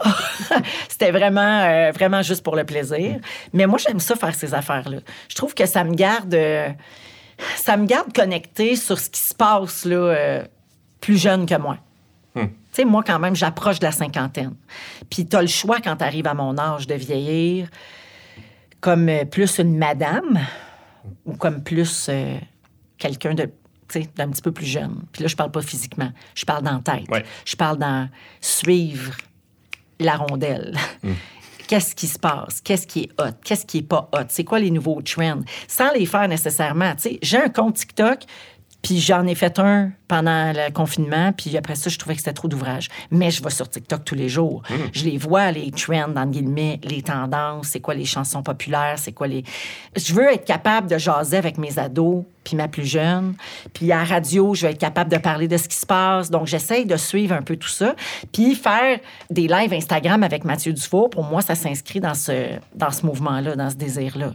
C'était 0.89 1.11
vraiment, 1.11 1.61
euh, 1.61 1.91
vraiment 1.91 2.23
juste 2.23 2.41
pour 2.41 2.55
le 2.55 2.63
plaisir. 2.63 3.17
Mais 3.53 3.67
moi, 3.67 3.77
j'aime 3.77 3.99
ça 3.99 4.15
faire 4.15 4.33
ces 4.33 4.55
affaires-là. 4.55 4.97
Je 5.29 5.35
trouve 5.35 5.53
que 5.53 5.67
ça 5.67 5.83
me 5.83 5.93
garde, 5.93 6.35
ça 7.55 7.77
me 7.77 7.85
garde 7.85 8.11
connecté 8.13 8.75
sur 8.77 8.97
ce 8.97 9.11
qui 9.11 9.19
se 9.21 9.35
passe 9.35 9.85
là, 9.85 10.41
plus 11.01 11.17
jeune 11.21 11.45
que 11.45 11.55
moi. 11.55 11.77
Hmm. 12.33 12.47
Tu 12.75 12.81
sais, 12.81 12.85
moi, 12.85 13.03
quand 13.03 13.19
même, 13.19 13.37
j'approche 13.37 13.79
de 13.79 13.85
la 13.85 13.93
cinquantaine. 13.93 14.53
Puis 15.09 15.25
tu 15.25 15.37
as 15.37 15.41
le 15.41 15.47
choix 15.47 15.79
quand 15.79 15.95
tu 15.95 16.03
arrives 16.03 16.27
à 16.27 16.33
mon 16.33 16.57
âge 16.57 16.87
de 16.87 16.95
vieillir 16.95 17.69
comme 18.81 19.07
euh, 19.07 19.23
plus 19.23 19.59
une 19.59 19.77
madame 19.77 20.41
ou 21.25 21.37
comme 21.37 21.63
plus 21.63 22.07
euh, 22.09 22.37
quelqu'un 22.97 23.33
de 23.33 23.49
d'un 24.17 24.29
petit 24.29 24.41
peu 24.41 24.51
plus 24.51 24.65
jeune. 24.65 25.03
Puis 25.11 25.21
là, 25.21 25.27
je 25.27 25.35
parle 25.35 25.51
pas 25.51 25.61
physiquement, 25.61 26.11
je 26.33 26.43
parle 26.43 26.63
dans 26.63 26.73
la 26.73 26.79
tête. 26.79 27.07
Ouais. 27.07 27.23
Je 27.45 27.55
parle 27.55 27.77
dans 27.77 28.09
suivre 28.41 29.15
la 29.99 30.17
rondelle. 30.17 30.75
Qu'est-ce 31.67 31.95
qui 31.95 32.07
se 32.07 32.19
passe? 32.19 32.61
Qu'est-ce 32.61 32.87
qui 32.87 33.03
est 33.03 33.21
hot? 33.21 33.33
Qu'est-ce 33.43 33.65
qui 33.65 33.77
est 33.77 33.87
pas 33.87 34.09
hot? 34.11 34.25
C'est 34.27 34.43
quoi 34.43 34.59
les 34.59 34.71
nouveaux 34.71 35.01
trends? 35.03 35.41
Sans 35.67 35.91
les 35.93 36.07
faire 36.07 36.27
nécessairement. 36.27 36.93
J'ai 37.21 37.37
un 37.37 37.49
compte 37.49 37.75
TikTok, 37.75 38.23
puis 38.85 38.99
j'en 38.99 39.25
ai 39.25 39.33
fait 39.33 39.57
un 39.57 39.89
pendant 40.07 40.53
le 40.53 40.71
confinement, 40.71 41.31
puis 41.31 41.57
après 41.57 41.73
ça, 41.73 41.89
je 41.89 41.97
trouvais 41.97 42.13
que 42.13 42.21
c'était 42.21 42.33
trop 42.33 42.47
d'ouvrage. 42.47 42.89
Mais 43.09 43.31
je 43.31 43.41
vais 43.41 43.49
sur 43.49 43.67
TikTok 43.67 44.05
tous 44.05 44.13
les 44.13 44.29
jours. 44.29 44.61
Je 44.93 45.05
les 45.05 45.17
vois, 45.17 45.51
les 45.51 45.71
trends, 45.71 46.09
dans 46.09 46.27
guillemets, 46.27 46.79
les 46.83 47.01
tendances, 47.01 47.69
c'est 47.69 47.79
quoi 47.79 47.95
les 47.95 48.05
chansons 48.05 48.43
populaires, 48.43 48.97
c'est 48.97 49.11
quoi 49.11 49.25
les... 49.25 49.43
Je 49.95 50.13
veux 50.13 50.31
être 50.31 50.45
capable 50.45 50.87
de 50.87 50.99
jaser 50.99 51.37
avec 51.37 51.57
mes 51.57 51.79
ados, 51.79 52.25
puis 52.45 52.55
ma 52.55 52.69
plus 52.69 52.85
jeune. 52.85 53.33
Puis 53.73 53.91
à 53.91 53.97
la 53.97 54.03
radio, 54.05 54.53
je 54.53 54.65
vais 54.67 54.71
être 54.71 54.79
capable 54.79 55.11
de 55.11 55.17
parler 55.17 55.49
de 55.49 55.57
ce 55.57 55.67
qui 55.67 55.75
se 55.75 55.85
passe. 55.85 56.31
Donc, 56.31 56.47
j'essaye 56.47 56.85
de 56.85 56.95
suivre 56.95 57.35
un 57.35 57.41
peu 57.41 57.57
tout 57.57 57.67
ça. 57.67 57.95
Puis 58.31 58.55
faire 58.55 58.99
des 59.29 59.49
lives 59.49 59.73
Instagram 59.73 60.23
avec 60.23 60.45
Mathieu 60.45 60.71
Dufour, 60.71 61.09
pour 61.09 61.25
moi, 61.25 61.41
ça 61.41 61.55
s'inscrit 61.55 61.99
dans 61.99 62.13
ce, 62.13 62.57
dans 62.73 62.91
ce 62.91 63.05
mouvement-là, 63.05 63.57
dans 63.57 63.69
ce 63.69 63.75
désir-là. 63.75 64.31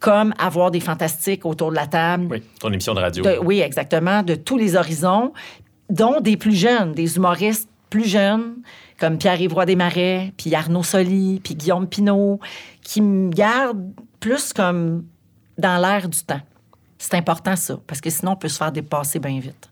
Comme 0.00 0.32
avoir 0.38 0.70
des 0.70 0.80
fantastiques 0.80 1.44
autour 1.44 1.70
de 1.70 1.76
la 1.76 1.86
table. 1.86 2.28
Oui, 2.30 2.42
ton 2.60 2.72
émission 2.72 2.94
de 2.94 3.00
radio. 3.00 3.22
De- 3.22 3.38
oui, 3.42 3.60
exactement, 3.60 4.22
de 4.22 4.36
tous 4.36 4.56
les 4.56 4.76
horizons, 4.76 5.32
dont 5.90 6.20
des 6.20 6.36
plus 6.36 6.54
jeunes, 6.54 6.92
des 6.92 7.16
humoristes 7.16 7.68
plus 7.90 8.06
jeunes, 8.06 8.56
comme 9.00 9.18
Pierre-Yves 9.18 9.54
Desmarais, 9.66 10.32
puis 10.36 10.54
Arnaud 10.54 10.82
Soli, 10.82 11.40
puis 11.42 11.54
Guillaume 11.54 11.88
Pinault, 11.88 12.38
qui 12.82 13.00
me 13.00 13.30
gardent 13.30 13.92
plus 14.20 14.52
comme 14.52 15.04
dans 15.56 15.80
l'air 15.80 16.08
du 16.08 16.22
temps. 16.22 16.40
C'est 16.98 17.14
important, 17.14 17.54
ça, 17.56 17.78
parce 17.86 18.00
que 18.00 18.10
sinon, 18.10 18.32
on 18.32 18.36
peut 18.36 18.48
se 18.48 18.58
faire 18.58 18.72
dépasser 18.72 19.18
bien 19.18 19.38
vite. 19.38 19.70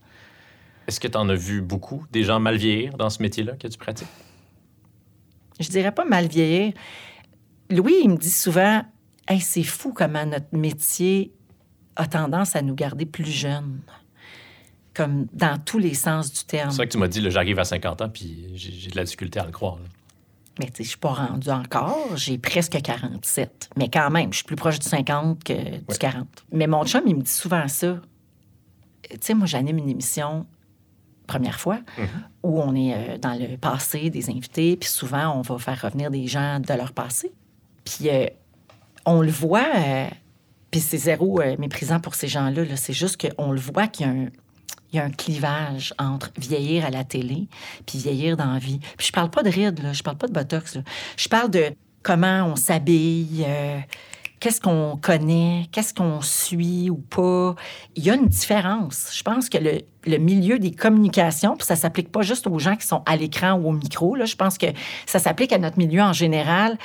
Est-ce 0.87 1.01
que 1.01 1.09
tu 1.09 1.19
en 1.19 1.29
as 1.29 1.35
vu 1.35 1.61
beaucoup, 1.61 2.05
des 2.13 2.23
gens 2.23 2.39
mal 2.39 2.57
vieillir 2.57 2.97
dans 2.97 3.11
ce 3.11 3.21
métier-là 3.21 3.55
que 3.55 3.67
tu 3.67 3.77
pratiques? 3.77 4.09
Je 5.59 5.69
dirais 5.69 5.93
pas 5.93 6.05
mal 6.05 6.29
vieillir. 6.29 6.73
Louis, 7.71 7.95
il 8.05 8.11
me 8.11 8.17
dit 8.17 8.31
souvent 8.31 8.83
Hey, 9.29 9.41
c'est 9.41 9.65
fou 9.65 9.93
comment 9.93 10.25
notre 10.25 10.57
métier 10.57 11.33
a 11.97 12.07
tendance 12.07 12.55
à 12.55 12.63
nous 12.63 12.75
garder 12.75 13.07
plus 13.07 13.25
jeunes. 13.25 13.81
Comme 14.95 15.27
dans 15.33 15.59
tous 15.59 15.79
les 15.79 15.95
sens 15.95 16.33
du 16.33 16.45
terme. 16.45 16.71
C'est 16.71 16.77
vrai 16.77 16.87
que 16.87 16.93
tu 16.93 16.99
m'as 16.99 17.09
dit, 17.09 17.29
j'arrive 17.31 17.59
à 17.59 17.65
50 17.65 18.03
ans, 18.03 18.09
puis 18.09 18.47
j'ai 18.55 18.71
j'ai 18.71 18.91
de 18.91 18.97
la 18.97 19.05
difficulté 19.05 19.41
à 19.41 19.45
le 19.45 19.51
croire. 19.51 19.77
là. 19.77 19.85
Mais 20.59 20.67
tu 20.67 20.77
sais, 20.77 20.85
je 20.85 20.89
suis 20.91 20.99
pas 20.99 21.13
rendue 21.13 21.51
encore. 21.51 22.17
J'ai 22.17 22.39
presque 22.39 22.81
47. 22.81 23.71
Mais 23.77 23.89
quand 23.89 24.11
même, 24.11 24.33
je 24.33 24.39
suis 24.39 24.47
plus 24.47 24.57
proche 24.57 24.79
du 24.79 24.89
50 24.89 25.45
que 25.45 25.53
du 25.53 25.99
40. 25.99 26.27
Mais 26.53 26.67
mon 26.67 26.85
chum, 26.85 27.03
il 27.07 27.17
me 27.17 27.23
dit 27.23 27.31
souvent 27.31 27.69
ça. 27.69 28.01
Tu 29.11 29.17
sais, 29.21 29.35
moi, 29.35 29.47
j'anime 29.47 29.79
une 29.79 29.89
émission, 29.89 30.47
première 31.27 31.61
fois, 31.61 31.81
où 32.43 32.61
on 32.61 32.75
est 32.75 32.95
euh, 32.95 33.19
dans 33.19 33.35
le 33.35 33.57
passé 33.57 34.11
des 34.11 34.31
invités, 34.31 34.77
puis 34.77 34.89
souvent, 34.89 35.37
on 35.37 35.43
va 35.43 35.59
faire 35.59 35.81
revenir 35.83 36.11
des 36.11 36.27
gens 36.27 36.59
de 36.59 36.73
leur 36.75 36.93
passé. 36.93 37.33
Puis 37.85 38.09
euh, 38.11 38.27
on 39.07 39.23
le 39.23 39.31
voit, 39.31 39.67
euh, 39.77 40.09
puis 40.71 40.81
c'est 40.81 40.99
zéro 40.99 41.41
euh, 41.41 41.57
méprisant 41.59 42.01
pour 42.01 42.15
ces 42.15 42.29
gens-là. 42.29 42.65
là. 42.65 42.77
C'est 42.77 42.93
juste 42.93 43.17
qu'on 43.17 43.53
le 43.53 43.61
voit 43.61 43.87
qu'il 43.87 44.07
y 44.07 44.09
a 44.09 44.13
un 44.13 44.27
y 44.97 44.99
a 45.01 45.05
un 45.05 45.11
clivage 45.11 45.95
entre 45.99 46.31
vieillir 46.37 46.85
à 46.85 46.91
la 46.91 47.05
télé 47.05 47.49
puis 47.87 47.99
vieillir 47.99 48.37
dans 48.37 48.53
la 48.53 48.59
vie. 48.59 48.79
Puis 48.97 49.09
je 49.09 49.13
parle 49.13 49.31
pas 49.31 49.43
de 49.43 49.51
rides, 49.51 49.83
là, 49.83 49.93
je 49.93 50.03
parle 50.03 50.19
pas 50.19 50.27
de 50.27 50.33
botox. 50.33 50.79
Je 51.17 51.29
parle 51.29 51.51
de 51.51 51.73
comment 52.03 52.45
on 52.45 52.57
s'habille, 52.57 53.45
euh, 53.47 53.79
qu'est-ce 54.41 54.61
qu'on 54.61 54.97
connaît, 54.97 55.67
qu'est-ce 55.73 55.93
qu'on 55.93 56.21
suit 56.21 56.91
ou 56.91 56.97
pas. 56.97 57.55
Il 57.97 58.05
y 58.05 58.11
a 58.11 58.15
une 58.15 58.29
différence. 58.29 59.11
Je 59.13 59.23
pense 59.23 59.49
que 59.49 59.59
le, 59.59 59.81
le 60.07 60.19
milieu 60.19 60.59
des 60.59 60.71
communications, 60.71 61.57
puis 61.57 61.67
ça 61.67 61.77
s'applique 61.77 62.13
pas 62.13 62.23
juste 62.23 62.47
aux 62.47 62.59
gens 62.59 62.77
qui 62.77 62.87
sont 62.87 63.03
à 63.07 63.17
l'écran 63.17 63.55
ou 63.55 63.69
au 63.69 63.73
micro, 63.73 64.15
là, 64.15 64.25
je 64.25 64.37
pense 64.37 64.59
que 64.59 64.67
ça 65.05 65.19
s'applique 65.19 65.53
à 65.53 65.59
notre 65.59 65.79
milieu 65.79 66.03
en 66.03 66.13
général. 66.13 66.79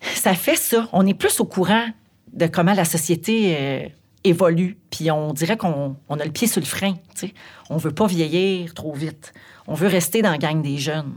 Ça 0.00 0.34
fait 0.34 0.56
ça. 0.56 0.88
On 0.92 1.06
est 1.06 1.14
plus 1.14 1.40
au 1.40 1.44
courant 1.44 1.86
de 2.32 2.46
comment 2.46 2.72
la 2.72 2.84
société 2.84 3.56
euh, 3.58 3.88
évolue. 4.24 4.76
Puis 4.90 5.10
on 5.10 5.32
dirait 5.32 5.56
qu'on 5.56 5.96
on 6.08 6.18
a 6.18 6.24
le 6.24 6.30
pied 6.30 6.46
sur 6.46 6.60
le 6.60 6.66
frein. 6.66 6.94
tu 7.14 7.28
sais. 7.28 7.34
On 7.68 7.76
veut 7.76 7.92
pas 7.92 8.06
vieillir 8.06 8.74
trop 8.74 8.92
vite. 8.92 9.32
On 9.66 9.74
veut 9.74 9.88
rester 9.88 10.22
dans 10.22 10.30
la 10.30 10.38
gang 10.38 10.62
des 10.62 10.78
jeunes. 10.78 11.14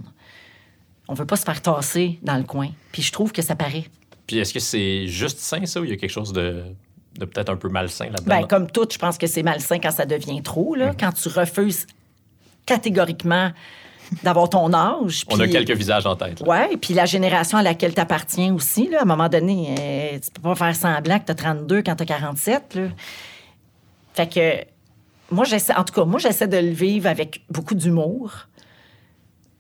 On 1.08 1.14
veut 1.14 1.26
pas 1.26 1.36
se 1.36 1.44
faire 1.44 1.62
tasser 1.62 2.20
dans 2.22 2.38
le 2.38 2.44
coin. 2.44 2.70
Puis 2.92 3.02
je 3.02 3.12
trouve 3.12 3.32
que 3.32 3.42
ça 3.42 3.56
paraît. 3.56 3.86
Puis 4.26 4.38
est-ce 4.38 4.54
que 4.54 4.60
c'est 4.60 5.08
juste 5.08 5.40
sain, 5.40 5.66
ça, 5.66 5.82
ou 5.82 5.84
il 5.84 5.90
y 5.90 5.94
a 5.94 5.98
quelque 5.98 6.10
chose 6.10 6.32
de, 6.32 6.64
de 7.18 7.26
peut-être 7.26 7.50
un 7.50 7.58
peu 7.58 7.68
malsain 7.68 8.06
là-dedans? 8.06 8.24
Ben, 8.26 8.48
comme 8.48 8.72
tout, 8.72 8.88
je 8.90 8.98
pense 8.98 9.18
que 9.18 9.28
c'est 9.28 9.44
malsain 9.44 9.80
quand 9.80 9.92
ça 9.92 10.06
devient 10.06 10.42
trop. 10.42 10.76
Là, 10.76 10.94
Quand 10.98 11.12
tu 11.12 11.28
refuses 11.28 11.86
catégoriquement 12.66 13.52
d'avoir 14.24 14.50
ton 14.50 14.74
âge. 14.74 15.24
On 15.30 15.40
a 15.40 15.48
quelques 15.48 15.72
visages 15.72 16.06
en 16.06 16.16
tête. 16.16 16.44
Oui, 16.46 16.78
puis 16.82 16.94
la 16.94 17.06
génération 17.06 17.58
à 17.58 17.64
laquelle 17.64 17.94
tu 17.94 18.02
appartiens 18.02 18.54
aussi, 18.54 18.90
là, 18.90 19.00
à 19.00 19.02
un 19.04 19.06
moment 19.06 19.30
donné, 19.30 19.76
euh, 19.80 20.20
tu 20.20 20.32
peux 20.32 20.42
pas 20.42 20.56
faire 20.56 20.76
semblant 20.76 21.20
que 21.20 21.26
tu 21.26 21.32
as 21.32 21.36
32 21.36 21.82
quand 21.82 21.96
tu 21.96 22.04
as 22.04 22.06
47. 22.06 22.76
Là. 22.76 22.82
Fait 24.14 24.28
que, 24.32 25.34
moi, 25.34 25.46
j'essaie, 25.46 25.74
en 25.76 25.84
tout 25.84 25.94
cas, 25.94 26.06
moi, 26.06 26.20
j'essaie 26.20 26.48
de 26.48 26.58
le 26.58 26.70
vivre 26.72 27.08
avec 27.08 27.42
beaucoup 27.50 27.76
d'humour. 27.76 28.34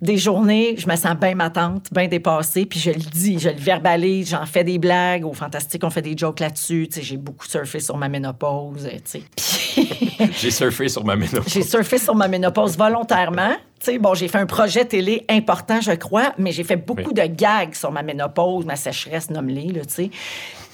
Des 0.01 0.17
journées, 0.17 0.75
je 0.77 0.85
me 0.87 0.95
sens 0.97 1.15
bien 1.15 1.33
ma 1.33 1.49
tante, 1.49 1.87
bien 1.93 2.09
dépassée, 2.09 2.65
puis 2.65 2.77
je 2.77 2.91
le 2.91 2.97
dis, 2.99 3.39
je 3.39 3.47
le 3.49 3.55
verbalise, 3.55 4.29
j'en 4.31 4.45
fais 4.45 4.65
des 4.65 4.77
blagues. 4.77 5.25
Au 5.25 5.31
Fantastique, 5.33 5.81
on 5.85 5.89
fait 5.89 6.01
des 6.01 6.17
jokes 6.17 6.41
là-dessus. 6.41 6.89
Tu 6.91 6.99
sais, 6.99 7.01
j'ai 7.01 7.15
beaucoup 7.17 7.47
surfé 7.47 7.79
sur 7.79 7.95
ma 7.95 8.09
ménopause, 8.09 8.85
tu 8.91 8.99
sais. 9.05 9.23
Puis- 9.35 9.62
J'ai 10.39 10.51
surfé 10.51 10.87
sur 10.89 11.03
ma 11.03 11.15
ménopause. 11.15 11.51
j'ai 11.53 11.63
surfé 11.63 11.97
sur 11.97 12.15
ma 12.15 12.27
ménopause 12.27 12.77
volontairement. 12.77 13.53
Tu 13.79 13.91
sais, 13.91 13.97
bon, 13.99 14.13
j'ai 14.13 14.27
fait 14.27 14.37
un 14.37 14.45
projet 14.45 14.85
télé 14.85 15.25
important, 15.29 15.81
je 15.81 15.91
crois, 15.91 16.33
mais 16.37 16.51
j'ai 16.51 16.63
fait 16.63 16.75
beaucoup 16.77 17.09
Oui. 17.09 17.13
de 17.13 17.25
gags 17.25 17.73
sur 17.73 17.91
ma 17.91 18.01
ménopause, 18.03 18.65
ma 18.65 18.75
sécheresse, 18.75 19.29
nomme-les, 19.29 19.71
là, 19.73 19.85
tu 19.85 19.93
sais. 19.93 20.09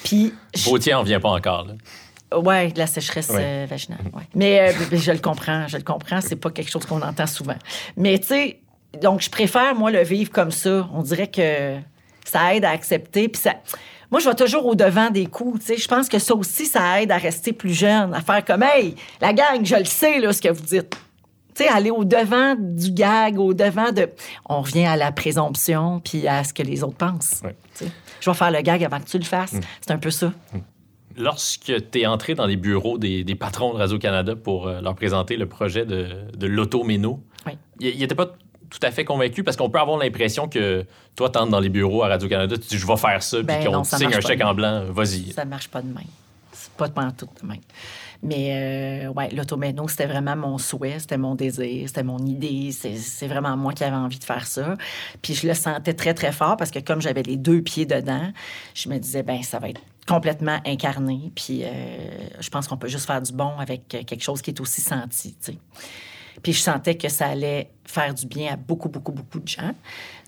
Puis, 0.04 0.34
Vautier 0.66 0.93
en 0.93 1.04
vient 1.04 1.20
pas 1.20 1.30
encore. 1.30 1.66
là. 1.68 2.39
ouais, 2.39 2.72
de 2.72 2.80
la 2.80 2.88
sécheresse 2.88 3.30
Oui. 3.32 3.38
euh, 3.39 3.66
vaginale, 3.70 4.00
ouais. 4.14 4.24
Mais 4.36 4.70
euh, 4.70 4.97
je 4.97 5.12
le 5.12 5.20
comprends, 5.20 5.68
je 5.68 5.78
le 5.78 5.84
comprends, 5.84 6.22
c'est 6.22 6.36
pas 6.36 6.52
quelque 6.52 6.70
chose 6.72 6.86
qu'on 6.86 7.02
entend 7.02 7.28
souvent. 7.28 7.56
Mais 7.97 8.20
tu 8.20 8.28
sais, 8.28 8.60
donc 9.02 9.22
je 9.22 9.30
préfère, 9.30 9.76
moi, 9.76 9.91
le 9.91 10.04
vivre 10.04 10.32
comme 10.32 10.52
ça. 10.52 10.88
On 10.93 11.02
dirait 11.02 11.28
que 11.28 11.76
ça 12.26 12.54
aide 12.56 12.66
à 12.66 12.70
accepter, 12.72 13.28
puis 13.30 13.41
ça... 13.41 13.56
Moi, 14.12 14.20
je 14.20 14.28
vais 14.30 14.36
toujours 14.36 14.66
au 14.66 14.76
devant 14.76 15.10
des 15.12 15.28
coups, 15.28 15.60
tu 15.60 15.66
sais. 15.68 15.78
Je 15.78 15.88
pense 15.88 16.10
que 16.10 16.18
ça 16.20 16.34
aussi, 16.36 16.66
ça 16.66 17.01
aide 17.01 17.12
à 17.12 17.18
rester 17.18 17.53
plus 17.53 17.74
jeune, 17.74 18.14
à 18.14 18.22
faire 18.22 18.43
comme, 18.43 18.64
hey, 18.64 18.95
la 19.22 19.34
gang, 19.34 19.64
je 19.64 19.76
le 19.76 19.86
sais, 19.86 20.20
là, 20.20 20.34
ce 20.34 20.41
que 20.41 20.49
vous 20.49 20.64
dites. 20.66 20.95
Tu 21.55 21.64
sais, 21.64 21.70
aller 21.70 21.91
au 21.91 22.03
devant 22.05 22.55
du 22.57 22.91
gag, 22.91 23.38
au 23.39 23.53
devant 23.53 23.91
de. 23.91 24.10
On 24.47 24.62
revient 24.62 24.86
à 24.86 24.95
la 24.95 25.12
présomption 25.12 25.99
puis 25.99 26.28
à 26.28 26.43
ce 26.43 26.53
que 26.53 26.64
les 26.64 26.84
autres 26.84 26.95
pensent. 26.97 27.41
Ouais. 27.43 27.55
Tu 27.78 27.86
sais. 27.86 27.91
Je 28.22 28.30
vais 28.30 28.36
faire 28.36 28.51
le 28.51 28.62
gag 28.62 28.84
avant 28.84 28.99
que 28.99 29.05
tu 29.10 29.18
le 29.18 29.26
fasses. 29.26 29.53
Mm. 29.53 29.60
C'est 29.82 29.91
un 29.91 29.97
peu 29.97 30.10
ça. 30.12 30.32
Lorsque 31.18 31.74
tu 31.91 31.99
es 32.01 32.05
entré 32.05 32.34
dans 32.36 32.45
les 32.45 32.55
bureaux 32.55 32.97
des, 32.97 33.24
des 33.24 33.36
patrons 33.36 33.74
de 33.74 33.80
Radio-Canada 33.80 34.36
pour 34.36 34.68
euh, 34.68 34.80
leur 34.80 34.95
présenter 34.95 35.36
le 35.36 35.47
projet 35.47 35.86
de, 35.86 36.07
de 36.36 36.47
l'automéno, 36.47 37.20
Oui. 37.45 37.53
il 37.80 37.99
n'était 37.99 38.16
pas 38.16 38.28
tout 38.70 38.80
à 38.82 38.92
fait 38.92 39.06
convaincu 39.06 39.44
parce 39.44 39.58
qu'on 39.58 39.70
peut 39.70 39.80
avoir 39.80 39.98
l'impression 39.98 40.48
que 40.48 40.86
toi, 41.16 41.30
t'entres 41.30 41.52
dans 41.52 41.60
les 41.60 41.70
bureaux 41.70 42.04
à 42.04 42.10
Radio-Canada, 42.10 42.58
tu 42.58 42.68
dis 42.68 42.78
je 42.78 42.88
vais 42.88 42.98
faire 42.98 43.22
ça, 43.24 43.42
Ben 43.42 43.60
puis 43.60 43.72
qu'on 43.72 43.82
te 43.82 43.88
ça 43.88 43.98
signe 43.98 44.14
un 44.14 44.22
chèque 44.22 44.44
en 44.44 44.54
blanc, 44.54 44.84
vas-y. 44.90 45.32
Ça 45.34 45.46
marche 45.46 45.68
pas 45.68 45.82
de 45.82 45.88
même. 45.88 46.04
C'est 46.52 46.72
pas 46.72 46.88
de 46.88 47.12
tout 47.12 47.28
de 47.42 47.48
même. 47.48 47.62
Mais 48.22 49.06
euh, 49.06 49.14
ouais, 49.14 49.30
l'automéno, 49.30 49.88
c'était 49.88 50.06
vraiment 50.06 50.36
mon 50.36 50.58
souhait, 50.58 51.00
c'était 51.00 51.18
mon 51.18 51.36
désir, 51.36 51.88
c'était 51.88 52.04
mon 52.04 52.20
idée. 52.20 52.72
C'est 52.72 53.28
vraiment 53.28 53.56
moi 53.56 53.74
qui 53.74 53.84
avais 53.84 53.96
envie 53.96 54.20
de 54.20 54.24
faire 54.24 54.46
ça. 54.46 54.76
Puis 55.22 55.36
je 55.36 55.48
le 55.48 55.54
sentais 55.54 55.94
très, 55.94 56.14
très 56.14 56.34
fort 56.34 56.58
parce 56.58 56.70
que 56.70 56.80
comme 56.80 57.02
j'avais 57.02 57.24
les 57.24 57.38
deux 57.38 57.62
pieds 57.62 57.86
dedans, 57.86 58.32
je 58.74 58.90
me 58.90 58.98
disais, 58.98 59.24
ben 59.24 59.42
ça 59.42 59.60
va 59.60 59.70
être 59.70 59.82
complètement 60.06 60.60
incarné. 60.66 61.32
Puis 61.34 61.64
euh, 61.64 61.68
je 62.42 62.50
pense 62.50 62.68
qu'on 62.68 62.78
peut 62.78 62.90
juste 62.90 63.06
faire 63.06 63.22
du 63.22 63.32
bon 63.32 63.58
avec 63.58 63.88
quelque 63.88 64.22
chose 64.22 64.42
qui 64.42 64.52
est 64.52 64.60
aussi 64.60 64.82
senti, 64.82 65.36
tu 65.42 65.54
sais. 65.54 65.58
Puis 66.44 66.54
je 66.54 66.62
sentais 66.62 66.96
que 66.96 67.10
ça 67.10 67.28
allait 67.28 67.70
faire 67.86 68.14
du 68.14 68.26
bien 68.26 68.54
à 68.54 68.56
beaucoup, 68.56 68.90
beaucoup, 68.90 69.12
beaucoup 69.12 69.40
de 69.40 69.48
gens. 69.48 69.74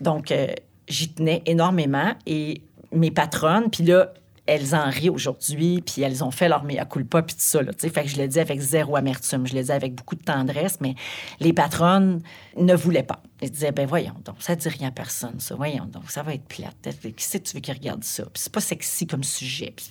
Donc, 0.00 0.30
euh, 0.30 0.48
j'y 0.88 1.12
tenais 1.12 1.42
énormément. 1.46 2.12
Et 2.26 2.62
mes 2.92 3.10
patronnes, 3.10 3.70
puis 3.70 3.84
là, 3.84 4.12
elles 4.46 4.74
en 4.74 4.90
rient 4.90 5.10
aujourd'hui, 5.10 5.82
puis 5.82 6.02
elles 6.02 6.24
ont 6.24 6.32
fait 6.32 6.48
leur 6.48 6.64
mea 6.64 6.84
culpa, 6.84 7.22
puis 7.22 7.36
tout 7.36 7.42
ça. 7.42 7.62
Là, 7.62 7.70
fait 7.78 7.90
que 7.90 8.08
je 8.08 8.16
le 8.16 8.26
dis 8.26 8.40
avec 8.40 8.60
zéro 8.60 8.96
amertume. 8.96 9.46
Je 9.46 9.54
le 9.54 9.62
dis 9.62 9.70
avec 9.70 9.94
beaucoup 9.94 10.16
de 10.16 10.22
tendresse, 10.22 10.78
mais 10.80 10.94
les 11.38 11.52
patronnes 11.52 12.20
ne 12.56 12.74
voulaient 12.74 13.04
pas. 13.04 13.22
Elles 13.40 13.50
disaient, 13.50 13.72
ben 13.72 13.86
voyons 13.86 14.14
donc, 14.24 14.36
ça 14.40 14.56
dit 14.56 14.68
rien 14.68 14.88
à 14.88 14.90
personne, 14.90 15.38
ça. 15.38 15.54
Voyons 15.54 15.86
donc, 15.86 16.10
ça 16.10 16.22
va 16.22 16.34
être 16.34 16.44
plate. 16.44 16.76
Qui 17.00 17.24
c'est 17.24 17.40
que 17.40 17.48
tu 17.48 17.54
veux 17.54 17.60
qu'ils 17.60 17.74
regardent 17.74 18.04
ça? 18.04 18.24
Puis 18.24 18.42
c'est 18.42 18.52
pas 18.52 18.60
sexy 18.60 19.06
comme 19.06 19.24
sujet. 19.24 19.72
Puis 19.76 19.88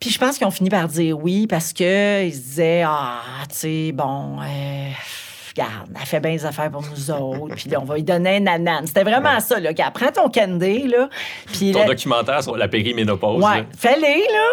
puis 0.00 0.10
je 0.10 0.18
pense 0.18 0.38
qu'ils 0.38 0.46
ont 0.46 0.50
fini 0.52 0.70
par 0.70 0.88
dire 0.88 1.18
oui 1.18 1.46
parce 1.46 1.72
que 1.72 2.24
ils 2.24 2.32
se 2.34 2.38
disaient 2.40 2.82
ah 2.86 3.20
tu 3.48 3.54
sais 3.56 3.92
bon 3.92 4.38
euh, 4.40 4.90
regarde 5.50 5.90
elle 5.98 6.06
fait 6.06 6.20
bien 6.20 6.32
des 6.32 6.44
affaires 6.46 6.70
pour 6.70 6.82
nous 6.82 7.10
autres 7.10 7.54
puis 7.56 7.76
on 7.76 7.84
va 7.84 7.96
lui 7.96 8.02
donner 8.04 8.36
un 8.36 8.40
nanan 8.40 8.86
c'était 8.86 9.02
vraiment 9.04 9.40
ça 9.40 9.58
là 9.58 9.72
prends 9.92 10.12
ton 10.12 10.28
candy 10.30 10.86
là 10.88 11.08
puis 11.52 11.72
Ton 11.72 11.80
là- 11.80 11.86
documentaire 11.86 12.42
sur 12.42 12.56
la 12.56 12.68
périménopause. 12.68 13.42
ouais 13.44 13.66
fais-les 13.76 14.20
là 14.32 14.48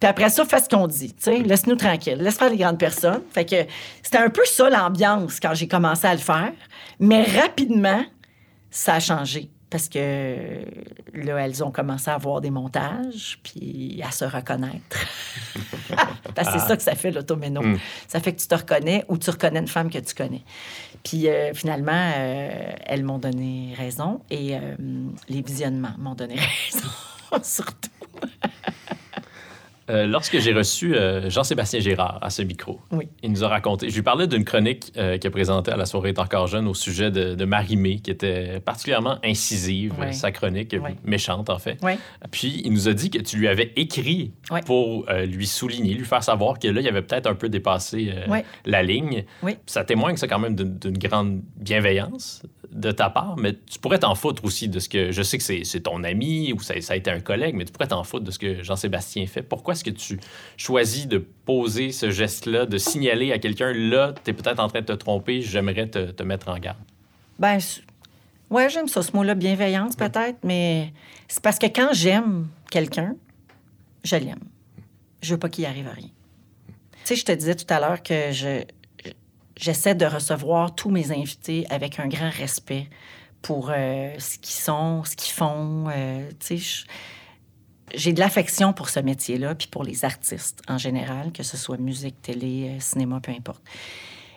puis 0.00 0.08
après 0.08 0.30
ça 0.30 0.44
fais 0.44 0.60
ce 0.60 0.68
qu'on 0.68 0.86
dit 0.86 1.12
tu 1.14 1.22
sais 1.22 1.38
laisse-nous 1.38 1.76
tranquille 1.76 2.18
laisse 2.18 2.36
faire 2.38 2.50
les 2.50 2.56
grandes 2.56 2.78
personnes. 2.78 3.22
Fait 3.32 3.44
que 3.44 3.56
c'était 4.02 4.18
un 4.18 4.30
peu 4.30 4.44
ça 4.44 4.68
l'ambiance 4.70 5.38
quand 5.40 5.54
j'ai 5.54 5.66
commencé 5.68 6.06
à 6.06 6.12
le 6.12 6.20
faire 6.20 6.52
mais 7.00 7.22
rapidement 7.22 8.02
ça 8.70 8.94
a 8.94 9.00
changé 9.00 9.50
parce 9.70 9.88
que 9.88 10.64
là, 11.14 11.36
elles 11.38 11.62
ont 11.62 11.70
commencé 11.70 12.10
à 12.10 12.16
voir 12.16 12.40
des 12.40 12.50
montages, 12.50 13.38
puis 13.42 14.00
à 14.02 14.10
se 14.10 14.24
reconnaître. 14.24 15.06
parce 16.34 16.48
que 16.48 16.58
c'est 16.58 16.66
ça 16.66 16.76
que 16.76 16.82
ça 16.82 16.94
fait, 16.94 17.10
l'automéno. 17.10 17.60
Ça 18.06 18.20
fait 18.20 18.32
que 18.32 18.40
tu 18.40 18.48
te 18.48 18.54
reconnais 18.54 19.04
ou 19.08 19.18
tu 19.18 19.30
reconnais 19.30 19.60
une 19.60 19.68
femme 19.68 19.90
que 19.90 19.98
tu 19.98 20.14
connais. 20.14 20.42
Puis 21.04 21.28
euh, 21.28 21.52
finalement, 21.54 22.12
euh, 22.16 22.72
elles 22.86 23.04
m'ont 23.04 23.18
donné 23.18 23.74
raison 23.76 24.20
et 24.30 24.56
euh, 24.56 24.76
les 25.28 25.42
visionnements 25.42 25.94
m'ont 25.98 26.14
donné 26.14 26.36
raison, 26.72 26.88
surtout. 27.42 27.90
Euh, 29.90 30.06
lorsque 30.06 30.38
j'ai 30.38 30.52
reçu 30.52 30.94
euh, 30.94 31.30
Jean-Sébastien 31.30 31.80
Gérard 31.80 32.18
à 32.20 32.30
ce 32.30 32.42
micro, 32.42 32.80
Oui. 32.92 33.08
il 33.22 33.30
nous 33.32 33.44
a 33.44 33.48
raconté. 33.48 33.88
Je 33.88 33.94
lui 33.94 34.02
parlais 34.02 34.26
d'une 34.26 34.44
chronique 34.44 34.92
euh, 34.96 35.16
qu'il 35.18 35.28
a 35.28 35.30
présentée 35.30 35.70
à 35.70 35.76
la 35.76 35.86
soirée 35.86 36.10
est 36.10 36.18
encore 36.18 36.46
jeune 36.46 36.66
au 36.68 36.74
sujet 36.74 37.10
de, 37.10 37.34
de 37.34 37.44
Marie-Mé, 37.44 38.00
qui 38.00 38.10
était 38.10 38.60
particulièrement 38.60 39.18
incisive, 39.24 39.94
sa 40.12 40.30
chronique, 40.32 40.76
méchante 41.04 41.50
en 41.50 41.58
fait. 41.58 41.78
Puis 42.30 42.60
il 42.64 42.72
nous 42.72 42.88
a 42.88 42.92
dit 42.92 43.10
que 43.10 43.18
tu 43.18 43.36
lui 43.38 43.48
avais 43.48 43.72
écrit 43.76 44.32
pour 44.66 45.06
lui 45.26 45.46
souligner, 45.46 45.94
lui 45.94 46.04
faire 46.04 46.22
savoir 46.22 46.58
que 46.58 46.68
là, 46.68 46.80
il 46.80 46.88
avait 46.88 47.02
peut-être 47.02 47.26
un 47.26 47.34
peu 47.34 47.48
dépassé 47.48 48.12
la 48.64 48.82
ligne. 48.82 49.24
Ça 49.66 49.84
témoigne, 49.84 50.16
ça, 50.16 50.28
quand 50.28 50.38
même, 50.38 50.54
d'une 50.54 50.98
grande 50.98 51.40
bienveillance 51.56 52.42
de 52.72 52.92
ta 52.92 53.08
part, 53.10 53.36
mais 53.38 53.54
tu 53.54 53.78
pourrais 53.78 53.98
t'en 53.98 54.14
foutre 54.14 54.44
aussi 54.44 54.68
de 54.68 54.78
ce 54.78 54.88
que. 54.88 55.10
Je 55.10 55.22
sais 55.22 55.38
que 55.38 55.44
c'est 55.44 55.80
ton 55.80 56.04
ami 56.04 56.52
ou 56.52 56.60
ça, 56.60 56.78
ça 56.80 56.92
a 56.92 56.96
été 56.96 57.10
un 57.10 57.20
collègue, 57.20 57.54
mais 57.54 57.64
tu 57.64 57.72
pourrais 57.72 57.88
t'en 57.88 58.04
foutre 58.04 58.24
de 58.24 58.30
ce 58.30 58.38
que 58.38 58.62
Jean-Sébastien 58.62 59.26
fait. 59.26 59.42
Pourquoi 59.42 59.72
est-ce 59.74 59.84
que 59.84 59.90
tu 59.90 60.20
choisis 60.56 61.06
de 61.08 61.18
poser 61.18 61.92
ce 61.92 62.10
geste-là, 62.10 62.66
de 62.66 62.76
signaler 62.78 63.32
à 63.32 63.38
quelqu'un, 63.38 63.72
là, 63.72 64.12
tu 64.22 64.30
es 64.30 64.34
peut-être 64.34 64.60
en 64.60 64.68
train 64.68 64.80
de 64.80 64.86
te 64.86 64.92
tromper, 64.92 65.40
j'aimerais 65.40 65.88
te, 65.88 66.10
te 66.10 66.22
mettre 66.22 66.48
en 66.48 66.58
garde? 66.58 66.78
Ben, 67.38 67.58
je- 67.58 67.80
ouais, 68.54 68.68
j'aime 68.68 68.88
ça, 68.88 69.02
ce 69.02 69.16
mot-là, 69.16 69.34
bienveillance 69.34 69.96
peut-être, 69.96 70.38
mais 70.44 70.92
c'est 71.26 71.42
parce 71.42 71.58
que 71.58 71.66
quand 71.66 71.90
j'aime 71.92 72.48
quelqu'un, 72.70 73.14
je 74.04 74.16
l'aime. 74.16 74.40
Je 75.22 75.32
veux 75.34 75.38
pas 75.40 75.48
qu'il 75.48 75.64
arrive 75.66 75.88
à 75.88 75.92
rien. 75.92 76.08
Tu 77.04 77.14
sais, 77.14 77.16
je 77.16 77.24
te 77.24 77.32
disais 77.32 77.54
tout 77.54 77.66
à 77.72 77.80
l'heure 77.80 78.02
que 78.02 78.30
je 78.32 78.62
j'essaie 79.58 79.94
de 79.94 80.06
recevoir 80.06 80.74
tous 80.74 80.90
mes 80.90 81.10
invités 81.12 81.66
avec 81.68 82.00
un 82.00 82.08
grand 82.08 82.30
respect 82.30 82.88
pour 83.42 83.70
euh, 83.70 84.14
ce 84.18 84.38
qu'ils 84.38 84.54
sont, 84.54 85.04
ce 85.04 85.16
qu'ils 85.16 85.32
font. 85.32 85.86
euh, 85.94 86.28
j'ai 87.94 88.12
de 88.12 88.20
l'affection 88.20 88.72
pour 88.72 88.88
ce 88.88 89.00
métier-là, 89.00 89.54
puis 89.54 89.66
pour 89.68 89.82
les 89.82 90.04
artistes 90.04 90.62
en 90.68 90.78
général, 90.78 91.32
que 91.32 91.42
ce 91.42 91.56
soit 91.56 91.78
musique, 91.78 92.20
télé, 92.22 92.70
euh, 92.70 92.80
cinéma, 92.80 93.20
peu 93.20 93.32
importe. 93.32 93.62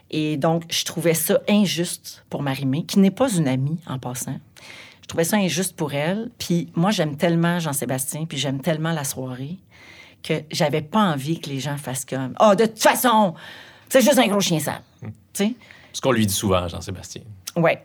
Et 0.09 0.37
donc, 0.37 0.63
je 0.69 0.83
trouvais 0.83 1.13
ça 1.13 1.39
injuste 1.47 2.25
pour 2.29 2.41
Marimé, 2.41 2.83
qui 2.83 2.99
n'est 2.99 3.11
pas 3.11 3.31
une 3.31 3.47
amie 3.47 3.79
en 3.87 3.97
passant. 3.97 4.39
Je 5.01 5.07
trouvais 5.07 5.23
ça 5.23 5.37
injuste 5.37 5.75
pour 5.75 5.93
elle. 5.93 6.29
Puis 6.37 6.69
moi, 6.75 6.91
j'aime 6.91 7.17
tellement 7.17 7.59
Jean-Sébastien, 7.59 8.25
puis 8.25 8.37
j'aime 8.37 8.61
tellement 8.61 8.91
la 8.91 9.03
soirée, 9.03 9.57
que 10.23 10.43
j'avais 10.51 10.81
pas 10.81 10.99
envie 10.99 11.39
que 11.39 11.49
les 11.49 11.59
gens 11.59 11.77
fassent 11.77 12.05
comme 12.05 12.33
Ah, 12.39 12.55
de 12.55 12.65
toute 12.65 12.81
façon, 12.81 13.33
c'est 13.89 14.01
juste 14.01 14.19
un 14.19 14.27
gros 14.27 14.39
chien 14.41 14.59
sale. 14.59 14.81
Tu 15.01 15.11
sais? 15.33 15.53
Ce 15.93 16.01
qu'on 16.01 16.11
lui 16.11 16.25
dit 16.25 16.33
souvent, 16.33 16.67
Jean-Sébastien. 16.67 17.21
Ouais. 17.55 17.83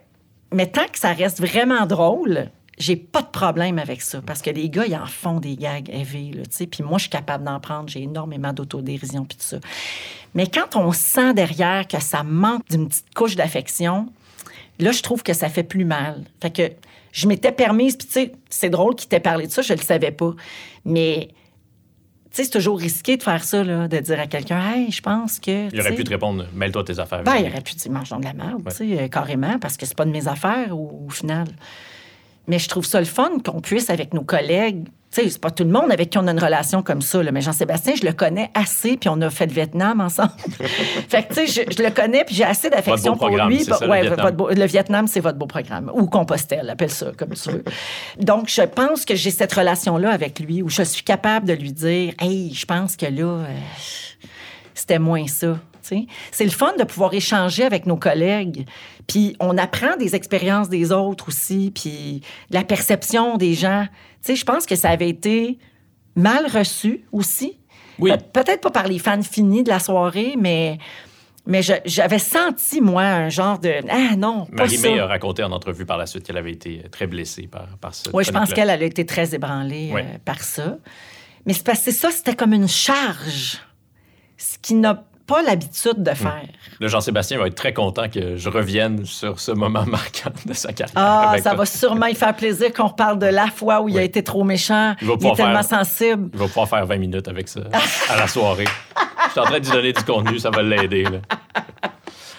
Mais 0.53 0.67
tant 0.67 0.85
que 0.85 0.97
ça 0.97 1.11
reste 1.11 1.41
vraiment 1.41 1.85
drôle, 1.85 2.49
j'ai 2.77 2.95
pas 2.95 3.21
de 3.21 3.27
problème 3.27 3.79
avec 3.79 4.01
ça. 4.01 4.21
Parce 4.21 4.41
que 4.41 4.49
les 4.49 4.69
gars, 4.69 4.85
ils 4.85 4.95
en 4.95 5.05
font 5.05 5.39
des 5.39 5.55
gags 5.55 5.89
heavy, 5.89 6.31
là, 6.31 6.43
tu 6.45 6.55
sais. 6.55 6.67
Puis 6.67 6.83
moi, 6.83 6.97
je 6.97 7.03
suis 7.03 7.09
capable 7.09 7.43
d'en 7.43 7.59
prendre. 7.59 7.89
J'ai 7.89 8.03
énormément 8.03 8.53
d'autodérision 8.53 9.25
puis 9.25 9.37
tout 9.37 9.45
ça. 9.45 9.57
Mais 10.35 10.47
quand 10.47 10.75
on 10.75 10.91
sent 10.91 11.33
derrière 11.33 11.87
que 11.87 11.99
ça 11.99 12.23
manque 12.23 12.67
d'une 12.69 12.87
petite 12.87 13.13
couche 13.13 13.35
d'affection, 13.35 14.07
là, 14.79 14.91
je 14.91 15.01
trouve 15.01 15.23
que 15.23 15.33
ça 15.33 15.49
fait 15.49 15.63
plus 15.63 15.85
mal. 15.85 16.23
Fait 16.41 16.51
que 16.51 16.71
je 17.11 17.27
m'étais 17.27 17.51
permise, 17.51 17.95
puis 17.95 18.07
tu 18.07 18.13
sais, 18.13 18.31
c'est 18.49 18.69
drôle 18.69 18.95
qu'il 18.95 19.09
t'ait 19.09 19.19
parlé 19.19 19.47
de 19.47 19.51
ça, 19.51 19.61
je 19.61 19.73
le 19.73 19.81
savais 19.81 20.11
pas. 20.11 20.33
Mais, 20.85 21.29
sais, 22.37 22.43
c'est 22.45 22.49
toujours 22.57 22.79
risqué 22.79 23.17
de 23.17 23.23
faire 23.23 23.43
ça, 23.43 23.63
là, 23.63 23.87
de 23.87 23.97
dire 23.99 24.19
à 24.19 24.27
quelqu'un, 24.27 24.73
hey, 24.73 24.91
je 24.91 25.01
pense 25.01 25.39
que. 25.39 25.73
Il 25.73 25.79
aurait 25.81 25.95
pu 25.95 26.03
te 26.03 26.09
répondre, 26.09 26.45
mêle-toi 26.53 26.83
tes 26.83 26.99
affaires. 26.99 27.23
ben, 27.23 27.35
il 27.37 27.47
aurait 27.47 27.61
pu 27.61 27.75
dire, 27.75 27.91
mange 27.91 28.09
de 28.09 28.23
la 28.23 28.33
merde, 28.33 28.63
tu 28.69 28.75
sais, 28.75 28.99
euh, 28.99 29.07
carrément, 29.07 29.59
parce 29.59 29.77
que 29.77 29.85
c'est 29.85 29.97
pas 29.97 30.05
de 30.05 30.11
mes 30.11 30.27
affaires 30.27 30.77
au, 30.77 31.05
au 31.07 31.09
final. 31.09 31.47
Mais 32.47 32.59
je 32.59 32.69
trouve 32.69 32.85
ça 32.85 32.99
le 32.99 33.05
fun 33.05 33.39
qu'on 33.43 33.61
puisse, 33.61 33.89
avec 33.89 34.13
nos 34.13 34.23
collègues, 34.23 34.87
sais, 35.21 35.29
c'est 35.29 35.41
pas 35.41 35.51
tout 35.51 35.63
le 35.63 35.69
monde 35.69 35.91
avec 35.91 36.09
qui 36.09 36.17
on 36.17 36.27
a 36.27 36.31
une 36.31 36.39
relation 36.39 36.81
comme 36.83 37.01
ça, 37.01 37.21
là, 37.23 37.31
mais 37.31 37.41
Jean-Sébastien, 37.41 37.93
je 37.99 38.05
le 38.05 38.13
connais 38.13 38.49
assez, 38.53 38.97
puis 38.97 39.09
on 39.09 39.19
a 39.21 39.29
fait 39.29 39.45
le 39.47 39.53
Vietnam 39.53 40.01
ensemble. 40.01 40.31
fait 41.09 41.23
que, 41.23 41.33
tu 41.33 41.47
sais, 41.47 41.65
je, 41.65 41.75
je 41.77 41.83
le 41.83 41.89
connais, 41.91 42.23
puis 42.25 42.35
j'ai 42.35 42.43
assez 42.43 42.69
d'affection 42.69 43.15
pour 43.17 43.29
lui. 43.29 43.59
c'est 43.63 43.69
Bah, 43.69 43.77
ça, 43.77 43.85
le 43.85 43.91
ouais, 43.91 44.01
Vietnam. 44.01 44.25
votre 44.25 44.37
beau- 44.37 44.49
le 44.49 44.65
Vietnam, 44.65 45.07
c'est 45.07 45.19
votre 45.19 45.37
beau 45.37 45.47
programme. 45.47 45.91
Ou 45.93 46.07
Compostelle, 46.07 46.69
appelle 46.69 46.89
ça 46.91 47.11
comme 47.17 47.29
tu 47.33 47.49
veux. 47.49 47.63
Donc, 48.19 48.49
je 48.49 48.61
pense 48.63 49.05
que 49.05 49.15
j'ai 49.15 49.31
cette 49.31 49.53
relation-là 49.53 50.11
avec 50.11 50.39
lui, 50.39 50.61
où 50.61 50.69
je 50.69 50.83
suis 50.83 51.03
capable 51.03 51.45
de 51.47 51.53
lui 51.53 51.71
dire, 51.71 52.13
hey, 52.19 52.53
je 52.53 52.65
pense 52.65 52.95
que 52.95 53.05
là, 53.05 53.23
euh, 53.23 53.45
c'était 54.73 54.99
moins 54.99 55.27
ça. 55.27 55.57
tu 55.81 55.89
sais. 55.89 56.05
C'est 56.31 56.43
le 56.45 56.51
fun 56.51 56.73
de 56.77 56.83
pouvoir 56.83 57.13
échanger 57.13 57.63
avec 57.63 57.85
nos 57.85 57.97
collègues. 57.97 58.65
Puis 59.07 59.35
on 59.39 59.57
apprend 59.57 59.95
des 59.97 60.15
expériences 60.15 60.69
des 60.69 60.91
autres 60.91 61.29
aussi, 61.29 61.71
puis 61.73 62.21
la 62.49 62.63
perception 62.63 63.37
des 63.37 63.53
gens. 63.53 63.85
Tu 64.23 64.27
sais, 64.33 64.35
je 64.35 64.45
pense 64.45 64.65
que 64.65 64.75
ça 64.75 64.89
avait 64.89 65.09
été 65.09 65.57
mal 66.15 66.45
reçu 66.47 67.05
aussi. 67.11 67.59
Oui. 67.99 68.11
Pe- 68.11 68.41
Peut-être 68.43 68.61
pas 68.61 68.71
par 68.71 68.87
les 68.87 68.99
fans 68.99 69.21
finis 69.21 69.63
de 69.63 69.69
la 69.69 69.79
soirée, 69.79 70.35
mais, 70.37 70.77
mais 71.45 71.61
j'avais 71.85 72.19
senti, 72.19 72.81
moi, 72.81 73.03
un 73.03 73.29
genre 73.29 73.57
de 73.59 73.73
Ah 73.89 74.15
non, 74.15 74.45
pas 74.45 74.67
ça. 74.67 74.75
Marie-Mé 74.81 74.99
a 74.99 75.07
raconté 75.07 75.43
en 75.43 75.51
entrevue 75.51 75.85
par 75.85 75.97
la 75.97 76.05
suite 76.05 76.23
qu'elle 76.25 76.37
avait 76.37 76.51
été 76.51 76.83
très 76.91 77.07
blessée 77.07 77.47
par, 77.47 77.67
par 77.79 77.95
ce 77.95 78.09
Oui, 78.13 78.23
je 78.23 78.31
pense 78.31 78.53
qu'elle 78.53 78.69
elle 78.69 78.81
a 78.83 78.85
été 78.85 79.05
très 79.05 79.33
ébranlée 79.33 79.91
euh, 79.95 80.01
par 80.25 80.41
ça. 80.43 80.77
Mais 81.45 81.53
c'est 81.53 81.63
parce 81.65 81.81
que 81.81 81.91
ça, 81.91 82.11
c'était 82.11 82.35
comme 82.35 82.53
une 82.53 82.67
charge, 82.67 83.59
ce 84.37 84.57
qu'il 84.61 84.79
n'a 84.81 85.05
pas 85.27 85.43
l'habitude 85.43 86.01
de 86.01 86.13
faire. 86.13 86.41
Là, 86.79 86.87
Jean-Sébastien 86.87 87.37
va 87.37 87.47
être 87.47 87.55
très 87.55 87.73
content 87.73 88.07
que 88.09 88.37
je 88.37 88.49
revienne 88.49 89.05
sur 89.05 89.39
ce 89.39 89.51
moment 89.51 89.85
marquant 89.87 90.31
de 90.45 90.53
sa 90.53 90.71
carrière. 90.73 90.93
Ah, 90.95 91.35
ça 91.37 91.49
toi. 91.51 91.59
va 91.59 91.65
sûrement 91.65 92.05
lui 92.07 92.15
faire 92.15 92.35
plaisir 92.35 92.73
qu'on 92.73 92.87
reparle 92.87 93.19
de 93.19 93.25
la 93.27 93.47
fois 93.47 93.81
où 93.81 93.89
il 93.89 93.97
a 93.97 94.03
été 94.03 94.23
trop 94.23 94.43
méchant. 94.43 94.95
Il 95.01 95.07
va 95.07 95.13
Il, 95.13 95.17
pouvoir 95.17 95.33
est 95.33 95.35
tellement 95.37 95.63
faire- 95.63 95.85
sensible. 95.85 96.29
Il 96.33 96.39
va 96.39 96.45
pouvoir 96.47 96.69
faire 96.69 96.85
20 96.85 96.97
minutes 96.97 97.27
avec 97.27 97.47
ça 97.49 97.59
à 98.09 98.17
la 98.17 98.27
soirée. 98.27 98.65
Je 99.27 99.31
suis 99.31 99.39
en 99.39 99.43
train 99.43 99.59
de 99.59 99.65
lui 99.65 99.71
donner 99.71 99.93
du 99.93 100.03
contenu, 100.03 100.39
ça 100.39 100.49
va 100.49 100.63
l'aider. 100.63 101.05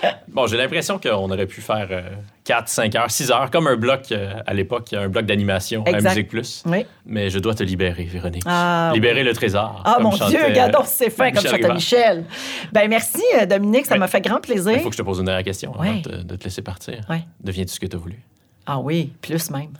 Bon, 0.29 0.47
j'ai 0.47 0.57
l'impression 0.57 0.99
qu'on 0.99 1.31
aurait 1.31 1.47
pu 1.47 1.61
faire 1.61 1.89
euh, 1.91 2.03
4, 2.45 2.69
5 2.69 2.95
heures, 2.95 3.11
6 3.11 3.31
heures, 3.31 3.51
comme 3.51 3.67
un 3.67 3.77
bloc 3.77 4.13
euh, 4.13 4.35
à 4.47 4.55
l'époque, 4.55 4.93
un 4.93 5.09
bloc 5.09 5.27
d'animation 5.27 5.85
à. 5.85 6.01
Musique 6.01 6.29
Plus. 6.29 6.63
Oui. 6.67 6.87
Mais 7.07 7.31
je 7.31 7.39
dois 7.39 7.55
te 7.55 7.63
libérer, 7.63 8.05
Véronique. 8.05 8.45
Ah, 8.47 8.93
libérer 8.95 9.25
le 9.25 9.33
trésor. 9.33 9.83
Ah, 9.85 9.95
comme 9.95 10.05
mon 10.05 10.11
chantait, 10.13 10.37
Dieu, 10.37 10.45
regardons, 10.47 10.85
c'est 10.85 11.11
fin 11.11 11.31
comme 11.31 11.43
Michel 11.43 11.63
chantait. 11.63 11.75
Michel. 11.75 12.25
Ben 12.73 12.89
merci, 12.89 13.23
euh, 13.41 13.47
Dominique, 13.47 13.87
ça 13.87 13.97
m'a 13.97 14.09
fait 14.09 14.21
grand 14.21 14.41
plaisir. 14.41 14.73
Il 14.73 14.81
faut 14.81 14.91
que 14.91 14.97
je 14.97 15.03
te 15.03 15.07
pose 15.07 15.19
une 15.19 15.25
dernière 15.27 15.45
question 15.45 15.75
avant 15.75 16.01
de, 16.01 16.23
de 16.23 16.37
te 16.37 16.45
laisser 16.45 16.63
partir. 16.63 17.01
Deviens-tu 17.41 17.73
ce 17.75 17.81
que 17.81 17.87
tu 17.87 17.97
as 17.97 17.99
voulu? 17.99 18.23
Ah 18.67 18.79
oui, 18.79 19.13
plus 19.23 19.51
même. 19.51 19.73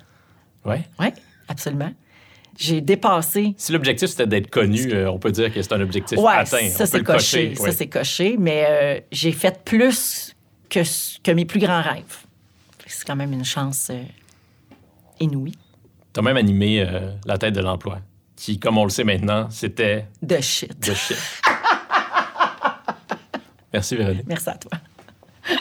Ouais? 0.65 0.83
Oui, 0.99 1.09
absolument. 1.49 1.91
J'ai 2.59 2.81
dépassé. 2.81 3.55
Si 3.57 3.71
l'objectif 3.71 4.09
c'était 4.11 4.27
d'être 4.27 4.51
connu, 4.51 4.93
euh, 4.93 5.09
on 5.13 5.19
peut 5.21 5.31
dire 5.31 5.55
que 5.55 5.63
c'est 5.63 5.73
un 5.73 5.81
objectif 5.81 6.19
Ouais, 6.19 6.33
atteint. 6.33 6.69
ça 6.69 6.87
c'est 6.87 7.05
coché. 7.05 7.51
cocher, 7.51 7.55
Ça 7.55 7.71
c'est 7.73 7.87
coché, 7.87 8.37
mais 8.37 8.67
euh, 8.69 9.01
j'ai 9.13 9.31
fait 9.31 9.63
plus 9.65 10.35
que, 10.69 11.31
mes 11.31 11.45
plus 11.45 11.61
grands 11.61 11.83
rêves. 11.83 12.17
C'est 12.85 13.07
quand 13.07 13.15
même 13.15 13.33
une 13.33 13.45
chance 13.45 13.91
euh, 13.91 14.03
inouïe 15.21 15.55
T'as 16.13 16.23
même 16.23 16.37
animé 16.37 16.85
la 17.27 17.39
tête 17.39 17.55
de 17.55 17.61
l'emploi, 17.61 18.01
qui, 18.35 18.59
comme 18.59 18.77
on 18.77 18.83
le 18.85 18.91
sait 18.91 19.05
maintenant, 19.05 19.49
c'était 19.51 20.07
de 20.21 20.41
shit. 20.41 20.77
de 20.81 20.95
shit. 20.95 21.17
Merci, 23.73 23.95
Véronique. 23.95 24.25
Merci 24.27 24.51
à 24.51 24.55
toi. 24.55 24.73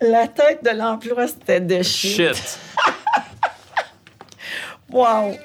La 0.00 0.28
tête 0.28 0.62
de 0.62 0.70
l'emploi, 0.76 1.26
c'était 1.26 1.60
de 1.60 1.82
shit. 1.82 2.34
Shit. 2.34 2.58
Wow! 4.90 5.30
Oui, 5.30 5.38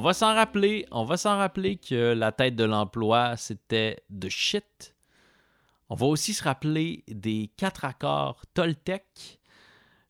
on 0.00 1.04
va 1.04 1.16
s'en 1.16 1.36
rappeler. 1.36 1.76
Que 1.76 2.14
la 2.14 2.32
tête 2.32 2.56
de 2.56 2.64
l'emploi, 2.64 3.36
c'était 3.36 4.02
de 4.08 4.28
shit. 4.28 4.94
On 5.88 5.94
va 5.94 6.06
aussi 6.06 6.32
se 6.32 6.42
rappeler 6.42 7.04
des 7.08 7.50
quatre 7.56 7.84
accords 7.84 8.42
Toltec. 8.54 9.40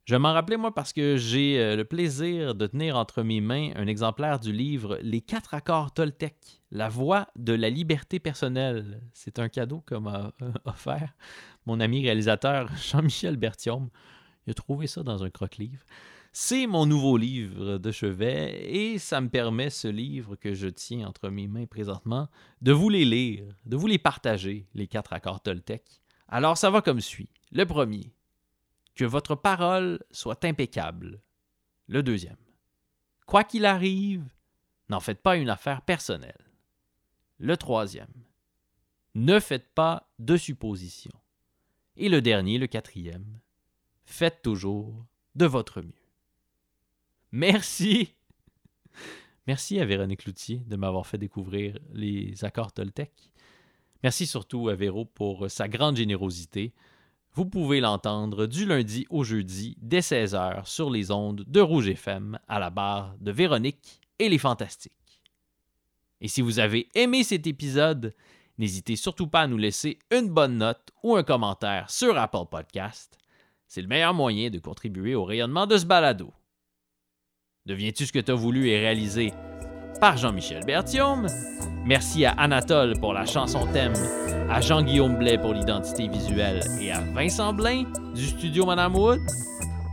Je 0.04 0.16
m'en 0.16 0.32
rappeler, 0.32 0.56
moi, 0.56 0.74
parce 0.74 0.92
que 0.92 1.16
j'ai 1.16 1.60
euh, 1.60 1.76
le 1.76 1.84
plaisir 1.84 2.54
de 2.54 2.66
tenir 2.66 2.96
entre 2.96 3.22
mes 3.22 3.40
mains 3.40 3.70
un 3.76 3.86
exemplaire 3.86 4.40
du 4.40 4.52
livre 4.52 4.98
Les 5.02 5.20
quatre 5.20 5.54
accords 5.54 5.92
Toltec, 5.92 6.36
la 6.70 6.88
voie 6.88 7.28
de 7.36 7.52
la 7.52 7.70
liberté 7.70 8.18
personnelle. 8.18 9.00
C'est 9.12 9.38
un 9.38 9.48
cadeau 9.48 9.80
que 9.80 9.94
m'a 9.94 10.32
euh, 10.42 10.52
offert 10.64 11.14
mon 11.66 11.80
ami 11.80 12.02
réalisateur 12.02 12.68
Jean-Michel 12.76 13.36
Berthiaume. 13.36 13.88
Il 14.46 14.50
a 14.50 14.54
trouvé 14.54 14.86
ça 14.86 15.02
dans 15.02 15.22
un 15.24 15.30
croque-livre. 15.30 15.84
C'est 16.32 16.68
mon 16.68 16.86
nouveau 16.86 17.16
livre 17.16 17.78
de 17.78 17.90
chevet 17.90 18.62
et 18.64 18.98
ça 18.98 19.20
me 19.20 19.28
permet, 19.28 19.68
ce 19.68 19.88
livre 19.88 20.36
que 20.36 20.54
je 20.54 20.68
tiens 20.68 21.08
entre 21.08 21.28
mes 21.28 21.48
mains 21.48 21.66
présentement, 21.66 22.28
de 22.62 22.70
vous 22.70 22.88
les 22.88 23.04
lire, 23.04 23.44
de 23.66 23.76
vous 23.76 23.88
les 23.88 23.98
partager, 23.98 24.68
les 24.74 24.86
quatre 24.86 25.12
accords 25.12 25.42
Toltec. 25.42 26.00
Alors 26.28 26.56
ça 26.56 26.70
va 26.70 26.82
comme 26.82 27.00
suit. 27.00 27.30
Le 27.50 27.66
premier, 27.66 28.12
que 28.94 29.04
votre 29.04 29.34
parole 29.34 29.98
soit 30.12 30.44
impeccable. 30.44 31.20
Le 31.88 32.04
deuxième, 32.04 32.36
quoi 33.26 33.42
qu'il 33.42 33.64
arrive, 33.64 34.24
n'en 34.88 35.00
faites 35.00 35.22
pas 35.22 35.36
une 35.36 35.50
affaire 35.50 35.82
personnelle. 35.82 36.46
Le 37.38 37.56
troisième, 37.56 38.06
ne 39.16 39.40
faites 39.40 39.74
pas 39.74 40.08
de 40.20 40.36
suppositions. 40.36 41.20
Et 41.96 42.08
le 42.08 42.22
dernier, 42.22 42.58
le 42.58 42.68
quatrième, 42.68 43.40
faites 44.04 44.42
toujours 44.42 45.06
de 45.34 45.46
votre 45.46 45.80
mieux. 45.80 45.99
Merci. 47.32 48.14
Merci 49.46 49.80
à 49.80 49.84
Véronique 49.84 50.24
Loutier 50.26 50.62
de 50.66 50.76
m'avoir 50.76 51.06
fait 51.06 51.18
découvrir 51.18 51.78
les 51.92 52.44
accords 52.44 52.72
Toltec. 52.72 53.12
Merci 54.02 54.26
surtout 54.26 54.68
à 54.68 54.74
Véro 54.74 55.04
pour 55.04 55.50
sa 55.50 55.68
grande 55.68 55.96
générosité. 55.96 56.72
Vous 57.34 57.46
pouvez 57.46 57.80
l'entendre 57.80 58.46
du 58.46 58.66
lundi 58.66 59.06
au 59.10 59.22
jeudi 59.22 59.76
dès 59.80 60.00
16h 60.00 60.66
sur 60.66 60.90
les 60.90 61.10
ondes 61.10 61.44
de 61.46 61.60
Rouge 61.60 61.88
FM 61.88 62.38
à 62.48 62.58
la 62.58 62.70
barre 62.70 63.14
de 63.20 63.30
Véronique 63.30 64.00
et 64.18 64.28
les 64.28 64.38
Fantastiques. 64.38 65.22
Et 66.20 66.28
si 66.28 66.42
vous 66.42 66.58
avez 66.58 66.88
aimé 66.94 67.22
cet 67.22 67.46
épisode, 67.46 68.14
n'hésitez 68.58 68.96
surtout 68.96 69.28
pas 69.28 69.42
à 69.42 69.46
nous 69.46 69.58
laisser 69.58 69.98
une 70.10 70.28
bonne 70.28 70.58
note 70.58 70.90
ou 71.02 71.16
un 71.16 71.22
commentaire 71.22 71.88
sur 71.90 72.18
Apple 72.18 72.46
Podcast. 72.50 73.16
C'est 73.68 73.82
le 73.82 73.88
meilleur 73.88 74.14
moyen 74.14 74.50
de 74.50 74.58
contribuer 74.58 75.14
au 75.14 75.24
rayonnement 75.24 75.66
de 75.66 75.78
ce 75.78 75.86
balado. 75.86 76.32
Deviens-tu 77.70 78.04
ce 78.04 78.12
que 78.12 78.18
tu 78.18 78.32
as 78.32 78.34
voulu 78.34 78.68
et 78.68 78.80
réalisé? 78.80 79.32
Par 80.00 80.16
Jean-Michel 80.16 80.64
Berthiaume. 80.64 81.28
Merci 81.84 82.24
à 82.24 82.32
Anatole 82.32 82.98
pour 82.98 83.12
la 83.12 83.24
chanson 83.24 83.64
thème, 83.72 83.92
à 84.50 84.60
Jean-Guillaume 84.60 85.16
Blais 85.16 85.38
pour 85.38 85.54
l'identité 85.54 86.08
visuelle 86.08 86.64
et 86.80 86.90
à 86.90 86.98
Vincent 87.14 87.52
Blain 87.52 87.84
du 88.12 88.26
studio 88.26 88.66
Madame 88.66 88.96
Wood. 88.96 89.20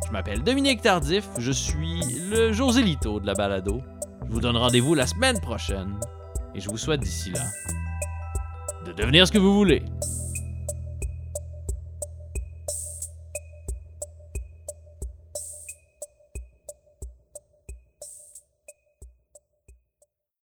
Je 0.08 0.12
m'appelle 0.12 0.42
Dominique 0.42 0.82
Tardif, 0.82 1.26
je 1.38 1.52
suis 1.52 2.02
le 2.32 2.52
Joselito 2.52 3.20
de 3.20 3.28
la 3.28 3.36
balado. 3.36 3.84
Je 4.28 4.34
vous 4.34 4.42
donne 4.42 4.58
rendez-vous 4.58 4.96
la 4.96 5.06
semaine 5.06 5.40
prochaine 5.40 6.00
et 6.56 6.60
je 6.60 6.70
vous 6.70 6.78
souhaite 6.78 7.02
d'ici 7.02 7.30
là 7.30 7.44
de 8.88 8.92
devenir 8.92 9.28
ce 9.28 9.32
que 9.32 9.38
vous 9.38 9.54
voulez. 9.54 9.84